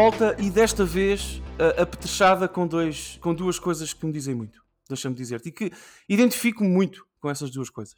volta 0.00 0.36
e 0.38 0.48
desta 0.48 0.84
vez 0.84 1.42
uh, 1.58 1.82
apetrechada 1.82 2.46
com, 2.46 2.68
dois, 2.68 3.18
com 3.20 3.34
duas 3.34 3.58
coisas 3.58 3.92
que 3.92 4.06
me 4.06 4.12
dizem 4.12 4.32
muito. 4.32 4.62
Deixa-me 4.88 5.12
dizer-te. 5.12 5.48
E 5.48 5.52
que 5.52 5.72
identifico 6.08 6.62
muito 6.62 7.04
com 7.18 7.28
essas 7.28 7.50
duas 7.50 7.68
coisas. 7.68 7.96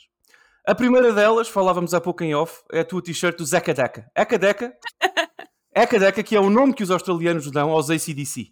A 0.67 0.75
primeira 0.75 1.13
delas, 1.13 1.47
falávamos 1.47 1.93
há 1.93 2.01
pouco 2.01 2.25
em 2.25 2.35
off, 2.35 2.63
é 2.73 2.81
a 2.81 2.85
tua 2.87 3.03
t-shirt 3.03 3.37
do 3.37 3.45
Zeca 3.45 3.75
Deca. 3.75 4.11
Eca 4.15 4.39
Deca? 4.39 4.73
Eca 5.77 5.99
Deca, 5.99 6.23
que 6.23 6.35
é 6.35 6.41
o 6.41 6.49
nome 6.49 6.73
que 6.73 6.83
os 6.83 6.91
australianos 6.91 7.51
dão 7.51 7.69
aos 7.71 7.91
ACDC. 7.91 8.51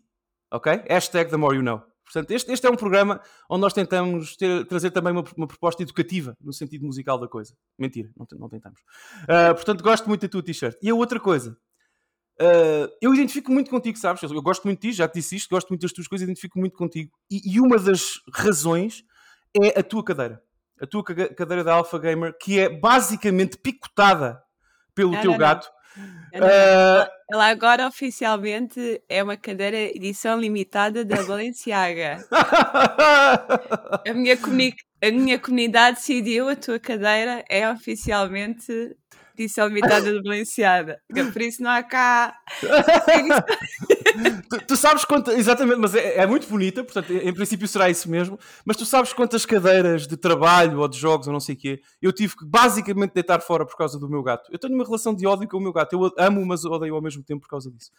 Ok? 0.52 0.82
Hashtag 0.86 1.30
the 1.30 1.38
more 1.38 1.56
you 1.56 1.62
know. 1.62 1.80
Portanto, 2.04 2.30
este, 2.32 2.52
este 2.52 2.66
é 2.66 2.70
um 2.70 2.76
programa 2.76 3.18
onde 3.48 3.62
nós 3.62 3.72
tentamos 3.72 4.36
ter, 4.36 4.66
trazer 4.66 4.90
também 4.90 5.14
uma, 5.14 5.24
uma, 5.38 5.46
proposta 5.46 5.82
educativa 5.82 6.36
no 6.38 6.52
sentido 6.52 6.84
musical 6.84 7.18
da 7.18 7.26
coisa. 7.26 7.54
Mentira, 7.78 8.10
não, 8.14 8.26
não 8.38 8.48
tentamos. 8.50 8.78
Uh, 9.22 9.54
portanto, 9.54 9.82
gosto 9.82 10.06
muito 10.06 10.20
da 10.20 10.28
tua 10.28 10.42
t-shirt. 10.42 10.76
E 10.82 10.90
a 10.90 10.94
outra 10.94 11.18
coisa, 11.18 11.56
uh, 12.40 12.92
eu 13.00 13.14
identifico 13.14 13.52
muito 13.52 13.70
contigo, 13.70 13.98
sabes? 13.98 14.22
Eu 14.22 14.42
gosto 14.42 14.64
muito 14.64 14.80
de 14.80 14.90
ti, 14.90 14.96
já 14.96 15.08
te 15.08 15.14
disse 15.14 15.36
isto, 15.36 15.50
gosto 15.50 15.68
muito 15.68 15.82
das 15.82 15.92
tuas 15.92 16.06
coisas, 16.06 16.26
identifico 16.26 16.58
muito 16.58 16.76
contigo. 16.76 17.12
E, 17.30 17.54
e 17.54 17.60
uma 17.60 17.78
das 17.78 18.20
razões 18.32 19.04
é 19.60 19.78
a 19.78 19.82
tua 19.82 20.04
cadeira. 20.04 20.42
A 20.80 20.86
tua 20.86 21.02
cadeira 21.02 21.64
da 21.64 21.74
Alpha 21.74 21.98
Gamer, 21.98 22.36
que 22.38 22.58
é 22.58 22.68
basicamente 22.68 23.58
picotada 23.58 24.40
pelo 24.94 25.12
não, 25.12 25.20
teu 25.20 25.32
não, 25.32 25.38
gato. 25.38 25.68
Uh... 26.34 27.08
Ela 27.30 27.48
agora 27.48 27.86
oficialmente 27.86 29.02
é 29.08 29.22
uma 29.22 29.36
cadeira 29.36 29.76
edição 29.76 30.40
limitada 30.40 31.04
da 31.04 31.22
Balenciaga. 31.22 32.24
a, 32.30 34.14
minha 34.14 34.38
a 35.02 35.10
minha 35.10 35.38
comunidade 35.38 35.96
decidiu 35.96 36.48
a 36.48 36.56
tua 36.56 36.78
cadeira 36.78 37.44
é 37.48 37.68
oficialmente 37.70 38.96
edição 39.42 39.68
limitada 39.68 40.12
de 40.12 40.22
Balenciaga. 40.22 41.00
Por 41.32 41.42
isso 41.42 41.62
não 41.62 41.70
há 41.70 41.82
cá. 41.82 42.36
tu, 44.50 44.66
tu, 44.66 44.76
sabes 44.76 45.04
quanto. 45.04 45.30
Exatamente, 45.30 45.78
mas 45.78 45.94
é, 45.94 46.18
é, 46.18 46.26
muito 46.26 46.46
bonita, 46.48 46.82
portanto, 46.84 47.12
em 47.12 47.32
princípio 47.32 47.68
será 47.68 47.88
isso 47.88 48.10
mesmo. 48.10 48.38
Mas 48.64 48.76
tu 48.76 48.84
sabes 48.84 49.12
quantas 49.12 49.46
cadeiras 49.46 50.06
de 50.06 50.16
trabalho 50.16 50.80
ou 50.80 50.88
de 50.88 50.98
jogos 50.98 51.26
ou 51.26 51.32
não 51.32 51.40
sei 51.40 51.54
o 51.54 51.58
quê 51.58 51.80
eu 52.00 52.12
tive 52.12 52.36
que 52.36 52.44
basicamente 52.44 53.12
deitar 53.12 53.40
fora 53.40 53.66
por 53.66 53.76
causa 53.76 53.98
do 53.98 54.08
meu 54.08 54.22
gato. 54.22 54.50
Eu 54.52 54.58
tenho 54.58 54.74
uma 54.74 54.84
relação 54.84 55.14
de 55.14 55.26
ódio 55.26 55.48
com 55.48 55.56
o 55.56 55.60
meu 55.60 55.72
gato. 55.72 55.92
Eu 55.92 56.12
amo, 56.16 56.44
mas 56.46 56.64
odeio 56.64 56.94
ao 56.94 57.02
mesmo 57.02 57.22
tempo 57.22 57.42
por 57.42 57.48
causa 57.48 57.70
disso. 57.70 57.90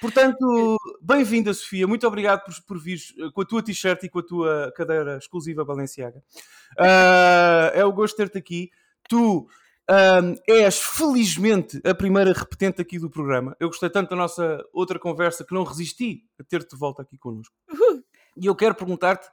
Portanto, 0.00 0.76
bem-vinda, 1.00 1.54
Sofia. 1.54 1.86
Muito 1.86 2.06
obrigado 2.06 2.44
por, 2.44 2.54
por 2.66 2.78
vir 2.80 2.98
eh, 3.18 3.30
com 3.32 3.42
a 3.42 3.44
tua 3.44 3.62
t-shirt 3.62 4.02
e 4.02 4.08
com 4.08 4.18
a 4.18 4.22
tua 4.22 4.72
cadeira 4.76 5.16
exclusiva 5.18 5.64
Balenciaga. 5.64 6.22
Uh, 6.78 7.70
é 7.72 7.84
o 7.84 7.92
gosto 7.92 8.16
de 8.16 8.24
ter-te 8.24 8.38
aqui. 8.38 8.70
Tu 9.08 9.46
um, 9.90 10.34
és 10.48 10.80
felizmente 10.80 11.80
a 11.84 11.94
primeira 11.94 12.32
repetente 12.32 12.80
aqui 12.80 12.98
do 12.98 13.10
programa. 13.10 13.56
Eu 13.60 13.68
gostei 13.68 13.90
tanto 13.90 14.10
da 14.10 14.16
nossa 14.16 14.64
outra 14.72 14.98
conversa 14.98 15.44
que 15.44 15.54
não 15.54 15.64
resisti 15.64 16.24
a 16.40 16.44
ter-te 16.44 16.70
de 16.70 16.78
volta 16.78 17.02
aqui 17.02 17.18
connosco. 17.18 17.54
Uhum. 17.70 18.02
E 18.36 18.46
eu 18.46 18.54
quero 18.54 18.74
perguntar-te 18.74 19.28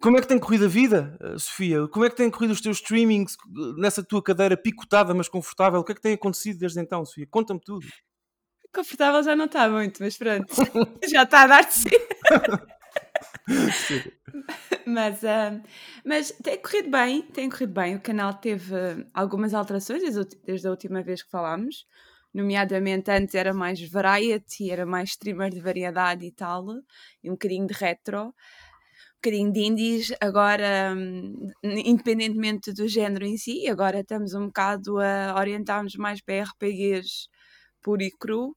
como 0.00 0.16
é 0.16 0.20
que 0.20 0.28
tem 0.28 0.38
corrido 0.38 0.66
a 0.66 0.68
vida, 0.68 1.18
eh, 1.20 1.38
Sofia? 1.38 1.88
Como 1.88 2.04
é 2.04 2.10
que 2.10 2.14
têm 2.14 2.30
corrido 2.30 2.52
os 2.52 2.60
teus 2.60 2.76
streamings 2.76 3.36
nessa 3.76 4.00
tua 4.02 4.22
cadeira 4.22 4.56
picotada, 4.56 5.12
mas 5.12 5.28
confortável? 5.28 5.80
O 5.80 5.84
que 5.84 5.90
é 5.92 5.94
que 5.94 6.00
tem 6.00 6.14
acontecido 6.14 6.58
desde 6.58 6.80
então, 6.80 7.04
Sofia? 7.04 7.26
Conta-me 7.28 7.60
tudo. 7.60 7.84
Confortável 8.72 9.22
já 9.24 9.34
não 9.34 9.46
está 9.46 9.68
muito, 9.68 10.00
mas 10.00 10.16
pronto, 10.16 10.46
já 11.10 11.24
está 11.24 11.42
a 11.42 11.46
dar-te 11.48 11.74
sim. 11.74 11.88
mas, 14.88 15.22
uh, 15.22 15.62
mas 16.04 16.30
tem 16.42 16.60
corrido 16.60 16.90
bem, 16.90 17.22
tem 17.22 17.48
corrido 17.48 17.72
bem. 17.72 17.96
O 17.96 18.00
canal 18.00 18.34
teve 18.34 18.74
algumas 19.14 19.54
alterações 19.54 20.02
desde 20.44 20.66
a 20.66 20.70
última 20.70 21.02
vez 21.02 21.22
que 21.22 21.30
falámos. 21.30 21.86
Nomeadamente, 22.32 23.10
antes 23.10 23.34
era 23.34 23.54
mais 23.54 23.80
variety, 23.88 24.70
era 24.70 24.84
mais 24.86 25.10
streamer 25.10 25.50
de 25.50 25.60
variedade 25.60 26.26
e 26.26 26.32
tal, 26.32 26.64
e 27.22 27.30
um 27.30 27.32
bocadinho 27.32 27.66
de 27.66 27.74
retro, 27.74 28.26
um 28.26 28.32
bocadinho 29.16 29.52
de 29.52 29.60
indies. 29.60 30.12
Agora, 30.20 30.94
um, 30.96 31.50
independentemente 31.64 32.72
do 32.72 32.86
género 32.86 33.24
em 33.24 33.36
si, 33.36 33.66
agora 33.68 34.00
estamos 34.00 34.34
um 34.34 34.46
bocado 34.46 34.98
a 35.00 35.34
orientar-nos 35.38 35.96
mais 35.96 36.20
para 36.20 36.42
RPGs 36.42 37.28
puro 37.82 38.02
e 38.02 38.10
cru 38.10 38.56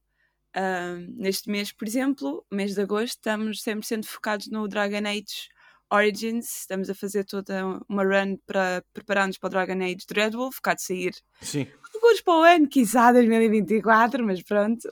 Uh, 0.53 1.07
neste 1.15 1.49
mês, 1.49 1.71
por 1.71 1.87
exemplo, 1.87 2.45
mês 2.51 2.75
de 2.75 2.81
agosto, 2.81 3.15
estamos 3.15 3.63
100% 3.63 4.05
focados 4.05 4.49
no 4.49 4.67
Dragon 4.67 5.07
Age 5.07 5.47
Origins. 5.91 6.61
Estamos 6.61 6.89
a 6.89 6.95
fazer 6.95 7.25
toda 7.25 7.65
uma 7.87 8.03
run 8.03 8.37
para 8.45 8.83
preparar-nos 8.93 9.37
para 9.37 9.47
o 9.47 9.49
Dragon 9.49 9.83
Age 9.83 10.05
Dreadwolf, 10.07 10.59
cá 10.61 10.73
de 10.73 10.81
sair. 10.81 11.13
Sim. 11.41 11.67
Alguns 11.93 12.21
para 12.21 12.33
o 12.33 12.41
ano, 12.43 12.67
quiçá 12.67 13.11
2024, 13.11 14.25
mas 14.25 14.41
pronto. 14.41 14.89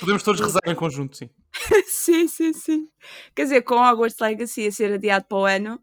Podemos 0.00 0.22
todos 0.22 0.40
rezar 0.40 0.60
em 0.66 0.74
conjunto, 0.74 1.16
sim. 1.16 1.30
sim, 1.86 2.28
sim, 2.28 2.52
sim. 2.52 2.88
Quer 3.34 3.44
dizer, 3.44 3.62
com 3.62 3.76
Hogwarts 3.76 4.18
Legacy 4.20 4.66
a 4.66 4.72
ser 4.72 4.92
adiado 4.92 5.24
para 5.26 5.38
o 5.38 5.44
ano, 5.44 5.80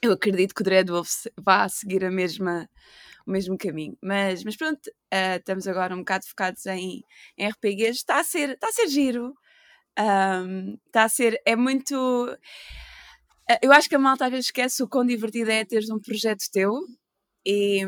eu 0.00 0.12
acredito 0.12 0.54
que 0.54 0.62
o 0.62 0.64
Dreadwolf 0.64 1.26
vá 1.36 1.68
seguir 1.68 2.04
a 2.04 2.10
mesma 2.10 2.68
o 3.26 3.30
mesmo 3.30 3.56
caminho. 3.56 3.96
Mas, 4.02 4.44
mas 4.44 4.56
pronto, 4.56 4.86
uh, 4.86 5.38
estamos 5.38 5.66
agora 5.66 5.94
um 5.94 5.98
bocado 5.98 6.26
focados 6.26 6.64
em, 6.66 7.02
em 7.38 7.48
RPGs. 7.48 7.98
Está 7.98 8.20
a 8.20 8.24
ser, 8.24 8.50
está 8.50 8.68
a 8.68 8.72
ser 8.72 8.88
giro. 8.88 9.34
Um, 9.98 10.76
está 10.86 11.04
a 11.04 11.08
ser. 11.08 11.40
É 11.46 11.56
muito. 11.56 11.94
Uh, 13.50 13.58
eu 13.62 13.72
acho 13.72 13.88
que 13.88 13.94
a 13.94 13.98
malta 13.98 14.24
às 14.26 14.30
vezes 14.30 14.46
esquece 14.46 14.82
o 14.82 14.88
quão 14.88 15.04
divertido 15.04 15.50
é 15.50 15.64
teres 15.64 15.90
um 15.90 15.98
projeto 15.98 16.44
teu 16.50 16.72
e, 17.46 17.82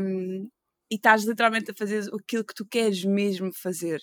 e 0.91 0.95
estás 0.97 1.25
literalmente 1.25 1.71
a 1.71 1.75
fazer 1.75 2.03
aquilo 2.13 2.45
que 2.45 2.55
tu 2.55 2.67
queres 2.67 3.05
mesmo 3.05 3.53
fazer. 3.53 4.01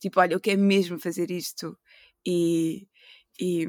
Tipo, 0.00 0.20
olha, 0.20 0.34
eu 0.34 0.40
quero 0.40 0.60
mesmo 0.60 0.98
fazer 0.98 1.30
isto. 1.30 1.78
E, 2.26 2.86
e, 3.40 3.66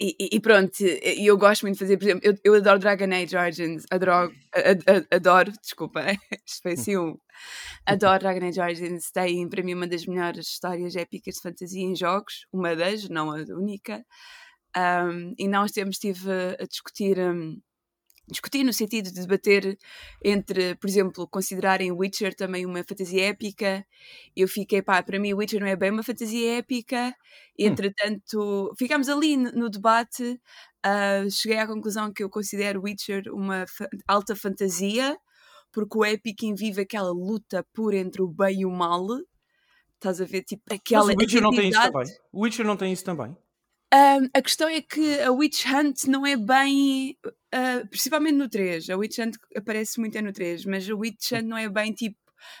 e, 0.00 0.36
e, 0.36 0.40
pronto, 0.40 0.72
e 0.80 1.26
eu 1.26 1.36
gosto 1.36 1.62
muito 1.62 1.74
de 1.74 1.80
fazer, 1.80 1.96
por 1.96 2.04
exemplo, 2.04 2.22
eu, 2.24 2.38
eu 2.44 2.54
adoro 2.54 2.78
Dragon 2.78 3.12
Age 3.12 3.36
Origins, 3.36 3.84
adoro, 3.90 4.32
adoro, 5.10 5.52
desculpa, 5.60 6.02
isto 6.46 6.62
foi 6.62 6.72
assim 6.72 6.94
adoro 7.84 8.20
Dragon 8.20 8.46
Age 8.46 8.60
Origins, 8.60 9.10
tem 9.10 9.48
para 9.48 9.62
mim 9.62 9.74
uma 9.74 9.86
das 9.86 10.06
melhores 10.06 10.46
histórias 10.48 10.96
épicas 10.96 11.36
de 11.36 11.42
fantasia 11.42 11.82
em 11.82 11.94
jogos, 11.96 12.46
uma 12.52 12.74
das, 12.76 13.08
não 13.08 13.30
a 13.30 13.36
única, 13.50 14.04
um, 14.76 15.34
e 15.38 15.48
nós 15.48 15.72
temos 15.72 15.96
estive 15.96 16.30
a 16.60 16.66
discutir 16.66 17.18
um, 17.18 17.58
discutir 18.28 18.64
no 18.64 18.72
sentido 18.72 19.10
de 19.10 19.20
debater 19.20 19.78
entre, 20.22 20.74
por 20.76 20.88
exemplo, 20.88 21.28
considerarem 21.28 21.92
Witcher 21.92 22.34
também 22.34 22.66
uma 22.66 22.82
fantasia 22.82 23.28
épica. 23.28 23.86
Eu 24.34 24.48
fiquei, 24.48 24.82
pá, 24.82 25.02
para 25.02 25.18
mim 25.18 25.32
Witcher 25.32 25.60
não 25.60 25.66
é 25.66 25.76
bem 25.76 25.90
uma 25.90 26.02
fantasia 26.02 26.58
épica. 26.58 27.08
Hum. 27.08 27.12
entretanto, 27.58 28.74
ficámos 28.78 29.08
ali 29.08 29.36
no 29.36 29.70
debate. 29.70 30.40
Uh, 30.84 31.30
cheguei 31.30 31.58
à 31.58 31.66
conclusão 31.66 32.12
que 32.12 32.22
eu 32.22 32.30
considero 32.30 32.82
Witcher 32.82 33.24
uma 33.32 33.64
alta 34.06 34.36
fantasia, 34.36 35.16
porque 35.72 35.98
o 35.98 36.04
épico 36.04 36.44
envive 36.44 36.82
aquela 36.82 37.10
luta 37.10 37.64
pura 37.72 37.96
entre 37.96 38.22
o 38.22 38.28
bem 38.28 38.60
e 38.60 38.66
o 38.66 38.70
mal. 38.70 39.06
Estás 39.94 40.20
a 40.20 40.24
ver, 40.24 40.42
tipo, 40.42 40.62
aquela. 40.72 41.06
Mas 41.06 41.14
o 41.14 41.18
Witcher 41.18 41.42
não 41.42 41.50
tem 41.50 41.68
isso 41.68 41.80
também. 41.80 42.16
O 42.32 42.42
Witcher 42.42 42.66
não 42.66 42.76
tem 42.76 42.92
isso 42.92 43.04
também. 43.04 43.36
Um, 43.94 44.28
a 44.34 44.42
questão 44.42 44.68
é 44.68 44.80
que 44.80 45.20
a 45.20 45.30
Witch 45.30 45.64
Hunt 45.66 46.04
não 46.04 46.26
é 46.26 46.36
bem. 46.36 47.16
Uh, 47.54 47.86
principalmente 47.88 48.34
no 48.34 48.48
3. 48.48 48.90
A 48.90 48.96
Witch 48.96 49.18
Hunt 49.18 49.36
aparece 49.56 50.00
muito 50.00 50.18
é 50.18 50.22
no 50.22 50.32
3, 50.32 50.64
mas 50.64 50.88
a 50.88 50.94
Witch 50.94 51.32
Hunt 51.32 51.44
não 51.44 51.56
é 51.56 51.68
bem 51.68 51.92
tipo 51.92 52.16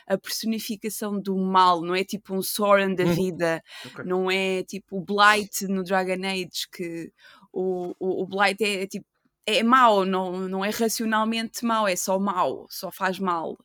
a 0.06 0.16
personificação 0.16 1.20
do 1.20 1.36
mal, 1.36 1.80
não 1.82 1.94
é 1.94 2.04
tipo 2.04 2.34
um 2.34 2.42
Soren 2.42 2.94
da 2.94 3.04
uhum. 3.04 3.14
vida, 3.14 3.62
okay. 3.84 4.04
não 4.04 4.30
é 4.30 4.62
tipo 4.64 4.96
o 4.96 5.00
Blight 5.00 5.66
no 5.68 5.84
Dragon 5.84 6.26
Age, 6.26 6.68
que 6.72 7.12
o, 7.52 7.94
o, 7.98 8.22
o 8.22 8.26
Blight 8.26 8.62
é, 8.64 8.82
é 8.82 8.86
tipo 8.86 9.06
é 9.48 9.62
mau, 9.62 10.04
não, 10.04 10.48
não 10.48 10.64
é 10.64 10.70
racionalmente 10.70 11.64
mau, 11.64 11.86
é 11.86 11.94
só 11.94 12.18
mau, 12.18 12.66
só 12.68 12.90
faz 12.90 13.20
mal. 13.20 13.56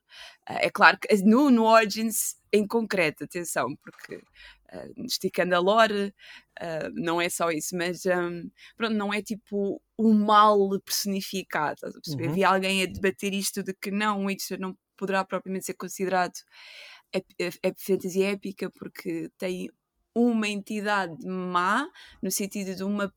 Ah, 0.45 0.59
é 0.61 0.69
claro 0.69 0.97
que 0.99 1.15
no, 1.23 1.49
no 1.49 1.63
Origins 1.63 2.35
em 2.53 2.67
concreto, 2.67 3.23
atenção, 3.23 3.75
porque 3.83 4.21
uh, 4.73 5.05
esticando 5.05 5.55
a 5.55 5.59
lore, 5.59 6.13
uh, 6.61 6.91
não 6.93 7.21
é 7.21 7.29
só 7.29 7.49
isso, 7.51 7.75
mas 7.75 8.05
um, 8.05 8.49
pronto, 8.75 8.93
não 8.93 9.13
é 9.13 9.21
tipo 9.21 9.81
o 9.97 10.13
mal 10.13 10.57
personificado. 10.81 11.81
Uhum. 12.07 12.29
Havia 12.29 12.49
alguém 12.49 12.83
a 12.83 12.85
debater 12.85 13.33
isto 13.33 13.63
de 13.63 13.73
que 13.73 13.91
não, 13.91 14.25
Witcher 14.25 14.59
não 14.59 14.77
poderá 14.97 15.23
propriamente 15.25 15.65
ser 15.65 15.73
considerado 15.73 16.33
fantasia 17.77 18.31
épica 18.31 18.71
porque 18.71 19.29
tem 19.37 19.69
uma 20.13 20.47
entidade 20.47 21.25
má, 21.25 21.87
no 22.21 22.29
sentido 22.29 22.75
de 22.75 22.83
uma, 22.83 23.11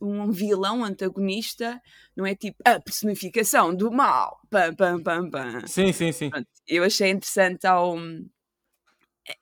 um 0.00 0.30
vilão 0.30 0.82
antagonista, 0.84 1.80
não 2.16 2.24
é 2.24 2.34
tipo 2.34 2.56
a 2.64 2.80
personificação 2.80 3.74
do 3.74 3.90
mal. 3.90 4.40
Pam, 4.50 4.74
pam, 4.74 5.02
pam, 5.02 5.30
pam. 5.30 5.66
Sim, 5.66 5.92
sim, 5.92 6.10
sim. 6.10 6.30
Pronto, 6.30 6.48
eu 6.66 6.84
achei 6.84 7.10
interessante 7.10 7.66
ao, 7.66 7.96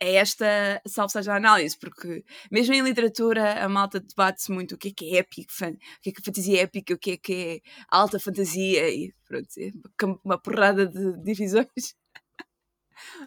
é 0.00 0.14
esta, 0.16 0.80
salvo 0.86 1.10
seja 1.10 1.32
a 1.32 1.36
análise, 1.36 1.76
porque 1.78 2.24
mesmo 2.50 2.74
em 2.74 2.82
literatura 2.82 3.64
a 3.64 3.68
malta 3.68 4.00
debate-se 4.00 4.52
muito 4.52 4.74
o 4.74 4.78
que 4.78 4.88
é 4.88 4.92
que 4.92 5.16
é 5.16 5.18
épico, 5.18 5.52
o 5.52 6.02
que 6.02 6.10
é 6.10 6.12
que 6.12 6.20
é 6.20 6.24
fantasia 6.24 6.62
épica, 6.62 6.94
o 6.94 6.98
que 6.98 7.10
é 7.12 7.16
que 7.16 7.32
é 7.34 7.60
alta 7.90 8.18
fantasia, 8.20 8.88
e 8.90 9.12
pronto, 9.26 9.48
é 9.58 9.70
uma 10.24 10.38
porrada 10.38 10.86
de 10.86 11.22
divisões. 11.22 11.94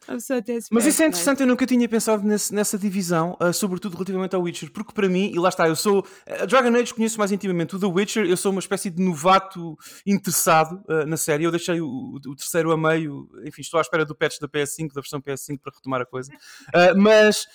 A 0.07 0.13
pessoa 0.13 0.41
Mas 0.71 0.85
isso 0.85 1.01
é 1.01 1.05
não 1.05 1.09
interessante, 1.09 1.41
eu 1.41 1.47
nunca 1.47 1.65
tinha 1.65 1.87
pensado 1.87 2.23
nesse- 2.23 2.53
nessa 2.53 2.77
divisão, 2.77 3.37
ah, 3.39 3.53
sobretudo 3.53 3.93
relativamente 3.93 4.35
ao 4.35 4.41
Witcher, 4.41 4.71
porque 4.71 4.93
para 4.93 5.07
mim, 5.07 5.31
e 5.33 5.39
lá 5.39 5.49
está, 5.49 5.67
eu 5.67 5.75
sou. 5.75 6.05
A 6.27 6.45
Dragon 6.45 6.75
Age 6.75 6.93
conheço 6.93 7.17
mais 7.17 7.31
intimamente. 7.31 7.75
O 7.75 7.79
The 7.79 7.85
Witcher, 7.85 8.25
eu 8.25 8.37
sou 8.37 8.51
uma 8.51 8.59
espécie 8.59 8.89
de 8.89 9.01
novato 9.01 9.77
interessado 10.05 10.83
ah, 10.87 11.05
na 11.05 11.17
série. 11.17 11.43
Eu 11.43 11.51
deixei 11.51 11.79
o, 11.81 11.87
o 11.87 12.35
terceiro 12.35 12.71
a 12.71 12.77
meio, 12.77 13.29
enfim, 13.45 13.61
estou 13.61 13.77
à 13.77 13.81
espera 13.81 14.05
do 14.05 14.15
patch 14.15 14.39
da 14.39 14.47
PS5, 14.47 14.93
da 14.93 15.01
versão 15.01 15.21
PS5 15.21 15.59
para 15.61 15.73
retomar 15.75 16.01
a 16.01 16.05
coisa. 16.05 16.31
Ah, 16.73 16.93
mas, 16.95 17.45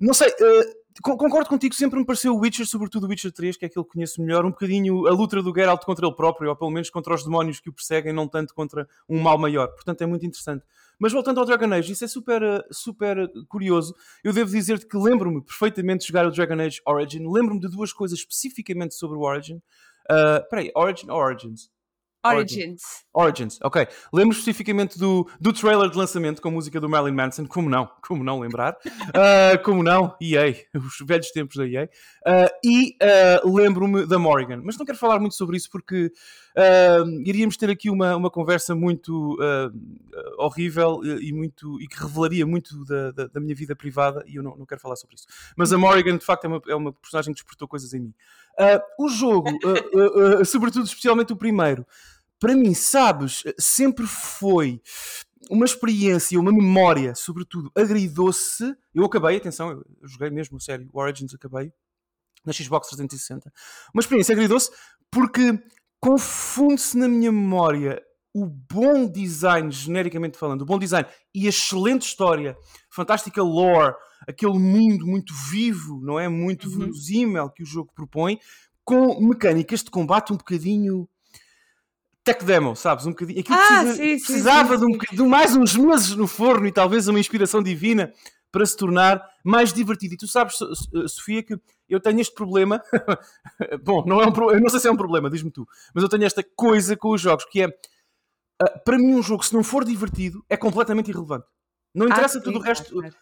não 0.00 0.14
sei. 0.14 0.32
con- 1.02 1.16
Concordo 1.16 1.48
contigo, 1.48 1.74
sempre 1.74 1.98
me 1.98 2.04
pareceu 2.06 2.34
o 2.34 2.38
Witcher, 2.40 2.66
sobretudo 2.66 3.06
o 3.06 3.08
Witcher 3.08 3.30
3, 3.32 3.56
que 3.56 3.64
é 3.64 3.68
aquele 3.68 3.84
que 3.84 3.92
conheço 3.92 4.20
melhor, 4.20 4.44
um 4.44 4.50
bocadinho 4.50 5.06
a 5.06 5.10
luta 5.10 5.40
do 5.42 5.54
Geralt 5.54 5.84
contra 5.84 6.06
ele 6.06 6.14
próprio, 6.14 6.50
ou 6.50 6.56
pelo 6.56 6.70
menos 6.70 6.90
contra 6.90 7.14
os 7.14 7.22
demónios 7.24 7.60
que 7.60 7.68
o 7.68 7.72
perseguem, 7.72 8.12
não 8.12 8.26
tanto 8.26 8.52
contra 8.54 8.88
um 9.08 9.20
mal 9.20 9.38
maior. 9.38 9.68
Portanto, 9.68 10.02
é 10.02 10.06
muito 10.06 10.26
interessante. 10.26 10.64
Mas 10.98 11.12
voltando 11.12 11.38
ao 11.38 11.46
Dragon 11.46 11.72
Age, 11.72 11.92
isso 11.92 12.04
é 12.04 12.08
super, 12.08 12.42
eh, 12.42 12.64
super 12.72 13.16
eh, 13.18 13.28
curioso. 13.48 13.94
Eu 14.24 14.32
devo 14.32 14.50
dizer-te 14.50 14.86
que 14.86 14.96
lembro-me 14.96 15.40
perfeitamente 15.40 16.00
de 16.00 16.08
jogar 16.08 16.26
o 16.26 16.30
Dragon 16.32 16.60
Age 16.60 16.80
Origin. 16.84 17.24
Lembro-me 17.30 17.60
de 17.60 17.68
duas 17.68 17.92
coisas 17.92 18.18
especificamente 18.18 18.94
sobre 18.96 19.16
o 19.16 19.20
Origin. 19.20 19.62
Uh, 20.10 20.42
peraí, 20.50 20.72
Origin 20.74 21.08
ou 21.10 21.18
Origins? 21.18 21.70
Origins. 22.36 22.82
Origins, 23.12 23.58
ok. 23.62 23.86
Lembro 24.12 24.36
especificamente 24.36 24.98
do, 24.98 25.28
do 25.40 25.52
trailer 25.52 25.90
de 25.90 25.96
lançamento 25.96 26.40
com 26.40 26.48
a 26.48 26.52
música 26.52 26.80
do 26.80 26.88
Marilyn 26.88 27.14
Manson, 27.14 27.46
como 27.46 27.68
não, 27.68 27.90
como 28.06 28.22
não 28.22 28.38
lembrar, 28.40 28.76
Uh, 29.08 29.58
como 29.64 29.82
não, 29.82 30.14
EA, 30.20 30.54
os 30.74 31.06
velhos 31.06 31.30
tempos 31.30 31.56
da 31.56 31.66
EA, 31.66 31.88
Uh, 32.28 32.50
e 32.62 32.96
uh, 33.02 33.56
lembro-me 33.56 34.04
da 34.04 34.18
Morrigan, 34.18 34.60
mas 34.62 34.76
não 34.76 34.84
quero 34.84 34.98
falar 34.98 35.18
muito 35.18 35.34
sobre 35.34 35.56
isso 35.56 35.70
porque 35.70 36.12
iríamos 37.24 37.56
ter 37.56 37.70
aqui 37.70 37.88
uma, 37.88 38.16
uma 38.16 38.30
conversa 38.30 38.74
muito 38.74 39.38
horrível 40.36 41.00
e, 41.04 41.32
muito, 41.32 41.80
e 41.80 41.86
que 41.86 41.96
revelaria 42.02 42.44
muito 42.44 42.84
da, 42.84 43.12
da, 43.12 43.26
da 43.28 43.40
minha 43.40 43.54
vida 43.54 43.76
privada 43.76 44.24
e 44.26 44.36
eu 44.36 44.42
não, 44.42 44.56
não 44.56 44.66
quero 44.66 44.80
falar 44.80 44.96
sobre 44.96 45.14
isso. 45.14 45.26
Mas 45.56 45.72
a 45.72 45.78
Morrigan, 45.78 46.18
de 46.18 46.24
facto, 46.24 46.46
é 46.46 46.48
uma, 46.48 46.62
é 46.68 46.74
uma 46.74 46.92
personagem 46.92 47.32
que 47.32 47.40
despertou 47.40 47.68
coisas 47.68 47.94
em 47.94 48.00
mim. 48.00 48.14
O 48.98 49.08
jogo, 49.08 49.48
sobretudo, 50.44 50.84
especialmente 50.86 51.32
o 51.32 51.36
primeiro, 51.36 51.86
para 52.40 52.54
mim, 52.54 52.74
sabes, 52.74 53.42
sempre 53.58 54.06
foi 54.06 54.80
uma 55.50 55.64
experiência, 55.64 56.38
uma 56.38 56.52
memória, 56.52 57.14
sobretudo, 57.14 57.70
agridoce. 57.74 58.74
Eu 58.94 59.04
acabei, 59.04 59.36
atenção, 59.36 59.70
eu 59.70 59.84
joguei 60.08 60.30
mesmo, 60.30 60.60
sério, 60.60 60.88
Origins 60.92 61.34
acabei, 61.34 61.72
na 62.44 62.52
Xbox 62.52 62.88
360. 62.88 63.52
Uma 63.94 64.00
experiência 64.00 64.32
agridoce 64.34 64.70
porque 65.10 65.58
confunde-se 66.00 66.96
na 66.96 67.08
minha 67.08 67.32
memória 67.32 68.02
o 68.34 68.46
bom 68.46 69.10
design, 69.10 69.70
genericamente 69.72 70.38
falando, 70.38 70.62
o 70.62 70.66
bom 70.66 70.78
design 70.78 71.08
e 71.34 71.46
a 71.46 71.48
excelente 71.48 72.02
história, 72.02 72.56
fantástica 72.90 73.42
lore, 73.42 73.94
aquele 74.28 74.58
mundo 74.58 75.06
muito 75.06 75.32
vivo, 75.50 76.00
não 76.02 76.20
é? 76.20 76.28
Muito 76.28 76.68
Uhum. 76.68 76.78
verosímil 76.78 77.50
que 77.50 77.62
o 77.62 77.66
jogo 77.66 77.90
propõe, 77.94 78.38
com 78.84 79.18
mecânicas 79.20 79.82
de 79.82 79.90
combate 79.90 80.32
um 80.32 80.36
bocadinho 80.36 81.08
tech 82.34 82.44
demo, 82.44 82.76
sabes? 82.76 83.06
Um 83.06 83.10
bocadinho. 83.10 83.40
Aquilo 83.40 83.56
Ah, 83.58 83.66
precisa- 83.66 83.94
sim, 83.94 84.16
precisava 84.24 84.78
sim, 84.78 84.86
de, 84.86 84.86
um 84.96 84.98
sim. 85.00 85.16
de 85.16 85.22
mais 85.22 85.56
uns 85.56 85.76
meses 85.76 86.14
no 86.16 86.26
forno 86.26 86.66
e 86.66 86.72
talvez 86.72 87.08
uma 87.08 87.18
inspiração 87.20 87.62
divina 87.62 88.12
para 88.50 88.64
se 88.64 88.76
tornar 88.76 89.22
mais 89.44 89.72
divertido. 89.72 90.14
E 90.14 90.16
tu 90.16 90.26
sabes, 90.26 90.56
So- 90.56 91.08
Sofia, 91.08 91.42
que 91.42 91.54
eu 91.88 92.00
tenho 92.00 92.20
este 92.20 92.34
problema. 92.34 92.82
Bom, 93.84 94.04
não 94.06 94.20
é 94.22 94.26
um 94.26 94.32
pro- 94.32 94.50
eu 94.52 94.60
não 94.60 94.68
sei 94.68 94.80
se 94.80 94.88
é 94.88 94.90
um 94.90 94.96
problema, 94.96 95.28
diz-me 95.30 95.50
tu, 95.50 95.66
mas 95.94 96.02
eu 96.02 96.08
tenho 96.08 96.24
esta 96.24 96.42
coisa 96.56 96.96
com 96.96 97.10
os 97.10 97.20
jogos 97.20 97.44
que 97.46 97.62
é 97.62 97.68
ah, 98.60 98.78
para 98.84 98.98
mim 98.98 99.14
um 99.14 99.22
jogo, 99.22 99.44
se 99.44 99.54
não 99.54 99.62
for 99.62 99.84
divertido, 99.84 100.44
é 100.48 100.56
completamente 100.56 101.08
irrelevante. 101.10 101.46
Não 101.94 102.06
Ah, 102.06 102.10
interessa 102.10 102.38
sim, 102.38 102.44
tudo 102.44 102.58
o 102.58 102.62
resto. 102.62 102.92
claro. 102.92 103.14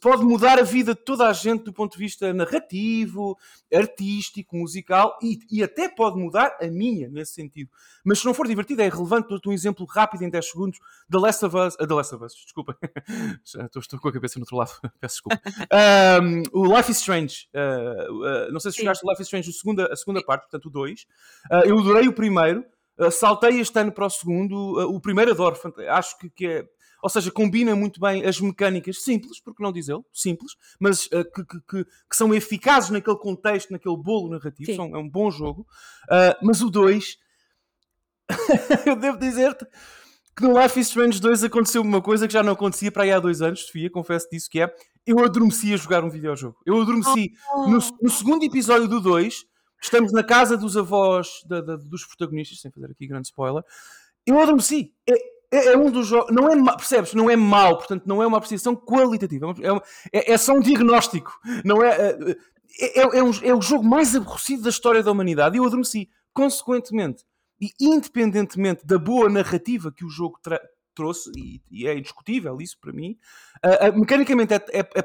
Pode 0.00 0.22
mudar 0.24 0.58
a 0.58 0.62
vida 0.62 0.94
de 0.94 1.00
toda 1.00 1.28
a 1.28 1.32
gente 1.32 1.64
do 1.64 1.72
ponto 1.72 1.92
de 1.92 1.98
vista 1.98 2.32
narrativo, 2.32 3.38
artístico, 3.72 4.56
musical 4.56 5.18
e, 5.22 5.38
e 5.50 5.62
até 5.62 5.88
pode 5.88 6.18
mudar 6.18 6.56
a 6.60 6.66
minha 6.66 7.08
nesse 7.08 7.34
sentido. 7.34 7.70
Mas 8.04 8.18
se 8.18 8.26
não 8.26 8.34
for 8.34 8.46
divertido, 8.46 8.82
é 8.82 8.86
irrelevante. 8.86 9.28
Dou-te 9.28 9.48
um 9.48 9.52
exemplo 9.52 9.86
rápido 9.86 10.22
em 10.22 10.30
10 10.30 10.50
segundos: 10.50 10.78
The 11.10 11.18
Last 11.18 11.44
of 11.44 11.56
Us. 11.56 11.74
Uh, 11.74 11.86
The 11.86 11.94
Last 11.94 12.14
of 12.14 12.24
Us, 12.24 12.34
desculpa. 12.34 12.76
Estou, 13.44 13.80
estou 13.80 13.98
com 13.98 14.08
a 14.08 14.12
cabeça 14.12 14.38
no 14.38 14.42
outro 14.42 14.56
lado, 14.56 14.72
peço 15.00 15.16
desculpa. 15.16 15.40
Um, 16.22 16.42
o 16.52 16.76
Life 16.76 16.90
is 16.90 16.98
Strange. 16.98 17.48
Uh, 17.54 18.48
uh, 18.48 18.52
não 18.52 18.60
sei 18.60 18.70
se 18.70 18.78
Sim. 18.78 18.82
jogaste 18.82 19.04
o 19.04 19.10
Life 19.10 19.22
is 19.22 19.26
Strange, 19.26 19.50
a 19.50 19.52
segunda, 19.52 19.92
a 19.92 19.96
segunda 19.96 20.22
parte, 20.22 20.42
portanto 20.42 20.66
o 20.66 20.70
2. 20.70 21.02
Uh, 21.02 21.54
eu 21.66 21.78
adorei 21.78 22.08
o 22.08 22.12
primeiro. 22.12 22.64
Uh, 22.98 23.10
saltei 23.10 23.60
este 23.60 23.78
ano 23.78 23.92
para 23.92 24.06
o 24.06 24.10
segundo. 24.10 24.54
Uh, 24.54 24.94
o 24.94 25.00
primeiro 25.00 25.30
adoro. 25.30 25.56
Acho 25.88 26.18
que, 26.18 26.30
que 26.30 26.46
é. 26.46 26.68
Ou 27.02 27.08
seja, 27.10 27.30
combina 27.30 27.74
muito 27.74 27.98
bem 28.00 28.24
as 28.24 28.40
mecânicas 28.40 29.02
simples, 29.02 29.40
porque 29.40 29.62
não 29.62 29.72
dizê-lo, 29.72 30.04
simples, 30.12 30.52
mas 30.78 31.06
uh, 31.06 31.24
que, 31.34 31.44
que- 31.44 31.60
que- 31.68 31.84
que 31.84 32.16
são 32.16 32.34
eficazes 32.34 32.90
naquele 32.90 33.16
contexto, 33.16 33.70
naquele 33.70 33.96
bolo 33.96 34.30
narrativo. 34.30 34.66
São, 34.76 34.94
é 34.94 34.98
um 34.98 35.08
bom 35.08 35.30
jogo. 35.30 35.66
Uh, 36.10 36.36
mas 36.46 36.60
o 36.62 36.70
2, 36.70 37.16
eu 38.86 38.96
devo 38.96 39.18
dizer-te 39.18 39.66
que 40.36 40.42
no 40.42 40.60
Life 40.60 40.78
is 40.78 40.88
Strange 40.88 41.20
2 41.20 41.44
aconteceu 41.44 41.82
uma 41.82 42.00
coisa 42.00 42.26
que 42.26 42.32
já 42.32 42.42
não 42.42 42.52
acontecia 42.52 42.90
para 42.90 43.02
aí 43.02 43.12
há 43.12 43.18
dois 43.18 43.42
anos, 43.42 43.66
Sofia, 43.66 43.90
confesso 43.90 44.28
disso, 44.30 44.48
que 44.50 44.60
é 44.60 44.72
eu 45.06 45.18
adormeci 45.24 45.72
a 45.74 45.76
jogar 45.76 46.04
um 46.04 46.10
videojogo. 46.10 46.56
Eu 46.64 46.80
adormeci 46.80 47.32
no, 47.66 47.78
no 48.02 48.10
segundo 48.10 48.44
episódio 48.44 48.86
do 48.86 49.00
2, 49.00 49.44
estamos 49.82 50.12
na 50.12 50.22
casa 50.22 50.56
dos 50.56 50.76
avós 50.76 51.42
da- 51.46 51.60
da- 51.60 51.76
dos 51.76 52.04
protagonistas, 52.06 52.60
sem 52.60 52.70
fazer 52.70 52.90
aqui 52.92 53.06
grande 53.06 53.26
spoiler. 53.28 53.62
Eu 54.26 54.38
adormeci. 54.38 54.92
É, 55.08 55.14
é, 55.50 55.72
é 55.72 55.76
um 55.76 55.90
dos 55.90 56.06
jogos. 56.06 56.34
Não 56.34 56.48
é 56.48 56.76
percebes? 56.76 57.14
Não 57.14 57.28
é 57.30 57.36
mau, 57.36 57.76
portanto, 57.78 58.04
não 58.06 58.22
é 58.22 58.26
uma 58.26 58.36
apreciação 58.38 58.74
qualitativa. 58.76 59.54
É, 59.62 59.72
uma- 59.72 59.82
é- 60.12 60.32
é 60.32 60.38
só 60.38 60.52
um 60.54 60.60
diagnóstico. 60.60 61.38
Não 61.64 61.82
é, 61.82 61.88
é, 61.90 63.00
é, 63.00 63.18
é 63.18 63.22
um- 63.22 63.30
é 63.42 63.54
o 63.54 63.60
jogo 63.60 63.84
mais 63.84 64.14
aborrecido 64.14 64.62
da 64.62 64.70
história 64.70 65.02
da 65.02 65.10
humanidade. 65.12 65.56
E 65.56 65.58
eu 65.58 65.64
adormeci. 65.64 66.08
Consequentemente, 66.32 67.24
e 67.60 67.70
independentemente 67.80 68.86
da 68.86 68.98
boa 68.98 69.28
narrativa 69.28 69.92
que 69.92 70.04
o 70.04 70.08
jogo 70.08 70.38
trouxe, 70.94 71.30
e, 71.36 71.60
e 71.70 71.86
é 71.86 71.94
indiscutível 71.98 72.56
isso 72.60 72.78
para 72.80 72.92
mim, 72.92 73.16
ah, 73.62 73.86
ah, 73.88 73.92
mecanicamente 73.92 74.54
é, 74.54 74.56
é, 74.72 74.80
é 74.94 75.02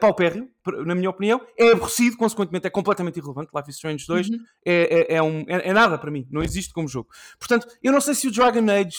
na 0.86 0.96
minha 0.96 1.10
opinião, 1.10 1.42
é 1.58 1.72
aborrecido, 1.72 2.16
consequentemente 2.18 2.68
é 2.68 2.70
completamente 2.70 3.18
irrelevante. 3.18 3.50
Life 3.56 3.70
is 3.70 3.76
Strange 3.76 4.06
2 4.08 4.30
Uhum. 4.30 4.38
é, 4.66 5.14
é, 5.14 5.16
é 5.18 5.22
um, 5.24 5.40
é, 5.48 5.70
é 5.70 5.74
nada 5.74 5.98
para 5.98 6.12
mim, 6.12 6.28
não 6.32 6.44
existe 6.44 6.74
como 6.74 6.88
jogo. 6.88 7.10
Portanto, 7.40 7.68
eu 7.84 7.92
não 7.92 8.00
sei 8.02 8.14
se 8.14 8.28
o 8.28 8.32
Dragon 8.32 8.66
Age 8.72 8.98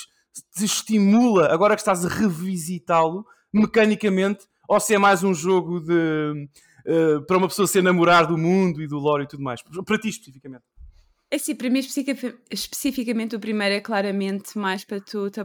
te 0.54 0.64
estimula, 0.64 1.52
agora 1.52 1.74
que 1.74 1.80
estás 1.80 2.04
a 2.04 2.08
revisitá-lo, 2.08 3.24
mecanicamente, 3.52 4.46
ou 4.68 4.78
se 4.80 4.94
é 4.94 4.98
mais 4.98 5.22
um 5.24 5.32
jogo 5.34 5.80
de. 5.80 6.48
ah, 6.86 7.20
para 7.26 7.36
uma 7.38 7.48
pessoa 7.48 7.66
se 7.66 7.78
enamorar 7.78 8.26
do 8.26 8.36
mundo 8.38 8.82
e 8.82 8.86
do 8.86 8.98
lore 8.98 9.24
e 9.24 9.28
tudo 9.28 9.42
mais. 9.42 9.60
Para 9.62 9.98
ti 9.98 10.08
especificamente. 10.08 10.64
É 11.28 11.36
assim, 11.36 11.56
para 11.56 11.68
mim 11.68 11.80
especifica- 11.80 12.38
especificamente 12.50 13.34
o 13.34 13.40
primeiro 13.40 13.74
é 13.74 13.80
claramente 13.80 14.56
mais 14.56 14.84
para 14.84 15.00
tu 15.00 15.28
te 15.28 15.40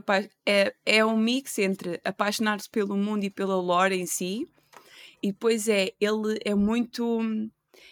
é, 0.46 0.74
é 0.86 1.04
um 1.04 1.18
mix 1.18 1.58
entre 1.58 2.00
apaixonar-te 2.04 2.70
pelo 2.70 2.96
mundo 2.96 3.24
e 3.24 3.32
pela 3.32 3.56
lore 3.56 3.96
em 4.00 4.06
si 4.06 4.46
e 5.24 5.32
depois 5.32 5.68
é, 5.68 5.92
ele 6.00 6.40
é 6.46 6.54
muito 6.54 7.20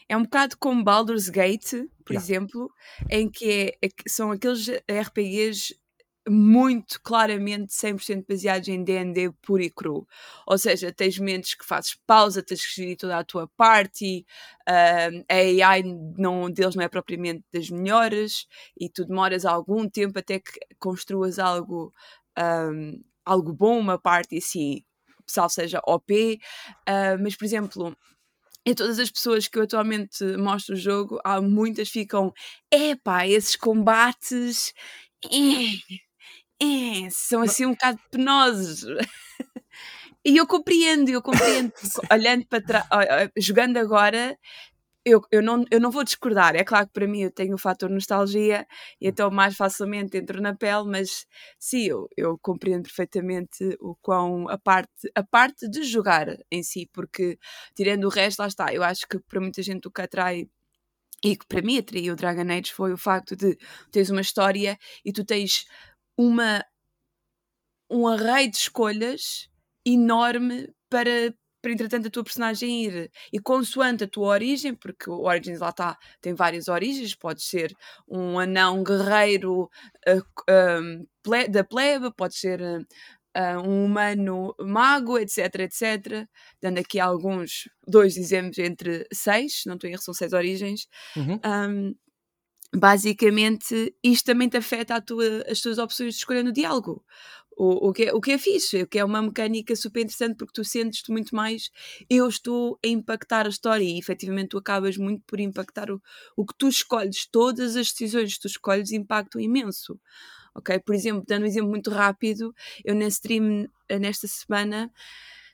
é 0.08 0.16
um 0.16 0.22
bocado 0.22 0.56
como 0.60 0.84
Baldur's 0.84 1.30
Gate, 1.30 1.72
por 2.06 2.14
Yeah. 2.14 2.24
exemplo, 2.24 2.70
em 3.10 3.28
que 3.30 3.46
é- 3.50 3.78
é 3.82 3.90
que 3.90 4.08
são 4.08 4.32
aqueles 4.32 4.68
RPGs 4.88 5.76
muito 6.30 7.02
claramente 7.02 7.74
100% 7.74 8.26
baseados 8.28 8.68
em 8.68 8.84
D&D 8.84 9.32
puro 9.42 9.62
e 9.64 9.70
cru. 9.70 10.08
Ou 10.48 10.58
seja, 10.58 10.92
tens 10.94 11.18
momentos 11.20 11.56
que 11.56 11.66
fazes 11.66 11.96
pausa, 12.08 12.44
tens 12.44 12.66
que 12.66 12.76
gerir 12.82 12.98
toda 12.98 13.18
a 13.20 13.24
tua 13.24 13.48
party, 13.58 14.26
ah, 14.68 15.10
a 15.30 15.36
AI 15.36 15.84
não, 16.18 16.50
deles 16.50 16.76
não 16.76 16.84
é 16.84 16.88
propriamente 16.90 17.44
das 17.54 17.70
melhores 17.70 18.48
e 18.80 18.90
tu 18.90 19.06
demoras 19.06 19.46
algum 19.46 19.90
tempo 19.90 20.20
até 20.20 20.40
que 20.40 20.52
construas 20.80 21.40
algo, 21.40 21.94
ahm, 22.38 23.02
algo 23.26 23.54
bom, 23.54 23.80
uma 23.80 23.98
parte 24.00 24.38
assim, 24.38 24.84
salvo 25.28 25.52
seja 25.54 25.82
OP. 25.88 26.40
Ah, 26.88 27.18
mas, 27.20 27.36
por 27.36 27.46
exemplo, 27.46 27.96
em 28.66 28.74
todas 28.76 29.00
as 29.00 29.10
pessoas 29.12 29.48
que 29.48 29.58
eu 29.58 29.64
atualmente 29.64 30.24
mostro 30.38 30.76
o 30.76 30.78
jogo, 30.78 31.20
há 31.24 31.42
muitas 31.42 31.90
ficam, 31.90 32.34
epá, 32.72 33.28
esses 33.28 33.56
combates 33.56 34.74
eh, 35.26 35.98
eh, 36.62 37.10
são 37.12 37.42
assim 37.42 37.66
um 37.66 37.72
bocado 37.72 38.00
penosos. 38.12 38.86
E 40.26 40.36
eu 40.36 40.46
compreendo, 40.46 41.10
eu 41.10 41.22
compreendo, 41.22 41.72
olhando 42.12 42.46
para 42.46 42.62
trás, 42.62 42.86
jogando 43.38 43.78
agora, 43.78 44.38
eu, 45.06 45.22
eu, 45.32 45.42
não, 45.42 45.66
eu 45.72 45.80
não 45.80 45.92
vou 45.92 46.04
discordar. 46.04 46.56
É 46.56 46.64
claro 46.64 46.88
que 46.88 46.94
para 46.94 47.08
mim 47.08 47.22
eu 47.22 47.32
tenho 47.32 47.56
o 47.56 47.58
fator 47.58 47.90
nostalgia 47.90 48.68
e 49.02 49.08
então 49.08 49.32
mais 49.32 49.56
facilmente 49.56 50.18
entro 50.18 50.42
na 50.42 50.56
pele, 50.56 50.84
mas 50.86 51.26
sim, 51.58 51.86
eu, 51.86 52.08
eu 52.18 52.38
compreendo 52.40 52.84
perfeitamente 52.84 53.78
o 53.80 53.96
quão 54.02 54.48
a 54.50 54.58
parte, 54.58 55.10
a 55.16 55.24
parte 55.24 55.70
de 55.70 55.84
jogar 55.84 56.28
em 56.52 56.64
si, 56.64 56.90
porque 56.94 57.40
tirando 57.76 58.06
o 58.06 58.10
resto, 58.10 58.40
lá 58.40 58.48
está, 58.48 58.74
eu 58.74 58.84
acho 58.84 59.08
que 59.08 59.20
para 59.20 59.42
muita 59.42 59.64
gente 59.64 59.88
o 59.88 59.92
que 59.92 60.02
atrai 60.02 60.48
e 61.24 61.36
que 61.36 61.46
para 61.48 61.62
mim 61.62 61.78
atraiu 61.78 62.14
o 62.14 62.16
Dragon 62.16 62.50
Age 62.50 62.74
foi 62.74 62.94
o 62.94 62.98
facto 62.98 63.36
de 63.36 63.58
teres 63.92 64.10
uma 64.10 64.22
história 64.22 64.78
e 65.04 65.12
tu 65.12 65.26
tens 65.26 65.66
uma 66.20 66.66
um 67.90 68.06
array 68.06 68.50
de 68.50 68.58
escolhas 68.58 69.50
enorme 69.86 70.70
para, 70.90 71.34
para 71.62 71.72
entretanto 71.72 72.08
a 72.08 72.12
tua 72.12 72.26
personagem 72.26 72.84
ir. 72.84 73.12
E 73.32 73.40
consoante 73.40 74.04
a 74.04 74.08
tua 74.08 74.28
origem, 74.28 74.76
porque 74.76 75.10
o 75.10 75.24
Origins 75.24 75.60
lá 75.60 75.70
está, 75.70 75.98
tem 76.22 76.34
várias 76.34 76.68
origens, 76.68 77.16
pode 77.16 77.42
ser 77.42 77.74
um 78.08 78.38
anão 78.38 78.84
guerreiro 78.84 79.64
uh, 80.08 81.08
ple 81.24 81.48
da 81.48 81.64
plebe, 81.64 82.12
pode 82.14 82.36
ser 82.36 82.62
uh, 82.62 83.62
um 83.66 83.86
humano 83.86 84.54
mago, 84.60 85.18
etc, 85.18 85.56
etc. 85.62 86.28
Dando 86.62 86.80
aqui 86.80 87.00
alguns, 87.00 87.70
dois 87.88 88.18
exemplos 88.18 88.60
entre 88.60 89.08
seis, 89.12 89.64
não 89.66 89.76
estou 89.76 89.90
em 89.90 89.94
erro, 89.94 90.04
são 90.04 90.14
seis 90.14 90.34
origens. 90.34 90.86
Uhum. 91.16 91.40
Um, 91.46 91.96
basicamente, 92.76 93.96
isto 94.04 94.26
também 94.26 94.50
te 94.50 94.58
afeta 94.58 95.02
tua, 95.02 95.44
as 95.50 95.62
tuas 95.62 95.78
opções 95.78 96.14
de 96.14 96.20
escolha 96.20 96.44
no 96.44 96.52
diálogo. 96.52 97.04
O, 97.58 97.90
o, 97.90 97.94
que 97.94 98.04
é, 98.06 98.14
o 98.14 98.22
que 98.22 98.32
é 98.32 98.38
fixe, 98.38 98.84
o 98.84 98.88
que 98.88 99.00
é 99.00 99.04
uma 99.04 99.22
mecânica 99.22 99.76
super 99.76 100.00
interessante 100.02 100.38
porque 100.38 100.54
tu 100.54 100.64
sentes-te 100.64 101.12
muito 101.12 101.36
mais 101.36 101.70
eu 102.10 102.26
estou 102.26 102.80
a 102.82 102.88
impactar 102.88 103.46
a 103.46 103.50
história 103.50 103.84
e 103.84 104.00
efetivamente 104.00 104.50
tu 104.52 104.58
acabas 104.58 104.96
muito 104.96 105.24
por 105.28 105.42
impactar 105.42 105.92
o, 105.92 106.02
o 106.38 106.46
que 106.46 106.54
tu 106.58 106.70
escolhes, 106.70 107.28
todas 107.30 107.76
as 107.76 107.92
decisões 107.92 108.36
que 108.36 108.40
tu 108.40 108.48
escolhes 108.48 108.94
impactam 108.94 109.42
imenso 109.42 110.00
ok? 110.56 110.80
Por 110.80 110.96
exemplo, 110.96 111.24
dando 111.28 111.44
um 111.44 111.48
exemplo 111.48 111.70
muito 111.70 111.90
rápido, 111.90 112.54
eu 112.84 112.96
na 112.96 113.08
stream 113.08 113.68
nesta 114.00 114.28
semana 114.28 114.92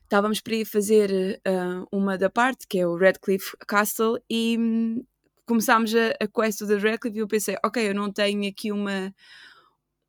estávamos 0.03 0.39
para 0.39 0.55
ir 0.55 0.65
fazer 0.65 1.41
uh, 1.47 1.87
uma 1.91 2.17
da 2.17 2.29
parte, 2.29 2.67
que 2.67 2.79
é 2.79 2.87
o 2.87 2.95
Redcliffe 2.95 3.57
Castle, 3.67 4.19
e 4.29 4.57
um, 4.57 5.03
começámos 5.45 5.93
a, 5.95 6.09
a 6.21 6.27
quest 6.27 6.61
do 6.61 6.77
Redcliffe 6.77 7.17
e 7.17 7.21
eu 7.21 7.27
pensei, 7.27 7.55
ok, 7.63 7.89
eu 7.89 7.95
não 7.95 8.11
tenho 8.11 8.47
aqui 8.49 8.71
uma 8.71 9.13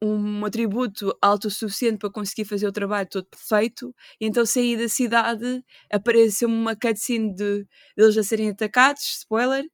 um 0.03 0.45
atributo 0.45 1.17
alto 1.23 1.49
o 1.49 1.51
suficiente 1.51 1.99
para 1.99 2.11
conseguir 2.11 2.45
fazer 2.45 2.67
o 2.67 2.73
trabalho 2.73 3.09
todo 3.09 3.27
perfeito, 3.27 3.95
e 4.21 4.27
então 4.27 4.45
saí 4.45 4.77
da 4.77 4.89
cidade, 4.91 5.65
apareceu-me 5.91 6.55
uma 6.55 6.77
cutscene 6.77 7.35
de 7.35 7.67
eles 7.97 8.17
a 8.19 8.23
serem 8.23 8.51
atacados, 8.51 9.03
spoiler, 9.21 9.65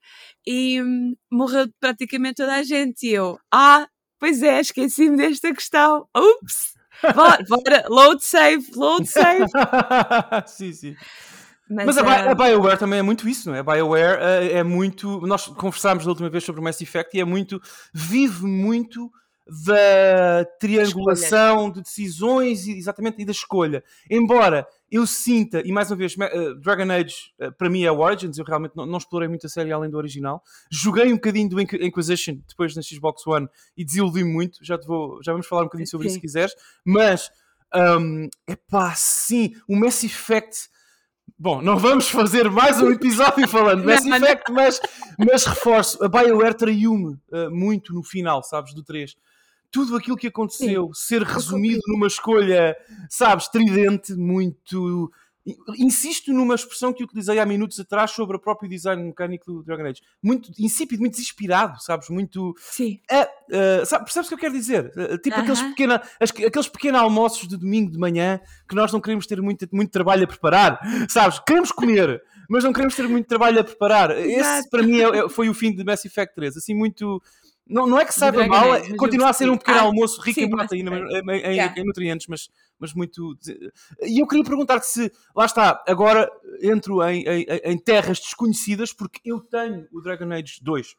e 0.47 0.81
hum, 0.81 1.17
morreu 1.31 1.67
praticamente 1.81 2.37
toda 2.37 2.55
a 2.55 2.63
gente. 2.63 3.05
E 3.09 3.15
eu, 3.15 3.37
ah, 3.53 3.89
Pois 4.23 4.41
é, 4.41 4.61
esqueci-me 4.61 5.17
desta 5.17 5.53
questão. 5.53 6.07
Ups! 6.17 6.75
Bora, 7.17 7.45
bora, 7.49 7.85
load 7.89 8.23
save, 8.23 8.71
load 8.77 9.05
save. 9.05 9.47
sim, 10.47 10.73
sim. 10.73 10.97
Mas, 11.73 11.87
Mas 11.87 11.99
a, 11.99 12.03
uh... 12.03 12.31
a, 12.31 12.35
BioWare 12.35 12.79
também 12.79 12.99
é 12.99 13.03
muito 13.03 13.29
isso, 13.29 13.49
não 13.49 13.57
é? 13.57 13.61
A 13.61 13.63
BioWare 13.63 14.19
uh, 14.19 14.57
é 14.57 14.63
muito. 14.63 15.21
Nós 15.27 15.47
conversámos 15.47 16.05
da 16.05 16.11
última 16.11 16.29
vez 16.29 16.45
sobre 16.45 16.61
o 16.61 16.65
Mass 16.65 16.81
Effect 16.81 17.17
e 17.17 17.21
é 17.21 17.25
muito. 17.25 17.61
vive 17.93 18.45
muito 18.45 19.11
da 19.47 20.45
triangulação 20.61 21.71
de 21.71 21.83
decisões 21.83 22.67
e 22.67 22.79
exatamente 22.79 23.21
e 23.21 23.25
da 23.25 23.33
escolha. 23.33 23.83
Embora 24.09 24.67
eu 24.91 25.07
sinta, 25.07 25.61
e 25.65 25.73
mais 25.73 25.91
uma 25.91 25.97
vez, 25.97 26.15
uh, 26.15 26.55
Dragon 26.61 26.91
Age 26.93 27.33
para 27.59 27.69
mim 27.69 27.83
é 27.83 27.91
o 27.91 27.99
Origins, 27.99 28.39
eu 28.39 28.45
realmente 28.45 28.77
não, 28.77 28.87
não, 28.87 28.99
explorei 28.99 29.29
muito 29.29 29.47
a 29.47 29.51
série 29.51 29.73
além 29.73 29.91
do 29.91 29.97
original. 29.97 30.43
Joguei 30.71 31.13
um 31.13 31.17
bocadinho 31.17 31.49
do 31.49 31.61
Inquisition 31.61 32.39
depois 32.47 32.77
na 32.77 32.83
Xbox 32.83 33.27
One 33.27 33.49
e 33.77 33.85
desiludi-me 33.85 34.31
muito. 34.31 34.59
Já, 34.63 34.79
te 34.79 34.87
vou, 34.87 35.19
já 35.23 35.33
vamos 35.33 35.47
falar 35.47 35.63
um 35.63 35.67
bocadinho 35.67 35.89
sobre 35.89 36.09
sim. 36.09 36.13
isso 36.13 36.15
se 36.17 36.21
quiseres. 36.21 36.55
Mas, 36.85 37.31
um, 37.75 38.29
epá, 38.47 38.95
sim, 38.95 39.55
o 39.69 39.77
Mass 39.77 40.05
Effect. 40.05 40.71
Bom, 41.43 41.61
não 41.61 41.77
vamos 41.77 42.09
fazer 42.09 42.49
mais 42.49 42.81
um 42.81 42.93
episódio 42.93 43.49
falando 43.49 43.85
Mass 43.85 44.07
Effect, 44.07 44.45
mas, 44.55 44.81
mas 45.19 45.45
reforço, 45.45 45.99
a 46.05 46.07
BioWare 46.07 46.55
traiu-me 46.55 47.15
uh, 47.33 47.51
muito 47.51 47.93
no 47.93 48.05
final, 48.05 48.45
sabes, 48.45 48.73
do 48.73 48.85
3 48.85 49.17
tudo 49.69 49.97
aquilo 49.97 50.17
que 50.17 50.29
aconteceu 50.29 50.91
Sim. 50.95 51.09
ser 51.09 51.23
resumido 51.23 51.81
numa 51.89 52.07
escolha, 52.07 52.77
sabes, 53.11 53.49
tridente, 53.49 54.15
muito. 54.15 55.11
Insisto 55.77 56.33
numa 56.33 56.55
expressão 56.55 56.93
que 56.93 57.03
utilizei 57.03 57.41
há 57.41 57.47
minutos 57.47 57.81
atrás 57.81 58.13
sobre 58.13 58.37
o 58.37 58.41
próprio 58.41 58.71
design 58.71 59.03
mecânico 59.03 59.53
do 59.53 59.63
Dragon 59.65 59.85
Age. 59.85 60.01
Muito 60.23 60.53
insípido, 60.59 61.01
muito 61.01 61.15
desinspirado, 61.15 61.83
sabes? 61.83 62.09
Muito. 62.09 62.55
Sim. 62.59 63.01
Uh, 63.11 63.83
uh, 63.83 63.87
sabe, 63.87 64.05
percebes 64.05 64.27
o 64.27 64.29
que 64.29 64.35
eu 64.35 64.39
quero 64.39 64.55
dizer? 64.55 64.93
Uh, 64.97 65.19
tipo 65.19 65.37
uh 65.37 65.41
-huh. 65.41 65.43
aqueles, 65.43 65.63
pequena, 65.63 66.03
aqueles 66.21 66.69
pequenos 66.69 67.01
almoços 67.01 67.49
de 67.49 67.57
domingo 67.57 67.91
de 67.91 67.99
manhã 67.99 68.41
que 68.69 68.77
nós 68.77 68.93
não 68.93 69.01
queremos 69.01 69.27
ter 69.27 69.43
muito, 69.43 69.67
muito 69.73 69.91
trabalho 69.91 70.25
a 70.25 70.27
preparar, 70.29 70.81
sabes? 71.09 71.41
Queremos 71.41 71.73
comer, 71.73 72.23
mas 72.49 72.63
não 72.63 72.73
queremos 72.73 72.95
ter 72.95 73.09
muito 73.09 73.27
trabalho 73.27 73.61
a 73.61 73.65
preparar. 73.65 74.17
Esse, 74.17 74.71
para 74.71 74.83
mim, 74.83 75.01
é, 75.01 75.25
é, 75.25 75.29
foi 75.29 75.49
o 75.49 75.55
fim 75.55 75.75
de 75.75 75.83
Mass 75.83 76.05
Effect 76.05 76.35
3. 76.37 76.57
Assim, 76.57 76.75
muito 76.75 77.21
não, 77.67 77.87
não 77.87 77.99
é 77.99 78.05
que 78.05 78.15
saiba 78.15 78.47
mal, 78.47 78.75
é, 78.75 78.95
continua 78.97 79.31
a 79.31 79.33
ser 79.33 79.49
um 79.49 79.57
pequeno 79.57 79.79
ah, 79.79 79.83
almoço 79.83 80.21
rico 80.21 80.41
sim, 80.41 80.47
em 80.47 80.51
proteína, 80.51 80.91
em, 80.99 81.31
em, 81.31 81.57
yeah. 81.57 81.75
em, 81.77 81.85
nutrientes, 81.85 82.27
mas, 82.27 82.51
mas 82.79 82.93
muito. 82.93 83.37
E 84.03 84.21
eu 84.21 84.27
queria 84.27 84.45
perguntar-te 84.45 84.87
se, 84.87 85.13
lá 85.35 85.47
está, 85.47 85.83
agora 85.87 86.31
entro 86.61 87.03
em, 87.09 87.25
em, 87.65 87.79
terras 87.79 88.19
desconhecidas, 88.19 88.93
porque 88.93 89.21
eu 89.25 89.41
tenho 89.41 89.87
o 89.93 90.01
Dragon 90.01 90.31
Age 90.33 90.59
2 90.61 90.97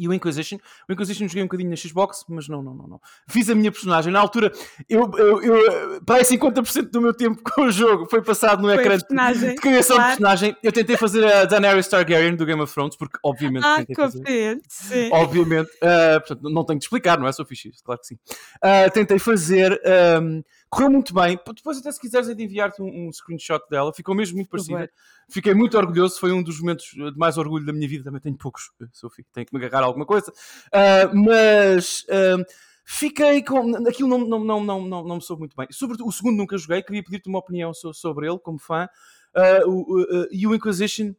e 0.00 0.08
o 0.08 0.14
Inquisition. 0.14 0.56
O 0.88 0.92
Inquisition 0.92 1.28
joguei 1.28 1.42
um 1.42 1.46
bocadinho 1.46 1.68
na 1.68 1.76
Xbox, 1.76 2.24
mas 2.26 2.48
não, 2.48 2.62
não, 2.62 2.74
não, 2.74 2.88
não. 2.88 3.00
Fiz 3.28 3.50
a 3.50 3.54
minha 3.54 3.70
personagem. 3.70 4.10
Na 4.10 4.18
altura, 4.18 4.50
eu, 4.88 5.10
eu, 5.18 5.42
eu 5.42 6.02
para 6.04 6.22
50% 6.22 6.90
do 6.90 7.02
meu 7.02 7.12
tempo 7.12 7.42
com 7.52 7.62
o 7.62 7.70
jogo 7.70 8.06
foi 8.08 8.22
passado 8.22 8.62
no 8.62 8.68
foi 8.68 8.78
ecrã 8.78 8.96
de, 8.96 9.54
criação 9.56 9.96
claro. 9.96 10.12
de 10.12 10.16
personagem. 10.16 10.56
Eu 10.62 10.72
tentei 10.72 10.96
fazer 10.96 11.24
a 11.26 11.44
Daenerys 11.44 11.86
Targaryen 11.86 12.34
do 12.34 12.46
Game 12.46 12.62
of 12.62 12.72
Thrones, 12.72 12.96
porque 12.96 13.18
obviamente 13.22 13.66
ah, 13.66 13.84
fazer. 13.94 14.58
Sim. 14.66 15.10
Obviamente. 15.12 15.70
Uh, 15.76 16.20
portanto, 16.20 16.50
não 16.50 16.64
tenho 16.64 16.78
de 16.78 16.86
explicar, 16.86 17.18
não 17.18 17.28
é, 17.28 17.32
só 17.32 17.44
fixe 17.44 17.70
Claro 17.84 18.00
que 18.00 18.06
sim. 18.06 18.14
Uh, 18.14 18.90
tentei 18.92 19.18
fazer... 19.18 19.78
Um, 20.22 20.42
correu 20.70 20.90
muito 20.90 21.12
bem. 21.12 21.38
Depois, 21.54 21.78
até 21.78 21.90
se 21.90 22.00
quiseres, 22.00 22.28
é 22.28 22.34
de 22.34 22.44
enviar-te 22.44 22.80
um, 22.80 23.08
um, 23.08 23.12
screenshot 23.12 23.60
dela. 23.68 23.92
Ficou 23.92 24.14
mesmo 24.14 24.36
muito 24.36 24.48
parecida. 24.48 24.88
Fiquei 25.28 25.52
muito 25.52 25.76
orgulhoso. 25.76 26.18
Foi 26.18 26.32
um 26.32 26.42
dos 26.42 26.60
momentos 26.60 26.86
de 26.94 27.18
mais 27.18 27.36
orgulho 27.36 27.66
da 27.66 27.72
minha 27.72 27.88
vida. 27.88 28.04
Também 28.04 28.20
tenho 28.20 28.36
poucos, 28.36 28.70
eh, 28.80 28.86
Sofia. 28.92 29.24
Tenho 29.32 29.46
que 29.46 29.54
me 29.54 29.64
agarrar 29.64 29.82
a 29.82 29.86
alguma 29.86 30.06
coisa. 30.06 30.30
Uh, 30.30 31.16
mas. 31.26 32.02
Uh, 32.04 32.44
fiquei 32.84 33.42
com. 33.42 33.76
Aquilo 33.88 34.08
não, 34.08 34.18
não, 34.20 34.44
não, 34.44 34.64
não, 34.64 34.80
não, 34.86 35.04
não 35.04 35.16
me 35.16 35.22
soube 35.22 35.40
muito 35.40 35.56
bem. 35.56 35.66
Sobre 35.72 35.96
o 36.00 36.12
segundo 36.12 36.36
nunca 36.36 36.56
joguei, 36.56 36.82
queria 36.82 37.02
pedir-te 37.02 37.28
uma 37.28 37.40
opinião 37.40 37.74
sobre 37.74 38.28
ele, 38.28 38.38
como 38.38 38.58
fã. 38.58 38.88
Uh, 39.34 39.68
o, 39.68 40.02
uh, 40.02 40.28
e 40.30 40.46
o 40.46 40.54
Inquisition, 40.54 41.14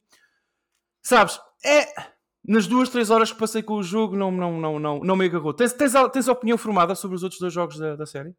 sabes, 1.02 1.40
é. 1.64 2.12
Nas 2.44 2.66
duas, 2.66 2.90
três 2.90 3.12
horas 3.12 3.32
que 3.32 3.38
passei 3.38 3.62
com 3.62 3.76
o 3.76 3.84
jogo, 3.84 4.16
não, 4.16 4.32
não, 4.32 4.60
não, 4.60 4.80
não, 4.80 5.00
não 5.00 5.16
me 5.16 5.26
agarrou. 5.26 5.54
Tens, 5.54 5.74
tens, 5.74 5.94
tens 6.12 6.28
opinião 6.28 6.58
formada 6.58 6.96
sobre 6.96 7.16
os 7.16 7.22
outros 7.22 7.40
dois 7.40 7.54
jogos 7.54 7.78
da, 7.78 7.96
da 7.96 8.06
série? 8.08 8.36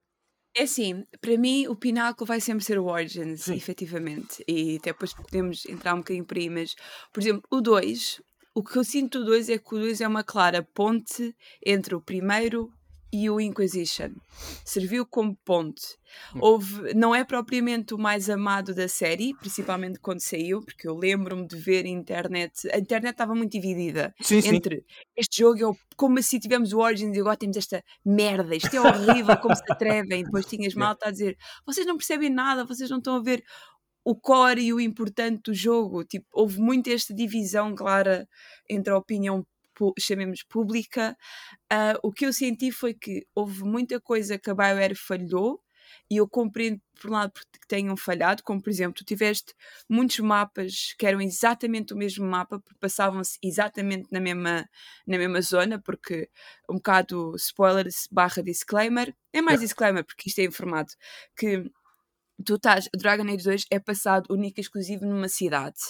É 0.55 0.65
assim, 0.65 1.05
para 1.21 1.37
mim 1.39 1.67
o 1.67 1.75
pináculo 1.75 2.27
vai 2.27 2.41
sempre 2.41 2.65
ser 2.65 2.79
o 2.79 2.87
Origins, 2.87 3.43
Sim. 3.43 3.55
efetivamente. 3.55 4.45
E 4.47 4.77
até 4.77 4.93
depois 4.93 5.15
podemos 5.15 5.65
entrar 5.67 5.95
um 5.95 5.99
bocadinho 5.99 6.25
por 6.25 6.37
aí, 6.37 6.51
mas, 6.51 6.75
por 7.13 7.21
exemplo, 7.21 7.43
o 7.51 7.61
2, 7.61 8.21
o 8.55 8.63
que 8.63 8.77
eu 8.77 8.85
sinto 8.85 9.21
do 9.21 9.27
2 9.27 9.49
é 9.49 9.59
que 9.59 9.75
o 9.75 9.79
2 9.79 10.01
é 10.03 10.09
uma 10.09 10.23
clara 10.23 10.63
ponte 10.63 11.35
entre 11.65 11.95
o 11.95 12.01
primeiro 12.01 12.71
e 13.13 13.29
o 13.29 13.39
Inquisition. 13.39 14.11
Serviu 14.65 15.05
como 15.05 15.37
ponte. 15.45 15.83
Hum. 16.35 16.39
Houve, 16.41 16.95
não 16.95 17.15
é 17.15 17.23
propriamente 17.25 17.93
o 17.93 17.99
mais 17.99 18.31
amado 18.31 18.75
da 18.75 18.89
série, 18.89 19.35
principalmente 19.35 20.01
quando 20.01 20.21
saiu, 20.21 20.63
porque 20.63 20.89
eu 20.89 20.97
lembro-me 20.97 21.47
de 21.47 21.57
ver 21.57 21.85
a 21.85 21.89
internet. 21.89 22.69
A 22.73 22.79
internet 22.79 23.13
estava 23.13 23.35
muito 23.35 23.53
dividida 23.53 24.15
sim, 24.21 24.39
entre 24.39 24.77
sim. 24.77 24.85
este 25.17 25.43
jogo 25.43 25.73
é 25.73 25.95
como 25.97 26.19
assim 26.19 26.39
tivemos 26.39 26.73
o 26.73 26.79
Origins 26.79 27.17
e 27.17 27.21
agora 27.21 27.37
temos 27.37 27.57
esta 27.57 27.85
merda, 28.05 28.57
isto 28.57 28.75
é 28.75 28.81
horrível, 28.81 29.37
como 29.37 29.55
se 29.55 29.63
atrevem. 29.69 30.25
Depois 30.25 30.47
tinhas 30.47 30.75
malta 30.75 31.09
a 31.09 31.11
dizer: 31.11 31.37
vocês 31.67 31.87
não 31.87 31.97
percebem 31.97 32.31
nada, 32.31 32.65
vocês 32.65 32.89
não 32.89 32.99
estão 32.99 33.17
a 33.17 33.23
ver 33.23 33.45
o 34.05 34.17
core 34.17 34.63
e 34.63 34.73
o 34.73 34.81
importante 34.81 35.43
do 35.45 35.55
jogo. 35.55 36.05
Tipo, 36.05 36.27
houve 36.33 36.59
muito 36.59 36.91
esta 36.91 37.15
divisão 37.15 37.75
clara 37.75 38.29
entre 38.69 38.93
a 38.93 38.97
opinião 38.97 39.47
chamemos 39.99 40.43
pública, 40.43 41.17
uh, 41.73 41.99
o 42.03 42.13
que 42.13 42.27
eu 42.27 42.33
senti 42.33 42.71
foi 42.71 42.95
que 42.95 43.27
houve 43.35 43.65
muita 43.65 44.01
coisa 44.01 44.39
que 44.39 44.51
a 44.51 44.55
BioWare 44.55 44.95
falhou 44.95 45.61
e 46.11 46.17
eu 46.17 46.29
compreendo 46.29 46.81
por 47.01 47.11
um 47.11 47.15
lado 47.15 47.33
porque 47.33 47.59
tenham 47.67 47.97
falhado, 47.97 48.43
como 48.43 48.63
por 48.63 48.71
exemplo, 48.71 48.95
tu 48.95 49.05
tiveste 49.05 49.55
muitos 49.89 50.19
mapas 50.21 50.95
que 50.99 51.07
eram 51.07 51.21
exatamente 51.21 51.93
o 51.93 51.97
mesmo 51.97 52.27
mapa, 52.27 52.61
porque 52.61 52.79
passavam-se 52.79 53.39
exatamente 53.43 54.09
na 54.11 54.21
mesma, 54.21 54.69
na 55.07 55.19
mesma 55.19 55.41
zona, 55.41 55.81
porque 55.81 56.29
um 56.69 56.75
bocado 56.75 57.35
spoiler 57.37 57.89
barra 58.11 58.43
disclaimer, 58.43 59.15
é 59.33 59.41
mais 59.41 59.61
yeah. 59.61 59.67
disclaimer 59.67 60.05
porque 60.05 60.29
isto 60.29 60.41
é 60.41 60.45
informado, 60.45 60.93
que 61.37 61.71
tu 62.45 62.57
estás, 62.57 62.89
Dragon 62.97 63.25
Age 63.25 63.45
2 63.45 63.67
é 63.71 63.79
passado 63.79 64.33
único 64.33 64.61
e 64.61 64.63
exclusivo 64.63 65.07
numa 65.07 65.29
cidade 65.29 65.81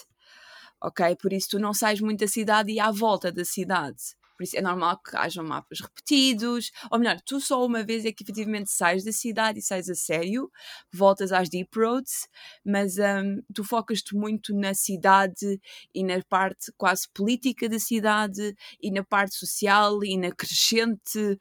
ok? 0.83 1.17
Por 1.17 1.33
isso 1.33 1.51
tu 1.51 1.59
não 1.59 1.73
sais 1.75 2.01
muito 2.01 2.21
da 2.21 2.29
cidade 2.29 2.73
e 2.73 2.81
à 2.81 2.91
volta 2.91 3.31
da 3.33 3.45
cidade. 3.45 3.99
Por 4.37 4.45
isso 4.45 4.57
é 4.57 4.62
normal 4.62 4.99
que 5.01 5.15
hajam 5.17 5.45
mapas 5.45 5.81
repetidos, 5.81 6.73
ou 6.91 6.99
melhor, 6.99 7.21
tu 7.25 7.41
só 7.41 7.65
uma 7.65 7.85
vez 7.85 8.05
é 8.05 8.11
que 8.12 8.25
efetivamente 8.25 8.71
sais 8.73 9.05
da 9.05 9.12
cidade 9.12 9.61
e 9.61 9.62
sais 9.62 9.89
a 9.89 9.95
sério, 9.95 10.51
voltas 10.93 11.31
às 11.33 11.49
deep 11.49 11.69
roads, 11.79 12.27
mas 12.65 12.97
um, 12.99 13.41
tu 13.55 13.62
focas-te 13.62 14.17
muito 14.17 14.53
na 14.55 14.75
cidade 14.75 15.61
e 15.95 16.03
na 16.03 16.21
parte 16.29 16.73
quase 16.77 17.07
política 17.15 17.69
da 17.69 17.79
cidade 17.79 18.55
e 18.81 18.91
na 18.91 19.05
parte 19.05 19.37
social 19.37 20.03
e 20.03 20.17
na 20.17 20.33
crescente 20.33 21.39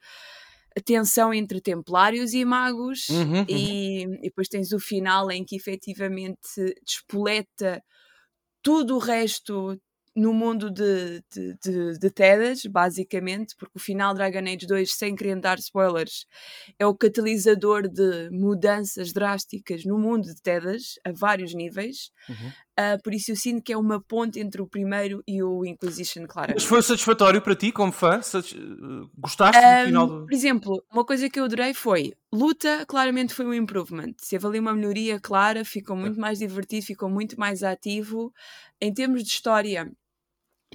tensão 0.84 1.34
entre 1.34 1.60
templários 1.60 2.32
e 2.32 2.44
magos, 2.44 3.06
Uhum, 3.08 3.40
uhum. 3.40 3.46
e, 3.48 4.02
e 4.04 4.22
depois 4.22 4.48
tens 4.48 4.72
o 4.72 4.78
final 4.80 5.30
em 5.30 5.44
que 5.44 5.56
efetivamente 5.56 6.38
despoleta 6.86 7.82
tudo 8.62 8.96
o 8.96 8.98
resto 8.98 9.78
no 10.14 10.32
mundo 10.34 10.70
de, 10.70 11.22
de, 11.32 11.56
de, 11.64 11.98
de 11.98 12.10
Tedas, 12.10 12.66
basicamente, 12.66 13.56
porque 13.56 13.78
o 13.78 13.80
final 13.80 14.14
Dragon 14.14 14.40
Age 14.40 14.66
2, 14.66 14.94
sem 14.94 15.16
querer 15.16 15.40
dar 15.40 15.58
spoilers, 15.58 16.26
é 16.78 16.86
o 16.86 16.94
catalisador 16.94 17.88
de 17.88 18.28
mudanças 18.30 19.12
drásticas 19.12 19.84
no 19.84 19.98
mundo 19.98 20.26
de 20.26 20.40
Tedas, 20.40 20.98
a 21.04 21.12
vários 21.12 21.54
níveis. 21.54 22.10
Uhum. 22.28 22.52
Uh, 22.78 22.96
por 23.02 23.12
isso 23.12 23.30
eu 23.30 23.36
sinto 23.36 23.62
que 23.62 23.72
é 23.72 23.76
uma 23.76 24.00
ponte 24.00 24.40
entre 24.40 24.62
o 24.62 24.66
primeiro 24.66 25.22
e 25.28 25.42
o 25.42 25.62
Inquisition, 25.64 26.22
Mas 26.22 26.32
claramente. 26.32 26.66
foi 26.66 26.80
satisfatório 26.82 27.42
para 27.42 27.54
ti, 27.54 27.70
como 27.70 27.92
fã? 27.92 28.22
Satis- 28.22 28.54
eh, 28.54 29.08
Gostaste 29.18 29.60
do 29.60 29.84
final 29.84 30.04
Um, 30.06 30.08
do... 30.08 30.24
por 30.24 30.32
exemplo, 30.32 30.84
uma 30.90 31.04
coisa 31.04 31.28
que 31.28 31.38
eu 31.38 31.44
adorei 31.44 31.74
foi 31.74 32.12
luta, 32.32 32.86
claramente 32.86 33.34
foi 33.34 33.44
um 33.44 33.52
improvement. 33.52 34.14
Se 34.18 34.36
ali 34.36 34.58
uma 34.58 34.72
melhoria 34.72 35.20
clara, 35.20 35.66
ficou 35.66 35.94
muito 35.94 36.18
mais 36.18 36.38
divertido, 36.38 36.86
ficou 36.86 37.10
muito 37.10 37.38
mais 37.38 37.62
ativo. 37.62 38.32
Em 38.80 38.92
termos 38.92 39.22
de 39.22 39.28
história, 39.28 39.92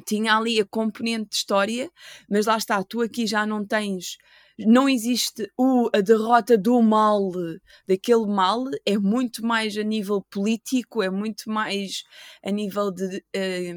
tinha 0.06 0.36
ali 0.38 0.60
a 0.60 0.66
componente 0.66 1.30
de 1.32 1.36
história, 1.38 1.90
mas 2.30 2.46
lá 2.46 2.58
está, 2.58 2.84
tu 2.84 3.02
aqui 3.02 3.26
já 3.26 3.44
não 3.46 3.66
tens. 3.66 4.18
Não 4.60 4.90
existe 4.90 5.52
o, 5.58 5.90
a 5.94 6.02
derrota 6.02 6.58
do 6.58 6.82
mal, 6.82 7.32
daquele 7.88 8.26
mal, 8.26 8.66
é 8.86 8.98
muito 8.98 9.46
mais 9.46 9.78
a 9.78 9.84
nível 9.84 10.22
político, 10.32 11.04
é 11.04 11.10
muito 11.10 11.50
mais 11.50 12.04
a 12.44 12.50
nível 12.52 12.92
de. 12.92 13.24
eh, 13.36 13.74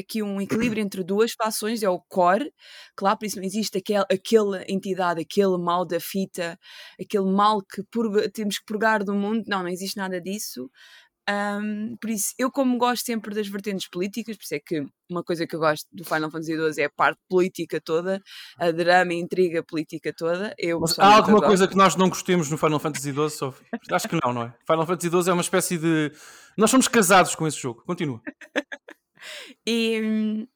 aqui 0.00 0.22
um 0.22 0.40
equilíbrio 0.40 0.82
entre 0.82 1.04
duas 1.04 1.32
fações, 1.32 1.82
é 1.82 1.88
o 1.88 2.00
core, 2.00 2.52
claro, 2.96 3.18
por 3.18 3.26
isso 3.26 3.36
não 3.36 3.44
existe 3.44 3.76
aquel, 3.78 4.02
aquela 4.10 4.62
entidade, 4.68 5.20
aquele 5.20 5.58
mal 5.58 5.84
da 5.86 6.00
fita, 6.00 6.58
aquele 7.00 7.30
mal 7.30 7.62
que 7.62 7.82
purga- 7.90 8.30
temos 8.30 8.58
que 8.58 8.64
purgar 8.64 9.04
do 9.04 9.14
mundo, 9.14 9.44
não, 9.46 9.62
não 9.62 9.68
existe 9.68 9.96
nada 9.98 10.18
disso. 10.20 10.70
Um, 11.30 11.96
por 12.00 12.10
isso, 12.10 12.34
eu 12.38 12.50
como 12.50 12.76
gosto 12.76 13.04
sempre 13.04 13.34
das 13.34 13.46
vertentes 13.46 13.88
políticas, 13.88 14.36
por 14.36 14.42
isso 14.42 14.54
é 14.54 14.58
que 14.58 14.84
uma 15.08 15.22
coisa 15.22 15.46
que 15.46 15.54
eu 15.54 15.60
gosto 15.60 15.86
do 15.92 16.04
Final 16.04 16.30
Fantasy 16.30 16.56
XII 16.56 16.82
é 16.82 16.86
a 16.86 16.90
parte 16.90 17.20
política 17.28 17.80
toda, 17.80 18.20
a 18.58 18.70
drama 18.70 19.14
e 19.14 19.20
intriga 19.20 19.62
política 19.62 20.12
toda. 20.12 20.54
Eu, 20.58 20.80
Mas 20.80 20.98
há 20.98 21.16
alguma 21.16 21.40
coisa 21.40 21.68
que 21.68 21.76
nós 21.76 21.94
não 21.94 22.08
gostemos 22.08 22.50
no 22.50 22.58
Final 22.58 22.80
Fantasy 22.80 23.12
XII, 23.12 23.30
Sophie? 23.30 23.66
Acho 23.90 24.08
que 24.08 24.18
não, 24.24 24.32
não 24.32 24.42
é? 24.42 24.54
Final 24.66 24.86
Fantasy 24.86 25.08
XII 25.08 25.30
é 25.30 25.32
uma 25.32 25.42
espécie 25.42 25.78
de... 25.78 26.12
Nós 26.56 26.70
somos 26.70 26.88
casados 26.88 27.34
com 27.34 27.46
esse 27.46 27.58
jogo. 27.58 27.82
Continua. 27.86 28.20
E, 29.66 30.48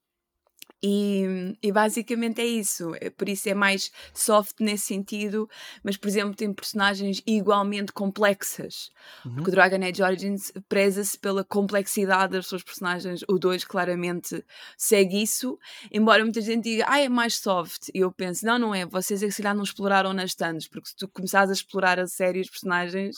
e, 0.87 1.57
e 1.63 1.73
basicamente 1.73 2.43
é 2.43 2.45
isso. 2.45 2.95
É- 3.01 3.09
Por 3.09 3.27
isso 3.27 3.49
é 3.49 3.55
mais 3.55 3.91
soft 4.13 4.57
nesse 4.61 4.85
sentido, 4.85 5.49
mas 5.83 5.97
por 5.97 6.09
exemplo 6.09 6.35
tem 6.35 6.53
personagens 6.53 7.23
igualmente 7.27 7.91
complexas. 7.91 8.91
Uhum. 9.25 9.37
Porque 9.37 9.49
o 9.49 9.53
Dragon 9.55 9.83
Age 9.83 10.03
Origins 10.03 10.53
preza-se 10.69 11.19
pela 11.19 11.43
complexidade 11.43 12.33
das 12.35 12.47
suas 12.47 12.63
personagens. 12.63 13.23
O 13.27 13.39
2 13.39 13.65
claramente 13.65 14.45
segue 14.77 15.23
isso, 15.23 15.59
embora 15.91 16.23
muita 16.23 16.43
gente 16.43 16.65
diga, 16.65 16.85
ah, 16.87 17.01
é 17.01 17.09
mais 17.09 17.37
soft. 17.39 17.89
E 17.95 18.01
eu 18.01 18.13
penso, 18.13 18.45
não, 18.45 18.59
não 18.59 18.75
é. 18.75 18.85
Vocês 18.85 19.23
é 19.23 19.27
que 19.27 19.33
se 19.33 19.41
calhar 19.41 19.57
não 19.57 19.65
exploraram 19.65 20.13
nas 20.13 20.31
stands, 20.33 20.69
porque 20.69 20.91
se 20.91 20.97
tu 20.97 21.09
começares 21.09 21.49
a 21.49 21.55
explorar 21.55 21.99
a 21.99 22.07
série 22.07 22.43
os 22.43 22.51
personagens, 22.51 23.17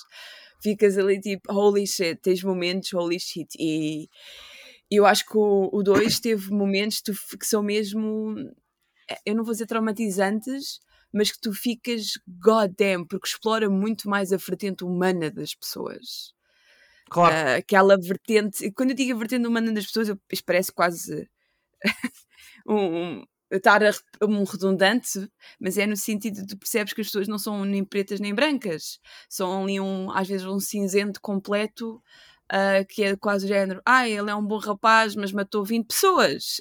ficas 0.62 0.96
ali 0.96 1.20
tipo, 1.20 1.52
holy 1.52 1.84
shit, 1.84 2.20
tens 2.22 2.44
momentos, 2.44 2.92
holy 2.92 3.18
shit. 3.18 3.48
E 3.58 4.08
e 4.90 4.96
eu 4.96 5.06
acho 5.06 5.26
que 5.26 5.36
o 5.36 5.82
2 5.82 6.20
teve 6.20 6.50
momentos 6.50 7.02
tu 7.02 7.12
que 7.38 7.46
são 7.46 7.62
mesmo, 7.62 8.36
eh, 9.10 9.18
eu 9.26 9.34
não 9.34 9.44
vou 9.44 9.52
dizer 9.52 9.66
traumatizantes, 9.66 10.80
mas 11.12 11.32
que 11.32 11.40
tu 11.40 11.52
ficas 11.52 12.12
goddamn, 12.28 13.06
porque 13.06 13.28
explora 13.28 13.68
muito 13.70 14.08
mais 14.08 14.32
a 14.32 14.36
vertente 14.36 14.84
humana 14.84 15.30
das 15.30 15.54
pessoas. 15.54 16.34
Claro. 17.08 17.34
Ah, 17.34 17.56
aquela 17.56 17.96
vertente, 17.96 18.70
quando 18.72 18.90
eu 18.90 18.96
digo 18.96 19.14
a 19.14 19.18
vertente 19.18 19.46
humana 19.46 19.72
das 19.72 19.86
pessoas, 19.86 20.08
eu, 20.08 20.18
isto 20.30 20.44
parece 20.44 20.72
quase 20.72 21.28
um, 22.66 22.74
um, 23.20 23.24
estar 23.50 23.82
a, 23.84 23.92
um 24.22 24.44
redundante, 24.44 25.28
mas 25.60 25.78
é 25.78 25.86
no 25.86 25.96
sentido 25.96 26.44
de 26.44 26.56
percebes 26.56 26.92
que 26.92 27.00
as 27.00 27.06
pessoas 27.06 27.28
não 27.28 27.38
são 27.38 27.64
nem 27.64 27.84
pretas 27.84 28.20
nem 28.20 28.34
brancas, 28.34 28.98
são 29.28 29.62
ali 29.64 29.80
um, 29.80 30.10
às 30.10 30.28
vezes 30.28 30.46
um 30.46 30.58
cinzento 30.58 31.20
completo, 31.20 32.02
ah, 32.48 32.84
que 32.88 33.02
é 33.02 33.16
quase 33.16 33.44
o 33.44 33.48
género, 33.48 33.80
ah, 33.84 34.08
ele 34.08 34.30
é 34.30 34.34
um 34.34 34.44
bom 34.44 34.58
rapaz, 34.58 35.14
mas 35.14 35.32
matou 35.32 35.64
20 35.64 35.86
pessoas, 35.86 36.60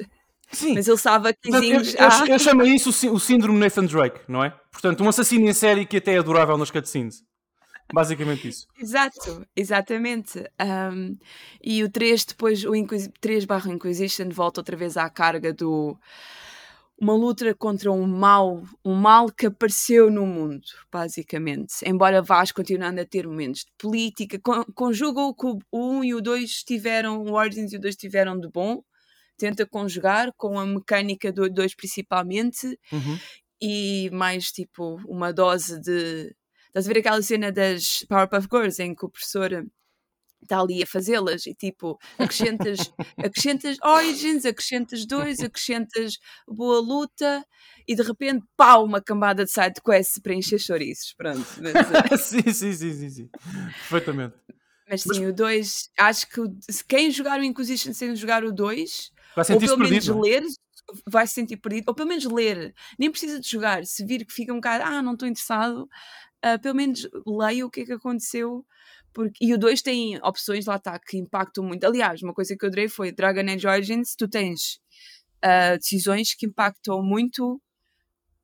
Sim. 0.52 0.74
mas 0.76 0.88
ele 0.88 0.98
salva 0.98 1.34
Portanto, 1.34 1.64
eu, 1.64 1.80
15 1.82 1.98
eu, 1.98 2.28
eu 2.28 2.40
chamo 2.40 2.64
isso 2.64 2.90
o, 2.90 2.94
sí- 2.94 3.10
o 3.10 3.20
síndrome 3.20 3.60
Nathan 3.60 3.86
Drake, 3.86 4.20
não 4.28 4.44
é? 4.44 4.52
Portanto, 4.72 5.04
um 5.04 5.10
assassino 5.10 5.48
em 5.48 5.54
série 5.54 5.86
que 5.86 5.98
até 5.98 6.14
é 6.14 6.18
adorável 6.20 6.58
nas 6.58 6.72
cutscenes. 6.72 7.24
Basicamente 7.94 8.48
isso. 8.48 8.68
Exato, 8.80 9.46
exatamente. 9.56 10.44
Um, 10.60 11.16
e 11.64 11.84
o 11.84 11.90
3, 11.90 12.26
depois, 12.26 12.66
o 12.66 12.76
Inquis 12.76 13.08
3 13.22 13.46
barra 13.46 13.72
Inquisition 13.72 14.30
volta 14.30 14.60
outra 14.60 14.76
vez 14.76 14.98
à 14.98 15.08
carga 15.08 15.54
do 15.54 15.96
uma 17.00 17.14
luta 17.14 17.54
contra 17.56 17.92
um 17.92 18.08
mal, 18.08 18.64
um 18.84 18.94
mal 18.96 19.30
que 19.32 19.48
apareceu 19.48 20.10
no 20.10 20.26
mundo, 20.26 20.64
basicamente. 20.92 21.74
Embora 21.86 22.22
vás 22.22 22.52
continuando 22.52 23.02
a 23.02 23.06
ter 23.06 23.28
momentos 23.28 23.62
de 23.66 23.72
política, 23.78 24.40
con 24.40 24.64
conjuga 24.74 25.22
o 25.22 25.34
que 25.36 25.46
o 25.48 25.60
1 26.00 26.04
e 26.06 26.14
o 26.16 26.22
2 26.22 26.64
tiveram, 26.64 27.22
o 27.24 27.34
Origins 27.34 27.74
e 27.74 27.78
o 27.78 27.82
2 27.82 27.96
tiveram 27.98 28.40
de 28.40 28.48
bom, 28.50 28.82
tenta 29.38 29.66
conjugar 29.66 30.32
com 30.38 30.58
a 30.58 30.66
mecânica 30.66 31.32
do 31.32 31.50
2 31.50 31.76
principalmente, 31.76 32.80
Uhum. 32.92 33.18
e 33.62 34.10
mais 34.12 34.52
tipo 34.52 34.96
uma 35.08 35.32
dose 35.34 35.80
de. 35.82 36.34
Estás 36.68 36.88
a 36.90 36.94
ver 36.94 37.00
aquela 37.00 37.22
cena 37.22 37.52
das 37.52 38.06
Powerpuff 38.10 38.48
Girls 38.52 38.82
em 38.84 38.94
que 38.96 39.06
o 39.06 39.10
professor 39.10 39.66
está 40.46 40.60
ali 40.62 40.82
a 40.84 40.88
fazê-las 40.88 41.46
e 41.46 41.54
tipo 41.56 41.98
acrescentas, 42.18 42.80
acrescentas 43.24 43.78
Origins, 43.84 44.46
acrescentas 44.46 45.06
dois, 45.06 45.42
acrescentas 45.42 46.18
boa 46.48 46.80
luta 46.80 47.46
e 47.88 47.96
de 47.96 48.02
repente 48.04 48.46
pau, 48.58 48.86
uma 48.86 49.02
cambada 49.02 49.46
de 49.46 49.52
side 49.52 49.82
quests 49.84 50.20
para 50.22 50.34
encher 50.34 50.60
chouriços. 50.60 51.14
Pronto. 51.18 51.46
Mas, 51.58 51.92
eh, 51.92 52.18
sim, 52.18 52.42
sim, 52.54 52.74
sim, 52.74 52.94
sim, 52.94 53.10
sim. 53.10 53.30
Perfeitamente. 53.90 54.36
mas 54.90 55.02
sim, 55.04 55.26
o 55.26 55.34
2, 55.34 55.90
acho 55.98 56.28
que 56.30 56.42
quem 56.88 57.10
jogar 57.12 57.40
o 57.40 57.44
Inquisition 57.44 57.94
sem 57.94 58.16
jogar 58.16 58.44
o 58.44 58.52
2, 58.54 59.12
Vai 59.36 59.46
ou 59.50 59.62
pelo 59.62 59.78
menos 59.78 60.06
perdido. 60.06 60.20
ler, 60.20 60.44
vai 61.08 61.26
se 61.28 61.34
sentir 61.34 61.58
perdido, 61.58 61.86
ou 61.90 61.96
pelo 61.96 62.10
menos 62.10 62.26
ler, 62.26 62.74
nem 63.00 63.10
precisa 63.12 63.40
de 63.40 63.50
jogar, 63.50 63.86
se 63.86 64.06
vir 64.06 64.26
que 64.26 64.34
fica 64.34 64.54
um 64.54 64.58
bocado, 64.58 64.84
ah, 64.86 65.02
não 65.02 65.14
estou 65.14 65.28
interessado, 65.28 65.90
ah, 66.44 66.60
pelo 66.60 66.76
menos 66.76 67.08
leia 67.26 67.66
o 67.66 67.70
que 67.72 67.82
é 67.82 67.86
que 67.86 67.94
aconteceu, 67.94 68.66
porque, 69.16 69.46
e 69.46 69.54
o 69.56 69.60
2 69.60 69.82
tem 69.82 70.18
opções, 70.24 70.68
lá 70.68 70.78
está, 70.78 71.00
que 71.00 71.18
impactam 71.18 71.64
muito. 71.66 71.86
Aliás, 71.86 72.22
uma 72.24 72.36
coisa 72.36 72.56
que 72.58 72.66
eu 72.66 72.70
adorei 72.70 72.90
foi 72.90 73.14
Dragon 73.14 73.50
Age 73.50 73.68
Origins, 73.68 74.16
tu 74.18 74.28
tens 74.30 74.80
ah, 75.44 75.78
decisões 75.78 76.36
que 76.36 76.48
impactam 76.48 77.02
muito 77.04 77.62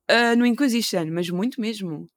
ah, 0.08 0.36
no 0.36 0.46
Inquisition, 0.46 1.06
mas 1.12 1.30
muito 1.30 1.60
mesmo. 1.60 2.10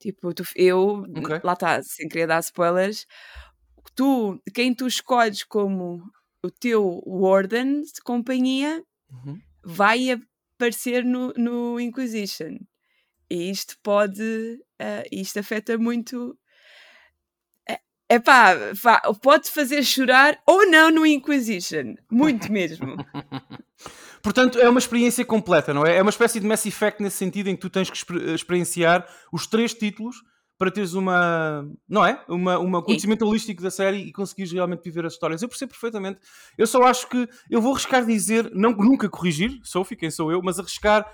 Tipo, 0.00 0.34
tu- 0.34 0.44
eu, 0.56 1.04
Ok. 1.16 1.40
lá 1.44 1.54
está, 1.54 1.82
sem 1.82 2.08
querer 2.08 2.26
dar 2.28 2.40
spoilers, 2.40 3.06
tu, 3.94 4.40
quem 4.54 4.74
tu 4.74 4.86
escolhes 4.86 5.44
como 5.44 6.02
o 6.44 6.50
teu 6.50 7.02
Warden 7.06 7.82
de 7.82 8.00
companhia 8.04 8.82
Uhum. 9.10 9.38
vai 9.64 10.10
aparecer 10.56 11.04
no, 11.04 11.32
no 11.36 11.80
Inquisition. 11.80 12.58
E 13.30 13.50
isto 13.50 13.76
pode. 13.82 14.60
ah, 14.80 15.04
isto 15.12 15.38
afeta 15.40 15.78
muito. 15.78 16.38
É 18.10 18.18
pá, 18.18 18.56
pode 19.22 19.48
fazer 19.48 19.84
chorar 19.84 20.36
ou 20.44 20.68
não 20.68 20.90
no 20.90 21.06
Inquisition. 21.06 21.94
Muito 22.10 22.50
mesmo. 22.52 22.96
Portanto, 24.20 24.58
é 24.58 24.68
uma 24.68 24.80
experiência 24.80 25.24
completa, 25.24 25.72
não 25.72 25.86
é? 25.86 25.96
É 25.96 26.02
uma 26.02 26.10
espécie 26.10 26.40
de 26.40 26.46
Mass 26.46 26.66
Effect 26.66 27.00
nesse 27.00 27.16
sentido 27.18 27.48
em 27.48 27.54
que 27.54 27.60
tu 27.60 27.70
tens 27.70 27.88
que 27.88 27.96
exper- 27.96 28.20
experienciar 28.34 29.06
os 29.32 29.46
três 29.46 29.72
títulos 29.72 30.16
para 30.58 30.72
teres 30.72 30.92
uma, 30.92 31.64
não 31.88 32.04
é? 32.04 32.22
Uma, 32.28 32.58
uma 32.58 32.82
conhecimento 32.82 33.24
holístico 33.24 33.62
da 33.62 33.70
série 33.70 33.98
e 33.98 34.12
conseguires 34.12 34.52
realmente 34.52 34.82
viver 34.82 35.06
as 35.06 35.12
histórias. 35.12 35.40
Eu 35.40 35.48
percebo 35.48 35.70
perfeitamente. 35.70 36.18
Eu 36.58 36.66
só 36.66 36.82
acho 36.82 37.08
que 37.08 37.28
eu 37.48 37.62
vou 37.62 37.72
arriscar 37.72 38.04
dizer, 38.04 38.50
não, 38.52 38.72
nunca 38.72 39.08
corrigir, 39.08 39.56
Sophie, 39.62 39.96
quem 39.96 40.10
sou 40.10 40.32
eu, 40.32 40.42
mas 40.42 40.58
arriscar 40.58 41.06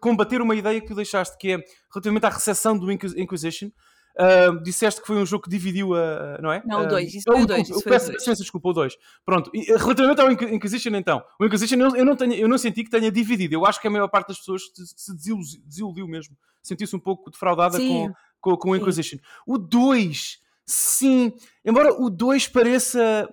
combater 0.00 0.42
uma 0.42 0.54
ideia 0.54 0.80
que 0.80 0.86
tu 0.86 0.94
deixaste, 0.94 1.36
que 1.38 1.52
é 1.52 1.58
relativamente 1.92 2.26
à 2.26 2.28
recepção 2.28 2.76
do 2.78 2.92
Inquis- 2.92 3.16
Inquisition. 3.16 3.70
Ah, 4.16 4.50
disseste 4.62 5.00
que 5.00 5.06
foi 5.06 5.16
um 5.16 5.26
jogo 5.26 5.42
que 5.44 5.50
dividiu 5.50 5.94
a. 5.94 6.38
Não 6.40 6.52
é? 6.52 6.62
Não, 6.64 6.80
o 6.80 6.84
Ah, 6.84 6.86
dois, 6.86 7.12
isso 7.14 7.24
foi 7.26 7.34
o 7.34 7.42
oh, 7.42 7.46
dois, 7.46 7.62
desculpa, 7.62 7.78
isso 7.80 7.82
foi 7.82 7.90
o 7.90 7.94
peço- 7.94 8.06
dois. 8.06 8.16
peço 8.18 8.28
imensa 8.30 8.42
desculpa, 8.42 8.68
o 8.68 8.72
2. 8.72 8.96
Pronto, 9.24 9.50
e, 9.52 9.70
eh, 9.72 9.76
relativamente 9.76 10.20
ao 10.20 10.30
Inqui- 10.30 10.54
Inquisition, 10.54 10.94
então, 10.94 11.24
o 11.40 11.44
Inquisition 11.44 11.76
eu, 11.78 11.96
eu 11.96 12.04
não 12.04 12.14
tenho, 12.14 12.32
eu 12.34 12.48
não 12.48 12.56
senti 12.56 12.84
que 12.84 12.90
tenha 12.90 13.10
dividido. 13.10 13.54
Eu 13.54 13.66
acho 13.66 13.80
que 13.80 13.88
a 13.88 13.90
maior 13.90 14.06
parte 14.08 14.28
das 14.28 14.38
pessoas 14.38 14.62
se, 14.72 14.86
se 14.96 15.14
desilu- 15.16 15.40
desiludiu 15.66 16.06
mesmo, 16.06 16.36
sentiu-se 16.62 16.94
um 16.94 17.00
pouco 17.00 17.28
defraudada 17.30 17.76
Sim. 17.76 18.08
com, 18.40 18.52
com, 18.52 18.56
com 18.56 18.70
o 18.70 18.74
Sim. 18.76 18.80
Inquisition. 18.80 19.18
O 19.46 19.58
2, 19.58 20.38
sim, 20.64 21.32
embora 21.64 21.92
o 21.92 22.08
2 22.08 22.46
pareça. 22.48 23.28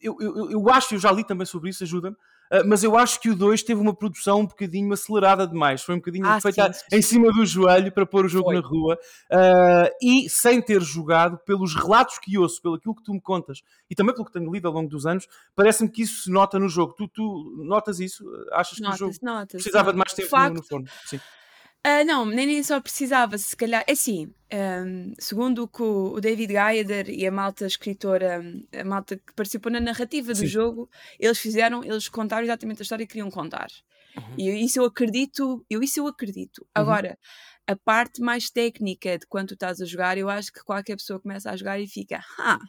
Eu, 0.00 0.16
eu, 0.20 0.36
eu- 0.36 0.50
eu 0.50 0.68
acho, 0.70 0.94
eu 0.94 0.98
já 0.98 1.10
li 1.12 1.24
também 1.24 1.46
sobre 1.46 1.70
isso, 1.70 1.84
ajuda-me. 1.84 2.16
Uh, 2.52 2.66
mas 2.66 2.84
eu 2.84 2.96
acho 2.96 3.20
que 3.20 3.30
o 3.30 3.34
2 3.36 3.62
teve 3.62 3.80
uma 3.80 3.94
produção 3.94 4.40
um 4.40 4.46
bocadinho 4.46 4.92
acelerada 4.92 5.46
demais. 5.46 5.82
Foi 5.82 5.94
um 5.94 5.98
bocadinho 5.98 6.26
Ah, 6.26 6.40
feita 6.40 6.72
sim. 6.72 6.84
em 6.92 7.02
cima 7.02 7.32
do 7.32 7.44
joelho 7.44 7.90
para 7.92 8.06
pôr 8.06 8.24
o 8.26 8.28
jogo 8.28 8.46
Foi. 8.46 8.54
na 8.54 8.60
rua. 8.60 8.98
Uh, 9.30 9.90
e 10.02 10.28
sem 10.30 10.60
ter 10.62 10.80
jogado, 10.82 11.38
pelos 11.38 11.74
relatos 11.74 12.18
que 12.18 12.38
ouço, 12.38 12.60
pelo 12.62 12.74
aquilo 12.74 12.94
que 12.94 13.02
tu 13.02 13.12
me 13.12 13.20
contas 13.20 13.62
e 13.90 13.94
também 13.94 14.14
pelo 14.14 14.26
que 14.26 14.32
tenho 14.32 14.52
lido 14.52 14.68
ao 14.68 14.74
longo 14.74 14.88
dos 14.88 15.06
anos, 15.06 15.26
parece-me 15.54 15.88
que 15.90 16.02
isso 16.02 16.22
se 16.22 16.30
nota 16.30 16.58
no 16.58 16.68
jogo. 16.68 16.92
Tu, 16.94 17.08
tu 17.08 17.62
notas 17.64 17.98
isso? 18.00 18.24
Achas 18.52 18.78
que 18.78 18.88
o 18.88 18.96
jogo 18.96 19.14
nota-se. 19.22 19.56
precisava 19.56 19.92
de 19.92 19.98
mais 19.98 20.10
De 20.10 20.16
tempo 20.16 20.26
no, 20.26 20.30
facto, 20.30 20.56
no 20.56 20.62
forno? 20.62 20.86
Sim. 21.06 21.20
Ah, 21.86 22.02
não, 22.02 22.24
nem, 22.24 22.62
só 22.62 22.80
precisava, 22.80 23.36
se 23.36 23.54
calhar. 23.54 23.84
É 23.86 23.92
assim, 23.92 24.32
ahm, 24.50 25.12
segundo 25.18 25.64
o 25.64 25.68
que 25.68 25.82
o 25.82 26.18
David 26.18 26.54
Gayer 26.54 27.10
e 27.10 27.26
a 27.26 27.30
malta 27.30 27.66
escritora, 27.66 28.42
a 28.72 28.84
malta 28.84 29.16
que 29.18 29.34
participou 29.34 29.70
na 29.70 29.80
narrativa 29.80 30.32
do 30.32 30.38
Sim. 30.38 30.46
jogo, 30.46 30.88
eles 31.20 31.38
fizeram, 31.38 31.84
eles 31.84 32.08
contaram 32.08 32.42
exatamente 32.42 32.80
a 32.80 32.84
história 32.84 33.06
que 33.06 33.12
queriam 33.12 33.30
contar. 33.30 33.68
Uhum. 34.16 34.34
E 34.38 34.64
isso 34.64 34.80
eu 34.80 34.86
acredito, 34.86 35.62
eu, 35.68 35.82
isso 35.82 36.00
eu 36.00 36.06
acredito. 36.06 36.66
Agora, 36.74 37.18
a 37.66 37.76
parte 37.76 38.22
mais 38.22 38.48
técnica 38.48 39.18
de 39.18 39.26
quando 39.26 39.48
tu 39.48 39.54
estás 39.54 39.78
a 39.82 39.84
jogar, 39.84 40.16
eu 40.16 40.30
acho 40.30 40.50
que 40.50 40.64
qualquer 40.64 40.96
pessoa 40.96 41.20
começa 41.20 41.50
a 41.50 41.56
jogar 41.56 41.78
e 41.78 41.86
fica, 41.86 42.24
ah, 42.38 42.60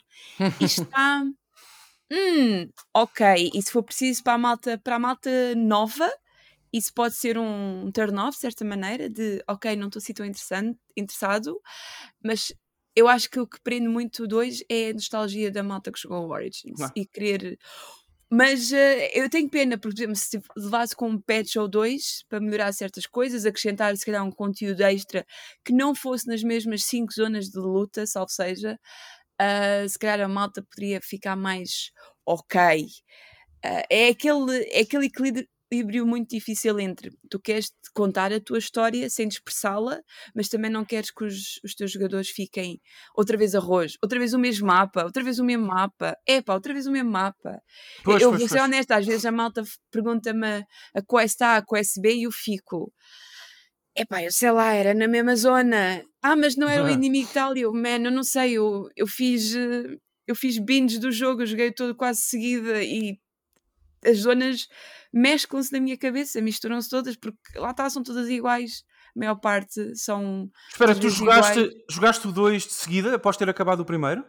isto 0.60 0.84
está. 0.92 1.24
Hum, 2.12 2.70
ok. 2.94 3.52
E 3.54 3.62
se 3.62 3.72
for 3.72 3.82
preciso 3.82 4.24
para 4.24 4.34
a 4.34 4.38
malta, 4.38 4.78
para 4.78 4.98
a 4.98 5.00
malta 5.00 5.30
nova, 5.56 6.12
isso 6.78 6.94
pode 6.94 7.16
ser 7.16 7.38
um 7.38 7.92
turn-off, 7.92 8.36
de 8.38 8.42
certa 8.42 8.66
maneira, 8.66 9.10
de 9.10 9.44
ok, 9.48 9.76
não 9.76 9.88
estou 9.88 10.00
assim 10.00 10.14
tão 10.14 10.26
interessado, 10.26 11.62
mas 12.24 12.54
eu 12.96 13.08
acho 13.08 13.30
que 13.30 13.40
o 13.40 13.48
que 13.48 13.60
prende 13.62 13.88
muito 13.90 14.28
2 14.28 14.64
é 14.70 14.90
a 14.92 14.94
nostalgia 14.94 15.52
da 15.52 15.64
malta 15.64 15.92
que 15.92 16.00
jogou 16.00 16.28
o 16.28 16.32
Origins 16.34 16.78
Claro. 16.78 16.96
e 16.96 17.06
querer. 17.06 17.58
Mas 18.32 18.74
eh, 18.74 19.12
eu 19.14 19.30
tenho 19.30 19.50
pena, 19.50 19.78
por 19.78 19.92
exemplo, 19.94 20.16
se 20.16 20.42
levasse 20.58 20.96
com 20.96 21.10
um 21.10 21.22
patch 21.22 21.56
ou 21.58 21.68
dois 21.68 22.24
para 22.28 22.40
melhorar 22.40 22.74
certas 22.74 23.06
coisas, 23.06 23.46
acrescentar 23.46 23.96
se 23.96 24.06
calhar 24.06 24.24
um 24.26 24.32
conteúdo 24.32 24.82
extra 24.82 25.26
que 25.64 25.72
não 25.74 25.94
fosse 25.96 26.28
nas 26.28 26.44
mesmas 26.44 26.84
cinco 26.86 27.14
zonas 27.14 27.50
de 27.50 27.60
luta, 27.60 28.06
salvo 28.08 28.32
seja, 28.32 28.80
ah, 29.40 29.88
se 29.88 30.00
calhar 30.00 30.22
a 30.22 30.28
malta 30.30 30.64
poderia 30.64 31.02
ficar 31.02 31.36
mais 31.36 31.92
ok. 32.26 32.60
Ah, 33.64 33.84
é, 33.90 34.10
aquele, 34.10 34.64
é 34.72 34.82
aquele 34.82 35.08
equilíbrio 35.08 35.48
muito 35.84 36.30
difícil 36.30 36.80
entre 36.80 37.12
tu 37.30 37.40
queres 37.40 37.72
contar 37.94 38.32
a 38.34 38.40
tua 38.40 38.58
história 38.58 39.10
sem 39.10 39.28
dispersá-la, 39.28 40.00
mas 40.36 40.50
também 40.50 40.70
não 40.72 40.86
queres 40.86 41.12
que 41.12 41.24
os, 41.26 41.60
os 41.64 41.74
teus 41.76 41.92
jogadores 41.92 42.30
fiquem 42.30 42.80
outra 43.16 43.38
vez 43.38 43.56
arroz, 43.56 43.94
outra 44.04 44.20
vez 44.20 44.34
o 44.34 44.40
mesmo 44.40 44.68
mapa, 44.68 45.04
outra 45.04 45.24
vez 45.24 45.40
o 45.40 45.44
mesmo 45.46 45.66
mapa, 45.68 46.16
epá, 46.28 46.54
outra 46.54 46.74
vez 46.74 46.88
o 46.88 46.92
mesmo 46.92 47.12
mapa. 47.12 47.62
Pois, 48.04 48.24
eu 48.24 48.30
pois, 48.30 48.42
vou 48.42 48.48
ser 48.48 48.60
pois. 48.60 48.62
honesta, 48.62 48.96
às 48.98 49.06
vezes 49.06 49.26
a 49.26 49.32
malta 49.32 49.64
pergunta-me 49.92 50.46
a- 50.48 50.66
a 50.96 51.02
quest 51.02 51.42
A, 51.42 51.58
a 51.58 51.66
quest 51.66 52.00
B 52.02 52.14
e 52.16 52.24
eu 52.24 52.32
fico. 52.32 52.94
Epá, 53.98 54.22
eu 54.24 54.32
sei 54.32 54.52
lá, 54.52 54.74
era 54.74 54.94
na 54.94 55.08
mesma 55.08 55.36
zona. 55.36 56.04
Ah, 56.22 56.36
mas 56.36 56.56
não 56.58 56.68
é 56.70 56.82
o 56.82 56.90
inimigo 56.90 57.30
tal. 57.32 57.56
E 57.56 57.62
eu, 57.62 57.74
man, 57.74 58.04
eu 58.04 58.12
não 58.12 58.24
sei, 58.24 58.54
eu, 58.54 58.90
eu 58.96 59.08
fiz. 59.08 59.56
eh, 59.56 59.98
Eu 60.28 60.36
fiz 60.36 60.58
binge 60.58 60.98
do 61.00 61.12
jogo, 61.12 61.44
eu 61.44 61.46
joguei 61.48 61.72
todo 61.72 61.96
quase 61.96 62.22
seguida 62.22 62.84
e 62.84 63.20
as 64.06 64.20
zonas 64.20 64.68
mesclam-se 65.12 65.72
na 65.72 65.80
minha 65.80 65.98
cabeça, 65.98 66.42
misturam-se 66.42 66.90
todas, 66.90 67.16
porque 67.16 67.38
lá 67.58 67.72
está, 67.72 67.90
são 67.90 68.04
todas 68.04 68.30
iguais. 68.30 68.84
A 69.16 69.20
maior 69.20 69.36
parte 69.36 69.96
são. 69.96 70.50
Espera, 70.70 70.94
tu 70.94 71.10
jogaste, 71.10 71.60
iguais. 71.60 71.84
jogaste 71.90 72.28
o 72.28 72.32
2 72.32 72.64
de 72.64 72.74
seguida 72.74 73.16
após 73.16 73.38
ter 73.38 73.50
acabado 73.50 73.80
o 73.80 73.86
primeiro? 73.86 74.26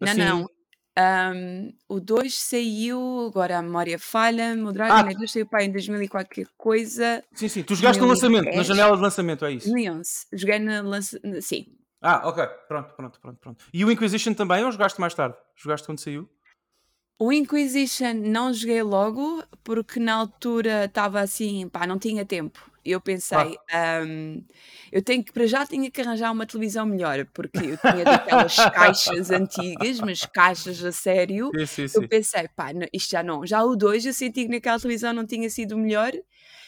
Assim, 0.00 0.20
Não, 0.20 0.40
não. 0.40 0.46
Ahm, 0.94 1.70
o 1.88 1.98
2 1.98 2.34
saiu, 2.38 3.26
agora 3.26 3.58
a 3.58 3.62
memória 3.62 3.98
falha-me, 3.98 4.62
o 4.62 4.72
Dragon 4.72 4.92
Ah, 4.92 5.00
Age 5.06 5.16
2 5.16 5.32
saiu 5.32 5.48
em 5.60 5.72
2000 5.72 6.02
e 6.02 6.08
qualquer 6.08 6.46
coisa, 6.56 7.24
sim, 7.32 7.48
sim. 7.48 7.62
Tu 7.62 7.74
jogaste 7.74 8.00
no 8.00 8.08
lançamento, 8.08 8.44
na 8.44 8.50
2010, 8.50 8.66
janela 8.66 8.96
de 8.96 9.02
lançamento, 9.02 9.44
é 9.46 9.52
isso? 9.52 9.68
2011. 9.68 10.10
Joguei 10.34 10.58
na 10.58 10.82
lança... 10.82 11.18
Sim. 11.40 11.64
Ah, 12.02 12.28
ok. 12.28 12.44
Pronto, 12.68 12.94
pronto, 12.94 13.20
pronto, 13.20 13.38
pronto. 13.40 13.64
E 13.72 13.84
o 13.84 13.90
Inquisition 13.90 14.34
também 14.34 14.62
ou 14.64 14.70
jogaste 14.70 15.00
mais 15.00 15.14
tarde? 15.14 15.34
Jogaste 15.56 15.86
quando 15.86 16.00
saiu? 16.00 16.28
O 17.24 17.32
Inquisition 17.32 18.14
não 18.14 18.52
joguei 18.52 18.82
logo, 18.82 19.44
porque 19.62 20.00
na 20.00 20.12
altura 20.14 20.86
estava 20.86 21.20
assim, 21.20 21.68
pá, 21.68 21.86
não 21.86 21.96
tinha 21.96 22.24
tempo. 22.26 22.58
Eu 22.84 23.00
pensei, 23.00 23.56
ahm, 23.72 24.40
eu 24.90 25.00
tenho 25.00 25.22
que, 25.22 25.32
para 25.32 25.46
já 25.46 25.64
tinha 25.64 25.88
que 25.88 26.00
arranjar 26.00 26.32
uma 26.32 26.44
televisão 26.44 26.84
melhor, 26.84 27.24
porque 27.32 27.58
eu 27.58 27.78
tinha 27.78 28.04
daquelas 28.04 28.56
caixas 28.74 29.30
antigas, 29.30 30.00
mas 30.00 30.26
caixas 30.26 30.84
a 30.84 30.90
sério. 30.90 31.52
Sim, 31.54 31.66
sim, 31.66 31.82
Eu 31.82 32.02
sim. 32.02 32.08
pensei, 32.08 32.48
pá, 32.56 32.70
isto 32.92 33.10
já 33.12 33.22
não. 33.22 33.46
Já 33.46 33.62
o 33.62 33.76
2 33.76 34.04
eu 34.04 34.12
senti 34.12 34.42
que 34.46 34.50
naquela 34.50 34.80
televisão 34.80 35.12
não 35.12 35.24
tinha 35.24 35.48
sido 35.48 35.78
melhor 35.78 36.10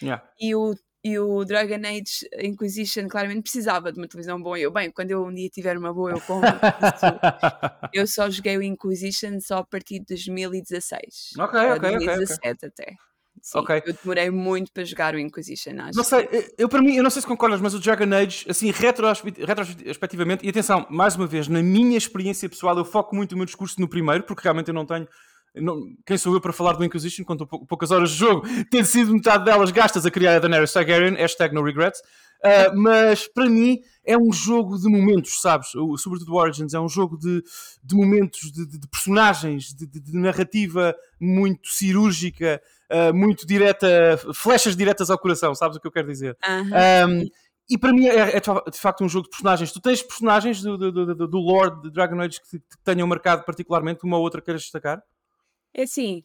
Yeah. 0.02 0.22
e 0.38 0.54
o, 0.54 0.74
e 1.04 1.18
o 1.18 1.44
Dragon 1.44 1.80
Age 1.86 2.26
Inquisition 2.42 3.06
claramente 3.08 3.42
precisava 3.42 3.92
de 3.92 3.98
uma 4.00 4.08
televisão 4.08 4.40
boa. 4.40 4.58
E 4.58 4.62
eu, 4.62 4.72
bem, 4.72 4.90
quando 4.90 5.10
eu 5.10 5.22
um 5.24 5.34
dia 5.34 5.48
tiver 5.50 5.76
uma 5.76 5.92
boa, 5.92 6.10
eu 6.12 6.20
compro. 6.22 6.48
Eu 7.92 8.06
só 8.06 8.28
joguei 8.30 8.56
o 8.56 8.62
Inquisition 8.62 9.38
só 9.40 9.58
a 9.58 9.64
partir 9.64 10.00
de 10.00 10.06
2016. 10.06 11.04
Ok, 11.38 11.60
eh, 11.60 11.62
ok, 11.62 11.72
ok, 11.72 11.74
ok. 11.76 12.06
2017 12.06 12.66
até. 12.66 12.94
Sim, 13.42 13.58
Ok. 13.58 13.82
eu 13.86 13.94
demorei 14.02 14.30
muito 14.30 14.72
para 14.72 14.84
jogar 14.84 15.14
o 15.14 15.18
Inquisition, 15.18 15.72
acho. 15.80 15.96
Não 15.96 16.02
sei, 16.04 16.28
eu- 16.32 16.44
eu 16.58 16.68
para 16.68 16.80
mim, 16.82 16.96
eu 16.96 17.02
não 17.02 17.10
sei 17.10 17.20
se 17.20 17.28
concordas, 17.28 17.60
mas 17.60 17.74
o 17.74 17.78
Dragon 17.78 18.12
Age, 18.14 18.46
assim, 18.48 18.70
retrospectivamente, 18.72 20.44
e 20.46 20.48
atenção, 20.48 20.86
mais 20.90 21.14
uma 21.14 21.26
vez, 21.26 21.46
na 21.46 21.62
minha 21.62 21.98
experiência 21.98 22.48
pessoal, 22.48 22.76
eu 22.78 22.84
foco 22.84 23.14
muito 23.14 23.32
o 23.32 23.36
meu 23.36 23.44
discurso 23.46 23.80
no 23.80 23.88
primeiro, 23.88 24.24
porque 24.24 24.42
realmente 24.42 24.68
eu 24.68 24.74
não 24.74 24.86
tenho. 24.86 25.06
Não- 25.54 25.80
quem 26.06 26.16
sou 26.18 26.34
eu 26.34 26.40
para 26.40 26.52
falar 26.52 26.72
do 26.74 26.84
Inquisition, 26.84 27.24
tão 27.24 27.36
pou- 27.46 27.64
poucas 27.66 27.90
horas 27.90 28.10
de 28.10 28.16
jogo, 28.16 28.46
tendo 28.70 28.84
sido 28.86 29.12
metade 29.12 29.44
delas 29.44 29.70
gastas 29.70 30.04
a 30.06 30.10
criar 30.10 30.36
a 30.36 30.38
Daenerys 30.38 30.72
Targaryen, 30.72 31.14
hashtag 31.14 31.54
no 31.54 31.62
regrets. 31.62 32.00
Ah, 32.46 32.72
mas 32.74 33.26
para 33.26 33.48
mim 33.48 33.78
é 34.04 34.18
um 34.18 34.30
jogo 34.30 34.78
de 34.78 34.86
momentos, 34.86 35.40
sabes? 35.40 35.74
O- 35.74 35.96
Sobretudo 35.96 36.32
o 36.34 36.36
Origins, 36.36 36.74
é 36.74 36.80
um 36.80 36.88
jogo 36.90 37.16
de, 37.16 37.42
de 37.82 37.94
momentos, 37.94 38.52
de, 38.52 38.66
de- 38.66 38.78
de 38.78 38.86
personagens, 38.88 39.72
de, 39.72 39.86
narrativa 40.12 40.94
muito 41.18 41.68
cirúrgica, 41.70 42.60
ah, 42.90 43.12
muito 43.14 43.46
direta, 43.46 44.20
flechas 44.34 44.76
diretas 44.76 45.08
ao 45.08 45.18
coração, 45.18 45.54
sabes 45.54 45.76
o 45.76 45.80
que 45.80 45.86
eu 45.86 45.92
quero 45.92 46.08
dizer? 46.08 46.36
Aham. 46.46 47.08
Um, 47.08 47.24
e 47.70 47.78
para 47.78 47.94
mim 47.94 48.06
é, 48.08 48.36
é 48.36 48.40
de 48.40 48.78
facto 48.78 49.02
um 49.02 49.08
jogo 49.08 49.24
de 49.24 49.30
personagens. 49.30 49.72
Tu 49.72 49.80
tens 49.80 50.02
personagens 50.02 50.60
do, 50.60 50.76
do, 50.76 50.92
do, 51.14 51.26
do- 51.26 51.38
lore 51.38 51.80
de 51.80 51.90
Dragon 51.90 52.20
Age 52.20 52.38
que 52.42 52.46
te, 52.50 52.58
que 52.58 52.76
te 52.76 52.84
tenham 52.84 53.06
marcado 53.08 53.42
particularmente, 53.44 54.04
uma 54.04 54.18
ou 54.18 54.22
outra 54.22 54.42
queiras 54.42 54.60
destacar? 54.60 55.02
É 55.74 55.82
assim, 55.82 56.22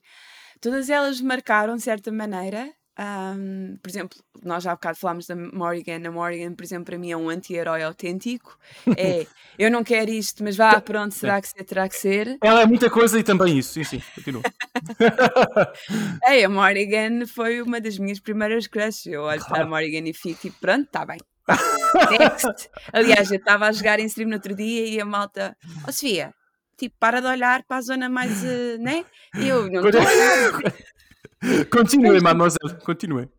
todas 0.61 0.89
elas 0.89 1.19
marcaram 1.21 1.75
de 1.75 1.81
certa 1.81 2.11
maneira. 2.11 2.71
ahm, 2.97 3.77
por 3.81 3.89
exemplo, 3.89 4.17
nós 4.43 4.63
já 4.63 4.71
há 4.71 4.75
bocado 4.75 4.97
falámos 4.97 5.25
da 5.25 5.35
Morrigan. 5.35 6.05
A 6.05 6.11
Morrigan, 6.11 6.53
por 6.53 6.63
exemplo, 6.63 6.85
para 6.85 6.97
mim 6.97 7.11
é 7.11 7.17
um 7.17 7.29
anti-herói 7.29 7.81
autêntico. 7.81 8.57
É, 8.97 9.25
eu 9.57 9.71
não 9.71 9.83
quero 9.83 10.11
isto, 10.11 10.43
mas 10.43 10.57
vá, 10.57 10.79
pronto, 10.81 11.13
será 11.13 11.41
que 11.41 11.47
ser, 11.47 11.63
terá 11.63 11.87
que 11.87 11.95
ser. 11.95 12.37
Ela 12.43 12.61
é 12.61 12.65
muita 12.65 12.89
coisa 12.89 13.17
e 13.17 13.23
também 13.23 13.57
isso. 13.57 13.73
Sim, 13.73 13.83
sim, 13.85 14.01
continua. 14.15 14.41
Ei, 16.27 16.43
a 16.43 16.49
Morrigan 16.49 17.25
foi 17.25 17.61
uma 17.61 17.79
das 17.81 17.97
minhas 17.97 18.19
primeiras 18.19 18.67
crushes. 18.67 19.05
Eu 19.07 19.23
olho 19.23 19.39
para 19.39 19.47
a 19.47 19.49
Claro. 19.55 19.69
Morrigan 19.69 20.07
e 20.07 20.13
fico 20.13 20.39
tipo, 20.41 20.57
pronto, 20.59 20.85
está 20.85 21.05
bem. 21.05 21.17
Next. 22.19 22.69
Aliás, 22.93 23.31
eu 23.31 23.37
estava 23.37 23.67
a 23.67 23.71
jogar 23.71 23.99
em 23.99 24.05
stream 24.05 24.29
no 24.29 24.35
outro 24.35 24.53
dia 24.55 24.85
e 24.85 24.99
a 25.01 25.05
malta, 25.05 25.55
ó 25.87 25.91
Sofia, 25.91 26.31
tipo, 26.79 26.95
para 26.99 27.19
de 27.21 27.27
olhar 27.27 27.63
para 27.63 27.77
a 27.77 27.81
zona 27.81 28.09
mais, 28.09 28.43
eh, 28.43 28.77
né? 28.79 29.03
Eu 29.35 29.67
não 29.71 29.87
estou. 29.87 30.01
Continuem, 31.71 32.21
mademoiselle, 32.21 32.79
continuem. 32.83 33.29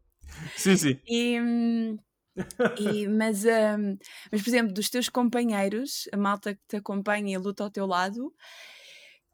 Sim, 0.56 0.76
sim. 0.76 0.98
E, 1.06 1.36
e- 2.78 3.08
mas, 3.08 3.44
hum, 3.44 3.96
mas, 4.30 4.42
por 4.42 4.48
exemplo, 4.48 4.72
dos 4.72 4.88
teus 4.88 5.08
companheiros, 5.08 6.08
a 6.12 6.16
malta 6.16 6.54
que 6.54 6.60
te 6.68 6.76
acompanha 6.76 7.34
e 7.34 7.38
luta 7.38 7.64
ao 7.64 7.70
teu 7.70 7.86
lado, 7.86 8.32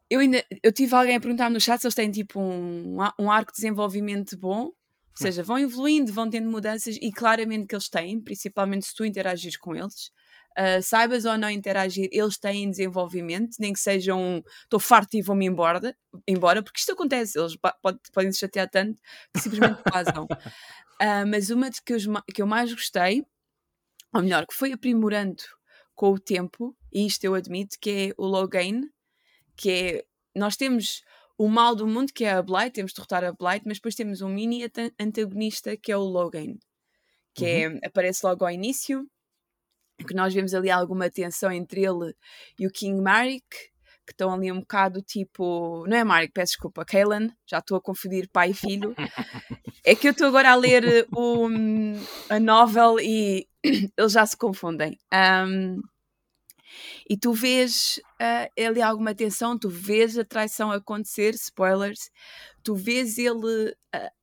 eu 0.09 0.21
ainda 0.21 0.45
eu 0.63 0.73
tive 0.73 0.95
alguém 0.95 1.17
a 1.17 1.21
perguntar 1.21 1.51
no 1.51 1.61
chat 1.61 1.81
se 1.81 1.87
eles 1.87 1.95
têm 1.95 2.11
tipo 2.11 2.41
um, 2.41 2.97
um 3.19 3.31
arco 3.31 3.53
de 3.53 3.57
desenvolvimento 3.57 4.37
bom, 4.39 4.65
ou 4.67 4.75
seja, 5.17 5.43
vão 5.43 5.59
evoluindo, 5.59 6.13
vão 6.13 6.29
tendo 6.29 6.49
mudanças 6.51 6.97
e 7.01 7.11
claramente 7.11 7.67
que 7.67 7.75
eles 7.75 7.89
têm, 7.89 8.21
principalmente 8.21 8.87
se 8.87 8.95
tu 8.95 9.05
interagires 9.05 9.57
com 9.57 9.75
eles. 9.75 10.11
Ah, 10.57 10.81
saibas 10.81 11.25
ou 11.27 11.37
não 11.37 11.51
interagir, 11.51 12.09
eles 12.11 12.39
têm 12.39 12.71
desenvolvimento, 12.71 13.57
nem 13.61 13.73
que 13.75 13.79
sejam 13.81 14.19
um 14.21 14.43
estou 14.65 14.81
farto 14.81 15.15
e 15.15 15.21
vou-me 15.23 15.45
embora, 15.47 15.95
embora, 16.27 16.63
porque 16.63 16.79
isto 16.81 16.93
acontece, 16.93 17.39
eles 17.39 17.57
pode- 17.83 17.99
podem 18.13 18.33
se 18.33 18.39
chatear 18.39 18.69
tanto 18.71 19.01
que 19.35 19.41
simplesmente 19.41 19.79
vazam. 19.93 20.27
Ah, 20.99 21.27
mas 21.27 21.51
uma 21.51 21.69
de 21.71 21.83
que 21.83 21.93
eu, 21.93 21.99
ma- 22.11 22.25
que 22.35 22.41
eu 22.41 22.47
mais 22.47 22.73
gostei, 22.73 23.23
ou 24.15 24.23
melhor, 24.23 24.47
que 24.47 24.55
foi 24.55 24.73
aprimorando 24.73 25.43
com 25.95 26.11
o 26.13 26.19
tempo, 26.19 26.75
e 26.93 27.07
isto 27.07 27.25
eu 27.25 27.35
admito, 27.35 27.77
que 27.81 27.91
é 27.91 28.15
o 28.17 28.25
Logain, 28.27 28.89
que 29.57 29.71
é, 29.71 30.05
nós 30.35 30.57
temos 30.57 31.03
o 31.39 31.49
mal 31.49 31.75
do 31.75 31.87
mundo, 31.87 32.13
que 32.15 32.25
é 32.25 32.31
a 32.33 32.43
Blight, 32.43 32.73
temos 32.73 32.93
de 32.93 32.97
derrotar 32.97 33.25
a 33.25 33.33
Blight, 33.33 33.63
mas 33.67 33.77
depois 33.77 33.95
temos 33.95 34.23
um 34.23 34.29
mini 34.31 34.65
anta- 34.65 34.93
antagonista, 34.99 35.77
que 35.77 35.93
é 35.93 35.97
o 35.97 36.03
Logain, 36.03 36.59
que 37.35 37.45
é, 37.45 37.67
aparece 37.87 38.25
logo 38.27 38.45
ao 38.45 38.51
início, 38.51 39.07
que 40.05 40.15
nós 40.15 40.35
vemos 40.35 40.55
ali 40.55 40.71
alguma 40.71 41.11
tensão 41.11 41.51
entre 41.51 41.85
ele 41.85 42.15
e 42.59 42.67
o 42.67 42.71
King 42.71 43.01
Marek, 43.01 43.45
que 44.07 44.13
estão 44.13 44.33
ali 44.33 44.53
um 44.53 44.61
bocado 44.61 45.03
tipo. 45.03 45.85
Não 45.89 45.97
é 45.97 46.05
Mark, 46.05 46.31
peço 46.33 46.53
desculpa, 46.53 46.85
Kaylan, 46.85 47.29
já 47.45 47.59
estou 47.59 47.77
a 47.77 47.81
confundir 47.81 48.29
pai 48.33 48.51
e 48.51 48.55
filho. 48.55 48.95
é 49.85 49.95
que 49.95 50.07
eu 50.07 50.13
estou 50.13 50.29
agora 50.29 50.53
a 50.53 50.55
ler 50.55 51.07
o, 51.13 51.49
a 52.31 52.39
novel 52.39 53.01
e 53.01 53.49
eles 53.99 54.13
já 54.13 54.25
se 54.25 54.37
confundem. 54.37 54.97
Um, 55.13 55.81
e 57.09 57.17
tu 57.17 57.33
vês 57.33 58.01
uh, 58.21 58.67
ali 58.67 58.83
alguma 58.83 59.15
tensão, 59.15 59.59
tu 59.59 59.69
vês 59.69 60.19
a 60.19 60.25
traição 60.25 60.71
acontecer, 60.71 61.35
spoilers, 61.35 62.11
tu 62.63 62.75
vês 62.75 63.19
ele 63.19 63.71
uh, 63.95 64.16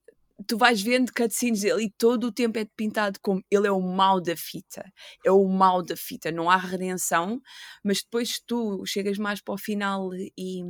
tu 0.48 0.58
vais 0.58 0.82
vendo 0.82 1.12
cutscenes 1.14 1.62
dele 1.62 1.86
e 1.86 1.92
todo 1.92 2.26
o 2.28 2.32
tempo 2.32 2.58
é 2.60 2.66
pintado 2.76 3.20
como 3.22 3.44
ele 3.52 3.68
é 3.68 3.72
o 3.72 3.82
mal 3.82 4.22
da 4.22 4.36
fita, 4.36 4.84
é 5.26 5.32
o 5.32 5.48
mal 5.48 5.84
da 5.84 5.96
fita, 5.96 6.32
não 6.32 6.50
há 6.50 6.58
redenção, 6.58 7.42
mas 7.84 8.02
depois 8.04 8.40
tu 8.46 8.84
chegas 8.86 9.18
mais 9.18 9.42
para 9.42 9.54
o 9.54 9.58
final 9.58 10.10
e 10.38 10.64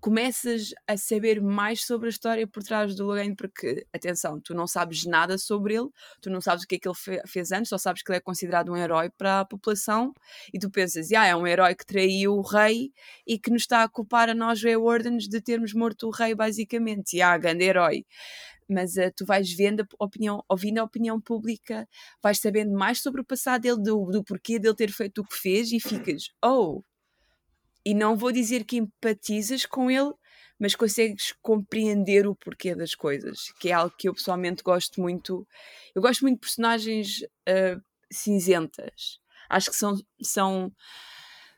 começas 0.00 0.72
a 0.86 0.96
saber 0.96 1.40
mais 1.42 1.84
sobre 1.84 2.06
a 2.06 2.10
história 2.10 2.46
por 2.46 2.62
trás 2.62 2.94
do 2.94 3.06
Logan, 3.06 3.34
porque, 3.34 3.84
atenção, 3.92 4.40
tu 4.40 4.54
não 4.54 4.66
sabes 4.66 5.04
nada 5.04 5.36
sobre 5.38 5.74
ele, 5.74 5.88
tu 6.20 6.30
não 6.30 6.40
sabes 6.40 6.64
o 6.64 6.66
que 6.68 6.76
é 6.76 6.78
que 6.78 6.88
ele 6.88 6.96
fez 7.26 7.50
antes, 7.50 7.70
só 7.70 7.78
sabes 7.78 8.02
que 8.02 8.10
ele 8.12 8.18
é 8.18 8.20
considerado 8.20 8.70
um 8.70 8.76
herói 8.76 9.10
para 9.10 9.40
a 9.40 9.44
população, 9.44 10.12
e 10.52 10.58
tu 10.58 10.70
pensas, 10.70 11.10
ah, 11.12 11.26
é 11.26 11.34
um 11.34 11.46
herói 11.46 11.74
que 11.74 11.84
traiu 11.84 12.34
o 12.34 12.42
rei 12.42 12.92
e 13.26 13.38
que 13.38 13.50
nos 13.50 13.62
está 13.62 13.82
a 13.82 13.88
culpar 13.88 14.28
a 14.28 14.34
nós, 14.34 14.60
Grey 14.60 14.76
Wardens, 14.76 15.26
de 15.28 15.40
termos 15.40 15.72
morto 15.72 16.06
o 16.06 16.10
rei, 16.10 16.34
basicamente. 16.34 17.16
E 17.16 17.22
ah, 17.22 17.36
grande 17.36 17.64
herói 17.64 18.04
mas 18.68 18.96
uh, 18.96 19.12
tu 19.14 19.24
vais 19.24 19.50
vendo 19.52 19.86
a 19.98 20.04
opinião, 20.04 20.44
ouvindo 20.48 20.78
a 20.78 20.84
opinião 20.84 21.20
pública, 21.20 21.88
vais 22.22 22.38
sabendo 22.38 22.72
mais 22.72 23.00
sobre 23.00 23.20
o 23.20 23.24
passado 23.24 23.62
dele, 23.62 23.82
do, 23.82 24.06
do 24.06 24.24
porquê 24.24 24.58
dele 24.58 24.74
ter 24.74 24.90
feito 24.90 25.20
o 25.20 25.24
que 25.24 25.36
fez 25.36 25.72
e 25.72 25.80
ficas, 25.80 26.30
oh, 26.44 26.82
e 27.84 27.94
não 27.94 28.16
vou 28.16 28.32
dizer 28.32 28.64
que 28.64 28.78
empatizas 28.78 29.64
com 29.64 29.88
ele, 29.88 30.12
mas 30.58 30.74
consegues 30.74 31.32
compreender 31.40 32.26
o 32.26 32.34
porquê 32.34 32.74
das 32.74 32.94
coisas, 32.94 33.52
que 33.60 33.68
é 33.68 33.72
algo 33.72 33.94
que 33.96 34.08
eu 34.08 34.14
pessoalmente 34.14 34.62
gosto 34.62 35.00
muito. 35.00 35.46
Eu 35.94 36.02
gosto 36.02 36.22
muito 36.22 36.36
de 36.36 36.40
personagens 36.40 37.20
uh, 37.48 37.80
cinzentas. 38.10 39.20
Acho 39.48 39.70
que 39.70 39.76
são, 39.76 39.94
são 40.20 40.72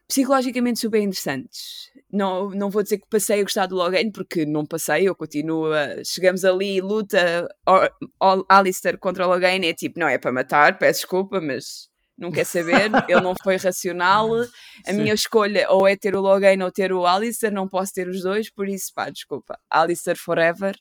psicologicamente 0.09 0.81
super 0.81 1.01
interessantes. 1.01 1.91
Não, 2.11 2.49
não 2.51 2.71
vou 2.71 2.83
dizer 2.83 2.99
que 2.99 3.07
passei 3.09 3.41
a 3.41 3.43
gostar 3.43 3.67
do 3.67 3.77
Logan, 3.77 4.11
porque 4.11 4.47
não 4.47 4.65
passei, 4.65 5.07
eu 5.07 5.15
continuo 5.15 5.73
a... 5.73 6.03
Chegamos 6.03 6.45
ali, 6.45 6.81
luta 6.81 7.47
or, 7.67 7.91
or, 8.19 8.45
Alistair 8.49 8.99
contra 8.99 9.27
o 9.27 9.31
Logan, 9.31 9.61
é 9.65 9.75
tipo, 9.75 10.01
não 10.01 10.09
é 10.09 10.17
para 10.17 10.33
matar, 10.33 10.79
peço 10.79 11.01
desculpa, 11.01 11.41
mas 11.41 11.91
não 12.17 12.33
quer 12.33 12.45
saber, 12.45 12.91
ele 13.09 13.21
não 13.21 13.35
foi 13.43 13.57
racional. 13.57 14.35
A 14.35 14.45
Sim. 14.91 14.95
minha 14.95 15.13
escolha 15.13 15.71
ou 15.71 15.87
é 15.87 15.95
ter 15.95 16.17
o 16.17 16.21
Logan 16.23 16.65
ou 16.65 16.73
ter 16.73 16.91
o 16.93 17.07
Alistair, 17.07 17.53
não 17.53 17.69
posso 17.69 17.93
ter 17.93 18.09
os 18.09 18.23
dois, 18.23 18.51
por 18.51 18.67
isso, 18.67 18.93
pá, 18.95 19.11
desculpa. 19.11 19.59
Alistair 19.71 20.17
forever. 20.17 20.75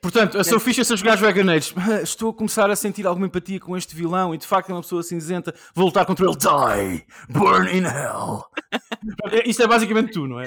Portanto, 0.00 0.38
a 0.38 0.44
sua 0.44 0.60
ficha 0.60 0.84
são 0.84 0.96
jogar 0.96 1.16
Dragon 1.16 1.50
Age. 1.50 1.74
Estou 2.02 2.30
a 2.30 2.34
começar 2.34 2.70
a 2.70 2.76
sentir 2.76 3.06
alguma 3.06 3.26
empatia 3.26 3.58
com 3.58 3.76
este 3.76 3.94
vilão 3.94 4.34
e 4.34 4.38
de 4.38 4.46
facto 4.46 4.70
é 4.70 4.72
uma 4.72 4.82
pessoa 4.82 5.02
cinzenta. 5.02 5.54
Vou 5.74 5.86
lutar 5.86 6.06
contra 6.06 6.24
ele. 6.26 6.36
Die! 6.36 7.06
Burn 7.28 7.68
in 7.76 7.84
hell! 7.84 8.44
Isto 9.44 9.62
é 9.62 9.66
basicamente 9.66 10.12
tu, 10.12 10.26
não 10.26 10.40
é? 10.40 10.46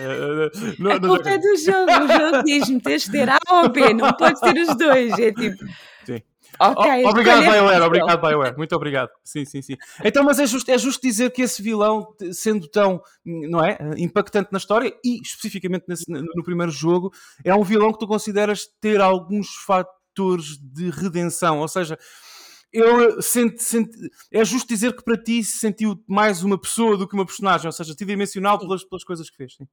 Não, 0.80 0.92
a 0.92 1.00
culpa 1.00 1.30
é 1.30 1.38
do 1.38 1.56
jogo. 1.58 1.92
O 1.92 2.08
jogo 2.08 2.44
diz-me 2.44 2.82
tens 2.82 3.04
de 3.04 3.12
ter 3.12 3.30
A 3.30 3.38
ou 3.52 3.70
B, 3.70 3.94
não 3.94 4.14
podes 4.14 4.40
ter 4.42 4.58
os 4.58 4.76
dois. 4.78 5.20
É 5.20 5.32
tipo. 5.32 5.66
Sim. 6.06 6.22
Okay, 6.70 7.06
obrigado, 7.06 7.42
BioWare, 7.42 7.82
obrigado, 7.82 8.22
BioWare. 8.22 8.58
Muito 8.58 8.76
obrigado. 8.76 9.10
Sim, 9.24 9.46
sim, 9.46 9.62
sim. 9.62 9.76
Então, 10.04 10.24
mas 10.24 10.40
é 10.40 10.46
justo, 10.46 10.70
é 10.70 10.78
justo 10.78 11.02
dizer 11.02 11.32
que 11.32 11.42
esse 11.42 11.62
vilão, 11.62 12.16
sendo 12.32 12.68
tão, 12.68 13.02
não 13.26 13.64
é, 13.64 13.78
impactante 13.98 14.50
na 14.52 14.58
história 14.58 14.94
e 15.04 15.20
especificamente 15.22 15.86
nesse, 15.88 16.06
no 16.08 16.44
primeiro 16.44 16.72
jogo, 16.72 17.12
é 17.44 17.54
um 17.56 17.64
vilão 17.64 17.92
que 17.92 18.00
tu 18.00 18.08
consideras 18.08 18.68
ter 18.80 19.02
alguns 19.02 19.48
fatores 19.66 20.58
de 20.62 20.90
redenção, 20.92 21.60
ou 21.60 21.68
seja, 21.68 21.98
eu 22.72 23.22
senti, 23.22 23.64
senti, 23.64 23.98
é 24.32 24.46
justo 24.46 24.68
dizer 24.68 24.96
que 24.96 25.04
para 25.04 25.22
ti 25.22 25.44
se 25.44 25.58
sentiu 25.58 26.02
mais 26.08 26.44
uma 26.44 26.60
pessoa 26.60 26.96
do 26.96 27.08
que 27.08 27.14
uma 27.14 27.26
personagem, 27.26 27.66
ou 27.66 27.72
seja, 27.72 27.96
tridimensional 27.96 28.58
pelas, 28.58 28.84
pelas 28.84 29.04
coisas 29.04 29.30
que 29.30 29.36
fez. 29.36 29.56
Sim. 29.56 29.68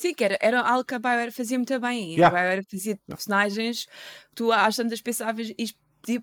Sim, 0.00 0.14
que 0.14 0.24
era, 0.24 0.38
era 0.40 0.62
algo 0.62 0.82
que 0.82 0.94
a 0.94 0.98
BioWare 0.98 1.30
fazia 1.30 1.58
muito 1.58 1.78
bem. 1.78 2.14
Yeah. 2.14 2.28
A 2.28 2.40
BioWare 2.40 2.66
fazia 2.70 2.98
personagens 3.06 3.84
que 3.84 4.34
tu 4.34 4.50
às 4.50 4.74
tantas 4.74 5.02
pensavas 5.02 5.52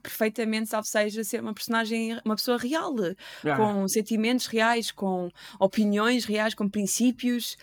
perfeitamente, 0.02 0.70
salvo 0.70 0.88
seja, 0.88 1.24
ser 1.24 1.42
uma 1.42 1.54
personagem, 1.54 2.20
uma 2.26 2.36
pessoa 2.36 2.58
real, 2.58 2.96
yeah. 3.44 3.58
com 3.58 3.88
sentimentos 3.88 4.48
reais, 4.48 4.92
com 4.92 5.30
opiniões 5.60 6.26
reais, 6.26 6.54
com 6.54 6.70
princípios. 6.70 7.58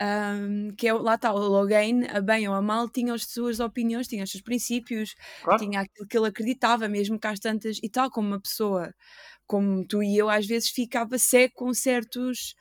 Um, 0.00 0.68
que 0.76 0.86
é, 0.86 0.92
lá 0.92 1.16
está, 1.16 1.32
o 1.32 1.38
Logan, 1.38 2.06
a 2.14 2.20
bem 2.20 2.46
ou 2.46 2.54
a 2.54 2.62
mal, 2.62 2.88
tinha 2.88 3.12
as 3.12 3.24
suas 3.24 3.58
opiniões, 3.58 4.06
tinha 4.06 4.22
os 4.22 4.30
seus 4.30 4.42
princípios, 4.42 5.16
claro. 5.42 5.58
tinha 5.58 5.80
aquilo 5.80 6.06
que 6.06 6.16
ele 6.16 6.28
acreditava, 6.28 6.88
mesmo 6.88 7.18
que 7.18 7.26
às 7.26 7.40
tantas, 7.40 7.80
e 7.82 7.88
tal 7.88 8.08
como 8.08 8.28
uma 8.28 8.40
pessoa 8.40 8.94
como 9.48 9.84
tu 9.84 10.02
e 10.02 10.16
eu, 10.16 10.28
às 10.28 10.46
vezes 10.46 10.68
ficava 10.68 11.18
seco 11.18 11.64
com 11.64 11.74
certos 11.74 12.54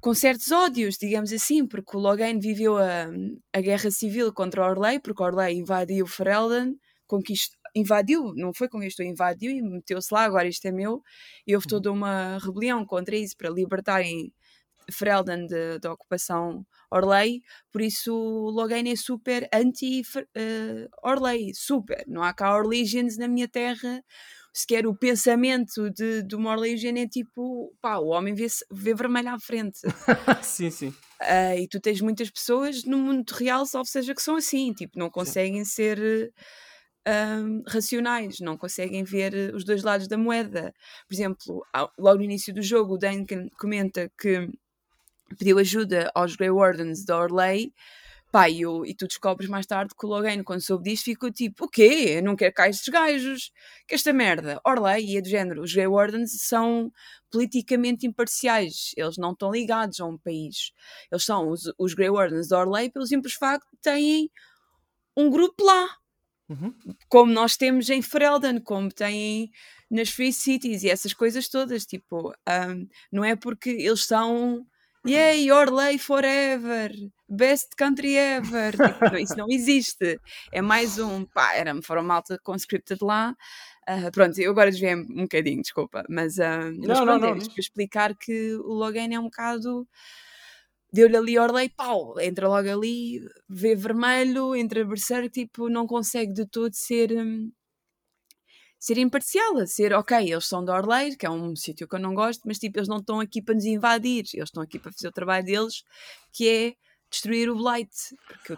com 0.00 0.14
certos 0.14 0.50
ódios, 0.50 0.96
digamos 0.98 1.32
assim, 1.32 1.64
porque 1.64 1.96
o 1.96 2.00
Logan 2.00 2.40
viveu 2.40 2.76
a, 2.76 3.06
a 3.52 3.60
guerra 3.60 3.88
civil 3.88 4.32
contra 4.32 4.68
Orley, 4.68 4.98
porque 4.98 5.22
Orley 5.22 5.58
invadiu 5.58 6.08
Ferelden, 6.08 6.74
conquistou, 7.06 7.56
invadiu, 7.74 8.32
não 8.34 8.52
foi 8.52 8.68
com 8.68 8.82
isto, 8.82 9.02
invadiu 9.02 9.50
e 9.50 9.62
meteu-se 9.62 10.12
lá, 10.12 10.24
agora 10.24 10.48
isto 10.48 10.66
é 10.66 10.72
meu, 10.72 11.02
e 11.46 11.54
houve 11.54 11.66
uhum. 11.66 11.70
toda 11.70 11.92
uma 11.92 12.38
rebelião 12.38 12.84
contra 12.84 13.16
isso 13.16 13.36
para 13.36 13.50
libertarem 13.50 14.32
Ferelden 14.90 15.46
da 15.80 15.92
ocupação 15.92 16.66
Orley, 16.90 17.42
por 17.70 17.80
isso 17.80 18.12
Logan 18.12 18.88
é 18.88 18.96
super 18.96 19.48
anti-Orley, 19.52 21.50
uh, 21.50 21.54
super. 21.54 22.04
Não 22.06 22.22
há 22.22 22.32
cá 22.32 22.56
Orlegians 22.56 23.16
na 23.16 23.28
minha 23.28 23.48
terra, 23.48 24.04
sequer 24.52 24.86
o 24.86 24.94
pensamento 24.94 25.90
de, 25.90 26.22
de 26.22 26.36
uma 26.36 26.50
Orlegian 26.50 26.98
é 26.98 27.06
tipo, 27.06 27.72
pá, 27.80 27.96
o 27.96 28.08
homem 28.08 28.34
vê, 28.34 28.46
vê 28.70 28.94
vermelho 28.94 29.30
à 29.30 29.38
frente. 29.38 29.80
sim, 30.42 30.70
sim. 30.70 30.88
Uh, 31.20 31.58
e 31.58 31.68
tu 31.68 31.80
tens 31.80 32.00
muitas 32.00 32.28
pessoas 32.28 32.84
no 32.84 32.98
mundo 32.98 33.30
real, 33.30 33.64
salvo 33.64 33.88
seja 33.88 34.14
que 34.14 34.22
são 34.22 34.36
assim, 34.36 34.72
tipo, 34.72 34.98
não 34.98 35.08
conseguem 35.08 35.64
sim. 35.64 35.70
ser 35.70 36.32
um, 37.06 37.62
racionais, 37.66 38.40
não 38.40 38.56
conseguem 38.56 39.04
ver 39.04 39.34
eh, 39.34 39.54
os 39.54 39.64
dois 39.64 39.82
lados 39.82 40.06
da 40.08 40.16
moeda. 40.16 40.72
Por 41.08 41.14
exemplo, 41.14 41.66
logo 41.98 42.18
no 42.18 42.24
início 42.24 42.54
do 42.54 42.62
jogo, 42.62 42.94
o 42.94 42.98
Duncan 42.98 43.48
comenta 43.58 44.10
que 44.18 44.48
pediu 45.38 45.58
ajuda 45.58 46.10
aos 46.14 46.36
Grey 46.36 46.50
Wardens 46.50 47.04
da 47.04 47.18
Orley. 47.18 47.72
Pá, 48.30 48.48
e, 48.48 48.62
eu, 48.62 48.86
e 48.86 48.94
tu 48.94 49.06
descobres 49.06 49.48
mais 49.48 49.66
tarde 49.66 49.94
que 49.98 50.06
o 50.06 50.08
Logan, 50.08 50.42
quando 50.42 50.62
soube 50.62 50.84
disto, 50.84 51.04
ficou 51.04 51.30
tipo: 51.30 51.66
o 51.66 51.68
quê? 51.68 52.16
Eu 52.16 52.22
não 52.22 52.34
quero 52.34 52.54
cá 52.54 52.68
estes 52.68 52.88
gajos. 52.88 53.52
Que 53.86 53.94
esta 53.94 54.12
merda. 54.12 54.60
Orley 54.66 55.04
e 55.04 55.16
é 55.18 55.20
do 55.20 55.28
género. 55.28 55.62
Os 55.62 55.74
Grey 55.74 55.86
Wardens 55.86 56.32
são 56.40 56.90
politicamente 57.30 58.06
imparciais. 58.06 58.92
Eles 58.96 59.18
não 59.18 59.32
estão 59.32 59.50
ligados 59.52 60.00
a 60.00 60.06
um 60.06 60.16
país. 60.16 60.72
Eles 61.10 61.24
são 61.24 61.50
os, 61.50 61.70
os 61.78 61.94
Grey 61.94 62.08
Wardens 62.10 62.48
da 62.48 62.58
Orley 62.60 62.90
pelo 62.90 63.06
simples 63.06 63.34
facto 63.34 63.68
de 63.72 63.80
têm 63.82 64.30
um 65.16 65.30
grupo 65.30 65.62
lá 65.64 66.01
Uhum. 66.48 66.74
Como 67.08 67.32
nós 67.32 67.56
temos 67.56 67.88
em 67.88 68.02
Ferelden, 68.02 68.60
como 68.60 68.90
tem 68.90 69.50
nas 69.90 70.08
Free 70.08 70.32
Cities 70.32 70.82
e 70.82 70.90
essas 70.90 71.12
coisas 71.12 71.48
todas. 71.48 71.84
Tipo, 71.86 72.30
um, 72.30 72.88
não 73.10 73.24
é 73.24 73.36
porque 73.36 73.70
eles 73.70 74.04
são 74.04 74.66
Yay, 75.06 75.50
Orley 75.50 75.98
forever, 75.98 76.92
best 77.28 77.74
country 77.76 78.16
ever. 78.16 78.72
Tipo, 78.72 79.16
isso 79.16 79.36
não 79.36 79.46
existe. 79.50 80.20
É 80.52 80.62
mais 80.62 80.98
um. 80.98 81.24
Pá, 81.24 81.54
era, 81.54 81.74
foram 81.82 82.02
malta 82.02 82.38
com 82.42 82.54
scripted 82.54 83.02
lá. 83.02 83.34
Uh, 83.88 84.12
pronto, 84.12 84.40
eu 84.40 84.52
agora 84.52 84.70
desviei 84.70 84.94
um 84.94 85.22
bocadinho, 85.22 85.60
desculpa. 85.60 86.04
Mas, 86.08 86.38
uh, 86.38 86.70
não, 86.76 86.88
mas 86.88 87.00
pronto, 87.00 87.20
não, 87.20 87.34
não, 87.34 87.42
é 87.42 87.58
explicar 87.58 88.14
que 88.16 88.54
o 88.54 88.72
Logan 88.72 89.08
é 89.12 89.18
um 89.18 89.24
bocado 89.24 89.88
deu-lhe 90.92 91.16
ali 91.16 91.38
Orley, 91.38 91.68
pau, 91.70 92.18
entra 92.20 92.48
logo 92.48 92.68
ali, 92.70 93.20
vê 93.48 93.74
vermelho, 93.74 94.54
entra 94.54 94.84
Berserk, 94.84 95.30
tipo, 95.30 95.68
não 95.68 95.86
consegue 95.86 96.32
de 96.32 96.46
todo 96.46 96.72
ser. 96.74 97.12
Hum, 97.12 97.50
ser 98.78 98.98
imparcial, 98.98 99.64
ser, 99.66 99.92
ok, 99.92 100.18
eles 100.32 100.46
são 100.46 100.64
de 100.64 100.72
Orley, 100.72 101.16
que 101.16 101.24
é 101.24 101.30
um 101.30 101.54
sítio 101.54 101.86
que 101.86 101.94
eu 101.94 102.00
não 102.00 102.14
gosto, 102.14 102.42
mas 102.44 102.58
tipo, 102.58 102.78
eles 102.78 102.88
não 102.88 102.96
estão 102.98 103.20
aqui 103.20 103.40
para 103.40 103.54
nos 103.54 103.64
invadir, 103.64 104.24
eles 104.34 104.48
estão 104.48 104.60
aqui 104.60 104.76
para 104.76 104.90
fazer 104.92 105.06
o 105.06 105.12
trabalho 105.12 105.44
deles, 105.46 105.84
que 106.32 106.48
é 106.48 106.74
destruir 107.12 107.50
o 107.50 107.54
Blight. 107.54 107.90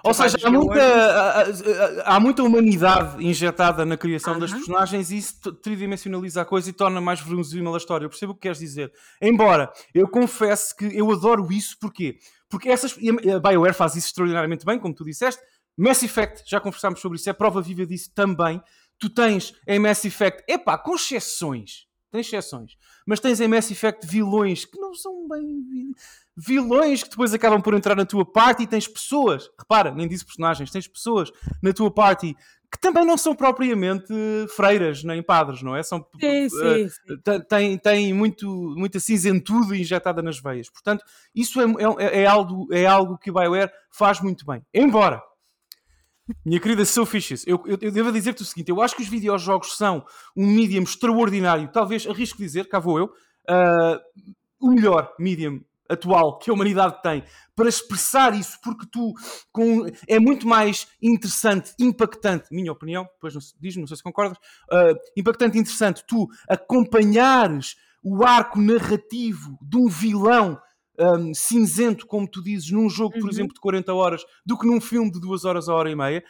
Ou 0.03 0.15
seja, 0.15 0.37
há 0.43 0.51
muita, 0.51 0.83
há, 0.83 2.17
há, 2.17 2.21
muita 2.21 2.43
humanidade 2.43 3.25
injetada 3.25 3.85
na 3.85 3.97
criação 3.97 4.35
uh 4.35 4.37
-huh. 4.37 4.41
das 4.41 4.53
personagens 4.53 5.11
e 5.11 5.19
isso 5.19 5.53
tridimensionaliza 5.55 6.43
a 6.43 6.45
coisa 6.45 6.71
e 6.71 6.73
torna 6.73 7.01
mais 7.01 7.21
verosímil 7.21 7.75
a 7.75 7.79
história. 7.79 8.05
Eu 8.05 8.11
percebo 8.11 8.33
o 8.33 8.35
que 8.35 8.43
queres 8.43 8.59
dizer. 8.59 8.93
Embora 9.21 9.73
eu 9.93 10.09
confesso 10.09 10.77
que 10.77 10.87
eu 10.97 11.11
adoro 11.11 11.53
isso, 11.53 11.77
porquê? 11.79 12.19
Porque 12.49 12.69
essas, 12.69 12.93
a 12.93 13.41
BioWare 13.41 13.75
faz 13.75 13.97
isso 13.97 14.09
extraordinariamente 14.09 14.65
bem, 14.65 14.79
como 14.79 14.95
tu 14.95 15.05
disseste. 15.05 15.43
Mass 15.77 16.03
Effect, 16.03 16.45
já 16.47 16.61
conversámos 16.61 17.01
sobre 17.01 17.19
isso, 17.19 17.29
é 17.29 17.33
prova 17.33 17.61
viva 17.61 17.85
disso 17.85 18.13
também. 18.15 18.63
Tu 18.99 19.11
tens 19.11 19.53
em 19.67 19.79
Mass 19.79 20.05
Effect, 20.05 20.45
epá, 20.49 20.79
com 20.79 20.95
exceções, 20.95 21.87
tens 22.15 22.29
exceções, 22.29 22.77
mas 23.05 23.19
tens 23.19 23.41
em 23.41 23.49
Mass 23.49 23.69
Effect 23.73 24.07
vilões 24.07 24.65
que 24.65 24.79
não 24.79 24.95
são 24.95 25.27
bem 25.29 25.93
vilões 26.37 27.03
que 27.03 27.11
depois 27.11 27.35
acabam 27.35 27.61
por 27.61 27.75
entrar 27.75 27.97
na 27.97 28.07
tua 28.07 28.25
party 28.25 28.63
e 28.63 28.67
tens 28.69 28.87
pessoas, 28.87 29.51
repara, 29.59 29.91
nem 29.91 30.07
disse 30.07 30.25
personagens, 30.25 30.71
tens 30.71 30.87
pessoas 30.87 31.33
na 31.61 31.73
tua 31.73 31.91
party 31.91 32.37
que 32.71 32.81
também 32.81 33.05
não 33.05 33.17
são 33.17 33.35
propriamente 33.35 34.13
freiras 34.57 35.03
nem 35.03 35.23
padres, 35.23 35.63
não 35.63 35.77
é? 35.77 35.83
São, 35.83 36.05
sim, 36.21 36.49
sim, 36.49 36.89
sim. 36.89 37.43
Têm, 37.49 37.79
têm 37.79 38.13
muito, 38.13 38.49
muita 38.77 38.99
cinzentude 38.99 39.81
injetada 39.81 40.21
nas 40.23 40.41
veias. 40.41 40.69
Portanto, 40.69 41.05
isso 41.33 41.61
é, 41.61 41.65
é, 41.99 42.23
é, 42.23 42.27
algo, 42.27 42.67
é 42.73 42.85
algo 42.85 43.17
que 43.17 43.31
o 43.31 43.35
BioWare 43.35 43.71
faz 43.93 44.21
muito 44.21 44.45
bem. 44.45 44.61
Embora, 44.75 45.23
minha 46.45 46.61
querida 46.61 46.85
Sophie 46.85 47.21
eu, 47.47 47.63
eu, 47.67 47.79
eu 47.81 47.93
devo 47.93 48.13
dizer-te 48.13 48.43
o 48.43 48.45
seguinte: 48.45 48.71
eu 48.71 48.81
acho 48.81 48.97
que 48.97 49.03
os 49.03 49.09
videojogos 49.09 49.77
são 49.77 50.05
um 50.37 50.47
medium 50.47 50.83
extraordinário, 50.83 51.71
talvez 51.73 52.07
arrisco 52.07 52.39
dizer, 52.39 52.69
cá 52.69 52.79
vou 52.79 52.99
eu, 52.99 53.07
uh, 53.07 54.01
o 54.61 54.71
melhor 54.71 55.13
medium 55.19 55.61
atual 55.89 56.39
que 56.39 56.51
a 56.51 56.55
humanidade 56.55 57.03
tem 57.03 57.23
para 57.55 57.69
expressar 57.69 58.35
isso, 58.35 58.59
porque 58.63 58.87
tu 58.91 59.13
com, 59.53 59.87
é 60.09 60.19
muito 60.19 60.47
mais 60.47 60.89
interessante, 61.01 61.73
impactante, 61.79 62.47
minha 62.51 62.73
opinião, 62.73 63.05
depois 63.05 63.35
diz-me, 63.61 63.83
não 63.83 63.87
sei 63.87 63.97
se 63.97 64.03
concordas, 64.03 64.39
uh, 64.39 64.99
impactante, 65.17 65.59
interessante, 65.59 66.05
tu 66.07 66.27
acompanhares 66.49 67.77
o 68.03 68.25
arco 68.25 68.61
narrativo 68.61 69.59
de 69.63 69.77
um 69.77 69.89
vilão 69.89 70.61
um, 70.99 71.35
cinzento, 71.35 72.07
como 72.07 72.29
tu 72.29 72.43
dizes, 72.43 72.71
num 72.71 72.89
jogo, 72.89 73.15
por 73.15 73.25
uhum. 73.25 73.31
exemplo, 73.31 73.55
de 73.55 73.61
40 73.61 73.93
horas, 73.93 74.23
do 74.45 74.59
que 74.59 74.67
num 74.67 74.81
filme 74.81 75.11
de 75.11 75.21
2 75.21 75.45
horas 75.45 75.69
a 75.69 75.75
hora 75.75 75.91
e 75.91 75.97
meia, 75.97 76.25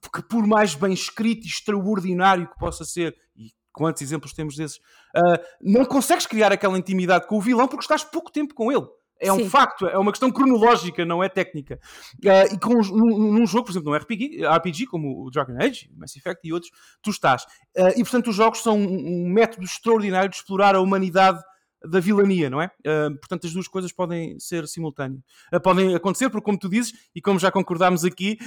porque 0.00 0.22
por 0.22 0.46
mais 0.46 0.74
bem 0.74 0.92
escrito 0.92 1.44
e 1.44 1.48
extraordinário 1.48 2.48
que 2.48 2.58
possa 2.58 2.84
ser, 2.84 3.14
e 3.36 3.50
quantos 3.72 4.02
exemplos 4.02 4.32
temos 4.32 4.56
desses, 4.56 4.78
uh, 4.78 5.38
não 5.60 5.84
consegues 5.84 6.26
criar 6.26 6.52
aquela 6.52 6.78
intimidade 6.78 7.26
com 7.26 7.36
o 7.36 7.40
vilão 7.40 7.68
porque 7.68 7.84
estás 7.84 8.02
pouco 8.02 8.32
tempo 8.32 8.54
com 8.54 8.72
ele. 8.72 8.86
É 9.18 9.32
Sim. 9.32 9.44
um 9.44 9.50
facto, 9.50 9.86
é 9.86 9.96
uma 9.96 10.12
questão 10.12 10.30
cronológica, 10.30 11.02
não 11.04 11.24
é 11.24 11.28
técnica. 11.28 11.80
Uh, 12.22 12.54
e 12.54 12.58
com, 12.58 12.74
num, 12.74 13.32
num, 13.32 13.46
jogo, 13.46 13.64
por 13.64 13.72
exemplo, 13.72 13.90
num 13.90 13.96
RPG, 13.96 14.44
RPG 14.44 14.86
como 14.86 15.24
o 15.24 15.30
Dragon 15.30 15.56
Age, 15.58 15.90
Mass 15.96 16.16
Effect 16.16 16.46
e 16.46 16.52
outros, 16.52 16.70
tu 17.02 17.10
estás. 17.10 17.44
Uh, 17.76 17.92
e 17.96 18.02
portanto, 18.02 18.28
os 18.28 18.36
jogos 18.36 18.62
são 18.62 18.76
um, 18.76 19.24
um 19.24 19.28
método 19.32 19.64
extraordinário 19.64 20.28
de 20.28 20.36
explorar 20.36 20.74
a 20.74 20.80
humanidade 20.80 21.40
da 21.88 22.00
vilania, 22.00 22.50
não 22.50 22.60
é? 22.60 22.66
Uh, 22.80 23.16
portanto, 23.18 23.46
as 23.46 23.52
duas 23.52 23.68
coisas 23.68 23.92
podem 23.92 24.38
ser 24.38 24.66
simultâneas. 24.66 25.22
Uh, 25.52 25.60
podem 25.60 25.94
acontecer, 25.94 26.30
porque, 26.30 26.44
como 26.44 26.58
tu 26.58 26.68
dizes, 26.68 26.92
e 27.14 27.20
como 27.20 27.38
já 27.38 27.50
concordámos 27.50 28.04
aqui, 28.04 28.38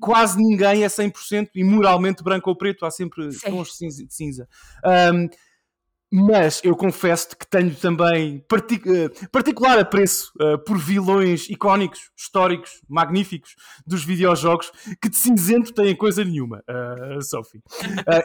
quase 0.00 0.36
ninguém 0.38 0.84
é 0.84 0.86
100% 0.86 1.50
e 1.54 1.64
moralmente 1.64 2.22
branco 2.22 2.50
ou 2.50 2.56
preto, 2.56 2.84
há 2.84 2.90
sempre 2.90 3.28
tons 3.38 3.68
de 3.78 4.14
cinza. 4.14 4.48
Um, 4.84 5.28
mas 6.16 6.60
eu 6.62 6.76
confesso 6.76 7.36
que 7.36 7.44
tenho 7.44 7.74
também 7.74 8.38
partic 8.48 8.86
uh, 8.86 9.28
particular 9.32 9.80
apreço 9.80 10.32
uh, 10.40 10.56
por 10.64 10.78
vilões 10.78 11.50
icónicos, 11.50 12.12
históricos, 12.16 12.80
magníficos 12.88 13.56
dos 13.84 14.04
videojogos 14.04 14.70
que 15.02 15.08
de 15.08 15.16
cinzento 15.16 15.72
têm 15.72 15.96
coisa 15.96 16.24
nenhuma, 16.24 16.62
uh, 16.70 17.20
Sophie. 17.20 17.60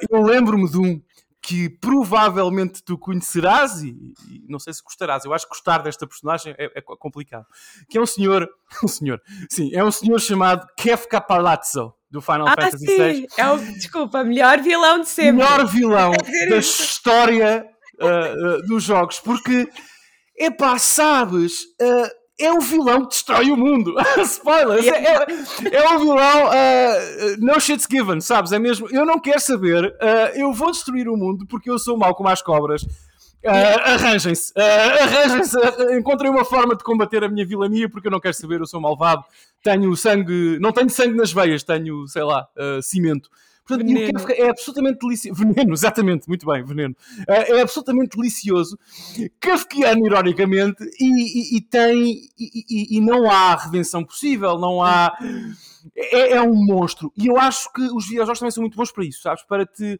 eu 0.08 0.22
lembro-me 0.22 0.70
de 0.70 0.78
um 0.78 1.02
que 1.42 1.70
provavelmente 1.70 2.84
tu 2.84 2.98
conhecerás 2.98 3.82
e, 3.82 3.90
e, 4.30 4.46
não 4.50 4.60
sei 4.60 4.74
se 4.74 4.84
gostarás. 4.84 5.24
Eu 5.26 5.34
acho 5.34 5.46
que 5.46 5.50
gostar 5.50 5.80
desta 5.80 6.06
personagem 6.06 6.54
é, 6.58 6.66
é, 6.76 6.82
complicado. 6.82 7.46
Que 7.90 7.98
é 7.98 8.02
um 8.02 8.06
senhor, 8.06 8.50
um 8.84 8.88
senhor, 8.88 9.22
sim, 9.50 9.74
é 9.74 9.84
um 9.84 9.92
senhor 9.92 10.20
chamado 10.20 10.68
Kefka 10.78 11.22
Palazzo 11.22 11.94
do 12.12 12.22
Final 12.22 12.48
ah, 12.48 12.56
Fantasy 12.56 12.86
VI. 12.86 13.28
É 13.38 13.50
o, 13.50 13.58
desculpa, 13.58 14.24
melhor 14.24 14.62
vilão 14.62 15.02
de 15.02 15.08
sempre. 15.08 15.44
Melhor 15.44 15.66
vilão 15.68 16.12
da 16.50 16.58
história 16.58 17.66
uh, 18.02 18.58
uh, 18.58 18.68
dos 18.68 18.84
jogos, 18.84 19.20
porque 19.20 19.70
epá, 20.38 20.78
sabes, 20.78 21.62
uh, 21.82 22.19
é 22.40 22.52
o 22.52 22.62
vilão 22.62 23.02
que 23.02 23.10
destrói 23.10 23.52
o 23.52 23.58
mundo. 23.58 23.96
Spoilers! 24.24 24.88
É, 24.88 24.98
é, 24.98 25.76
é, 25.76 25.96
o 25.96 26.00
vilão 26.00 26.46
uh, 26.46 27.38
no 27.40 27.60
shit's 27.60 27.88
given, 27.90 28.22
sabes? 28.22 28.52
É 28.52 28.60
mesmo. 28.60 28.88
Eu 28.90 29.06
não 29.06 29.20
quero 29.20 29.40
saber, 29.40 29.86
uh, 29.86 30.36
eu 30.36 30.54
vou 30.54 30.72
destruir 30.72 31.08
o 31.08 31.18
mundo 31.18 31.46
porque 31.48 31.70
eu 31.70 31.78
sou 31.78 31.98
mau 31.98 32.16
como 32.16 32.30
as 32.30 32.42
cobras. 32.42 32.84
Uh, 33.42 33.80
arranjem-se, 33.86 34.52
uh, 34.52 35.02
arranjem-se, 35.02 35.58
uh, 35.58 35.98
encontrem 35.98 36.30
uma 36.30 36.44
forma 36.44 36.76
de 36.76 36.84
combater 36.84 37.24
a 37.24 37.30
minha 37.30 37.46
vilania 37.46 37.90
porque 37.90 38.10
eu 38.10 38.12
não 38.12 38.20
quero 38.20 38.34
saber, 38.34 38.60
eu 38.60 38.68
sou 38.68 38.82
malvado, 38.82 39.24
tenho 39.64 39.96
sangue, 39.96 40.60
não 40.60 40.74
tenho 40.74 40.90
sangue 40.90 41.16
nas 41.16 41.32
veias, 41.32 41.64
tenho, 41.64 42.06
sei 42.08 42.24
lá, 42.24 42.48
cimento. 42.82 43.30
Portanto, 43.70 43.88
veneno. 43.88 44.32
é 44.32 44.50
absolutamente 44.50 45.00
delicioso. 45.00 45.40
Veneno, 45.40 45.74
exatamente, 45.74 46.28
muito 46.28 46.46
bem, 46.46 46.64
veneno. 46.64 46.96
É, 47.28 47.52
é 47.52 47.62
absolutamente 47.62 48.18
delicioso, 48.18 48.80
kafkiano, 49.40 50.08
ironicamente, 50.08 50.84
e, 51.00 51.56
e, 51.56 51.58
e 51.58 51.62
tem. 51.62 52.22
E, 52.38 52.98
e, 52.98 53.00
não 53.00 53.30
há 53.30 53.56
redenção 53.56 54.04
possível, 54.04 54.58
não 54.58 54.82
há. 54.84 55.16
É, 55.96 56.34
é, 56.34 56.42
um 56.42 56.56
monstro. 56.66 57.14
E 57.16 57.28
eu 57.28 57.38
acho 57.38 57.72
que 57.72 57.82
os 57.82 58.08
videojogos 58.08 58.40
também 58.40 58.52
são 58.52 58.62
muito 58.62 58.76
bons 58.76 58.92
para 58.92 59.06
isso, 59.06 59.22
sabes? 59.22 59.44
Para 59.44 59.66
te 59.66 60.00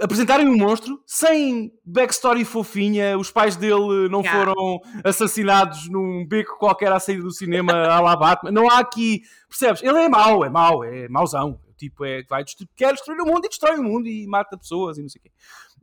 apresentarem 0.00 0.48
um 0.48 0.56
monstro 0.56 1.00
sem 1.06 1.70
backstory 1.84 2.44
fofinha, 2.44 3.16
os 3.16 3.30
pais 3.30 3.56
dele 3.56 4.08
não 4.10 4.20
yeah. 4.20 4.32
foram 4.32 4.80
assassinados 5.04 5.88
num 5.88 6.26
beco 6.26 6.58
qualquer 6.58 6.90
à 6.90 6.98
saída 6.98 7.22
do 7.22 7.30
cinema 7.30 7.72
à 7.72 8.00
la 8.00 8.16
Batman. 8.16 8.50
Não 8.50 8.68
há 8.68 8.78
aqui, 8.78 9.22
percebes? 9.48 9.82
Ele 9.82 9.98
é 9.98 10.08
mau, 10.08 10.44
é 10.44 10.48
mau, 10.48 10.82
é 10.82 11.08
mauzão. 11.08 11.60
Tipo, 11.88 12.04
é, 12.04 12.22
vai 12.24 12.44
destruir, 12.44 12.68
quer 12.76 12.92
destruir 12.92 13.20
o 13.20 13.26
mundo 13.26 13.44
e 13.44 13.48
destrói 13.48 13.78
o 13.78 13.82
mundo 13.82 14.06
e 14.06 14.26
mata 14.26 14.56
pessoas 14.56 14.98
e 14.98 15.02
não 15.02 15.08
sei 15.08 15.20
o 15.20 15.22
quê. 15.22 15.30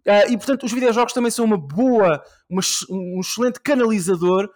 Uh, 0.07 0.33
e 0.33 0.37
portanto, 0.37 0.65
os 0.65 0.71
videojogos 0.71 1.13
também 1.13 1.29
são 1.29 1.45
uma 1.45 1.57
boa, 1.57 2.21
uma, 2.49 2.61
um 2.89 3.19
excelente 3.19 3.59
canalizador 3.59 4.49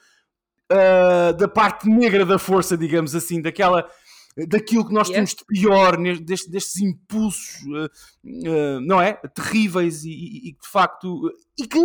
uh, 0.71 1.33
da 1.37 1.47
parte 1.47 1.87
negra 1.87 2.25
da 2.25 2.39
força, 2.39 2.77
digamos 2.77 3.15
assim, 3.15 3.41
daquela 3.41 3.87
daquilo 4.47 4.85
que 4.85 4.93
nós 4.93 5.07
yeah. 5.07 5.15
temos 5.15 5.33
de 5.33 5.45
pior, 5.45 5.97
destes, 6.19 6.49
destes 6.49 6.81
impulsos, 6.81 7.61
uh, 7.63 8.81
não 8.81 8.99
é? 8.99 9.13
Terríveis 9.33 10.03
e, 10.03 10.09
e, 10.09 10.49
e, 10.49 10.51
de 10.51 10.67
facto. 10.67 11.31
E 11.57 11.65
que, 11.65 11.79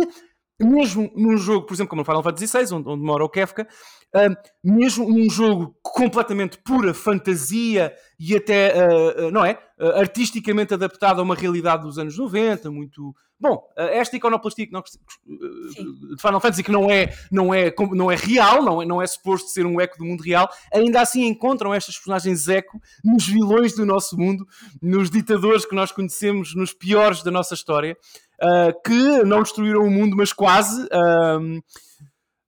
mesmo 0.59 1.09
num 1.15 1.37
jogo, 1.37 1.65
por 1.65 1.73
exemplo, 1.73 1.91
como 1.91 2.01
no 2.01 2.05
Final 2.05 2.23
Fantasy 2.23 2.47
VI, 2.47 2.73
onde, 2.73 2.89
onde 2.89 3.03
mora 3.03 3.23
o 3.23 3.29
Kefka, 3.29 3.65
Uh, 4.13 4.35
mesmo 4.61 5.07
um 5.07 5.29
jogo 5.29 5.73
completamente 5.81 6.57
pura 6.57 6.93
fantasia 6.93 7.93
e 8.19 8.35
até, 8.35 8.73
uh, 8.75 9.27
uh, 9.27 9.31
não 9.31 9.45
é? 9.45 9.57
artisticamente 9.95 10.73
adaptado 10.75 11.19
a 11.19 11.23
uma 11.23 11.33
realidade 11.33 11.81
dos 11.83 11.97
anos 11.97 12.15
90, 12.15 12.69
muito. 12.69 13.15
Bom, 13.39 13.59
esta 13.75 14.15
iconoplastia 14.15 14.67
que 14.67 14.71
nós, 14.71 14.83
de 15.25 16.21
Final 16.21 16.39
Fantasy 16.39 16.61
que 16.61 16.71
não 16.71 16.87
é, 16.91 17.11
não 17.31 17.51
é, 17.51 17.73
não 17.91 18.11
é 18.11 18.15
real, 18.15 18.61
não 18.61 18.83
é, 18.83 18.85
não 18.85 19.01
é 19.01 19.07
suposto 19.07 19.49
ser 19.49 19.65
um 19.65 19.81
eco 19.81 19.97
do 19.97 20.05
mundo 20.05 20.21
real, 20.21 20.47
ainda 20.71 21.01
assim 21.01 21.25
encontram 21.25 21.73
estas 21.73 21.95
personagens 21.95 22.47
eco 22.47 22.79
nos 23.03 23.25
vilões 23.25 23.73
do 23.73 23.83
nosso 23.83 24.15
mundo, 24.15 24.45
nos 24.79 25.09
ditadores 25.09 25.65
que 25.65 25.73
nós 25.73 25.91
conhecemos, 25.91 26.53
nos 26.53 26.71
piores 26.71 27.23
da 27.23 27.31
nossa 27.31 27.55
história, 27.55 27.97
que 28.85 29.23
não 29.23 29.41
destruíram 29.41 29.81
o 29.81 29.89
mundo, 29.89 30.15
mas 30.15 30.31
quase. 30.31 30.87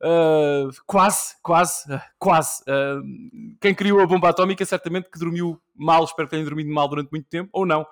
Uh, 0.04 0.70
quase, 0.86 1.34
quase, 1.42 1.90
uh, 1.90 2.02
quase. 2.20 2.62
Uh, 2.64 3.02
quem 3.62 3.74
criou 3.74 4.02
a 4.02 4.06
bomba 4.06 4.28
atómica 4.28 4.66
certamente 4.66 5.10
que 5.10 5.18
dormiu 5.18 5.58
mal, 5.74 6.04
espero 6.04 6.28
que 6.28 6.36
tenha 6.36 6.44
dormido 6.44 6.70
mal 6.70 6.90
durante 6.90 7.10
muito 7.10 7.26
tempo, 7.30 7.50
ou 7.54 7.66
não. 7.66 7.86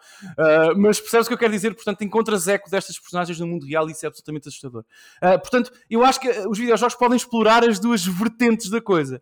mas 0.77 0.99
percebes 0.99 1.25
o 1.25 1.29
que 1.29 1.33
eu 1.33 1.37
quero 1.37 1.53
dizer? 1.53 1.73
Portanto, 1.73 2.03
encontras 2.03 2.47
eco 2.47 2.69
destas 2.69 2.99
personagens 2.99 3.39
no 3.39 3.47
mundo 3.47 3.65
real 3.65 3.87
e 3.87 3.93
isso 3.93 4.05
é 4.05 4.07
absolutamente 4.07 4.49
assustador. 4.49 4.85
portanto, 5.19 5.71
eu 5.89 6.03
acho 6.03 6.19
que 6.19 6.29
os 6.29 6.59
videojogos 6.59 6.93
podem 6.93 7.15
explorar 7.15 7.67
as 7.67 7.79
duas 7.79 8.05
vertentes 8.05 8.69
da 8.69 8.79
coisa. 8.79 9.19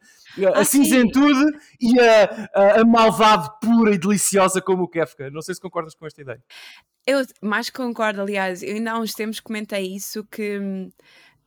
a 0.54 0.60
ah, 0.60 0.66
cinzentude 0.66 1.46
e 1.80 1.98
a, 2.02 2.50
a, 2.54 2.82
a 2.82 2.86
maldade 2.86 3.50
pura 3.62 3.94
e 3.94 3.98
deliciosa 3.98 4.62
como 4.62 4.84
o 4.84 4.90
Kefka. 4.90 5.30
Não 5.30 5.42
sei 5.42 5.56
se 5.56 5.62
concordas 5.62 5.96
com 5.96 6.06
esta 6.06 6.22
ideia. 6.22 6.44
Eu 7.08 7.26
mais 7.42 7.70
concordo, 7.70 8.22
aliás, 8.22 8.62
eu 8.62 8.76
ainda 8.76 8.92
há 8.92 9.00
uns 9.00 9.14
tempos 9.14 9.40
comentei 9.40 9.96
isso 9.96 10.24
que 10.30 10.60
hum, 10.60 10.92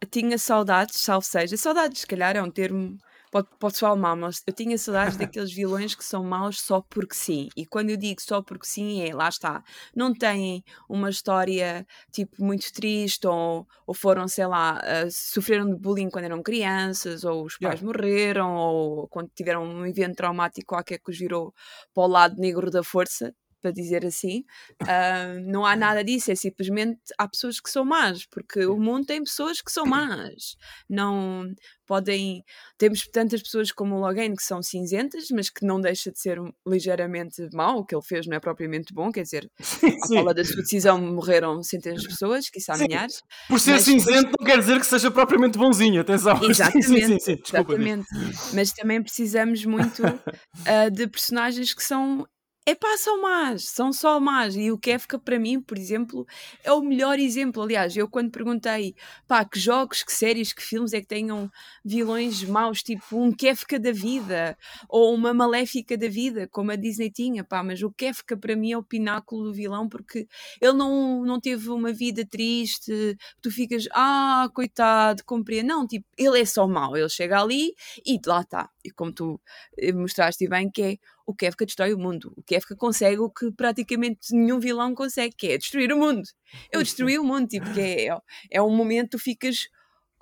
tinha 0.07 0.39
saudades, 0.39 0.97
salvo 1.01 1.27
seja, 1.27 1.57
saudades, 1.57 2.01
se 2.01 2.07
calhar 2.07 2.37
é 2.37 2.43
um 2.43 2.51
termo, 2.51 2.99
pode, 3.31 3.49
pode 3.59 3.77
soar 3.77 3.97
mal, 3.97 4.17
mas 4.17 4.43
eu 4.47 4.53
tinha 4.53 4.77
saudades 4.77 5.17
daqueles 5.17 5.53
vilões 5.53 5.95
que 5.95 6.05
são 6.05 6.25
maus 6.25 6.61
só 6.61 6.81
porque 6.81 7.15
sim. 7.15 7.49
E 7.57 7.65
quando 7.67 7.91
eu 7.91 7.97
digo 7.97 8.21
só 8.21 8.43
porque 8.43 8.67
sim, 8.67 9.03
é 9.03 9.15
lá 9.15 9.29
está. 9.29 9.63
Não 9.95 10.15
têm 10.15 10.65
uma 10.89 11.11
história 11.11 11.87
tipo 12.13 12.43
muito 12.45 12.73
triste, 12.73 13.27
ou, 13.27 13.67
ou 13.87 13.95
foram, 13.95 14.29
sei 14.29 14.47
lá, 14.47 14.81
uh, 14.81 15.11
sofreram 15.11 15.67
de 15.67 15.77
bullying 15.77 16.11
quando 16.11 16.27
eram 16.27 16.43
crianças, 16.43 17.25
ou 17.25 17.45
os 17.45 17.57
pais 17.59 17.81
yeah. 17.81 17.87
morreram, 17.87 18.55
ou 18.55 19.09
quando 19.09 19.31
tiveram 19.35 19.65
um 19.65 19.87
evento 19.87 20.17
traumático 20.17 20.67
qualquer 20.67 20.99
que 20.99 21.11
os 21.11 21.19
virou 21.19 21.55
para 21.95 22.05
o 22.05 22.07
lado 22.07 22.37
negro 22.39 22.71
da 22.71 22.83
força 22.83 23.35
para 23.63 23.71
dizer 23.71 24.05
assim. 24.05 24.45
Uh, 24.83 25.41
não 25.47 25.65
há 25.65 25.77
nada 25.77 26.03
disso, 26.03 26.33
é 26.33 26.35
simplesmente 26.35 27.01
há 27.17 27.29
pessoas 27.29 27.61
que 27.61 27.71
são 27.71 27.85
más, 27.85 28.27
porque 28.27 28.67
o 28.67 28.77
mundo 28.77 29.07
tem 29.07 29.23
pessoas 29.23 29.63
que 29.63 29.71
são 29.71 29.87
más. 29.87 30.57
Não 30.91 31.55
podem. 31.87 32.43
Temos 32.79 33.07
tantas 33.07 33.43
pessoas 33.43 33.71
como 33.71 33.97
o 33.97 34.01
Logan 34.01 34.35
que 34.35 34.43
são 34.43 34.63
cinzentas, 34.63 35.27
mas 35.31 35.51
que 35.51 35.65
não 35.65 35.81
deixa 35.81 36.11
de 36.11 36.19
ser 36.19 36.39
ligeiramente 36.67 37.49
mau. 37.53 37.79
O 37.79 37.85
que 37.85 37.95
ele 37.95 38.03
fez 38.03 38.27
não 38.27 38.37
é 38.37 38.41
propriamente 38.41 38.93
bom, 38.93 39.13
quer 39.13 39.23
dizer, 39.23 39.51
à 40.03 40.09
fala 40.09 40.35
da 40.35 40.45
sua 40.45 40.63
decisão 40.63 40.99
morreram 41.01 41.63
centenas 41.63 42.03
de 42.03 42.09
pessoas, 42.09 42.49
quiçá 42.49 42.77
milhares. 42.77 43.23
Por 43.49 43.61
ser 43.61 43.79
cinzento 43.81 44.31
não 44.39 44.47
quer 44.47 44.59
dizer 44.59 44.81
que 44.81 44.87
seja 44.87 45.11
propriamente 45.11 45.59
bonzinho, 45.59 46.01
atenção. 46.01 46.43
Exatamente, 46.43 46.87
sim, 46.89 47.07
sim, 47.07 47.19
sim, 47.19 47.43
exatamente. 47.47 48.07
Mas 48.55 48.73
também 48.73 49.03
precisamos 49.03 49.65
muito 49.65 50.03
uh, 50.03 50.91
de 50.91 51.07
personagens 51.07 51.75
que 51.75 51.83
são 51.83 52.27
é 52.65 52.77
pá, 52.77 52.97
são 52.97 53.21
más, 53.21 53.65
são 53.65 53.93
só 53.93 54.21
más. 54.21 54.55
E 54.55 54.71
o 54.71 54.79
Kefka, 54.79 55.19
para 55.19 55.37
mim, 55.37 55.61
por 55.61 55.77
exemplo, 55.77 56.25
é 56.63 56.73
o 56.73 56.81
melhor 56.81 57.19
exemplo. 57.19 57.61
Aliás, 57.61 57.97
eu 57.97 58.09
quando 58.09 58.31
perguntei 58.31 58.95
pá, 59.27 59.45
que 59.45 59.59
jogos, 59.59 60.05
que 60.05 60.13
séries, 60.13 60.53
que 60.53 60.63
filmes 60.63 60.93
é 60.93 61.01
que 61.01 61.09
tenham 61.09 61.51
vilões 61.85 62.45
maus, 62.45 62.81
tipo 62.83 63.21
um 63.21 63.33
Kefka 63.33 63.81
da 63.81 63.91
vida 63.91 64.57
ou 64.89 65.13
uma 65.13 65.35
Maléfica 65.35 65.97
da 65.99 66.07
vida, 66.09 66.47
como 66.49 66.71
a 66.71 66.77
Disney 66.77 67.11
tinha, 67.11 67.43
pá, 67.43 67.65
mas 67.65 67.83
o 67.83 67.91
Kefka 67.91 68.37
para 68.37 68.55
mim 68.55 68.71
é 68.73 68.79
o 68.79 68.83
pináculo 68.83 69.45
do 69.45 69.53
vilão 69.53 69.89
porque 69.89 70.29
ele 70.61 70.75
não, 70.75 71.25
não 71.25 71.41
teve 71.41 71.69
uma 71.69 71.93
vida 71.93 72.25
triste, 72.25 73.17
tu 73.41 73.51
ficas, 73.51 73.89
ah, 73.93 74.49
coitado, 74.55 75.25
compreendo. 75.25 75.67
Não, 75.67 75.87
tipo, 75.87 76.07
ele 76.17 76.41
é 76.41 76.45
só 76.45 76.69
mau, 76.69 76.97
ele 76.97 77.09
chega 77.09 77.41
ali 77.41 77.75
e 78.07 78.21
lá 78.25 78.43
está. 78.43 78.71
E 78.85 78.91
como 78.91 79.13
tu 79.13 79.41
eh, 79.77 79.93
mostraste 79.93 80.47
bem, 80.49 80.71
que 80.71 80.83
é 80.83 80.99
o 81.27 81.35
Kefka 81.35 81.65
destrói 81.65 81.95
o 81.95 81.99
mundo. 81.99 82.33
O 82.37 82.43
Kefka 82.43 82.77
consegue 82.77 83.19
o 83.19 83.31
que 83.31 83.51
praticamente 83.53 84.35
nenhum 84.35 84.59
vilão 84.59 84.95
consegue, 84.95 85.35
que 85.37 85.49
é 85.49 85.59
destruir 85.59 85.93
o 85.93 85.99
mundo. 85.99 86.23
Eu 86.71 86.83
destruí 86.83 87.19
o 87.19 87.25
mundo, 87.25 87.49
tipo, 87.49 87.73
que 87.73 87.81
é, 87.81 88.19
é 88.51 88.63
um 88.63 88.75
momento 88.75 89.11
tu 89.11 89.19
ficas 89.19 89.69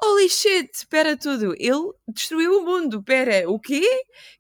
holy 0.03 0.29
shit, 0.29 0.71
espera 0.75 1.17
tudo, 1.17 1.55
ele 1.59 1.93
destruiu 2.09 2.61
o 2.61 2.65
mundo, 2.65 2.99
espera, 2.99 3.49
o 3.51 3.59
quê? 3.59 3.83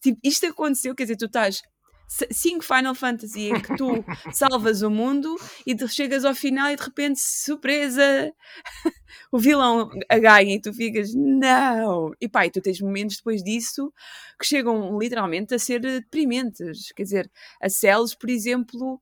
Tipo, 0.00 0.18
isto 0.24 0.46
aconteceu, 0.46 0.94
quer 0.94 1.04
dizer, 1.04 1.16
tu 1.16 1.26
estás 1.26 1.62
5 2.10 2.64
Final 2.64 2.94
Fantasy 2.94 3.50
em 3.50 3.60
que 3.60 3.76
tu 3.76 4.04
salvas 4.32 4.82
o 4.82 4.90
mundo 4.90 5.36
e 5.64 5.76
chegas 5.88 6.24
ao 6.24 6.34
final 6.34 6.70
e 6.70 6.76
de 6.76 6.82
repente, 6.82 7.20
surpresa, 7.20 8.32
o 9.30 9.38
vilão 9.38 9.90
a 10.08 10.18
ganha 10.18 10.56
e 10.56 10.60
tu 10.60 10.72
ficas, 10.72 11.14
não! 11.14 12.12
E 12.20 12.28
pá, 12.28 12.46
e 12.46 12.50
tu 12.50 12.60
tens 12.60 12.80
momentos 12.80 13.18
depois 13.18 13.42
disso 13.42 13.92
que 14.38 14.46
chegam 14.46 14.98
literalmente 14.98 15.54
a 15.54 15.58
ser 15.58 15.80
deprimentes. 15.80 16.92
Quer 16.92 17.02
dizer, 17.04 17.30
a 17.60 17.68
Celes, 17.68 18.14
por 18.14 18.28
exemplo, 18.28 19.00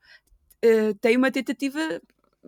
uh, 0.64 0.94
tem 1.00 1.16
uma 1.16 1.30
tentativa 1.30 2.00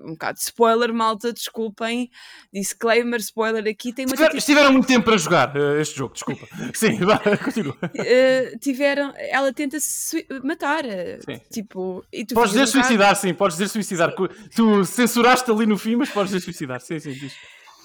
um 0.05 0.13
bocado 0.13 0.39
de 0.39 0.45
spoiler, 0.45 0.93
malta, 0.93 1.33
desculpem. 1.33 2.11
Disclaimer, 2.53 3.21
spoiler 3.21 3.67
aqui. 3.69 3.93
Tem 3.93 4.07
uma 4.07 4.17
Tiver, 4.17 4.35
Estiveram 4.37 4.73
muito 4.73 4.87
tempo 4.87 5.05
para 5.05 5.17
jogar 5.17 5.57
uh, 5.57 5.81
este 5.81 5.99
jogo, 5.99 6.15
desculpa. 6.15 6.47
Sim, 6.75 6.99
vá, 6.99 7.19
continua. 7.43 7.77
Uh, 7.83 8.59
tiveram, 8.59 9.13
ela 9.17 9.53
tenta 9.53 9.79
se 9.81 10.27
matar. 10.43 10.85
Sim. 10.85 11.41
Tipo, 11.51 12.05
e 12.13 12.25
tu 12.25 12.35
podes 12.35 12.53
dizer 12.53 12.65
um 12.65 12.67
suicidar, 12.67 13.17
sim, 13.17 13.35
podes 13.35 13.57
dizer 13.57 13.69
suicidar. 13.69 14.15
Tu 14.55 14.85
censuraste 14.85 15.51
ali 15.51 15.67
no 15.67 15.79
fim, 15.79 15.97
mas 15.97 16.11
podes 16.11 16.33
dizer 16.33 16.45
suicidar. 16.45 16.81
Sim, 16.81 16.99
sim, 16.99 17.13
diz. 17.13 17.35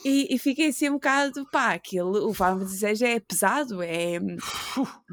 E, 0.06 0.36
e, 0.36 0.38
fiquei 0.38 0.68
assim 0.68 0.88
um 0.88 0.94
bocado, 0.94 1.48
pá, 1.52 1.74
aquele, 1.74 2.04
o 2.04 2.32
Final 2.32 2.60
Fantasy 2.60 3.04
é 3.04 3.20
pesado, 3.20 3.82
é, 3.82 4.20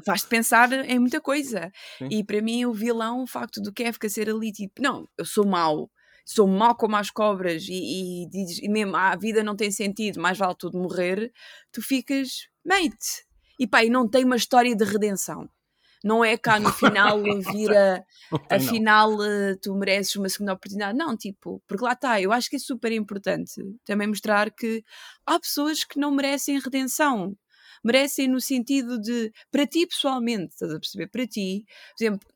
faz-te 0.05 0.27
pensar 0.27 0.71
em 0.71 0.99
muita 0.99 1.19
coisa. 1.19 1.71
Sim. 1.97 2.09
E 2.11 2.23
para 2.23 2.43
mim, 2.43 2.63
o 2.65 2.73
vilão, 2.73 3.23
o 3.23 3.27
facto 3.27 3.59
do 3.59 3.73
Kefka 3.73 4.07
ser 4.07 4.29
ali, 4.29 4.51
tipo, 4.51 4.79
não, 4.79 5.09
eu 5.17 5.25
sou 5.25 5.47
mau, 5.47 5.89
sou 6.25 6.47
mau 6.47 6.75
como 6.75 6.95
as 6.95 7.09
cobras 7.09 7.65
e, 7.67 8.23
e 8.23 8.29
dizes, 8.29 8.59
e 8.59 8.69
mesmo 8.69 8.95
ah, 8.95 9.11
a 9.11 9.15
vida 9.15 9.43
não 9.43 9.55
tem 9.55 9.71
sentido, 9.71 10.21
mais 10.21 10.37
vale 10.37 10.55
tudo 10.57 10.77
morrer, 10.77 11.31
tu 11.71 11.81
ficas, 11.81 12.47
mate. 12.65 13.25
E 13.59 13.67
pá, 13.67 13.83
e 13.83 13.89
não 13.89 14.07
tem 14.07 14.25
uma 14.25 14.35
história 14.35 14.75
de 14.75 14.83
redenção. 14.83 15.49
Não 16.03 16.23
é 16.23 16.37
cá 16.37 16.59
no 16.59 16.71
final 16.73 17.21
vira, 17.53 18.05
afinal 18.49 19.23
eh, 19.23 19.55
tu 19.61 19.73
mereces 19.75 20.15
uma 20.17 20.27
segunda 20.27 20.53
oportunidade. 20.53 20.97
Não, 20.97 21.15
tipo, 21.15 21.61
porque 21.65 21.83
lá 21.83 21.93
está, 21.93 22.19
eu 22.19 22.33
acho 22.33 22.49
que 22.49 22.57
é 22.57 22.59
super 22.59 22.91
importante 22.91 23.53
também 23.85 24.07
mostrar 24.07 24.51
que 24.51 24.83
há 25.25 25.39
pessoas 25.39 25.85
que 25.85 25.97
não 25.97 26.11
merecem 26.11 26.59
redenção 26.59 27.37
merecem 27.83 28.27
no 28.27 28.39
sentido 28.39 28.99
de, 28.99 29.31
para 29.51 29.67
ti 29.67 29.85
pessoalmente, 29.85 30.53
estás 30.53 30.71
a 30.71 30.79
perceber? 30.79 31.07
Para 31.07 31.27
ti, 31.27 31.65
por 31.97 32.03
exemplo, 32.03 32.27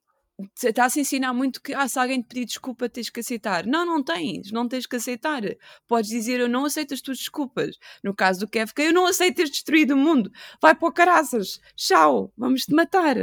está-se 0.63 0.99
a 0.99 1.01
ensinar 1.01 1.33
muito 1.33 1.61
que 1.61 1.73
ah, 1.73 1.87
se 1.87 1.97
alguém 1.97 2.21
te 2.21 2.27
pedir 2.27 2.45
desculpa 2.45 2.87
tens 2.87 3.09
que 3.09 3.19
aceitar. 3.19 3.65
Não, 3.65 3.85
não 3.85 4.03
tens, 4.03 4.51
não 4.51 4.67
tens 4.67 4.85
que 4.85 4.95
aceitar. 4.95 5.41
Podes 5.87 6.09
dizer 6.09 6.39
eu 6.39 6.47
não 6.47 6.65
aceito 6.65 6.93
as 6.93 7.01
tuas 7.01 7.17
desculpas. 7.17 7.77
No 8.03 8.13
caso 8.13 8.41
do 8.41 8.47
Kevka, 8.47 8.81
eu 8.81 8.93
não 8.93 9.07
aceito 9.07 9.37
teres 9.37 9.51
destruído 9.51 9.93
o 9.93 9.97
mundo. 9.97 10.31
Vai 10.61 10.75
para 10.75 10.87
o 10.87 10.91
caraças. 10.91 11.59
Tchau, 11.75 12.31
vamos 12.37 12.63
te 12.63 12.73
matar. 12.73 13.15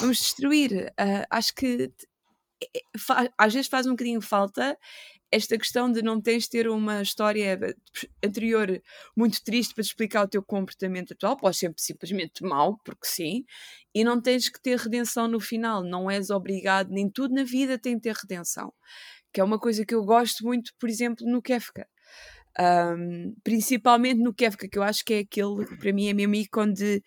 Vamos 0.00 0.18
destruir. 0.18 0.92
Uh, 1.00 1.24
acho 1.30 1.54
que 1.54 1.90
é, 2.62 3.30
às 3.38 3.54
vezes 3.54 3.68
faz 3.68 3.86
um 3.86 3.90
bocadinho 3.90 4.20
falta 4.20 4.78
esta 5.32 5.56
questão 5.56 5.90
de 5.90 6.02
não 6.02 6.20
tens 6.20 6.44
de 6.44 6.50
ter 6.50 6.68
uma 6.68 7.02
história 7.02 7.58
anterior 8.24 8.82
muito 9.16 9.42
triste 9.44 9.74
para 9.74 9.84
te 9.84 9.88
explicar 9.88 10.24
o 10.24 10.28
teu 10.28 10.42
comportamento 10.42 11.12
atual, 11.12 11.36
pode 11.36 11.56
ser 11.56 11.72
simplesmente 11.76 12.42
mau, 12.42 12.78
porque 12.84 13.06
sim, 13.06 13.44
e 13.94 14.02
não 14.02 14.20
tens 14.20 14.48
que 14.48 14.60
ter 14.60 14.76
redenção 14.78 15.28
no 15.28 15.38
final, 15.38 15.84
não 15.84 16.10
és 16.10 16.30
obrigado, 16.30 16.90
nem 16.90 17.08
tudo 17.08 17.34
na 17.34 17.44
vida 17.44 17.78
tem 17.78 17.94
de 17.94 18.02
ter 18.02 18.14
redenção, 18.14 18.72
que 19.32 19.40
é 19.40 19.44
uma 19.44 19.58
coisa 19.58 19.84
que 19.86 19.94
eu 19.94 20.04
gosto 20.04 20.44
muito, 20.44 20.72
por 20.78 20.88
exemplo, 20.88 21.24
no 21.26 21.40
Kefka. 21.40 21.86
Um, 22.58 23.34
principalmente 23.44 24.20
no 24.20 24.34
Kefka, 24.34 24.68
que 24.68 24.76
eu 24.76 24.82
acho 24.82 25.04
que 25.04 25.14
é 25.14 25.18
aquele, 25.20 25.64
para 25.78 25.92
mim, 25.92 26.08
é 26.08 26.12
mesmo 26.12 26.34
ícone 26.34 26.74
de 26.74 27.02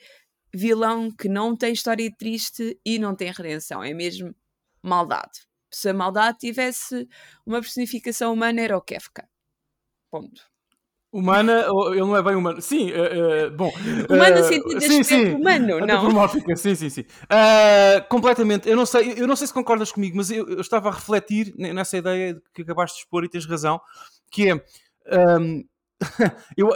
vilão 0.54 1.12
que 1.12 1.28
não 1.28 1.56
tem 1.56 1.74
história 1.74 2.10
triste 2.18 2.80
e 2.86 2.98
não 2.98 3.14
tem 3.16 3.32
redenção, 3.32 3.84
é 3.84 3.94
mesmo 3.94 4.34
maldade 4.82 5.42
se 5.76 5.90
a 5.90 5.94
maldade 5.94 6.40
tivesse 6.40 7.08
uma 7.46 7.62
personificação 7.62 8.34
humana, 8.34 8.62
era 8.62 8.78
o 8.78 8.82
Kefka. 8.82 9.28
Ponto. 10.12 10.54
Humana, 11.14 11.68
ele 11.92 12.00
não 12.00 12.18
é 12.18 12.24
bem 12.24 12.36
humano. 12.36 12.60
Sim, 12.60 12.92
uh, 12.92 13.48
uh, 13.48 13.52
bom. 13.56 13.72
Humano 14.10 14.40
uh, 14.40 14.44
sentido 14.44 14.80
de 14.80 14.88
sim, 14.88 15.04
sim. 15.04 15.36
humano, 15.36 15.86
não. 15.86 16.28
Sim, 16.58 16.74
sim, 16.76 16.90
sim. 16.90 17.02
Uh, 17.02 18.08
completamente. 18.10 18.68
Eu 18.68 18.76
não, 18.76 18.86
sei, 18.86 19.14
eu 19.16 19.28
não 19.28 19.36
sei 19.36 19.46
se 19.46 19.54
concordas 19.54 19.92
comigo, 19.92 20.18
mas 20.18 20.32
eu, 20.32 20.50
eu, 20.50 20.60
estava 20.60 20.90
a 20.90 20.92
refletir 20.92 21.54
nessa 21.56 21.98
ideia 21.98 22.42
que 22.52 22.64
acabaste 22.64 22.98
de 22.98 23.04
expor 23.04 23.24
e 23.24 23.30
tens 23.30 23.46
razão, 23.46 23.80
que 24.32 24.50
é. 24.50 24.56
Um, 25.06 25.66
eu, 26.56 26.70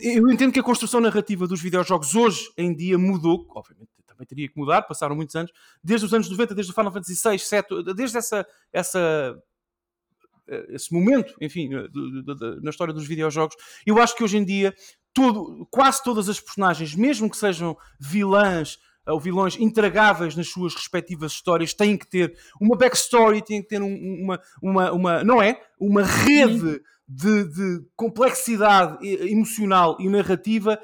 eu, 0.00 0.30
entendo 0.30 0.52
que 0.52 0.60
a 0.60 0.62
construção 0.62 1.00
narrativa 1.00 1.46
dos 1.46 1.60
videojogos 1.60 2.14
hoje 2.14 2.50
em 2.56 2.74
dia 2.74 2.98
mudou, 2.98 3.46
obviamente 3.50 3.91
também 4.22 4.26
teria 4.26 4.48
que 4.48 4.58
mudar, 4.58 4.82
passaram 4.82 5.14
muitos 5.14 5.34
anos, 5.34 5.52
desde 5.82 6.06
os 6.06 6.14
anos 6.14 6.28
90, 6.30 6.54
desde 6.54 6.72
o 6.72 6.74
Final 6.74 6.92
Fantasy 6.92 7.14
VI, 7.28 7.38
7, 7.38 7.94
desde 7.94 8.18
essa, 8.18 8.46
essa, 8.72 9.36
eh, 10.48 10.66
esse 10.70 10.92
momento, 10.92 11.34
enfim, 11.40 11.70
eh, 11.74 11.88
na 12.62 12.70
história 12.70 12.94
dos 12.94 13.06
videojogos, 13.06 13.56
eu 13.86 14.00
acho 14.00 14.16
que 14.16 14.24
hoje 14.24 14.38
em 14.38 14.44
dia 14.44 14.74
todo, 15.12 15.66
quase 15.70 16.02
todas 16.02 16.28
as 16.28 16.40
personagens, 16.40 16.94
mesmo 16.94 17.28
que 17.28 17.36
sejam 17.36 17.76
vilãs 18.00 18.78
ou 19.06 19.18
vilões 19.18 19.56
intragáveis 19.58 20.36
nas 20.36 20.48
suas 20.48 20.74
respectivas 20.74 21.32
histórias, 21.32 21.74
têm 21.74 21.96
que 21.96 22.08
ter 22.08 22.38
uma 22.60 22.76
backstory, 22.76 23.42
têm 23.42 23.60
que 23.60 23.68
ter 23.68 23.82
um, 23.82 24.22
uma, 24.22 24.40
uma, 24.62 24.92
uma, 24.92 25.24
não 25.24 25.42
é? 25.42 25.60
Uma 25.78 26.04
rede 26.04 26.80
de, 27.08 27.44
de 27.44 27.84
complexidade 27.96 29.04
emocional 29.04 29.96
e 29.98 30.08
narrativa 30.08 30.78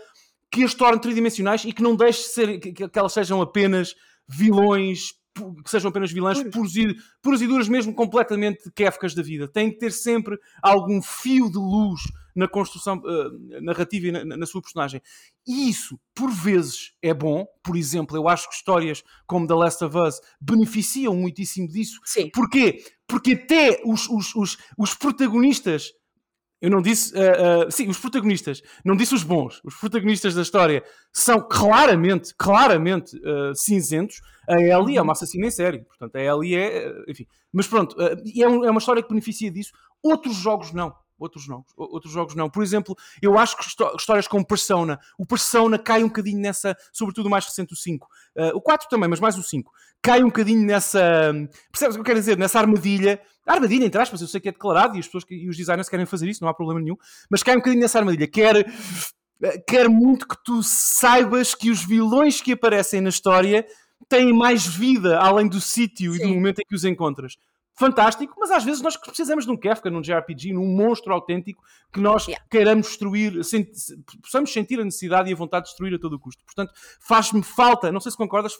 que 0.51 0.65
as 0.65 0.75
torne 0.75 1.01
tridimensionais 1.01 1.65
e 1.65 1.73
que 1.73 1.83
não 1.83 1.95
deixe 1.95 2.23
de 2.23 2.29
ser 2.29 2.59
que, 2.59 2.73
que 2.73 2.99
elas 2.99 3.13
sejam 3.13 3.41
apenas 3.41 3.95
vilões 4.29 5.19
que 5.65 5.71
sejam 5.71 5.91
apenas 5.91 6.11
vilãs 6.11 6.43
puros 6.51 6.75
e, 6.77 7.47
duras, 7.47 7.69
mesmo 7.69 7.95
completamente 7.95 8.71
kéficas 8.75 9.15
da 9.15 9.23
vida. 9.23 9.47
Tem 9.47 9.71
que 9.71 9.79
ter 9.79 9.93
sempre 9.93 10.39
algum 10.63 11.01
fio 11.01 11.51
de 11.51 11.59
luz 11.59 12.01
na 12.35 12.49
construção 12.49 12.99
uh, 12.99 13.63
narrativa 13.63 14.09
e 14.09 14.13
na, 14.13 14.37
na, 14.37 14.47
sua 14.47 14.63
personagem. 14.63 15.03
E 15.47 15.69
isso, 15.69 15.99
por 16.15 16.31
vezes, 16.31 16.93
é 17.03 17.13
bom. 17.13 17.47
Por 17.63 17.77
exemplo, 17.77 18.17
eu 18.17 18.29
acho 18.29 18.49
que 18.49 18.55
histórias 18.55 19.03
como 19.27 19.47
The 19.47 19.55
Last 19.55 19.85
of 19.85 19.97
Us 19.97 20.21
beneficiam 20.41 21.15
muitíssimo 21.17 21.69
disso. 21.69 22.01
Sim. 22.05 22.31
Porquê? 22.31 22.85
Porque 23.07 23.33
até 23.33 23.81
os, 23.85 24.09
os, 24.09 24.35
os, 24.35 24.59
os 24.77 24.95
protagonistas 24.95 25.93
eu 26.61 26.71
não 26.71 26.83
disse. 26.83 27.15
Uh, 27.15 27.67
uh, 27.69 27.71
sim, 27.71 27.89
os 27.89 27.99
protagonistas. 27.99 28.63
Não 28.85 28.97
disse 28.97 29.15
os 29.15 29.23
bons. 29.23 29.61
Os 29.65 29.75
protagonistas 29.77 30.35
da 30.35 30.43
história 30.43 30.83
são 31.13 31.41
claramente, 31.41 32.35
claramente 32.37 33.17
uh, 33.19 33.55
cinzentos. 33.55 34.21
A 34.49 34.61
Ellie 34.61 34.97
é 34.97 35.03
uma 35.03 35.13
assassina 35.13 35.47
em 35.47 35.51
série. 35.51 35.81
Portanto, 35.85 36.17
a 36.17 36.21
Ellie 36.21 36.57
é. 36.57 36.93
Enfim. 37.09 37.27
Mas 37.53 37.67
pronto, 37.67 37.97
é, 38.01 38.49
um, 38.49 38.65
é, 38.65 38.71
uma 38.71 38.79
história 38.79 39.03
que 39.03 39.09
beneficia 39.09 39.51
disso. 39.51 39.73
Outros 40.03 40.37
jogos 40.37 40.73
não. 40.73 40.93
Outros 41.19 41.45
jogos, 41.45 41.73
outros 41.77 42.13
jogos 42.13 42.35
não. 42.35 42.49
Por 42.49 42.63
exemplo, 42.63 42.97
eu 43.21 43.39
acho 43.39 43.57
que 43.57 43.65
histórias 43.97 44.29
como 44.29 44.47
Persona, 44.47 45.01
o 45.19 45.27
Persona 45.27 45.79
cai 45.79 46.03
um 46.03 46.09
bocadinho 46.09 46.41
nessa, 46.41 46.77
sobretudo 46.93 47.27
o 47.27 47.31
mais 47.31 47.45
recente, 47.45 47.73
o 47.73 47.77
5. 47.77 48.07
Uh, 48.37 48.57
o 48.57 48.61
4 48.61 48.89
também, 48.89 49.09
mas 49.09 49.21
mais 49.21 49.37
o 49.37 49.43
5. 49.43 49.73
Cai 50.01 50.23
um 50.23 50.27
bocadinho 50.27 50.65
nessa. 50.65 51.33
Percebes 51.73 51.95
o 51.95 51.99
que 51.99 52.01
eu 52.01 52.05
quero 52.05 52.21
dizer? 52.21 52.39
Nessa 52.39 52.61
armadilha. 52.61 53.21
Armadilha, 53.45 53.87
entre 53.87 54.01
aspas, 54.01 54.21
eu 54.21 54.29
sei 54.29 54.41
que 54.41 54.49
é 54.49 54.53
declarado 54.53 54.97
e 54.97 55.01
as 55.01 55.07
pessoas 55.07 55.25
e 55.29 55.49
os 55.49 55.57
designers 55.57 55.89
querem 55.89 56.07
fazer 56.07 56.29
isso, 56.29 56.43
não 56.43 56.49
há 56.49 56.55
problema 56.55 56.81
nenhum. 56.81 56.97
Mas 57.29 57.43
cai 57.43 57.55
um 57.55 57.59
bocadinho 57.59 57.83
nessa 57.83 57.99
armadilha. 57.99 58.29
Quer 58.29 58.67
quer 59.67 59.89
muito 59.89 60.27
que 60.27 60.37
tu 60.45 60.63
saibas 60.63 61.55
que 61.55 61.71
os 61.71 61.85
vilões 61.85 62.41
que 62.41 62.53
aparecem 62.53 63.01
na 63.01 63.09
história 63.09 63.67
têm 64.09 64.33
mais 64.33 64.67
vida 64.67 65.19
além 65.19 65.49
do 65.49 65.61
sítio 65.61 66.15
e 66.15 66.19
do 66.19 66.29
momento 66.29 66.61
em 66.61 66.65
que 66.69 66.75
os 66.75 66.85
encontras. 66.85 67.37
Fantástico, 67.79 68.35
mas 68.37 68.51
às 68.51 68.65
vezes 68.65 68.83
nós 68.83 68.97
precisamos 68.97 69.45
de 69.45 69.53
um 69.53 69.57
Kafka, 69.57 69.89
num 69.89 70.01
JRPG, 70.01 70.53
num 70.53 70.67
monstro 70.67 71.15
autêntico 71.15 71.63
que 71.93 72.01
nós 72.01 72.27
yeah. 72.27 72.45
queiramos 72.51 72.89
destruir, 72.89 73.45
sent 73.45 73.69
possamos 74.21 74.53
sentir 74.53 74.81
a 74.81 74.85
necessidade 74.85 75.31
e 75.31 75.33
a 75.33 75.37
vontade 75.37 75.67
de 75.67 75.69
destruir 75.71 75.95
a 75.95 75.99
todo 75.99 76.15
o 76.15 76.19
custo. 76.19 76.45
Portanto, 76.45 76.73
faz-me 76.99 77.41
falta, 77.41 77.93
não 77.93 78.01
sei 78.01 78.11
se 78.11 78.19
concordas, 78.19 78.57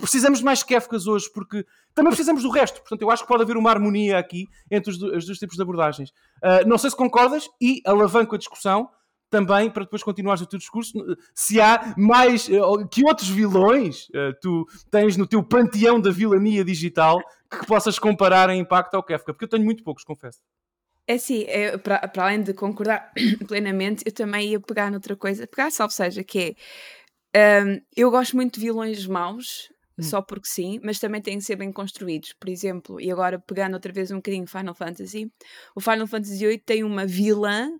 precisamos 0.00 0.38
de 0.38 0.46
mais 0.46 0.62
Kafkas 0.62 1.06
hoje, 1.06 1.30
porque 1.30 1.66
também 1.94 2.08
precisamos 2.08 2.42
do 2.42 2.48
resto. 2.48 2.80
Portanto, 2.80 3.02
eu 3.02 3.10
acho 3.10 3.24
que 3.24 3.28
pode 3.28 3.42
haver 3.42 3.58
uma 3.58 3.68
harmonia 3.68 4.16
aqui 4.16 4.48
entre 4.70 4.90
os, 4.90 5.02
os 5.02 5.26
dois 5.26 5.38
tipos 5.38 5.56
de 5.56 5.62
abordagens. 5.62 6.08
Uh, 6.42 6.66
não 6.66 6.78
sei 6.78 6.88
se 6.88 6.96
concordas 6.96 7.46
e 7.60 7.82
alavanco 7.84 8.34
a 8.34 8.38
discussão 8.38 8.88
também 9.34 9.68
para 9.68 9.82
depois 9.82 10.02
continuares 10.02 10.42
o 10.42 10.46
teu 10.46 10.60
discurso, 10.60 10.92
se 11.34 11.60
há 11.60 11.92
mais 11.98 12.48
eh, 12.48 12.60
que 12.88 13.04
outros 13.04 13.28
vilões 13.28 14.06
eh, 14.14 14.30
tu 14.40 14.64
tens 14.92 15.16
no 15.16 15.26
teu 15.26 15.42
panteão 15.42 16.00
da 16.00 16.12
vilania 16.12 16.64
digital 16.64 17.18
que 17.58 17.66
possas 17.66 17.98
comparar 17.98 18.50
em 18.50 18.60
impacto 18.60 18.94
ao 18.94 19.02
Kafka, 19.02 19.32
porque 19.32 19.44
eu 19.44 19.48
tenho 19.48 19.64
muito 19.64 19.82
poucos, 19.82 20.04
confesso. 20.04 20.40
É 21.06 21.18
sim, 21.18 21.44
é, 21.46 21.76
para, 21.76 22.08
para 22.08 22.24
além 22.24 22.42
de 22.42 22.54
concordar 22.54 23.12
plenamente, 23.46 24.02
eu 24.06 24.12
também 24.12 24.50
ia 24.50 24.60
pegar 24.60 24.90
noutra 24.90 25.14
coisa, 25.14 25.46
pegar 25.46 25.70
salvo 25.70 25.92
seja, 25.92 26.24
que 26.24 26.56
é 27.32 27.62
um, 27.62 27.80
eu 27.96 28.10
gosto 28.10 28.36
muito 28.36 28.54
de 28.54 28.60
vilões 28.60 29.06
maus, 29.06 29.68
hum. 29.98 30.02
só 30.02 30.22
porque 30.22 30.48
sim, 30.48 30.80
mas 30.82 30.98
também 30.98 31.20
têm 31.20 31.38
que 31.38 31.44
ser 31.44 31.56
bem 31.56 31.72
construídos. 31.72 32.32
Por 32.32 32.48
exemplo, 32.48 33.00
e 33.00 33.10
agora 33.10 33.38
pegando 33.38 33.74
outra 33.74 33.92
vez 33.92 34.10
um 34.10 34.16
bocadinho 34.16 34.46
Final 34.46 34.74
Fantasy, 34.74 35.30
o 35.74 35.80
Final 35.80 36.06
Fantasy 36.06 36.38
VIII 36.38 36.58
tem 36.58 36.84
uma 36.84 37.04
vilã 37.06 37.70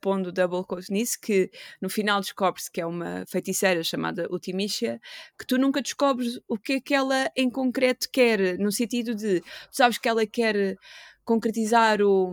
pondo 0.00 0.32
double 0.32 0.64
quote 0.64 0.92
nisso, 0.92 1.18
que 1.20 1.50
no 1.80 1.88
final 1.88 2.20
descobre-se 2.20 2.70
que 2.70 2.80
é 2.80 2.86
uma 2.86 3.24
feiticeira 3.28 3.82
chamada 3.82 4.28
Ultimisha, 4.30 5.00
que 5.38 5.46
tu 5.46 5.58
nunca 5.58 5.82
descobres 5.82 6.40
o 6.48 6.58
que 6.58 6.74
é 6.74 6.80
que 6.80 6.94
ela 6.94 7.30
em 7.36 7.50
concreto 7.50 8.08
quer, 8.12 8.58
no 8.58 8.72
sentido 8.72 9.14
de, 9.14 9.40
tu 9.40 9.46
sabes 9.72 9.98
que 9.98 10.08
ela 10.08 10.26
quer 10.26 10.76
concretizar 11.24 12.00
o... 12.02 12.32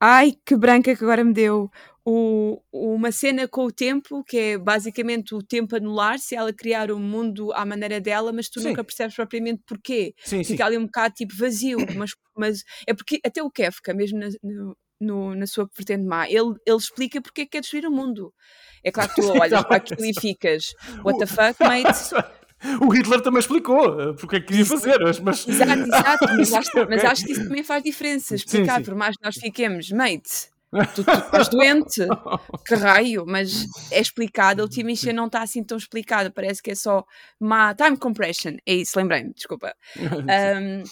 Ai, 0.00 0.34
que 0.44 0.56
branca 0.56 0.94
que 0.94 1.02
agora 1.02 1.24
me 1.24 1.32
deu! 1.32 1.70
O, 2.08 2.62
uma 2.72 3.10
cena 3.10 3.48
com 3.48 3.64
o 3.64 3.72
tempo, 3.72 4.22
que 4.22 4.38
é 4.38 4.58
basicamente 4.58 5.34
o 5.34 5.42
tempo 5.42 5.74
anular-se, 5.74 6.36
ela 6.36 6.52
criar 6.52 6.92
o 6.92 6.96
um 6.96 7.00
mundo 7.00 7.52
à 7.52 7.64
maneira 7.64 8.00
dela, 8.00 8.32
mas 8.32 8.48
tu 8.48 8.60
sim. 8.60 8.68
nunca 8.68 8.84
percebes 8.84 9.16
propriamente 9.16 9.64
porquê. 9.66 10.14
Sim, 10.18 10.44
Fica 10.44 10.58
sim. 10.58 10.62
ali 10.62 10.78
um 10.78 10.84
bocado 10.84 11.14
tipo 11.14 11.34
vazio, 11.36 11.78
mas, 11.96 12.12
mas 12.36 12.62
é 12.86 12.94
porque 12.94 13.18
até 13.24 13.42
o 13.42 13.50
Kefka, 13.50 13.92
mesmo 13.92 14.20
no, 14.42 14.76
no, 15.00 15.34
na 15.34 15.46
sua 15.46 15.68
vertente 15.76 16.04
má. 16.04 16.28
Ele, 16.28 16.54
ele 16.64 16.76
explica 16.76 17.20
porque 17.20 17.42
é 17.42 17.44
que 17.44 17.50
quer 17.52 17.60
destruir 17.60 17.86
o 17.86 17.90
mundo. 17.90 18.32
É 18.82 18.90
claro 18.90 19.12
que 19.12 19.20
tu 19.20 19.28
olhas 19.40 19.64
para 19.64 19.76
aquilo 19.76 20.04
e 20.04 20.14
ficas, 20.18 20.74
what 21.04 21.18
the 21.18 21.26
fuck, 21.26 21.56
mate? 21.64 22.14
O 22.80 22.88
Hitler 22.88 23.20
também 23.20 23.40
explicou 23.40 24.00
eh, 24.00 24.14
porque 24.14 24.36
é 24.36 24.40
que 24.40 24.46
queria 24.46 24.64
fazer, 24.64 24.98
mas. 25.22 25.46
Exato, 25.46 25.82
exato, 25.82 26.26
mas 26.36 26.52
acho, 26.54 26.70
mas 26.88 27.04
acho 27.04 27.26
que 27.26 27.32
isso 27.32 27.44
também 27.44 27.62
faz 27.62 27.82
diferença. 27.82 28.34
Explicar, 28.34 28.78
sim, 28.78 28.84
sim. 28.84 28.90
por 28.90 28.94
mais 28.94 29.14
que 29.14 29.24
nós 29.24 29.36
fiquemos, 29.36 29.90
mate, 29.90 30.48
tu, 30.94 31.04
tu 31.04 31.10
estás 31.10 31.48
doente, 31.48 32.06
que 32.66 32.74
raio, 32.74 33.24
mas 33.26 33.66
é 33.92 34.00
explicado, 34.00 34.62
a 34.62 34.64
Ultimation 34.64 35.12
não 35.12 35.26
está 35.26 35.42
assim 35.42 35.62
tão 35.62 35.76
explicada, 35.76 36.30
parece 36.30 36.62
que 36.62 36.70
é 36.70 36.74
só 36.74 37.04
má 37.38 37.74
time 37.74 37.96
compression, 37.96 38.56
é 38.64 38.74
isso, 38.74 38.98
lembrei-me, 38.98 39.34
desculpa. 39.34 39.74
Um, 39.98 40.82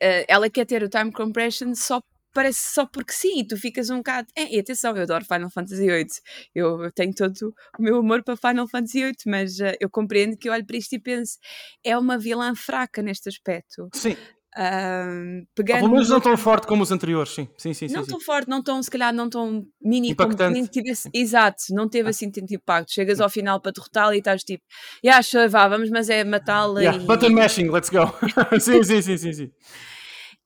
eh, 0.00 0.24
ela 0.28 0.50
quer 0.50 0.66
ter 0.66 0.82
o 0.82 0.88
time 0.88 1.12
compression 1.12 1.74
só 1.74 2.02
parece 2.38 2.72
só 2.72 2.86
porque 2.86 3.12
sim, 3.12 3.44
tu 3.44 3.56
ficas 3.56 3.90
um 3.90 3.96
bocado. 3.96 4.28
É, 4.36 4.54
e 4.54 4.60
atenção, 4.60 4.96
eu 4.96 5.02
adoro 5.02 5.24
Final 5.24 5.50
Fantasy 5.50 5.84
VIII, 5.84 6.06
eu 6.54 6.92
tenho 6.92 7.12
todo 7.12 7.52
o 7.76 7.82
meu 7.82 7.96
amor 7.96 8.22
para 8.22 8.36
Final 8.36 8.68
Fantasy 8.68 9.02
VIII, 9.02 9.16
mas 9.26 9.58
uh, 9.58 9.74
eu 9.80 9.90
compreendo 9.90 10.36
que 10.36 10.48
eu 10.48 10.52
olho 10.52 10.64
para 10.64 10.76
isto 10.76 10.92
e 10.92 11.00
penso, 11.00 11.36
é 11.82 11.98
uma 11.98 12.16
vilã 12.16 12.54
fraca 12.54 13.02
neste 13.02 13.28
aspecto. 13.28 13.88
Sim. 13.92 14.16
Uh, 14.56 15.44
pegando 15.52 15.80
Pelo 15.80 15.90
menos 15.90 16.08
não 16.08 16.20
tão 16.20 16.36
forte 16.36 16.68
como 16.68 16.84
os 16.84 16.92
anteriores, 16.92 17.32
sim. 17.32 17.48
sim, 17.58 17.74
sim 17.74 17.88
não 17.88 18.04
sim, 18.04 18.10
tão 18.10 18.20
forte, 18.20 18.48
não 18.48 18.62
tão, 18.62 18.80
se 18.80 18.90
calhar, 18.90 19.12
não 19.12 19.28
tão 19.28 19.66
mini 19.82 20.10
Impactante. 20.10 20.54
como 20.60 20.68
tivesse. 20.68 21.10
Exato, 21.12 21.64
não 21.70 21.88
teve 21.88 22.08
assim 22.08 22.30
tanto 22.30 22.54
impacto. 22.54 22.92
Chegas 22.92 23.20
ao 23.20 23.28
final 23.28 23.60
para 23.60 23.72
derrotá-la 23.72 24.14
e 24.14 24.18
estás 24.18 24.44
tipo, 24.44 24.62
yeah, 25.04 25.20
sure, 25.24 25.48
vá, 25.48 25.66
vamos, 25.66 25.90
mas 25.90 26.08
é 26.08 26.22
matá-la. 26.22 26.80
Yeah, 26.80 27.02
e... 27.02 27.04
Button 27.04 27.30
mashing, 27.30 27.68
let's 27.68 27.90
go. 27.90 28.14
sim, 28.60 28.84
sim, 28.84 29.02
sim, 29.02 29.18
sim, 29.18 29.32
sim. 29.32 29.50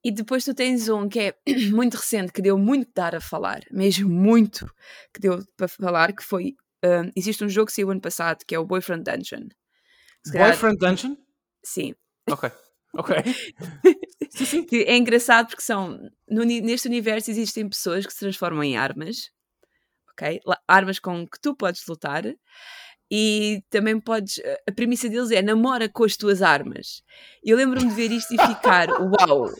E 0.04 0.10
depois 0.10 0.44
tu 0.44 0.54
tens 0.54 0.88
um 0.88 1.08
que 1.08 1.20
é 1.20 1.34
muito 1.70 1.96
recente, 1.96 2.32
que 2.32 2.42
deu 2.42 2.58
muito 2.58 2.90
dar 2.94 3.14
a 3.14 3.20
falar, 3.20 3.60
mesmo 3.70 4.08
muito 4.08 4.68
que 5.12 5.20
deu 5.20 5.44
para 5.56 5.68
falar, 5.68 6.12
que 6.12 6.22
foi. 6.22 6.56
Um, 6.84 7.12
existe 7.14 7.44
um 7.44 7.48
jogo 7.48 7.66
que 7.66 7.74
saiu 7.74 7.90
ano 7.90 8.00
passado 8.00 8.44
que 8.44 8.54
é 8.54 8.58
o 8.58 8.64
Boyfriend 8.64 9.04
Dungeon. 9.04 9.48
Boyfriend 10.32 10.78
Dungeon? 10.78 11.16
Sim. 11.64 11.94
Ok. 12.28 12.50
Ok. 12.94 13.16
sim, 14.30 14.44
sim. 14.44 14.64
Que 14.64 14.82
é 14.82 14.96
engraçado 14.96 15.48
porque 15.48 15.62
são. 15.62 16.10
No, 16.28 16.44
neste 16.44 16.88
universo 16.88 17.30
existem 17.30 17.68
pessoas 17.68 18.04
que 18.04 18.12
se 18.12 18.18
transformam 18.18 18.64
em 18.64 18.76
armas. 18.76 19.30
Ok? 20.10 20.40
Armas 20.68 20.98
com 20.98 21.26
que 21.26 21.40
tu 21.40 21.54
podes 21.54 21.86
lutar 21.86 22.24
e 23.10 23.62
também 23.70 24.00
podes. 24.00 24.40
A 24.68 24.72
premissa 24.72 25.08
deles 25.08 25.30
é 25.30 25.40
namora 25.40 25.88
com 25.88 26.04
as 26.04 26.16
tuas 26.16 26.42
armas. 26.42 27.02
Eu 27.42 27.56
lembro-me 27.56 27.88
de 27.88 27.94
ver 27.94 28.10
isto 28.10 28.34
e 28.34 28.38
ficar, 28.38 28.88
uau! 29.00 29.50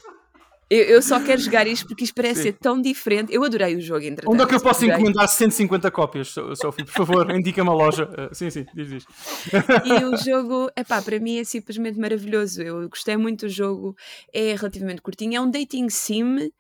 Eu, 0.73 0.85
eu, 0.85 1.03
só 1.03 1.21
quero 1.23 1.39
jogar 1.39 1.67
isto 1.67 1.87
porque 1.87 2.03
isto 2.03 2.15
parece 2.15 2.37
Sim. 2.37 2.43
ser 2.45 2.53
tão 2.55 2.81
diferente. 2.81 3.31
Eu 3.31 3.45
adorei 3.45 3.77
o 3.77 3.81
jogo, 3.81 4.07
entretanto. 4.07 4.33
Onde 4.33 4.43
é 4.43 4.47
que 4.47 4.55
eu 4.55 4.61
posso 4.61 4.79
adorei. 4.85 4.95
encomendar 4.95 5.29
150 5.29 5.91
cópias, 5.91 6.29
Sofia? 6.29 6.87
Por 6.87 6.93
favor, 6.93 7.29
indica-me 7.37 7.69
a 7.69 7.75
loja. 7.75 8.05
Uh, 8.05 8.35
sim, 8.35 8.49
sim, 8.49 8.65
diz 8.75 8.91
isso. 8.91 9.07
E 9.85 10.03
o 10.03 10.17
jogo, 10.17 10.71
epá, 10.75 11.03
para 11.03 11.21
mim 11.21 11.39
é 11.39 11.45
simplesmente 11.45 11.99
maravilhoso. 11.99 12.63
Eu 12.63 12.89
gostei 12.89 13.19
muito 13.19 13.45
do 13.45 13.49
jogo. 13.51 13.95
É 14.33 14.55
relativamente 14.55 15.03
curtinho. 15.03 15.37
É 15.37 15.41
um 15.43 15.51
dating 15.51 15.91
sim 15.91 16.51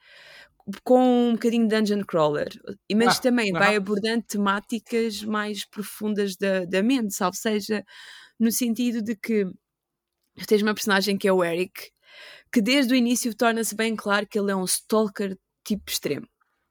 com 0.85 1.31
um 1.31 1.33
bocadinho 1.33 1.67
de 1.67 1.75
dungeon 1.75 2.05
crawler, 2.05 2.49
mas 2.95 3.17
ah, 3.17 3.21
também 3.21 3.51
vai 3.51 3.77
abordando 3.77 4.23
temáticas 4.23 5.23
mais 5.25 5.65
profundas 5.65 6.37
da, 6.37 6.65
da 6.67 6.83
mente, 6.83 7.15
salvo 7.15 7.37
seja 7.37 7.83
no 8.39 8.53
sentido 8.53 9.03
de 9.03 9.17
que 9.17 9.45
tens 10.47 10.63
uma 10.63 10.75
personagem 10.75 11.19
que 11.19 11.27
é 11.27 11.33
o 11.33 11.43
Eric, 11.43 11.91
que 12.53 12.61
desde 12.61 12.93
o 12.93 12.97
início 12.97 13.35
torna-se 13.35 13.75
bem 13.75 13.97
claro 13.97 14.27
que 14.27 14.39
ele 14.39 14.51
é 14.51 14.57
um 14.57 14.65
stalker 14.65 15.37
tipo 15.65 15.91
extremo. 15.91 16.27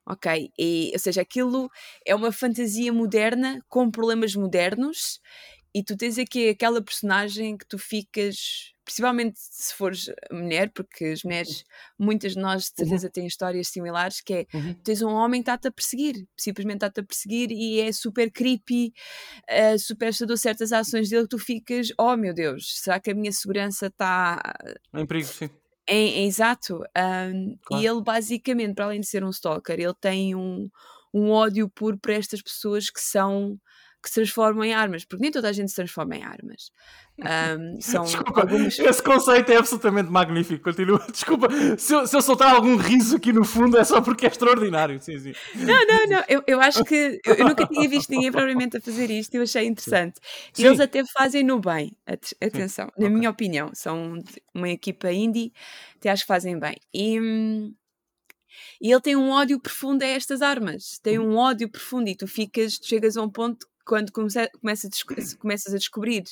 Ok? 0.06 0.52
E, 0.58 0.92
ou 0.94 1.00
seja, 1.00 1.22
aquilo 1.22 1.70
é 2.06 2.14
uma 2.14 2.32
fantasia 2.32 2.92
moderna 2.92 3.64
com 3.70 3.90
problemas 3.90 4.36
modernos 4.36 5.20
e 5.74 5.84
tu 5.84 5.96
tens 5.96 6.18
aqui 6.18 6.50
aquela 6.50 6.82
personagem 6.82 7.58
que 7.58 7.66
tu 7.66 7.78
ficas, 7.78 8.74
principalmente 8.84 9.40
se 9.40 9.74
fores 9.74 10.12
mulher, 10.30 10.70
porque 10.74 11.06
as 11.06 11.24
mulheres, 11.24 11.64
muitas 11.98 12.34
de 12.34 12.40
nós 12.40 12.64
de 12.64 12.74
certeza 12.76 13.08
uhum. 13.08 13.12
têm 13.12 13.26
histórias 13.26 13.70
similares, 13.70 14.20
que 14.20 14.34
é 14.34 14.46
uhum. 14.54 14.74
tens 14.84 15.02
um 15.02 15.12
homem 15.12 15.42
que 15.42 15.50
está-te 15.50 15.70
a 15.70 15.72
perseguir, 15.72 16.28
simplesmente 16.38 16.78
está-te 16.78 17.00
a 17.00 17.04
perseguir 17.04 17.52
e 17.52 17.80
é 17.80 17.92
super 17.94 18.30
creepy, 18.30 18.92
uh, 19.50 19.80
super 19.80 20.10
assustador 20.10 20.38
certas 20.38 20.74
ações 20.74 21.10
dele 21.10 21.24
que 21.24 21.30
tu 21.30 21.40
ficas, 21.40 21.88
oh 21.98 22.18
meu 22.18 22.34
Deus, 22.34 22.82
será 22.82 23.00
que 23.00 23.12
a 23.12 23.16
minha 23.16 23.32
segurança 23.32 23.88
está 23.88 24.42
em 24.94 25.06
perigo, 25.06 25.28
sim. 25.28 25.50
É, 25.92 25.96
é 26.22 26.24
exato. 26.26 26.84
Um, 26.98 27.58
claro. 27.64 27.84
E 27.84 27.88
ele, 27.88 28.02
basicamente, 28.02 28.76
para 28.76 28.86
além 28.86 29.02
de 29.02 29.08
ser 29.08 29.24
um 29.24 29.30
stalker, 29.30 29.80
ele 29.80 29.94
tem 29.94 30.36
um, 30.36 30.70
um 31.14 31.30
ódio 31.32 31.70
puro 31.70 31.98
para 31.98 32.14
estas 32.14 32.42
pessoas 32.42 32.90
que 32.90 33.02
são 33.02 33.60
que 34.02 34.10
se 34.10 34.16
transformam 34.16 34.64
em 34.64 34.74
armas, 34.74 35.06
porque 35.06 35.22
nem 35.22 35.32
toda 35.32 35.50
a 35.50 35.52
gente 35.52 35.70
se 35.70 35.76
transforma 35.76 36.16
em 36.16 36.24
armas. 36.24 36.72
Um, 37.20 37.80
são 37.82 38.04
Desculpa, 38.04 38.42
algumas... 38.42 38.80
esse 38.80 39.04
conceito 39.04 39.52
é 39.52 39.58
absolutamente 39.58 40.10
magnífico. 40.10 40.64
Continua. 40.64 41.06
Desculpa, 41.12 41.48
se 41.78 41.94
eu, 41.94 42.08
se 42.08 42.16
eu, 42.16 42.22
soltar 42.22 42.56
algum 42.56 42.76
riso 42.78 43.18
aqui 43.18 43.32
no 43.32 43.44
fundo 43.44 43.78
é 43.78 43.84
só 43.84 44.02
porque 44.02 44.26
é 44.26 44.30
extraordinário. 44.30 45.00
Sim, 45.02 45.20
sim. 45.20 45.34
Não, 45.56 45.86
não, 45.86 46.08
não. 46.08 46.24
Eu, 46.28 46.44
eu 46.48 46.60
acho 46.60 46.84
que 46.84 47.20
eu, 47.26 47.36
eu, 47.36 47.48
nunca 47.48 47.68
tinha 47.68 47.88
visto 47.88 48.10
ninguém 48.10 48.32
propriamente 48.32 48.78
a 48.78 48.82
fazer 48.82 49.12
isto 49.12 49.34
e 49.36 49.38
eu 49.38 49.44
achei 49.44 49.66
interessante. 49.68 50.20
E 50.58 50.66
eles 50.66 50.80
até 50.80 51.04
fazem 51.06 51.44
no 51.44 51.60
bem. 51.60 51.96
Atenção, 52.08 52.88
sim. 52.88 52.92
na 52.98 53.06
okay. 53.06 53.10
minha 53.10 53.30
opinião, 53.30 53.70
são 53.74 54.18
uma 54.54 54.70
equipa 54.70 55.12
indie, 55.12 55.54
até 55.98 56.10
acho 56.10 56.24
que 56.24 56.28
fazem 56.28 56.58
bem. 56.58 56.76
E. 56.94 57.72
E 58.82 58.92
ele 58.92 59.02
tem 59.02 59.16
um 59.16 59.30
ódio 59.30 59.60
profundo 59.60 60.04
a 60.04 60.08
estas 60.08 60.42
armas, 60.42 61.00
tem 61.02 61.20
uhum. 61.20 61.34
um 61.34 61.38
ódio 61.38 61.70
profundo, 61.70 62.10
e 62.10 62.16
tu 62.16 62.28
ficas, 62.28 62.80
tu 62.80 62.88
chegas 62.88 63.16
a 63.16 63.22
um 63.22 63.30
ponto 63.30 63.66
quando 63.86 64.12
comece, 64.12 64.50
começa 64.60 64.88
a 64.88 65.38
começas 65.38 65.74
a 65.74 65.78
descobrir 65.78 66.24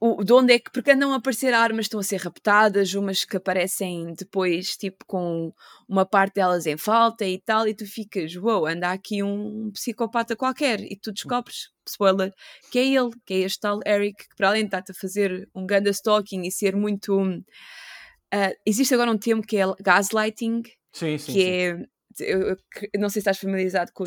o, 0.00 0.22
de 0.22 0.32
onde 0.32 0.54
é 0.54 0.58
que, 0.58 0.70
porque 0.70 0.92
andam 0.92 1.12
a 1.12 1.16
aparecer 1.16 1.52
armas, 1.52 1.86
estão 1.86 1.98
a 1.98 2.04
ser 2.04 2.20
raptadas, 2.20 2.94
umas 2.94 3.24
que 3.24 3.36
aparecem 3.36 4.14
depois, 4.14 4.76
tipo, 4.76 5.04
com 5.06 5.52
uma 5.88 6.06
parte 6.06 6.34
delas 6.34 6.66
em 6.66 6.76
falta 6.76 7.24
e 7.24 7.40
tal, 7.40 7.66
e 7.66 7.74
tu 7.74 7.84
ficas, 7.84 8.34
uou, 8.36 8.60
wow, 8.60 8.66
anda 8.66 8.92
aqui 8.92 9.22
um 9.22 9.70
psicopata 9.72 10.36
qualquer, 10.36 10.80
e 10.80 10.96
tu 10.96 11.12
descobres, 11.12 11.70
spoiler, 11.86 12.32
que 12.70 12.78
é 12.78 12.86
ele, 12.86 13.10
que 13.26 13.34
é 13.34 13.38
este 13.38 13.60
tal 13.60 13.80
Eric, 13.84 14.28
que 14.28 14.36
para 14.36 14.50
além 14.50 14.62
de 14.62 14.68
estar-te 14.68 14.92
a 14.92 14.94
fazer 14.94 15.48
um 15.54 15.66
ganda 15.66 15.90
stalking 15.90 16.42
e 16.46 16.52
ser 16.52 16.76
muito. 16.76 17.18
Uh, 17.20 18.54
existe 18.64 18.94
agora 18.94 19.10
um 19.10 19.18
termo 19.18 19.42
que 19.42 19.56
é 19.56 19.64
gaslighting, 19.80 20.62
sim, 20.92 21.18
sim, 21.18 21.32
que 21.32 21.40
sim. 21.40 21.50
é. 21.50 21.88
Eu, 22.20 22.48
eu, 22.50 22.56
não 23.00 23.08
sei 23.08 23.14
se 23.14 23.18
estás 23.20 23.38
familiarizado 23.38 23.92
com 23.92 24.04
o 24.04 24.06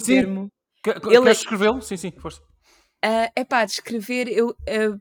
Ele... 0.85 1.21
Queres 1.21 1.37
escrevê-lo? 1.39 1.81
Sim, 1.81 1.97
sim, 1.97 2.11
força. 2.11 2.41
Uh, 3.03 3.31
é 3.35 3.43
pá, 3.43 3.65
descrever, 3.65 4.27
eu. 4.27 4.49
Uh, 4.49 4.99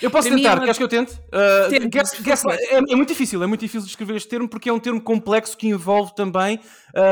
eu 0.00 0.10
posso 0.10 0.28
tentar, 0.28 0.50
é 0.50 0.54
uma... 0.54 0.60
queres 0.60 0.76
que 0.76 0.84
eu 0.84 0.88
tente? 0.88 1.12
Uh, 1.14 1.88
guess, 1.88 2.20
guess, 2.22 2.44
é, 2.44 2.74
é, 2.74 2.80
muito 2.80 3.08
difícil, 3.08 3.42
é 3.42 3.46
muito 3.46 3.60
difícil 3.60 3.86
descrever 3.86 4.14
este 4.14 4.28
termo 4.28 4.48
porque 4.48 4.68
é 4.68 4.72
um 4.72 4.78
termo 4.78 5.00
complexo 5.00 5.56
que 5.56 5.66
envolve 5.66 6.14
também 6.14 6.60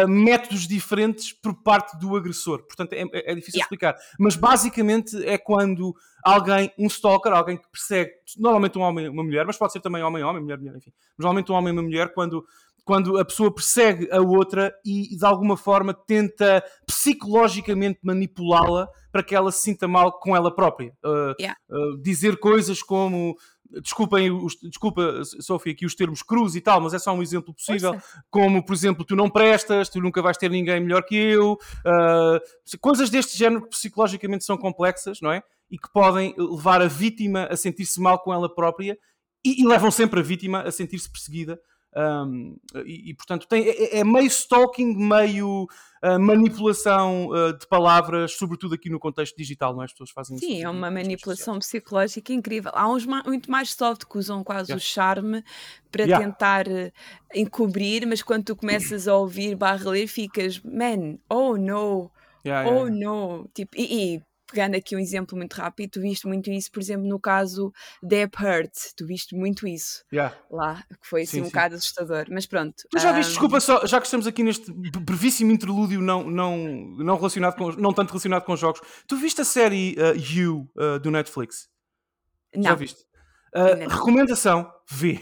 métodos 0.06 0.68
diferentes 0.68 1.32
por 1.32 1.54
parte 1.62 1.98
do 1.98 2.16
agressor. 2.16 2.62
Portanto, 2.64 2.92
é, 2.92 3.00
é 3.00 3.34
difícil 3.34 3.58
yeah. 3.58 3.64
explicar. 3.64 3.96
Mas 4.18 4.36
basicamente 4.36 5.16
é 5.26 5.36
quando 5.36 5.94
alguém, 6.22 6.70
um 6.78 6.86
stalker, 6.86 7.32
alguém 7.32 7.56
que 7.56 7.68
persegue, 7.70 8.12
normalmente 8.36 8.78
um 8.78 8.82
homem 8.82 9.06
e 9.06 9.08
uma 9.08 9.24
mulher, 9.24 9.46
mas 9.46 9.56
pode 9.56 9.72
ser 9.72 9.80
também 9.80 10.02
homem-homem, 10.02 10.42
mulher-mulher, 10.42 10.76
enfim. 10.76 10.92
Mas 11.16 11.24
normalmente 11.24 11.50
um 11.50 11.54
homem 11.54 11.74
e 11.74 11.76
uma 11.76 11.82
mulher, 11.82 12.12
quando 12.12 12.44
quando 12.84 13.18
a 13.18 13.24
pessoa 13.24 13.54
persegue 13.54 14.08
a 14.10 14.20
outra 14.20 14.72
e 14.84 15.16
de 15.16 15.24
alguma 15.24 15.56
forma 15.56 15.92
tenta 15.92 16.62
psicologicamente 16.86 18.00
manipulá-la 18.02 18.88
para 19.12 19.22
que 19.22 19.34
ela 19.34 19.52
se 19.52 19.62
sinta 19.62 19.86
mal 19.86 20.18
com 20.18 20.34
ela 20.34 20.54
própria. 20.54 20.92
Uh, 21.04 21.34
yeah. 21.38 21.56
uh, 21.68 22.00
dizer 22.00 22.38
coisas 22.38 22.82
como 22.82 23.36
desculpem, 23.82 24.30
os, 24.30 24.56
desculpa, 24.62 25.22
Sofia, 25.40 25.72
aqui 25.72 25.84
os 25.84 25.94
termos 25.94 26.22
cruz 26.22 26.54
e 26.54 26.60
tal, 26.60 26.80
mas 26.80 26.94
é 26.94 26.98
só 26.98 27.12
um 27.12 27.22
exemplo 27.22 27.54
possível. 27.54 28.00
Como, 28.30 28.64
por 28.64 28.72
exemplo, 28.72 29.04
tu 29.04 29.14
não 29.14 29.28
prestas, 29.28 29.88
tu 29.88 30.00
nunca 30.00 30.22
vais 30.22 30.36
ter 30.36 30.50
ninguém 30.50 30.80
melhor 30.80 31.02
que 31.02 31.14
eu. 31.14 31.52
Uh, 31.84 32.78
coisas 32.80 33.10
deste 33.10 33.36
género 33.36 33.62
que 33.62 33.70
psicologicamente 33.70 34.44
são 34.44 34.56
complexas, 34.56 35.20
não 35.20 35.30
é? 35.30 35.42
E 35.70 35.78
que 35.78 35.90
podem 35.92 36.34
levar 36.38 36.80
a 36.80 36.88
vítima 36.88 37.44
a 37.50 37.56
sentir-se 37.56 38.00
mal 38.00 38.18
com 38.18 38.32
ela 38.32 38.52
própria 38.52 38.96
e, 39.44 39.62
e 39.62 39.66
levam 39.66 39.90
sempre 39.90 40.20
a 40.20 40.22
vítima 40.22 40.62
a 40.62 40.70
sentir-se 40.70 41.10
perseguida 41.10 41.58
um, 41.97 42.57
e, 42.84 43.11
e, 43.11 43.14
portanto 43.14 43.47
tem, 43.49 43.66
é, 43.66 43.99
é, 43.99 44.05
meio 44.05 44.26
stalking, 44.26 44.95
meio 44.95 45.66
uh, 46.05 46.18
manipulação 46.20 47.28
uh, 47.28 47.57
de 47.59 47.66
palavras, 47.66 48.32
sobretudo 48.32 48.74
aqui 48.74 48.91
no 48.91 49.01
contexto 49.01 49.36
digital, 49.36 49.74
não 49.74 49.82
é? 49.82 49.86
As 49.86 49.93
pessoas 49.93 50.11
fazem 50.11 50.36
Sim, 50.36 50.47
isso. 50.47 50.55
Sim, 50.57 50.64
é 50.64 50.68
uma 50.68 50.91
manipulação 50.91 51.59
psicológica 51.59 52.32
incrível. 52.32 52.70
Há 52.74 52.89
uns 52.89 53.07
ma 53.07 53.22
muito 53.24 53.51
mais 53.51 53.72
soft 53.72 54.05
que 54.05 54.18
usam 54.18 54.45
quase 54.45 54.70
yeah. 54.70 54.76
o 54.76 54.80
charme 54.80 55.43
para 55.91 56.05
yeah. 56.05 56.24
tentar 56.24 56.68
uh, 56.68 56.93
encobrir, 57.34 58.07
mas 58.07 58.22
quando 58.22 58.45
tu 58.45 58.57
começas 58.57 59.09
a 59.09 59.16
ouvir 59.16 59.57
barra 59.57 59.91
ler, 59.91 60.07
ficas, 60.07 60.61
man, 60.61 61.18
oh 61.28 61.57
no. 61.57 62.11
Yeah, 62.47 62.70
oh 62.70 62.89
no, 62.89 63.49
tipo, 63.53 63.76
e, 63.76 64.14
e 64.14 64.22
pegando 64.51 64.74
aqui 64.74 64.96
um 64.96 64.99
exemplo 64.99 65.36
muito 65.36 65.55
rápido, 65.55 65.90
tu 65.92 66.01
viste 66.01 66.26
muito 66.26 66.51
isso, 66.51 66.70
por 66.72 66.80
exemplo, 66.80 67.07
no 67.07 67.20
caso 67.20 67.72
Deb 68.03 68.32
Hurt, 68.34 68.72
tu 68.96 69.07
viste 69.07 69.34
muito 69.34 69.66
isso 69.66 70.05
yeah. 70.12 70.34
lá, 70.51 70.82
que 71.01 71.07
foi 71.07 71.22
assim 71.22 71.32
sim, 71.32 71.40
um 71.42 71.44
sim. 71.44 71.51
bocado 71.51 71.74
assustador, 71.74 72.26
mas 72.30 72.46
pronto. 72.46 72.84
Tu 72.90 72.99
já 72.99 73.12
viste, 73.12 73.28
um... 73.28 73.32
desculpa 73.32 73.61
só, 73.61 73.86
já 73.86 74.01
que 74.01 74.07
estamos 74.07 74.26
aqui 74.26 74.42
neste 74.42 74.72
brevíssimo 74.72 75.53
interlúdio 75.53 76.01
não, 76.01 76.24
não, 76.28 76.57
não, 76.99 77.16
relacionado 77.16 77.57
com, 77.57 77.72
não 77.72 77.92
tanto 77.92 78.11
relacionado 78.11 78.44
com 78.44 78.57
jogos, 78.57 78.80
tu 79.07 79.16
viste 79.16 79.40
a 79.40 79.44
série 79.44 79.94
uh, 79.99 80.16
You 80.16 80.68
uh, 80.76 80.99
do 80.99 81.11
Netflix? 81.11 81.68
Não. 82.55 82.62
Já 82.62 82.74
viste? 82.74 83.03
Uh, 83.55 83.88
recomendação: 83.88 84.70
vê. 84.91 85.20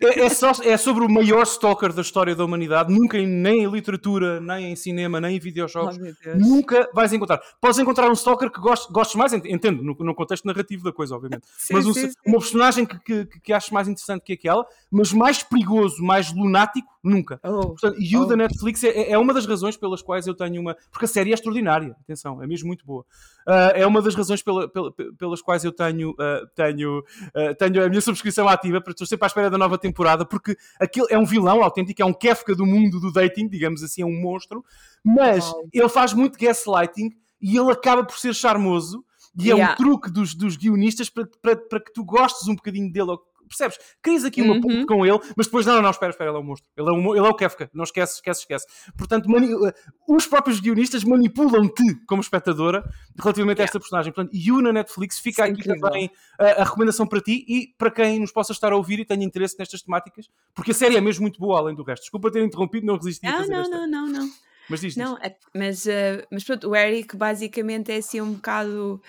é, 0.00 0.20
é, 0.20 0.28
só, 0.28 0.50
é 0.64 0.76
sobre 0.76 1.04
o 1.04 1.08
maior 1.08 1.44
stalker 1.44 1.92
da 1.92 2.02
história 2.02 2.34
da 2.34 2.44
humanidade. 2.44 2.92
Nunca, 2.92 3.16
nem 3.18 3.62
em 3.62 3.70
literatura, 3.70 4.40
nem 4.40 4.72
em 4.72 4.76
cinema, 4.76 5.20
nem 5.20 5.36
em 5.36 5.40
videojogos, 5.40 5.96
oh, 5.98 6.38
nunca 6.38 6.88
vais 6.92 7.12
encontrar. 7.12 7.40
Podes 7.60 7.78
encontrar 7.78 8.08
um 8.08 8.12
stalker 8.12 8.50
que 8.50 8.60
gostes, 8.60 8.90
gostes 8.90 9.16
mais, 9.16 9.32
entendo, 9.32 9.82
no, 9.82 9.94
no, 9.94 10.14
contexto 10.14 10.44
narrativo 10.46 10.82
da 10.82 10.92
coisa, 10.92 11.14
obviamente. 11.14 11.46
Sim, 11.56 11.74
mas 11.74 11.86
um, 11.86 11.94
sim, 11.94 12.08
sim. 12.08 12.14
uma 12.26 12.38
personagem 12.38 12.84
que, 12.84 12.98
que, 12.98 13.40
que 13.40 13.52
aches 13.52 13.70
mais 13.70 13.86
interessante 13.86 14.22
que 14.22 14.32
aquela, 14.32 14.66
mas 14.90 15.12
mais 15.12 15.42
perigoso, 15.42 16.02
mais 16.02 16.32
lunático, 16.32 16.88
nunca. 17.02 17.40
Oh, 17.42 17.68
Portanto, 17.68 17.96
You 18.00 18.22
oh. 18.22 18.26
da 18.26 18.36
Netflix 18.36 18.84
é, 18.84 19.10
é 19.10 19.18
uma 19.18 19.34
das 19.34 19.46
razões 19.46 19.76
pelas 19.76 20.02
quais 20.02 20.26
eu 20.26 20.34
tenho 20.34 20.60
uma. 20.60 20.76
Porque 20.90 21.04
a 21.04 21.08
série 21.08 21.30
é 21.30 21.34
extraordinária, 21.34 21.96
atenção, 22.00 22.42
é 22.42 22.46
mesmo 22.46 22.68
muito 22.68 22.84
boa. 22.86 23.04
Uh, 23.46 23.74
é 23.74 23.86
uma 23.86 24.00
das 24.00 24.14
razões 24.14 24.42
pela, 24.42 24.68
pela, 24.68 24.92
pelas 25.18 25.42
quais 25.42 25.64
eu 25.64 25.72
tenho, 25.72 26.10
uh, 26.10 26.46
tenho, 26.54 27.00
uh, 27.00 27.54
tenho 27.58 27.84
a 27.84 27.88
minha 27.88 28.00
subscrição 28.00 28.48
ativa, 28.48 28.71
para 28.80 28.92
estou 28.92 29.06
sempre 29.06 29.24
à 29.24 29.28
espera 29.28 29.50
da 29.50 29.58
nova 29.58 29.76
temporada, 29.76 30.24
porque 30.24 30.56
aquele 30.80 31.06
é 31.10 31.18
um 31.18 31.24
vilão 31.24 31.62
autêntico, 31.62 32.00
é 32.02 32.04
um 32.04 32.12
Kefka 32.12 32.54
do 32.54 32.66
mundo 32.66 33.00
do 33.00 33.12
dating, 33.12 33.48
digamos 33.48 33.82
assim, 33.82 34.02
é 34.02 34.06
um 34.06 34.20
monstro, 34.20 34.64
mas 35.04 35.52
oh. 35.52 35.68
ele 35.72 35.88
faz 35.88 36.12
muito 36.12 36.38
gaslighting 36.38 37.10
e 37.40 37.56
ele 37.56 37.70
acaba 37.70 38.04
por 38.04 38.18
ser 38.18 38.34
charmoso. 38.34 39.04
E 39.34 39.50
é 39.50 39.54
yeah. 39.54 39.72
um 39.72 39.76
truque 39.76 40.10
dos, 40.10 40.34
dos 40.34 40.56
guionistas 40.56 41.08
para, 41.08 41.26
para, 41.40 41.56
para 41.56 41.80
que 41.80 41.92
tu 41.92 42.04
gostes 42.04 42.48
um 42.48 42.54
bocadinho 42.54 42.92
dele, 42.92 43.16
percebes? 43.48 43.78
Crias 44.02 44.24
aqui 44.24 44.42
uma 44.42 44.54
uhum. 44.54 44.86
com 44.86 45.06
ele, 45.06 45.18
mas 45.36 45.46
depois, 45.46 45.66
não, 45.66 45.74
não, 45.76 45.82
não, 45.82 45.90
espera, 45.90 46.10
espera, 46.10 46.30
ele 46.30 46.38
é 46.38 46.40
um 46.40 46.44
monstro. 46.44 46.70
Ele 46.76 46.88
é, 46.88 46.92
um, 46.92 47.16
ele 47.16 47.26
é 47.26 47.28
o 47.28 47.34
Kefka, 47.34 47.70
não 47.72 47.84
esquece, 47.84 48.14
esquece, 48.14 48.40
esquece. 48.40 48.66
Portanto, 48.96 49.26
uh, 49.26 49.72
os 50.08 50.26
próprios 50.26 50.60
guionistas 50.60 51.04
manipulam-te 51.04 52.04
como 52.06 52.20
espectadora 52.20 52.82
relativamente 53.18 53.58
yeah. 53.58 53.62
a 53.62 53.64
esta 53.64 53.80
personagem. 53.80 54.12
Portanto, 54.12 54.34
You 54.34 54.60
na 54.60 54.72
Netflix 54.72 55.18
fica 55.18 55.46
Sim, 55.46 55.52
aqui 55.52 55.62
também 55.64 56.10
a, 56.38 56.62
a, 56.62 56.64
recomendação 56.64 57.06
para 57.06 57.20
ti 57.20 57.44
e 57.48 57.74
para 57.76 57.90
quem 57.90 58.20
nos 58.20 58.32
possa 58.32 58.52
estar 58.52 58.72
a 58.72 58.76
ouvir 58.76 59.00
e 59.00 59.04
tenha 59.04 59.24
interesse 59.24 59.58
nestas 59.58 59.82
temáticas, 59.82 60.28
porque 60.54 60.70
a 60.70 60.74
série 60.74 60.96
é 60.96 61.00
mesmo 61.00 61.22
muito 61.22 61.38
boa 61.38 61.58
além 61.58 61.74
do 61.74 61.82
resto. 61.82 62.02
Desculpa 62.02 62.30
ter 62.30 62.42
interrompido, 62.42 62.86
não 62.86 62.96
resisti 62.96 63.26
não, 63.26 63.34
a 63.34 63.38
fazer 63.38 63.52
não, 63.52 63.60
esta. 63.60 63.76
Não, 63.76 63.86
não, 63.86 64.06
não, 64.06 64.20
não. 64.20 64.30
Mas 64.68 64.80
diz, 64.80 64.96
Não, 64.96 65.18
é, 65.18 65.34
mas, 65.54 65.86
uh, 65.86 66.26
mas 66.30 66.44
pronto, 66.44 66.70
o 66.70 66.76
Eric 66.76 67.16
basicamente 67.16 67.90
é 67.90 67.96
assim 67.96 68.20
um 68.20 68.34
bocado 68.34 69.02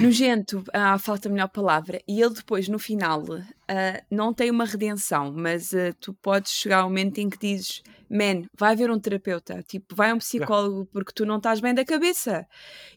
nojento, 0.00 0.64
ah, 0.72 0.98
falta 0.98 1.28
a 1.28 1.32
melhor 1.32 1.48
palavra. 1.48 2.00
E 2.08 2.20
ele 2.20 2.34
depois, 2.34 2.68
no 2.68 2.78
final, 2.78 3.22
uh, 3.22 4.04
não 4.10 4.32
tem 4.32 4.50
uma 4.50 4.64
redenção, 4.64 5.32
mas 5.32 5.72
uh, 5.72 5.94
tu 6.00 6.14
podes 6.14 6.52
chegar 6.52 6.80
ao 6.80 6.88
momento 6.88 7.18
em 7.18 7.28
que 7.28 7.38
dizes: 7.38 7.82
Man, 8.08 8.46
vai 8.56 8.76
ver 8.76 8.90
um 8.90 8.98
terapeuta, 8.98 9.62
tipo, 9.62 9.94
vai 9.94 10.10
a 10.10 10.14
um 10.14 10.18
psicólogo 10.18 10.86
porque 10.92 11.12
tu 11.12 11.26
não 11.26 11.38
estás 11.38 11.60
bem 11.60 11.74
da 11.74 11.84
cabeça. 11.84 12.46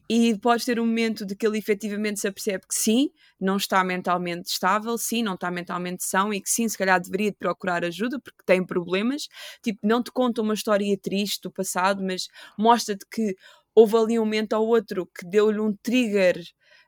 E 0.08 0.38
podes 0.38 0.64
ter 0.64 0.78
um 0.78 0.86
momento 0.86 1.26
de 1.26 1.34
que 1.34 1.46
ele 1.46 1.58
efetivamente 1.58 2.20
se 2.20 2.28
apercebe 2.28 2.66
que 2.66 2.74
sim, 2.74 3.10
não 3.40 3.56
está 3.56 3.82
mentalmente 3.84 4.48
estável, 4.48 4.96
sim, 4.96 5.22
não 5.22 5.34
está 5.34 5.50
mentalmente 5.50 6.04
são 6.04 6.32
e 6.32 6.40
que 6.40 6.48
sim, 6.48 6.68
se 6.68 6.78
calhar 6.78 7.00
deveria 7.00 7.32
procurar 7.32 7.84
ajuda 7.84 8.18
porque 8.20 8.42
tem 8.46 8.64
problemas. 8.64 9.28
Tipo, 9.62 9.80
não 9.82 10.02
te 10.02 10.10
conta 10.10 10.40
uma 10.40 10.54
história 10.54 10.96
triste 10.96 11.42
do 11.42 11.50
passado, 11.50 12.02
mas 12.02 12.28
mostra-te 12.56 13.04
que 13.10 13.34
houve 13.74 13.96
ali 13.96 14.18
um 14.18 14.24
momento 14.24 14.54
ou 14.54 14.68
outro 14.68 15.06
que 15.06 15.26
deu-lhe 15.26 15.60
um 15.60 15.74
trigger 15.82 16.42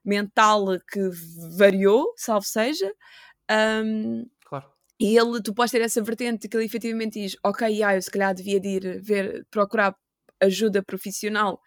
mental 0.05 0.79
que 0.91 1.11
variou, 1.57 2.13
salvo 2.17 2.47
seja. 2.47 2.93
Um, 3.51 4.27
claro. 4.45 4.67
E 4.99 5.17
ele, 5.17 5.43
tu 5.43 5.55
podes 5.55 5.73
ter 5.73 5.81
essa 5.81 6.03
vertente 6.03 6.49
que 6.49 6.57
ele 6.57 6.67
efetivamente 6.67 7.21
diz: 7.21 7.37
Ok, 7.45 7.83
ah, 7.83 7.95
eu 7.95 8.03
se 8.03 8.11
calhar 8.11 8.35
devia 8.35 8.61
de 8.61 8.69
ir 8.69 9.01
ver, 9.03 9.47
procurar 9.51 9.97
ajuda 10.41 10.83
profissional 10.83 11.61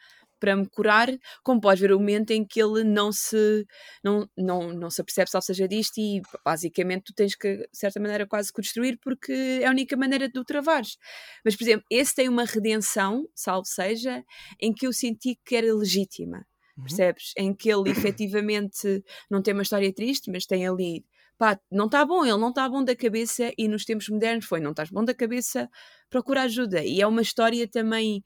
para 0.44 0.58
me 0.58 0.68
curar, 0.68 1.08
como 1.42 1.62
podes 1.62 1.80
ver 1.80 1.94
o 1.94 2.00
momento 2.00 2.32
em 2.32 2.46
que 2.46 2.62
ele 2.62 2.84
não 2.84 3.14
se 3.14 3.66
não, 4.04 4.30
não, 4.38 4.74
não 4.74 4.90
se 4.90 5.00
apercebe, 5.00 5.30
salvo 5.30 5.46
seja 5.46 5.70
disto, 5.70 5.98
e 6.00 6.22
basicamente 6.44 7.06
tu 7.06 7.14
tens 7.14 7.34
que, 7.34 7.60
de 7.60 7.70
certa 7.72 7.98
maneira, 7.98 8.28
quase 8.28 8.52
construir 8.52 9.00
porque 9.02 9.32
é 9.32 9.68
a 9.68 9.70
única 9.70 9.96
maneira 9.96 10.28
de 10.28 10.38
o 10.38 10.44
travares. 10.44 10.98
Mas, 11.46 11.56
por 11.56 11.64
exemplo, 11.64 11.86
esse 11.90 12.14
tem 12.14 12.28
uma 12.28 12.44
redenção, 12.44 13.26
salvo 13.34 13.66
seja, 13.66 14.22
em 14.60 14.74
que 14.74 14.86
eu 14.86 14.92
senti 14.92 15.40
que 15.46 15.56
era 15.56 15.74
legítima. 15.74 16.46
Uhum. 16.78 16.84
percebes? 16.84 17.34
Em 17.38 17.54
que 17.54 17.70
ele 17.72 17.90
efetivamente 18.18 19.04
não 19.30 19.42
tem 19.42 19.54
uma 19.54 19.64
história 19.64 19.94
triste, 19.94 20.32
mas 20.32 20.46
tem 20.46 20.68
ali, 20.68 21.06
pá, 21.38 21.60
não 21.72 21.86
está 21.86 22.06
bom, 22.06 22.26
ele 22.26 22.38
não 22.38 22.50
está 22.50 22.68
bom 22.68 22.84
da 22.84 22.96
cabeça 22.96 23.52
e 23.58 23.68
nos 23.68 23.86
tempos 23.86 24.10
modernos 24.10 24.46
foi, 24.46 24.60
não 24.60 24.72
estás 24.72 24.90
bom 24.90 25.04
da 25.04 25.14
cabeça, 25.14 25.70
procura 26.10 26.44
ajuda. 26.44 26.84
E 26.84 27.02
é 27.02 27.08
uma 27.08 27.22
história 27.22 27.68
também, 27.68 28.24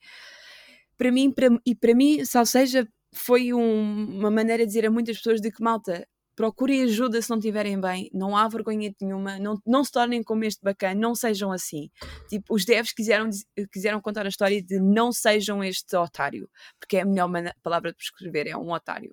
para 0.96 1.12
mim, 1.12 1.30
para, 1.30 1.48
e 1.64 1.74
para 1.74 1.94
mim, 1.94 2.18
ou 2.20 2.46
seja, 2.46 2.88
foi 3.14 3.52
um, 3.52 4.18
uma 4.18 4.30
maneira 4.30 4.64
de 4.64 4.68
dizer 4.68 4.86
a 4.86 4.90
muitas 4.90 5.16
pessoas 5.16 5.40
de 5.40 5.50
que, 5.50 5.62
malta, 5.62 6.06
procurem 6.38 6.84
ajuda 6.84 7.20
se 7.20 7.28
não 7.28 7.38
estiverem 7.38 7.80
bem, 7.80 8.08
não 8.14 8.36
há 8.36 8.46
vergonha 8.46 8.94
nenhuma, 9.00 9.40
não, 9.40 9.60
não 9.66 9.82
se 9.82 9.90
tornem 9.90 10.22
como 10.22 10.44
este 10.44 10.62
bacana, 10.62 10.94
não 10.94 11.12
sejam 11.12 11.50
assim. 11.50 11.90
Tipo, 12.28 12.54
os 12.54 12.64
devs 12.64 12.92
quiseram, 12.92 13.28
quiseram 13.72 14.00
contar 14.00 14.24
a 14.24 14.28
história 14.28 14.62
de 14.62 14.78
não 14.78 15.10
sejam 15.10 15.64
este 15.64 15.96
otário, 15.96 16.48
porque 16.78 16.98
é 16.98 17.00
a 17.00 17.04
melhor 17.04 17.28
palavra 17.60 17.90
de 17.90 18.00
escrever, 18.00 18.46
é 18.46 18.56
um 18.56 18.70
otário. 18.70 19.12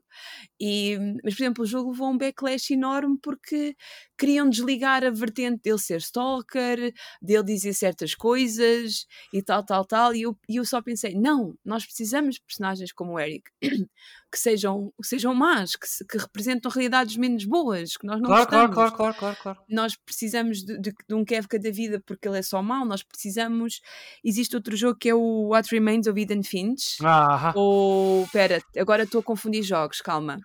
E, 0.62 1.00
mas, 1.24 1.34
por 1.34 1.42
exemplo, 1.42 1.64
o 1.64 1.68
jogo 1.68 1.90
levou 1.90 2.12
um 2.12 2.18
backlash 2.18 2.70
enorme 2.70 3.18
porque 3.20 3.76
queriam 4.18 4.50
desligar 4.50 5.04
a 5.04 5.10
vertente 5.10 5.62
dele 5.64 5.80
ser 5.80 5.98
stalker, 6.02 6.94
dele 7.22 7.44
dizer 7.44 7.74
certas 7.74 8.16
coisas 8.16 9.06
e 9.34 9.42
tal, 9.42 9.64
tal, 9.64 9.86
tal. 9.86 10.16
E 10.16 10.24
eu, 10.24 10.38
e 10.48 10.58
eu 10.58 10.66
só 10.66 10.82
pensei: 10.82 11.14
não, 11.16 11.56
nós 11.64 11.86
precisamos 11.86 12.36
de 12.36 12.42
personagens 12.42 12.92
como 12.92 13.14
o 13.14 13.20
Eric 13.20 13.50
que 14.32 14.40
sejam, 14.40 14.92
que 15.02 15.08
sejam 15.08 15.34
más, 15.34 15.76
que, 15.76 15.88
se, 15.88 16.06
que 16.06 16.18
representam 16.18 16.70
realidades 16.70 17.16
menos 17.16 17.46
boas, 17.46 17.96
que 17.96 18.06
nós 18.06 18.20
não 18.20 18.28
claro, 18.28 18.44
gostamos. 18.44 18.76
Claro, 18.76 18.92
claro, 18.94 19.16
claro, 19.16 19.38
claro. 19.42 19.60
Nós 19.70 19.96
precisamos 19.96 20.64
de, 20.64 20.78
de, 20.80 20.94
de 21.08 21.16
um 21.16 21.24
Kevka 21.24 21.58
da 21.58 21.72
vida 21.72 22.02
porque 22.06 22.28
ele 22.28 22.40
é 22.40 22.42
só 22.42 22.62
mau, 22.62 22.86
nós 22.86 23.02
precisamos. 23.02 23.82
Existe 24.24 24.56
outro 24.56 24.76
jogo 24.76 25.00
que 25.00 25.10
é 25.10 25.16
o 25.16 25.48
What 25.50 25.74
Remains 25.74 26.08
of 26.08 26.20
Eden 26.20 26.44
Finch. 26.44 26.98
Ah, 27.04 27.54
Ou. 27.56 28.28
Pera, 28.28 28.62
agora 28.78 29.04
estou 29.04 29.22
a 29.22 29.24
confundir 29.24 29.64
jogos, 29.64 30.02
calma. 30.02 30.40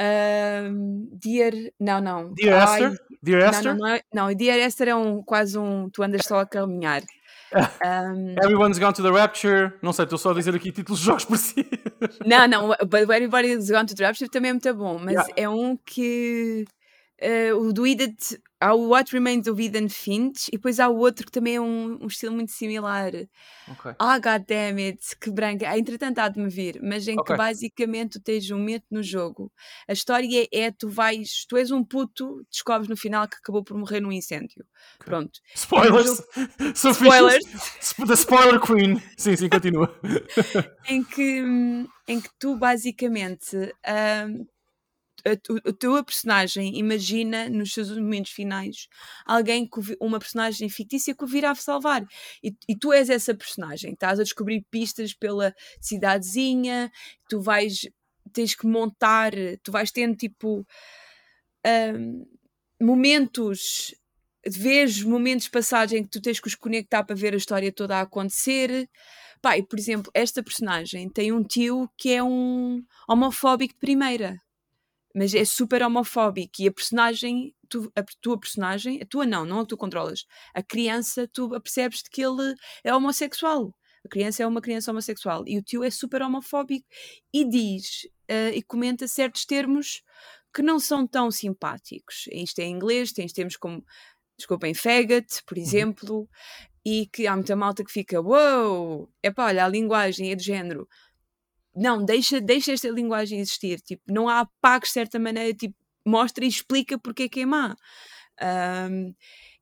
Um, 0.00 1.08
Dear. 1.12 1.52
Não, 1.80 2.00
não. 2.00 2.34
Dear 2.34 2.68
Ai, 2.68 2.82
Esther? 2.82 3.06
Dear 3.22 3.40
não, 3.40 3.50
Esther? 3.50 3.74
Não, 3.74 3.78
não, 3.78 3.88
é, 3.88 4.00
não, 4.12 4.34
Dear 4.34 4.58
Esther 4.58 4.88
é 4.88 4.94
um, 4.94 5.22
quase 5.22 5.58
um. 5.58 5.88
Tu 5.90 6.02
andas 6.02 6.22
só 6.24 6.40
a 6.40 6.46
caminhar. 6.46 7.02
Um, 7.52 8.34
Everyone's 8.42 8.78
Gone 8.78 8.92
to 8.94 9.02
the 9.02 9.10
Rapture. 9.10 9.72
Não 9.82 9.92
sei, 9.92 10.04
estou 10.04 10.18
só 10.18 10.30
a 10.30 10.34
dizer 10.34 10.54
aqui 10.54 10.70
títulos 10.70 11.00
de 11.00 11.06
jogos 11.06 11.24
por 11.24 11.38
si. 11.38 11.66
Não, 12.24 12.46
não. 12.46 12.68
But 12.68 13.02
Everybody's 13.02 13.70
Gone 13.70 13.86
to 13.86 13.94
the 13.94 14.06
Rapture 14.06 14.30
também 14.30 14.50
é 14.50 14.52
muito 14.52 14.74
bom, 14.74 14.98
mas 14.98 15.14
yeah. 15.14 15.32
é 15.36 15.48
um 15.48 15.76
que. 15.76 16.64
Uh, 17.22 17.56
o 17.56 17.72
do 17.72 17.86
Edith 17.86 18.38
há 18.60 18.74
o 18.74 18.88
What 18.88 19.12
Remains 19.12 19.46
of 19.46 19.62
Eden 19.62 19.88
Finch 19.88 20.48
e 20.48 20.52
depois 20.52 20.80
há 20.80 20.88
o 20.88 20.96
outro 20.98 21.26
que 21.26 21.32
também 21.32 21.56
é 21.56 21.60
um, 21.60 21.98
um 22.02 22.06
estilo 22.06 22.34
muito 22.34 22.52
similar. 22.52 23.08
Okay. 23.08 23.94
Ah, 23.98 24.18
God 24.18 24.46
damn 24.46 24.78
it, 24.78 25.16
que 25.20 25.30
branca. 25.30 25.68
Ah, 25.68 25.78
entretanto, 25.78 26.18
há 26.18 26.28
de 26.28 26.40
me 26.40 26.48
vir, 26.48 26.80
mas 26.82 27.06
em 27.06 27.18
okay. 27.18 27.34
que 27.34 27.38
basicamente 27.38 28.18
tu 28.18 28.20
tens 28.20 28.50
um 28.50 28.58
momento 28.58 28.84
no 28.90 29.02
jogo. 29.02 29.52
A 29.88 29.92
história 29.92 30.48
é: 30.52 30.70
tu 30.70 30.88
vais, 30.88 31.44
tu 31.48 31.56
és 31.56 31.70
um 31.70 31.84
puto, 31.84 32.44
descobres 32.50 32.88
no 32.88 32.96
final 32.96 33.28
que 33.28 33.36
acabou 33.36 33.62
por 33.62 33.76
morrer 33.76 34.00
num 34.00 34.12
incêndio. 34.12 34.64
Okay. 34.96 35.06
Pronto. 35.06 35.40
Spoilers! 35.54 36.22
Spoilers! 36.74 37.44
The 38.06 38.16
Spoiler 38.16 38.60
Queen! 38.60 39.02
Sim, 39.16 39.36
sim, 39.36 39.48
continua. 39.48 39.94
em, 40.88 41.02
que, 41.02 41.42
em 42.08 42.20
que 42.20 42.30
tu 42.38 42.56
basicamente. 42.56 43.56
Um, 43.56 44.46
a, 45.26 45.68
a, 45.68 45.72
tua 45.72 46.04
personagem 46.04 46.78
imagina 46.78 47.48
nos 47.48 47.72
seus 47.72 47.90
momentos 47.90 48.30
finais 48.30 48.86
alguém, 49.24 49.68
uma 50.00 50.20
personagem 50.20 50.68
fictícia 50.68 51.14
que 51.14 51.24
o 51.24 51.26
virá 51.26 51.54
salvar. 51.54 52.06
E, 52.42 52.54
e, 52.68 52.76
tu 52.76 52.92
és 52.92 53.10
essa 53.10 53.34
personagem, 53.34 53.92
estás 53.92 54.20
a 54.20 54.22
descobrir 54.22 54.64
pistas 54.70 55.12
pela 55.12 55.54
cidadezinha, 55.80 56.90
tu 57.28 57.40
vais, 57.40 57.88
tens 58.32 58.54
que 58.54 58.66
montar, 58.66 59.32
tu 59.62 59.72
vais 59.72 59.90
tendo 59.90 60.16
tipo 60.16 60.64
um, 61.66 62.26
momentos. 62.80 63.94
Vês 64.48 65.02
momentos 65.02 65.46
de 65.46 65.50
passagem 65.50 66.04
que 66.04 66.08
tu 66.08 66.20
tens 66.22 66.38
que 66.38 66.46
os 66.46 66.54
conectar 66.54 67.02
para 67.02 67.16
ver 67.16 67.34
a 67.34 67.36
história 67.36 67.72
toda 67.72 67.96
a 67.96 68.02
acontecer. 68.02 68.88
Pai, 69.42 69.60
por 69.60 69.76
exemplo, 69.76 70.08
esta 70.14 70.40
personagem 70.40 71.10
tem 71.10 71.32
um 71.32 71.42
tio 71.42 71.90
que 71.98 72.12
é 72.12 72.22
um 72.22 72.80
homofóbico 73.08 73.74
de 73.74 73.80
primeira 73.80 74.40
mas 75.16 75.34
é 75.34 75.46
super 75.46 75.82
homofóbico 75.82 76.60
e 76.60 76.68
a 76.68 76.70
personagem, 76.72 77.54
tu, 77.70 77.90
a 77.96 78.04
tua 78.20 78.38
personagem, 78.38 79.00
a 79.00 79.06
tua 79.06 79.24
não, 79.24 79.46
não 79.46 79.60
a 79.60 79.64
tu 79.64 79.74
controlas, 79.74 80.26
a 80.54 80.62
criança, 80.62 81.26
tu 81.32 81.48
percebes 81.62 82.02
que 82.02 82.22
ele 82.22 82.54
é 82.84 82.94
homossexual. 82.94 83.74
A 84.04 84.08
criança 84.10 84.42
é 84.42 84.46
uma 84.46 84.60
criança 84.60 84.90
homossexual 84.90 85.42
e 85.46 85.56
o 85.56 85.62
tio 85.62 85.82
é 85.82 85.88
super 85.88 86.20
homofóbico 86.20 86.86
e 87.32 87.48
diz 87.48 88.04
uh, 88.30 88.54
e 88.54 88.62
comenta 88.62 89.08
certos 89.08 89.46
termos 89.46 90.02
que 90.54 90.60
não 90.60 90.78
são 90.78 91.06
tão 91.06 91.30
simpáticos. 91.30 92.26
Isto 92.30 92.58
é 92.58 92.64
em 92.64 92.74
inglês, 92.74 93.10
tens 93.10 93.32
termos 93.32 93.56
como, 93.56 93.82
desculpem, 94.36 94.74
faggot, 94.74 95.42
por 95.46 95.56
uhum. 95.56 95.62
exemplo, 95.62 96.16
uhum. 96.18 96.28
e 96.84 97.06
que 97.06 97.26
há 97.26 97.34
muita 97.34 97.56
malta 97.56 97.82
que 97.82 97.90
fica, 97.90 98.20
uou, 98.20 98.98
wow! 98.98 99.10
é 99.22 99.30
pá, 99.30 99.46
olha, 99.46 99.64
a 99.64 99.68
linguagem 99.68 100.30
é 100.30 100.34
de 100.34 100.44
género 100.44 100.86
não, 101.76 102.04
deixa, 102.04 102.40
deixa 102.40 102.72
esta 102.72 102.88
linguagem 102.88 103.38
existir. 103.38 103.80
Tipo, 103.80 104.02
não 104.08 104.28
há 104.28 104.40
apagues 104.40 104.88
de 104.88 104.94
certa 104.94 105.18
maneira, 105.18 105.52
tipo, 105.54 105.76
mostra 106.06 106.44
e 106.44 106.48
explica 106.48 106.98
porque 106.98 107.24
é 107.24 107.28
que 107.28 107.40
é 107.40 107.46
má. 107.46 107.76
Um, 108.90 109.14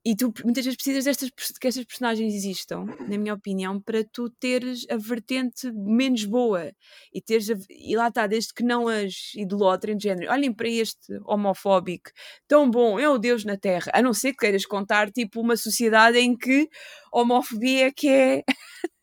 e 0.06 0.14
tu 0.14 0.34
muitas 0.44 0.64
vezes 0.64 0.76
precisas 0.76 1.04
destas, 1.04 1.30
que 1.58 1.66
estas 1.66 1.84
personagens 1.84 2.34
existam, 2.34 2.84
na 3.08 3.16
minha 3.16 3.32
opinião, 3.32 3.80
para 3.80 4.04
tu 4.04 4.28
teres 4.28 4.84
a 4.90 4.96
vertente 4.98 5.72
menos 5.72 6.26
boa 6.26 6.72
e 7.12 7.22
teres 7.22 7.48
a, 7.48 7.54
e 7.70 7.96
lá 7.96 8.08
está, 8.08 8.26
desde 8.26 8.52
que 8.52 8.62
não 8.62 8.86
as 8.86 9.32
idolatrem 9.34 9.96
de 9.96 10.02
género, 10.02 10.30
olhem 10.30 10.52
para 10.52 10.68
este 10.68 11.18
homofóbico 11.24 12.10
tão 12.46 12.70
bom, 12.70 12.98
é 12.98 13.08
o 13.08 13.16
Deus 13.16 13.46
na 13.46 13.56
Terra, 13.56 13.90
a 13.94 14.02
não 14.02 14.12
ser 14.12 14.32
que 14.32 14.40
queiras 14.40 14.66
contar 14.66 15.10
tipo 15.10 15.40
uma 15.40 15.56
sociedade 15.56 16.18
em 16.18 16.36
que 16.36 16.68
homofobia 17.10 17.86
é 17.86 17.90
que 17.90 18.08
é 18.08 18.42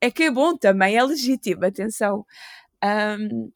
é 0.00 0.10
que 0.10 0.24
é 0.24 0.30
bom 0.30 0.56
também, 0.56 0.96
é 0.96 1.04
legítimo, 1.04 1.64
atenção. 1.64 2.24
Um, 2.84 3.50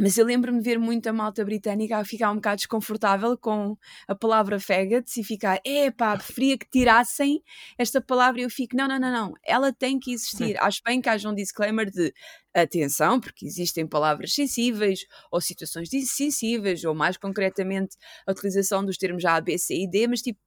mas 0.00 0.16
eu 0.16 0.24
lembro-me 0.24 0.58
de 0.58 0.64
ver 0.64 0.78
muita 0.78 1.12
malta 1.12 1.44
britânica 1.44 1.98
a 1.98 2.04
ficar 2.04 2.30
um 2.30 2.36
bocado 2.36 2.58
desconfortável 2.58 3.36
com 3.36 3.76
a 4.06 4.14
palavra 4.14 4.60
faggots 4.60 5.16
e 5.16 5.24
ficar, 5.24 5.60
epá, 5.64 6.16
preferia 6.16 6.56
que 6.56 6.70
tirassem 6.70 7.42
esta 7.76 8.00
palavra 8.00 8.40
e 8.40 8.44
eu 8.44 8.50
fico, 8.50 8.76
não, 8.76 8.86
não, 8.86 8.98
não, 9.00 9.10
não, 9.10 9.34
ela 9.44 9.72
tem 9.72 9.98
que 9.98 10.12
existir. 10.12 10.52
Sim. 10.52 10.54
Acho 10.60 10.80
bem 10.86 11.00
que 11.00 11.08
haja 11.08 11.28
um 11.28 11.34
disclaimer 11.34 11.90
de 11.90 12.14
atenção, 12.54 13.18
porque 13.18 13.44
existem 13.44 13.88
palavras 13.88 14.32
sensíveis 14.32 15.00
ou 15.32 15.40
situações 15.40 15.88
sensíveis, 15.90 16.84
ou 16.84 16.94
mais 16.94 17.16
concretamente 17.16 17.96
a 18.24 18.30
utilização 18.30 18.84
dos 18.84 18.96
termos 18.96 19.24
A, 19.24 19.40
B, 19.40 19.58
C 19.58 19.82
e 19.82 19.90
D, 19.90 20.06
mas 20.06 20.22
tipo, 20.22 20.38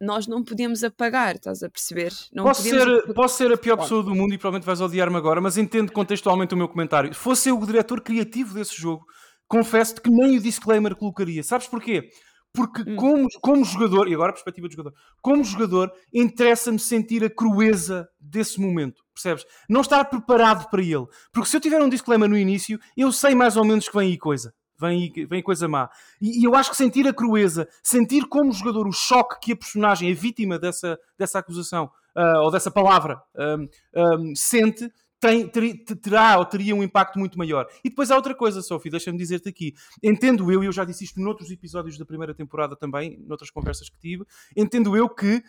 nós 0.00 0.26
não 0.26 0.44
podemos 0.44 0.84
apagar, 0.84 1.34
estás 1.34 1.62
a 1.62 1.68
perceber? 1.68 2.12
Não 2.32 2.44
posso, 2.44 2.62
ser, 2.62 2.82
apagar. 2.82 3.14
posso 3.14 3.36
ser 3.36 3.52
a 3.52 3.56
pior 3.56 3.76
pessoa 3.76 4.02
do 4.02 4.14
mundo 4.14 4.32
e 4.32 4.38
provavelmente 4.38 4.66
vais 4.66 4.80
odiar-me 4.80 5.16
agora, 5.16 5.40
mas 5.40 5.56
entendo 5.56 5.92
contextualmente 5.92 6.54
o 6.54 6.56
meu 6.56 6.68
comentário. 6.68 7.12
Se 7.12 7.18
fosse 7.18 7.48
eu 7.48 7.58
o 7.58 7.66
diretor 7.66 8.00
criativo 8.00 8.54
desse 8.54 8.80
jogo, 8.80 9.04
confesso-te 9.48 10.00
que 10.00 10.10
nem 10.10 10.36
o 10.36 10.40
disclaimer 10.40 10.94
colocaria. 10.94 11.42
Sabes 11.42 11.66
porquê? 11.66 12.08
Porque 12.52 12.82
hum. 12.82 12.96
como, 12.96 13.28
como 13.42 13.64
jogador, 13.64 14.08
e 14.08 14.14
agora 14.14 14.30
a 14.30 14.32
perspectiva 14.32 14.68
de 14.68 14.76
jogador, 14.76 14.96
como 15.20 15.44
jogador, 15.44 15.92
interessa-me 16.14 16.78
sentir 16.78 17.24
a 17.24 17.30
crueza 17.30 18.08
desse 18.18 18.60
momento, 18.60 19.02
percebes? 19.14 19.44
Não 19.68 19.80
estar 19.80 20.04
preparado 20.04 20.68
para 20.70 20.80
ele. 20.80 21.06
Porque 21.32 21.48
se 21.48 21.56
eu 21.56 21.60
tiver 21.60 21.82
um 21.82 21.88
disclaimer 21.88 22.28
no 22.28 22.38
início, 22.38 22.78
eu 22.96 23.12
sei 23.12 23.34
mais 23.34 23.56
ou 23.56 23.64
menos 23.64 23.88
que 23.88 23.96
vem 23.96 24.10
aí 24.10 24.18
coisa 24.18 24.54
vem, 24.78 25.12
vem 25.28 25.42
coisa 25.42 25.68
má. 25.68 25.90
E, 26.20 26.40
e, 26.40 26.44
eu 26.44 26.54
acho 26.54 26.70
que 26.70 26.76
sentir 26.76 27.06
a 27.06 27.12
crueza, 27.12 27.68
sentir 27.82 28.26
como 28.26 28.52
jogador 28.52 28.86
o 28.86 28.92
choque 28.92 29.40
que 29.40 29.52
a 29.52 29.56
personagem, 29.56 30.10
a 30.10 30.14
vítima 30.14 30.58
dessa, 30.58 30.98
dessa 31.18 31.38
acusação 31.38 31.90
uh, 32.16 32.40
ou 32.42 32.50
dessa 32.50 32.70
palavra, 32.70 33.20
um, 33.36 33.68
um, 33.96 34.34
sente, 34.34 34.90
tem, 35.20 35.48
ter, 35.48 35.84
terá 35.96 36.38
ou 36.38 36.44
teria 36.44 36.74
um 36.74 36.82
impacto 36.82 37.18
muito 37.18 37.36
maior. 37.36 37.66
E 37.84 37.88
depois 37.88 38.10
há 38.10 38.16
outra 38.16 38.34
coisa, 38.34 38.62
Sophie, 38.62 38.90
deixa-me 38.90 39.18
dizer-te 39.18 39.48
aqui. 39.48 39.74
Entendo 40.02 40.50
eu, 40.52 40.62
e 40.62 40.66
eu 40.66 40.72
já 40.72 40.84
disse 40.84 41.04
isto 41.04 41.20
noutros 41.20 41.50
episódios 41.50 41.98
da 41.98 42.04
primeira 42.04 42.34
temporada 42.34 42.76
também, 42.76 43.18
noutras 43.26 43.50
conversas 43.50 43.88
que 43.88 43.98
tive, 43.98 44.24
entendo 44.56 44.96
eu 44.96 45.08
que 45.08 45.42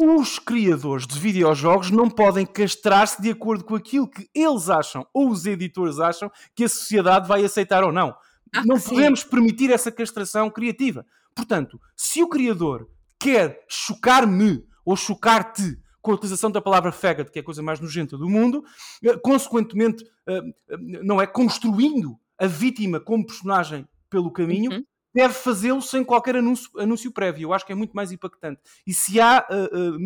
os 0.00 0.38
criadores 0.38 1.08
de 1.08 1.18
videojogos 1.18 1.90
não 1.90 2.08
podem 2.08 2.46
castrar-se 2.46 3.20
de 3.20 3.30
acordo 3.30 3.64
com 3.64 3.74
aquilo 3.74 4.08
que 4.08 4.30
eles 4.32 4.70
acham 4.70 5.04
ou 5.12 5.28
os 5.28 5.44
editores 5.44 5.98
acham 5.98 6.30
que 6.54 6.64
a 6.64 6.68
sociedade 6.68 7.26
vai 7.26 7.44
aceitar 7.44 7.82
ou 7.82 7.90
não. 7.90 8.14
Ah, 8.54 8.64
não 8.64 8.78
sim. 8.78 8.90
podemos 8.90 9.24
permitir 9.24 9.70
essa 9.70 9.90
castração 9.90 10.50
criativa. 10.50 11.04
Portanto, 11.34 11.80
se 11.96 12.22
o 12.22 12.28
criador 12.28 12.88
quer 13.18 13.64
chocar-me 13.68 14.64
ou 14.84 14.96
chocar-te 14.96 15.78
com 16.00 16.12
a 16.12 16.14
utilização 16.14 16.50
da 16.50 16.60
palavra 16.60 16.92
faggot, 16.92 17.30
que 17.30 17.38
é 17.38 17.42
a 17.42 17.44
coisa 17.44 17.62
mais 17.62 17.80
nojenta 17.80 18.16
do 18.16 18.28
mundo, 18.28 18.64
eh, 19.02 19.16
consequentemente, 19.18 20.04
eh, 20.26 20.42
eh, 20.70 20.76
não 21.02 21.20
é 21.20 21.26
construindo 21.26 22.18
a 22.38 22.46
vítima 22.46 23.00
como 23.00 23.26
personagem 23.26 23.86
pelo 24.08 24.30
caminho, 24.30 24.72
uhum 24.72 24.84
deve 25.14 25.34
fazê-lo 25.34 25.82
sem 25.82 26.04
qualquer 26.04 26.36
anúncio, 26.36 26.70
anúncio, 26.78 27.12
prévio. 27.12 27.46
Eu 27.46 27.52
acho 27.52 27.64
que 27.64 27.72
é 27.72 27.74
muito 27.74 27.92
mais 27.92 28.12
impactante. 28.12 28.60
E 28.86 28.92
se 28.92 29.20
há, 29.20 29.46
uh, 29.50 29.76
uh, 29.76 29.98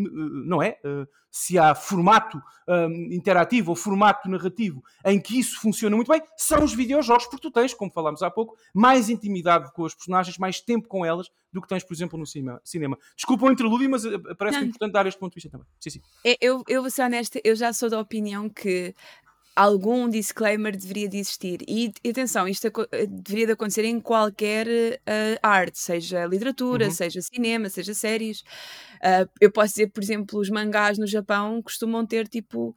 não 0.47 0.63
é? 0.63 0.79
Uh, 0.85 1.07
se 1.31 1.59
há 1.59 1.75
formato 1.75 2.41
interativo 3.11 3.71
ou 3.71 3.77
formato 3.77 4.29
narrativo 4.29 4.83
em 5.05 5.19
que 5.19 5.41
isso 5.41 5.59
funciona 5.61 5.97
muito 5.97 6.13
bem, 6.13 6.23
são 6.37 6.63
os 6.63 6.75
videojogos, 6.75 7.25
porque 7.25 7.41
tu 7.41 7.51
tens, 7.51 7.73
como 7.73 7.91
falámos 7.91 8.23
há 8.23 8.31
pouco, 8.31 8.55
mais 8.73 9.09
intimidade 9.09 9.73
com 9.73 9.87
as 9.87 9.95
personagens, 9.95 10.37
mais 10.37 10.61
tempo 10.61 10.87
com 10.87 11.07
elas 11.07 11.29
do 11.51 11.61
que 11.63 11.69
tens, 11.69 11.83
por 11.83 11.95
exemplo, 11.95 12.19
no 12.19 12.27
cinema. 12.27 12.99
Desculpa 13.17 13.47
o 13.47 13.51
interlúdio, 13.51 13.91
mas 13.91 14.03
parece 14.39 14.59
importante 14.59 14.93
dar 14.93 15.07
este 15.07 15.19
ponto 15.19 15.33
de 15.33 15.37
vista 15.37 15.51
também. 15.51 15.67
Sim, 15.81 15.91
sim. 15.91 16.01
Eu, 16.39 16.63
eu 16.69 16.83
vou 16.83 16.91
ser 16.91 17.03
honesta, 17.03 17.41
eu 17.43 17.57
já 17.57 17.73
sou 17.73 17.89
da 17.89 17.99
opinião 17.99 18.49
que 18.51 18.95
algum 19.55 20.09
disclaimer 20.09 20.77
deveria 20.77 21.09
de 21.09 21.19
existir. 21.19 21.61
E, 21.69 21.93
atenção, 22.09 22.49
isto 22.49 22.67
eh, 22.67 23.07
deveria 23.07 23.47
de 23.47 23.53
acontecer 23.53 23.85
em 23.85 24.01
qualquer 24.01 24.67
uh, 24.67 25.39
arte, 25.43 25.79
seja 25.79 26.25
literatura, 26.27 26.87
uhum. 26.87 26.91
seja 26.91 27.21
cinema, 27.21 27.69
seja 27.69 27.95
séries. 27.95 28.41
Uh, 29.03 29.29
eu 29.41 29.51
posso 29.51 29.75
dizer, 29.75 29.91
por 29.91 30.03
exemplo, 30.03 30.41
os 30.41 30.49
mangás 30.49 30.99
no 30.99 31.07
Japão 31.07 31.61
costumam 31.63 32.07
ter 32.07 32.27
tipo 32.29 32.75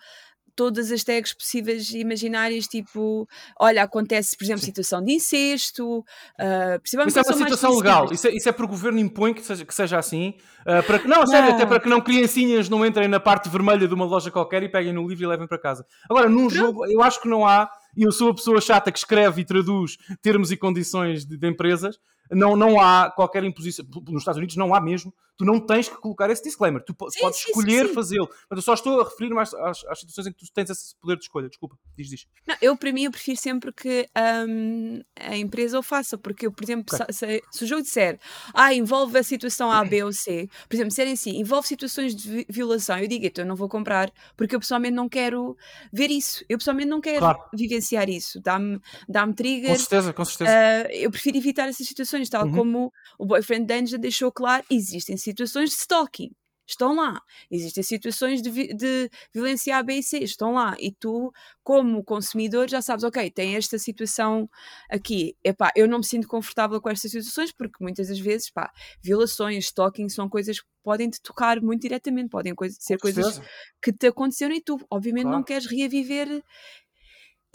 todas 0.56 0.91
as 0.91 1.03
tags 1.03 1.34
possíveis 1.34 1.89
e 1.91 1.99
imaginárias, 1.99 2.66
tipo, 2.68 3.28
olha, 3.60 3.84
acontece, 3.84 4.38
por 4.38 4.43
exemplo, 4.43 4.62
Sim. 4.62 4.68
situação 4.68 5.03
de 5.03 5.14
incesto, 5.14 5.99
uh, 5.99 6.82
Isso 6.84 6.99
é 6.99 7.03
uma 7.03 7.10
situação 7.10 7.78
legal, 7.78 8.12
isso 8.12 8.28
é, 8.28 8.32
isso 8.32 8.47
é 8.47 8.51
porque 8.51 8.66
o 8.66 8.76
governo 8.76 8.99
impõe 8.99 9.34
que 9.34 9.41
seja, 9.41 9.66
que 9.66 9.74
seja 9.74 9.97
assim, 9.97 10.36
uh, 10.62 10.84
para 10.86 10.99
que, 10.99 11.08
não, 11.08 11.20
não, 11.20 11.28
sério, 11.28 11.51
até 11.51 11.66
para 11.66 11.80
que 11.80 11.89
não 11.89 12.01
criancinhas 12.01 12.70
não 12.70 12.86
entrem 12.86 13.08
na 13.08 13.20
parte 13.20 13.49
vermelha 13.49 13.88
de 13.88 13.93
uma 13.93 14.06
loja 14.06 14.32
qualquer 14.32 14.64
e 14.64 14.70
peguem 14.70 14.93
no 14.93 15.08
livro 15.08 15.24
e 15.24 15.28
levem 15.28 15.47
para 15.47 15.58
casa. 15.58 15.86
Agora, 16.10 16.30
num 16.30 16.47
Pronto. 16.47 16.53
jogo, 16.53 16.86
eu 16.86 17.01
acho 17.01 17.22
que 17.22 17.28
não 17.28 17.45
há, 17.45 17.70
e 17.95 18.03
eu 18.03 18.12
sou 18.12 18.30
a 18.30 18.36
pessoa 18.36 18.62
chata 18.62 18.91
que 18.91 18.97
escreve 18.97 19.41
e 19.41 19.45
traduz 19.45 19.97
termos 20.22 20.51
e 20.51 20.58
condições 20.58 21.26
de, 21.26 21.38
de 21.38 21.47
empresas, 21.47 21.99
não, 22.32 22.56
não 22.56 22.80
há 22.80 23.12
qualquer 23.12 23.43
imposição. 23.43 23.86
Nos 24.08 24.22
Estados 24.22 24.38
Unidos 24.38 24.56
não 24.56 24.74
há 24.74 24.82
mesmo. 24.82 25.14
Tu 25.38 25.46
não 25.46 25.60
tens 25.60 25.90
que 25.90 25.96
colocar 25.96 26.30
esse 26.30 26.44
disclaimer. 26.44 26.82
Tu 26.84 26.96
sim, 27.10 27.20
podes 27.20 27.40
sim, 27.40 27.50
escolher 27.50 27.94
fazê-lo. 27.94 28.30
Mas 28.50 28.58
eu 28.58 28.64
só 28.64 28.74
estou 28.74 29.02
a 29.02 29.04
referir-me 29.04 29.40
às, 29.40 29.54
às, 29.54 29.86
às, 29.86 30.00
situações 30.00 30.28
em 30.28 30.32
que 30.32 30.46
tu 30.46 30.54
tens 30.54 30.70
esse 30.70 30.96
poder 30.96 31.18
de 31.18 31.24
escolha. 31.24 31.50
Desculpa, 31.50 31.78
diz, 31.98 32.10
diz. 32.10 32.28
Não, 32.48 32.56
eu, 32.62 32.76
para 32.78 32.92
mim, 32.92 33.04
eu 33.04 33.12
prefiro 33.12 33.38
sempre 33.38 33.72
que 33.74 34.08
um, 34.48 35.02
a 35.20 35.38
empresa 35.38 35.78
o 35.78 35.84
faça. 35.84 36.18
Porque 36.18 36.48
eu, 36.48 36.52
por 36.52 36.64
exemplo, 36.64 36.96
okay. 36.96 37.14
se, 37.14 37.44
se, 37.52 37.64
o 37.64 37.68
jogo 37.68 37.82
disser 37.82 38.20
ah, 38.54 38.74
envolve 38.74 39.18
a 39.18 39.24
situação 39.24 39.72
A, 39.72 39.84
B 39.84 40.04
ou 40.04 40.14
C, 40.14 40.50
por 40.70 40.76
exemplo, 40.76 40.90
disserem 40.90 41.14
assim, 41.14 41.38
envolve 41.38 41.68
situações 41.68 42.16
de 42.16 42.46
violação, 42.50 42.98
eu 42.98 43.08
digo, 43.08 43.26
então 43.26 43.44
eu 43.44 43.48
não 43.48 43.56
vou 43.56 43.68
comprar 43.68 44.12
porque 44.38 44.56
eu 44.56 44.60
pessoalmente 44.60 44.96
não 44.96 45.10
quero 45.10 45.58
ver 45.92 46.10
isso. 46.10 46.46
Eu 46.48 46.58
pessoalmente 46.58 46.90
não 46.90 47.02
quero 47.02 47.20
claro. 47.20 47.40
vivenciar 47.54 48.10
isso. 48.10 48.40
Dá-me 48.42 48.80
dá 49.08 49.26
trigger. 49.34 49.72
Com 49.72 49.80
certeza, 49.80 50.14
com 50.14 50.26
certeza. 50.26 50.52
Uh, 50.52 50.92
eu 50.94 51.12
prefiro 51.12 51.38
evitar 51.38 51.68
essas 51.68 51.88
situações, 51.88 52.30
tal 52.30 52.46
uhum. 52.46 52.54
como 52.54 52.94
o 53.20 53.26
Boyfriend 53.26 53.66
Danger 53.66 54.00
deixou 54.00 54.32
claro, 54.32 54.64
existem 54.70 55.18
situações 55.26 55.71
de 55.71 55.76
stalking. 55.76 56.32
Estão 56.67 56.95
lá. 56.95 57.21
Existem 57.49 57.84
situações 57.84 58.41
de, 58.41 58.49
vi 58.49 58.73
de 58.73 59.09
violência 59.32 59.78
A, 59.78 59.84
B 59.84 59.99
e 59.99 60.03
C. 60.03 60.17
Estão 60.19 60.53
lá. 60.53 60.76
E 60.80 60.91
tu, 60.91 61.32
como 61.63 62.03
consumidor, 62.03 62.67
já 62.67 62.82
sabes, 62.82 63.03
ok, 63.03 63.30
tem 63.30 63.55
esta 63.55 63.78
situação 63.78 64.49
aqui. 64.89 65.36
Epá, 65.43 65.71
eu 65.76 65.88
não 65.88 65.99
me 65.99 66.05
sinto 66.05 66.28
confortável 66.28 66.82
com 66.82 66.89
estas 66.89 67.11
situações 67.11 67.51
porque 67.51 67.84
muitas 67.84 68.07
das 68.07 68.17
vezes, 68.17 68.49
pá, 68.49 68.71
violações, 69.01 69.65
stalking 69.65 70.09
são 70.09 70.28
coisas 70.28 70.59
que 70.59 70.67
podem 70.84 71.07
te 71.07 71.21
tocar 71.21 71.61
muito 71.61 71.84
diretamente. 71.84 72.30
Podem 72.30 72.55
coisa, 72.55 72.76
ser 72.80 72.97
coisas 72.97 73.39
que 73.80 73.93
te 73.93 74.07
aconteceram 74.07 74.55
e 74.55 74.61
tu, 74.61 74.80
obviamente, 74.89 75.26
claro. 75.26 75.38
não 75.38 75.43
queres 75.43 75.67
reaviver 75.67 76.43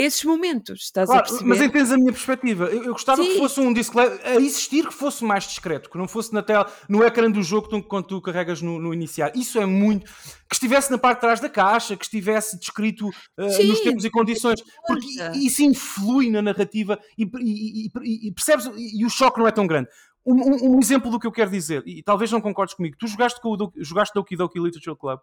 esses 0.01 0.25
momentos, 0.25 0.83
estás 0.83 1.07
claro, 1.07 1.23
a 1.23 1.29
perceber? 1.29 1.49
Mas 1.49 1.61
entendes 1.61 1.93
a 1.93 1.97
minha 1.97 2.13
perspectiva. 2.13 2.65
Eu, 2.67 2.85
eu 2.85 2.93
gostava 2.93 3.23
Sim. 3.23 3.31
que 3.31 3.39
fosse 3.39 3.61
um 3.61 3.73
disclaimer, 3.73 4.21
a 4.25 4.37
existir 4.37 4.87
que 4.87 4.95
fosse 4.95 5.25
mais 5.25 5.45
discreto, 5.45 5.91
que 5.91 5.99
não 5.99 6.09
fosse 6.09 6.33
na 6.33 6.43
tela, 6.43 6.71
no 6.89 7.05
ecrã 7.05 7.31
do 7.31 7.43
jogo 7.43 7.83
quando 7.83 8.07
tu 8.07 8.21
carregas 8.21 8.63
no, 8.63 8.79
no 8.79 8.93
iniciar. 8.95 9.33
Isso 9.37 9.59
é 9.59 9.67
muito. 9.67 10.07
Que 10.49 10.55
estivesse 10.55 10.91
na 10.91 10.99
parte 10.99 11.19
de 11.19 11.21
trás 11.21 11.41
da 11.41 11.49
caixa, 11.49 11.97
que 11.97 12.05
estivesse 12.05 12.59
descrito 12.59 13.09
uh, 13.09 13.67
nos 13.67 13.81
termos 13.81 14.05
e 14.05 14.11
condições, 14.11 14.63
porque 14.87 15.07
isso 15.35 15.63
influi 15.63 16.31
na 16.31 16.43
narrativa 16.43 16.99
e, 17.17 17.25
e, 17.39 17.87
e, 18.03 18.29
e 18.29 18.33
percebes? 18.33 18.71
E 18.77 19.05
o 19.05 19.11
choque 19.11 19.39
não 19.39 19.47
é 19.47 19.53
tão 19.53 19.67
grande. 19.67 19.89
Um, 20.25 20.35
um, 20.35 20.77
um, 20.77 20.79
exemplo 20.79 21.11
do 21.11 21.19
que 21.19 21.27
eu 21.27 21.33
quero 21.33 21.51
dizer, 21.51 21.83
e 21.87 22.03
talvez 22.03 22.31
não 22.31 22.41
concordes 22.41 22.75
comigo, 22.75 22.95
tu 22.99 23.07
jogaste 23.07 23.41
com 23.41 23.49
o 23.51 23.73
jogaste 23.79 24.13
Doki 24.15 24.37
Doki 24.37 24.61
Literature 24.61 24.97
Club? 24.97 25.19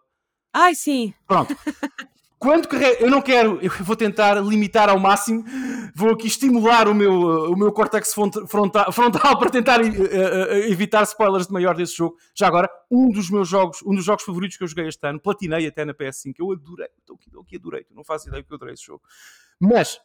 Ai, 0.52 0.74
sim. 0.74 1.14
Pronto. 1.26 1.54
Quando 2.38 2.68
carrego, 2.68 3.02
eu 3.02 3.10
não 3.10 3.20
quero, 3.20 3.58
eu 3.60 3.70
vou 3.80 3.96
tentar 3.96 4.34
limitar 4.34 4.88
ao 4.88 4.98
máximo, 4.98 5.44
vou 5.92 6.10
aqui 6.10 6.28
estimular 6.28 6.86
o 6.86 6.94
meu, 6.94 7.12
o 7.50 7.56
meu 7.56 7.72
córtex 7.72 8.14
frontal, 8.14 8.92
frontal 8.92 9.38
para 9.38 9.50
tentar 9.50 9.80
uh, 9.80 9.84
uh, 9.84 10.52
evitar 10.70 11.02
spoilers 11.02 11.48
de 11.48 11.52
maior 11.52 11.74
desse 11.74 11.96
jogo. 11.96 12.16
Já 12.36 12.46
agora, 12.46 12.70
um 12.88 13.10
dos 13.10 13.28
meus 13.28 13.48
jogos, 13.48 13.82
um 13.84 13.92
dos 13.92 14.04
jogos 14.04 14.22
favoritos 14.24 14.56
que 14.56 14.62
eu 14.62 14.68
joguei 14.68 14.86
este 14.86 15.04
ano, 15.04 15.20
platinei 15.20 15.66
até 15.66 15.84
na 15.84 15.92
PS5, 15.92 16.34
eu 16.38 16.52
adorei, 16.52 16.88
estou 17.00 17.18
aqui, 17.42 17.56
adorei, 17.56 17.84
não 17.90 18.04
fazes 18.04 18.28
ideia 18.28 18.42
que 18.42 18.52
eu 18.52 18.56
adorei 18.56 18.74
esse 18.74 18.86
jogo. 18.86 19.02
Mas, 19.58 20.00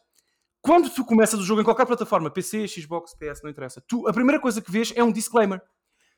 quando 0.60 0.90
tu 0.90 1.04
começas 1.04 1.38
o 1.38 1.44
jogo 1.44 1.60
em 1.60 1.64
qualquer 1.64 1.86
plataforma, 1.86 2.30
PC, 2.30 2.66
Xbox, 2.66 3.14
PS, 3.14 3.42
não 3.44 3.50
interessa, 3.50 3.80
tu, 3.86 4.08
a 4.08 4.12
primeira 4.12 4.40
coisa 4.40 4.60
que 4.60 4.72
vês 4.72 4.92
é 4.96 5.04
um 5.04 5.12
disclaimer. 5.12 5.62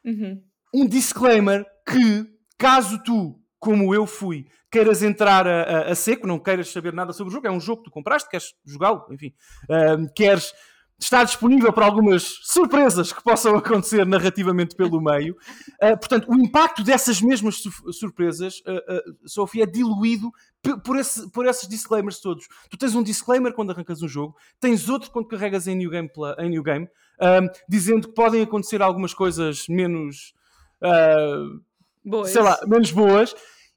Uhum. 0.03 0.43
Um 0.73 0.87
disclaimer 0.87 1.67
que, 1.87 2.27
caso 2.57 3.03
tu 3.03 3.39
como 3.59 3.95
eu 3.95 4.07
fui, 4.07 4.47
queiras 4.71 5.03
entrar 5.03 5.47
a, 5.47 5.63
a, 5.63 5.93
a, 5.93 5.95
seco, 5.95 6.27
não 6.27 6.39
queiras 6.39 6.71
saber 6.71 6.93
nada 6.93 7.13
sobre 7.13 7.31
o 7.31 7.35
jogo, 7.35 7.47
é 7.47 7.51
um 7.51 7.61
jogo 7.61 7.83
que 7.83 7.91
tu 7.91 7.93
compraste, 7.93 8.29
queres 8.29 8.55
jogá-lo, 8.65 9.07
enfim, 9.11 9.33
uh, 9.65 10.13
queres 10.15 10.53
estar 10.99 11.25
disponível 11.25 11.73
para 11.73 11.85
algumas 11.85 12.23
surpresas 12.43 13.13
que 13.13 13.23
possam 13.23 13.55
acontecer 13.57 14.07
narrativamente 14.07 14.75
pelo 14.75 15.01
meio. 15.01 15.37
Uh, 15.83 15.99
portanto, 15.99 16.31
o 16.31 16.35
impacto 16.35 16.83
dessas 16.83 17.21
mesmas 17.21 17.57
su 17.57 17.71
surpresas, 17.93 18.61
uh, 18.61 19.29
Sofia, 19.29 19.65
é 19.65 19.67
diluído 19.67 20.31
por, 20.83 20.97
esse, 20.97 21.31
por 21.31 21.47
esses 21.47 21.69
disclaimers 21.69 22.21
todos. 22.21 22.47
Tu 22.71 22.79
tens 22.79 22.95
um 22.95 23.03
disclaimer 23.03 23.53
quando 23.53 23.73
arrancas 23.73 24.03
um 24.03 24.09
jogo, 24.09 24.37
tens 24.59 24.89
outro 24.89 25.11
quando 25.11 25.29
carregas 25.29 25.67
em 25.67 25.75
New 25.77 25.91
Game, 25.91 26.11
em 26.39 26.51
new 26.51 26.63
game 26.63 26.89
dizendo 27.69 28.09
que 28.09 28.15
podem 28.15 28.43
acontecer 28.43 28.83
algumas 28.83 29.15
coisas 29.15 29.67
menos. 29.69 30.35
Uh, 30.83 31.65
boas. 32.07 32.31
sei 32.31 32.43
lá, 32.43 32.59
menos 32.67 32.91
boas, 32.91 33.35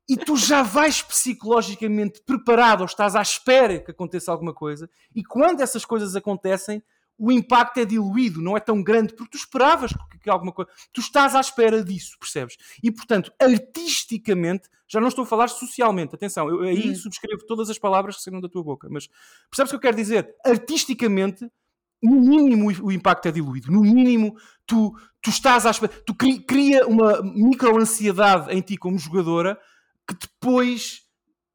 e 0.07 0.15
tu 0.15 0.37
já 0.37 0.61
vais 0.61 1.01
psicologicamente 1.01 2.21
preparado 2.25 2.81
ou 2.81 2.85
estás 2.85 3.15
à 3.15 3.21
espera 3.21 3.79
que 3.79 3.91
aconteça 3.91 4.31
alguma 4.31 4.53
coisa, 4.53 4.89
e 5.15 5.23
quando 5.23 5.61
essas 5.61 5.83
coisas 5.83 6.15
acontecem, 6.15 6.81
o 7.17 7.31
impacto 7.31 7.79
é 7.79 7.85
diluído, 7.85 8.41
não 8.41 8.55
é 8.55 8.61
tão 8.61 8.81
grande, 8.81 9.13
porque 9.13 9.31
tu 9.31 9.37
esperavas 9.37 9.91
que 10.21 10.29
alguma 10.29 10.51
coisa. 10.51 10.69
Tu 10.93 11.01
estás 11.01 11.35
à 11.35 11.39
espera 11.39 11.83
disso, 11.83 12.17
percebes? 12.19 12.57
E 12.83 12.91
portanto, 12.91 13.31
artisticamente, 13.39 14.69
já 14.87 14.99
não 14.99 15.07
estou 15.07 15.23
a 15.23 15.27
falar 15.27 15.47
socialmente, 15.47 16.15
atenção, 16.15 16.49
eu 16.49 16.61
aí 16.61 16.91
hum. 16.91 16.95
subscrevo 16.95 17.45
todas 17.45 17.69
as 17.69 17.77
palavras 17.77 18.17
que 18.17 18.23
saíram 18.23 18.41
da 18.41 18.49
tua 18.49 18.63
boca, 18.63 18.87
mas 18.89 19.07
percebes 19.49 19.69
o 19.69 19.73
que 19.73 19.75
eu 19.75 19.79
quero 19.79 19.97
dizer? 19.97 20.35
Artisticamente, 20.45 21.49
no 22.01 22.21
mínimo 22.21 22.71
o 22.81 22.91
impacto 22.91 23.27
é 23.27 23.31
diluído. 23.31 23.71
No 23.71 23.81
mínimo, 23.81 24.35
tu, 24.65 24.95
tu 25.21 25.29
estás 25.29 25.65
à 25.65 25.71
espera. 25.71 25.91
Tu 26.05 26.15
cria 26.15 26.87
uma 26.87 27.21
micro-ansiedade 27.21 28.51
em 28.51 28.61
ti 28.61 28.77
como 28.77 28.97
jogadora 28.97 29.59
que 30.07 30.15
depois. 30.15 31.01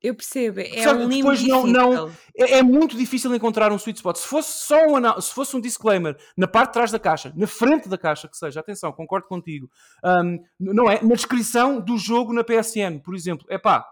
Eu 0.02 0.14
percebo, 0.14 0.60
é 0.60 0.82
sabe, 0.82 1.02
um 1.02 1.08
não, 1.48 1.66
não 1.66 2.08
é, 2.36 2.58
é, 2.58 2.62
muito 2.62 2.94
difícil 2.94 3.34
encontrar 3.34 3.72
um 3.72 3.76
sweet 3.76 3.96
spot. 3.96 4.18
Se 4.18 4.26
fosse 4.26 4.66
só 4.66 4.76
um, 4.86 5.20
se 5.20 5.32
fosse 5.32 5.56
um 5.56 5.60
disclaimer 5.60 6.14
na 6.36 6.46
parte 6.46 6.68
de 6.68 6.72
trás 6.74 6.90
da 6.90 6.98
caixa, 6.98 7.32
na 7.34 7.46
frente 7.46 7.88
da 7.88 7.96
caixa, 7.96 8.28
que 8.28 8.36
seja, 8.36 8.60
atenção, 8.60 8.92
concordo 8.92 9.26
contigo, 9.26 9.70
um, 10.04 10.38
não 10.60 10.90
é? 10.90 11.02
Na 11.02 11.14
descrição 11.14 11.80
do 11.80 11.96
jogo 11.96 12.34
na 12.34 12.44
PSN, 12.44 12.98
por 13.02 13.14
exemplo, 13.14 13.46
é 13.48 13.56
pá, 13.56 13.82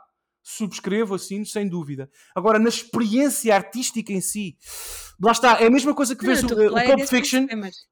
subscrevo, 0.43 1.15
assino, 1.15 1.47
sem 1.47 1.69
dúvida. 1.69 2.11
Agora, 2.35 2.59
na 2.59 2.69
experiência 2.69 3.55
artística 3.55 4.13
em 4.13 4.21
si, 4.21 4.57
lá 5.23 5.33
está, 5.33 5.61
é 5.61 5.67
a 5.67 5.71
mesma 5.71 5.95
coisa 5.95 6.17
que 6.17 6.27
vês 6.27 6.43
o, 6.43 6.47
o 6.47 6.85
Pulp 6.85 7.07
Fiction. 7.09 7.47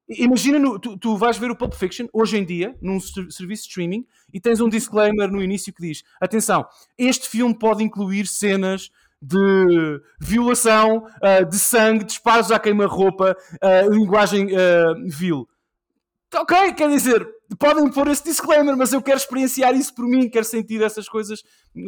Imagina, 0.08 0.58
no, 0.58 0.78
tu, 0.78 0.98
tu, 0.98 1.16
vais 1.16 1.38
ver 1.38 1.50
o 1.50 1.56
Pulp 1.56 1.74
Fiction 1.74 2.06
hoje 2.12 2.36
em 2.36 2.44
dia, 2.44 2.76
num 2.82 2.98
serviço 2.98 3.64
de 3.64 3.68
streaming, 3.68 4.06
e 4.32 4.40
tens 4.40 4.60
um 4.60 4.68
disclaimer 4.68 5.30
no 5.30 5.42
início 5.42 5.72
que 5.72 5.82
diz: 5.82 6.02
atenção, 6.20 6.66
este 6.98 7.28
filme 7.28 7.56
pode 7.56 7.84
incluir 7.84 8.26
cenas 8.26 8.90
de 9.22 10.00
violação, 10.18 11.04
uh, 11.22 11.44
de 11.48 11.58
sangue, 11.58 12.04
disparos 12.04 12.50
à 12.50 12.58
queima-roupa, 12.58 13.36
uh, 13.62 13.90
linguagem 13.92 14.46
uh, 14.46 15.08
vil. 15.08 15.46
Ok, 16.34 16.72
quer 16.74 16.88
dizer, 16.88 17.28
podem 17.58 17.90
pôr 17.90 18.08
esse 18.08 18.24
disclaimer, 18.24 18.76
mas 18.76 18.92
eu 18.92 19.02
quero 19.02 19.16
experienciar 19.16 19.74
isso 19.74 19.94
por 19.94 20.06
mim, 20.06 20.28
quero 20.28 20.44
sentir 20.44 20.82
essas 20.82 21.08
coisas 21.08 21.42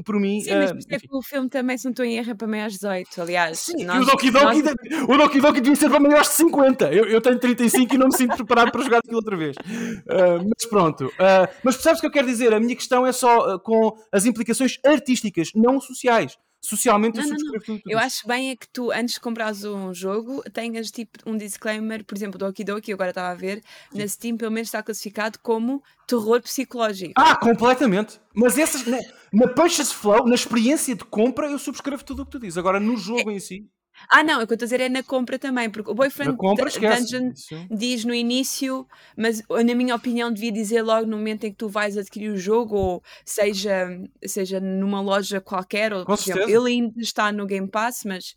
por 0.05 0.19
mim. 0.19 0.41
Sim, 0.41 0.55
mas 0.55 0.71
uh, 0.71 0.77
é 0.91 0.99
que 0.99 1.09
o 1.11 1.23
filme 1.23 1.49
também, 1.49 1.77
se 1.79 1.85
não 1.85 1.91
estou 1.91 2.05
em 2.05 2.17
erro, 2.17 2.31
é 2.31 2.35
para 2.35 2.47
maiores 2.49 2.75
de 2.75 2.81
18, 2.81 3.23
aliás. 3.23 3.59
Sim, 3.59 3.85
nós, 3.85 4.03
o 4.03 4.11
Doki 4.11 4.31
Doki, 4.31 4.63
nós... 4.63 5.03
o 5.09 5.17
Doki 5.17 5.41
Doki 5.41 5.61
devia 5.61 5.77
ser 5.77 5.91
para 5.91 6.01
maiores 6.01 6.29
de 6.29 6.35
50. 6.35 6.93
Eu, 6.93 7.05
eu 7.07 7.21
tenho 7.21 7.39
35 7.39 7.95
e 7.95 7.99
não 7.99 8.07
me 8.07 8.17
sinto 8.17 8.37
preparado 8.37 8.73
para 8.73 8.83
jogar 8.83 8.99
aquilo 8.99 9.17
outra 9.17 9.37
vez. 9.37 9.57
Uh, 9.57 10.45
mas 10.45 10.69
pronto. 10.69 11.07
Uh, 11.07 11.49
mas 11.63 11.77
percebes 11.77 11.99
o 11.99 12.01
que 12.01 12.07
eu 12.07 12.13
quero 12.13 12.27
dizer? 12.27 12.53
A 12.53 12.61
minha 12.61 12.77
questão 12.77 13.07
é 13.07 13.13
só 13.13 13.59
com 13.59 13.97
as 14.11 14.25
implicações 14.27 14.79
artísticas, 14.85 15.51
não 15.55 15.81
sociais 15.81 16.37
socialmente 16.63 17.17
não, 17.17 17.25
eu 17.25 17.29
subscrevo 17.29 17.65
tudo. 17.65 17.83
Eu 17.87 17.99
acho 17.99 18.27
bem 18.27 18.51
é 18.51 18.57
que 18.57 18.69
tu, 18.69 18.91
antes 18.93 19.15
de 19.15 19.21
comprares 19.21 19.65
um 19.65 19.93
jogo, 19.93 20.43
tenhas 20.53 20.91
tipo 20.91 21.19
um 21.27 21.37
disclaimer, 21.37 22.05
por 22.05 22.17
exemplo, 22.17 22.39
do 22.39 22.47
Okidoki, 22.47 22.93
agora 22.93 23.11
estava 23.11 23.31
a 23.31 23.35
ver, 23.35 23.63
Sim. 23.91 23.99
na 23.99 24.09
Steam 24.09 24.37
pelo 24.37 24.53
menos 24.53 24.69
está 24.69 24.83
classificado 24.83 25.39
como 25.41 25.83
terror 26.07 26.41
psicológico. 26.41 27.15
Ah, 27.17 27.35
completamente. 27.37 28.21
Mas 28.35 28.57
essas, 28.57 28.87
na, 28.87 28.99
na 29.33 29.49
Purchase 29.49 29.93
Flow, 29.93 30.27
na 30.27 30.35
experiência 30.35 30.95
de 30.95 31.05
compra, 31.05 31.51
eu 31.51 31.59
subscrevo 31.59 32.05
tudo 32.05 32.23
o 32.23 32.25
que 32.25 32.33
tu 32.33 32.39
dizes. 32.39 32.57
Agora, 32.57 32.79
no 32.79 32.97
jogo 32.97 33.31
é, 33.31 33.35
em 33.35 33.41
si. 33.41 33.67
Ah, 34.09 34.23
não, 34.23 34.43
o 34.43 34.47
que 34.47 34.53
eu 34.53 34.55
estou 34.55 34.65
a 34.65 34.69
dizer 34.69 34.81
é 34.81 34.89
na 34.89 35.03
compra 35.03 35.39
também, 35.39 35.71
porque 35.71 35.91
o 35.91 35.95
Boyfriend 35.95 36.37
compra, 36.37 36.71
Dungeon 36.71 37.33
Isso. 37.35 37.55
diz 37.71 38.05
no 38.05 38.15
início, 38.15 38.87
mas 39.17 39.43
na 39.49 39.75
minha 39.75 39.95
opinião 39.95 40.33
devia 40.33 40.53
dizer 40.53 40.83
logo 40.83 41.07
no 41.07 41.17
momento 41.17 41.45
em 41.45 41.51
que 41.51 41.57
tu 41.57 41.69
vais 41.69 41.97
adquirir 41.97 42.31
o 42.31 42.37
jogo, 42.37 42.77
ou 42.77 43.03
seja, 43.25 43.89
seja 44.25 44.61
numa 44.61 45.01
loja 45.01 45.41
qualquer, 45.41 45.93
ou 45.93 46.05
por 46.05 46.15
exemplo, 46.15 46.49
ele 46.49 46.71
ainda 46.71 47.01
está 47.01 47.33
no 47.33 47.47
Game 47.47 47.69
Pass, 47.69 48.05
mas 48.05 48.35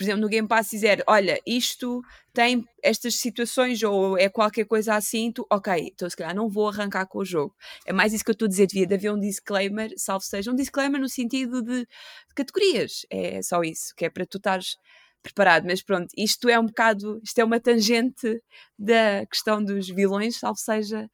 por 0.00 0.04
exemplo, 0.04 0.22
no 0.22 0.30
Game 0.30 0.48
Pass 0.48 0.70
dizer, 0.70 1.04
olha, 1.06 1.38
isto 1.46 2.02
tem 2.32 2.64
estas 2.82 3.16
situações 3.16 3.82
ou 3.82 4.16
é 4.16 4.30
qualquer 4.30 4.64
coisa 4.64 4.94
assim, 4.94 5.30
tu, 5.30 5.46
ok, 5.50 5.92
então 5.92 6.08
se 6.08 6.16
calhar 6.16 6.34
não 6.34 6.48
vou 6.48 6.70
arrancar 6.70 7.04
com 7.04 7.18
o 7.18 7.24
jogo. 7.24 7.54
É 7.84 7.92
mais 7.92 8.14
isso 8.14 8.24
que 8.24 8.30
eu 8.30 8.32
estou 8.32 8.46
a 8.46 8.48
dizer, 8.48 8.66
devia 8.66 8.86
de 8.86 8.94
haver 8.94 9.12
um 9.12 9.20
disclaimer, 9.20 9.92
salvo 9.98 10.24
seja, 10.24 10.50
um 10.50 10.54
disclaimer 10.54 10.98
no 10.98 11.06
sentido 11.06 11.60
de, 11.60 11.80
de 11.80 12.34
categorias, 12.34 13.04
é 13.10 13.42
só 13.42 13.60
isso, 13.60 13.94
que 13.94 14.06
é 14.06 14.08
para 14.08 14.24
tu 14.24 14.38
estares 14.38 14.78
preparado, 15.22 15.66
mas 15.66 15.82
pronto, 15.82 16.08
isto 16.16 16.48
é 16.48 16.58
um 16.58 16.64
bocado, 16.64 17.20
isto 17.22 17.38
é 17.38 17.44
uma 17.44 17.60
tangente 17.60 18.42
da 18.78 19.26
questão 19.26 19.62
dos 19.62 19.86
vilões, 19.86 20.38
salvo 20.38 20.58
seja. 20.58 21.10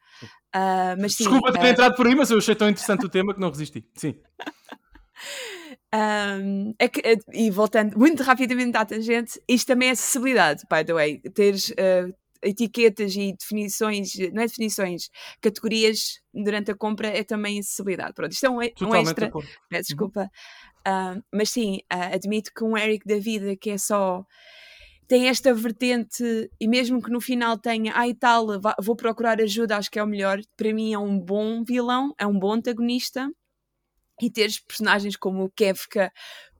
Uh, 0.55 0.95
mas 0.97 1.13
sim, 1.13 1.25
Desculpa 1.25 1.51
ter 1.51 1.59
uh, 1.59 1.67
entrado 1.67 1.93
por 1.97 2.07
aí, 2.07 2.15
mas 2.15 2.31
eu 2.31 2.37
achei 2.37 2.55
tão 2.55 2.69
interessante 2.69 3.05
o 3.05 3.09
tema 3.09 3.33
que 3.33 3.41
não 3.41 3.49
resisti. 3.49 3.85
Sim. 3.95 4.17
Um, 5.95 6.73
é 6.77 6.89
que, 6.89 7.01
e 7.33 7.49
voltando 7.49 7.97
muito 7.97 8.21
rapidamente 8.21 8.75
à 8.75 8.85
tangente, 8.85 9.39
isto 9.47 9.67
também 9.67 9.89
é 9.89 9.91
acessibilidade, 9.91 10.63
by 10.69 10.83
the 10.83 10.93
way. 10.93 11.19
Teres 11.33 11.69
uh, 11.69 12.13
etiquetas 12.43 13.15
e 13.15 13.33
definições, 13.33 14.13
não 14.33 14.43
é 14.43 14.47
definições, 14.47 15.09
categorias 15.41 16.19
durante 16.33 16.71
a 16.71 16.75
compra 16.75 17.07
é 17.07 17.23
também 17.23 17.59
acessibilidade. 17.59 18.13
Pronto, 18.13 18.31
isto 18.31 18.45
é 18.45 18.49
um, 18.49 18.57
um 18.57 18.95
extra. 18.95 19.31
Peço 19.31 19.43
uhum. 19.43 19.81
desculpa. 19.81 20.31
Uh, 20.87 21.21
mas 21.33 21.49
sim, 21.49 21.77
uh, 21.91 22.13
admito 22.13 22.51
que 22.55 22.63
um 22.63 22.77
Eric 22.77 23.05
da 23.07 23.19
vida 23.19 23.55
que 23.55 23.71
é 23.71 23.77
só 23.77 24.25
tem 25.07 25.29
esta 25.29 25.53
vertente 25.53 26.49
e 26.59 26.67
mesmo 26.67 27.01
que 27.01 27.09
no 27.09 27.21
final 27.21 27.57
tenha, 27.57 27.93
ai 27.95 28.11
ah, 28.11 28.17
tal, 28.19 28.47
vou 28.81 28.95
procurar 28.95 29.41
ajuda, 29.41 29.77
acho 29.77 29.89
que 29.89 29.97
é 29.97 30.03
o 30.03 30.07
melhor. 30.07 30.39
Para 30.57 30.73
mim 30.73 30.93
é 30.93 30.99
um 30.99 31.17
bom 31.17 31.63
vilão, 31.63 32.13
é 32.17 32.27
um 32.27 32.37
bom 32.37 32.53
antagonista 32.53 33.29
e 34.21 34.29
teres 34.29 34.59
personagens 34.59 35.15
como 35.15 35.43
o 35.43 35.49
Kefka, 35.49 36.11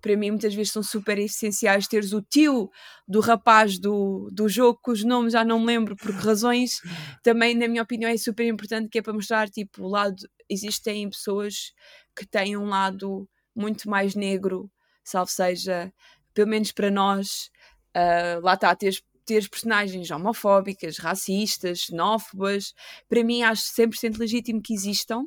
para 0.02 0.16
mim 0.16 0.32
muitas 0.32 0.54
vezes 0.54 0.72
são 0.72 0.84
super 0.84 1.18
essenciais. 1.18 1.88
Teres 1.88 2.14
o 2.14 2.22
tio 2.22 2.70
do 3.08 3.20
rapaz 3.20 3.80
do, 3.80 4.30
do 4.32 4.48
jogo, 4.48 4.80
cujo 4.82 5.08
nome 5.08 5.30
já 5.30 5.44
não 5.44 5.60
me 5.60 5.66
lembro 5.66 5.96
por 5.96 6.12
razões, 6.12 6.82
também, 7.24 7.56
na 7.56 7.68
minha 7.68 7.84
opinião, 7.84 8.10
é 8.10 8.18
super 8.18 8.46
importante, 8.46 8.90
que 8.90 9.00
é 9.00 9.02
para 9.02 9.14
mostrar, 9.14 9.50
tipo, 9.50 9.84
o 9.84 9.88
lado. 9.90 10.16
Existem 10.50 11.10
pessoas 11.10 11.74
que 12.16 12.26
têm 12.26 12.56
um 12.56 12.66
lado 12.66 13.28
muito 13.56 13.90
mais 13.90 14.16
negro, 14.16 14.72
salvo 15.04 15.32
seja, 15.32 15.92
pelo 16.34 16.48
menos 16.48 16.72
para 16.72 16.90
nós, 16.90 17.50
uh, 17.96 18.40
lá 18.42 18.54
está, 18.54 18.76
teres 18.76 19.02
teres 19.28 19.48
personagens 19.50 20.10
homofóbicas, 20.10 20.98
racistas, 20.98 21.80
xenófobas, 21.80 22.74
para 23.10 23.26
mim 23.26 23.44
acho 23.44 23.64
100% 23.64 24.18
legítimo 24.18 24.62
que 24.62 24.74
existam, 24.74 25.26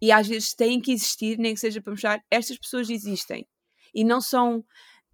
e 0.00 0.12
às 0.12 0.26
vezes 0.26 0.54
têm 0.54 0.80
que 0.80 0.92
existir, 0.92 1.38
nem 1.38 1.54
que 1.54 1.60
seja 1.60 1.80
para 1.80 1.92
mostrar 1.92 2.22
estas 2.30 2.58
pessoas 2.58 2.90
existem. 2.90 3.46
E 3.94 4.04
não 4.04 4.20
são 4.20 4.64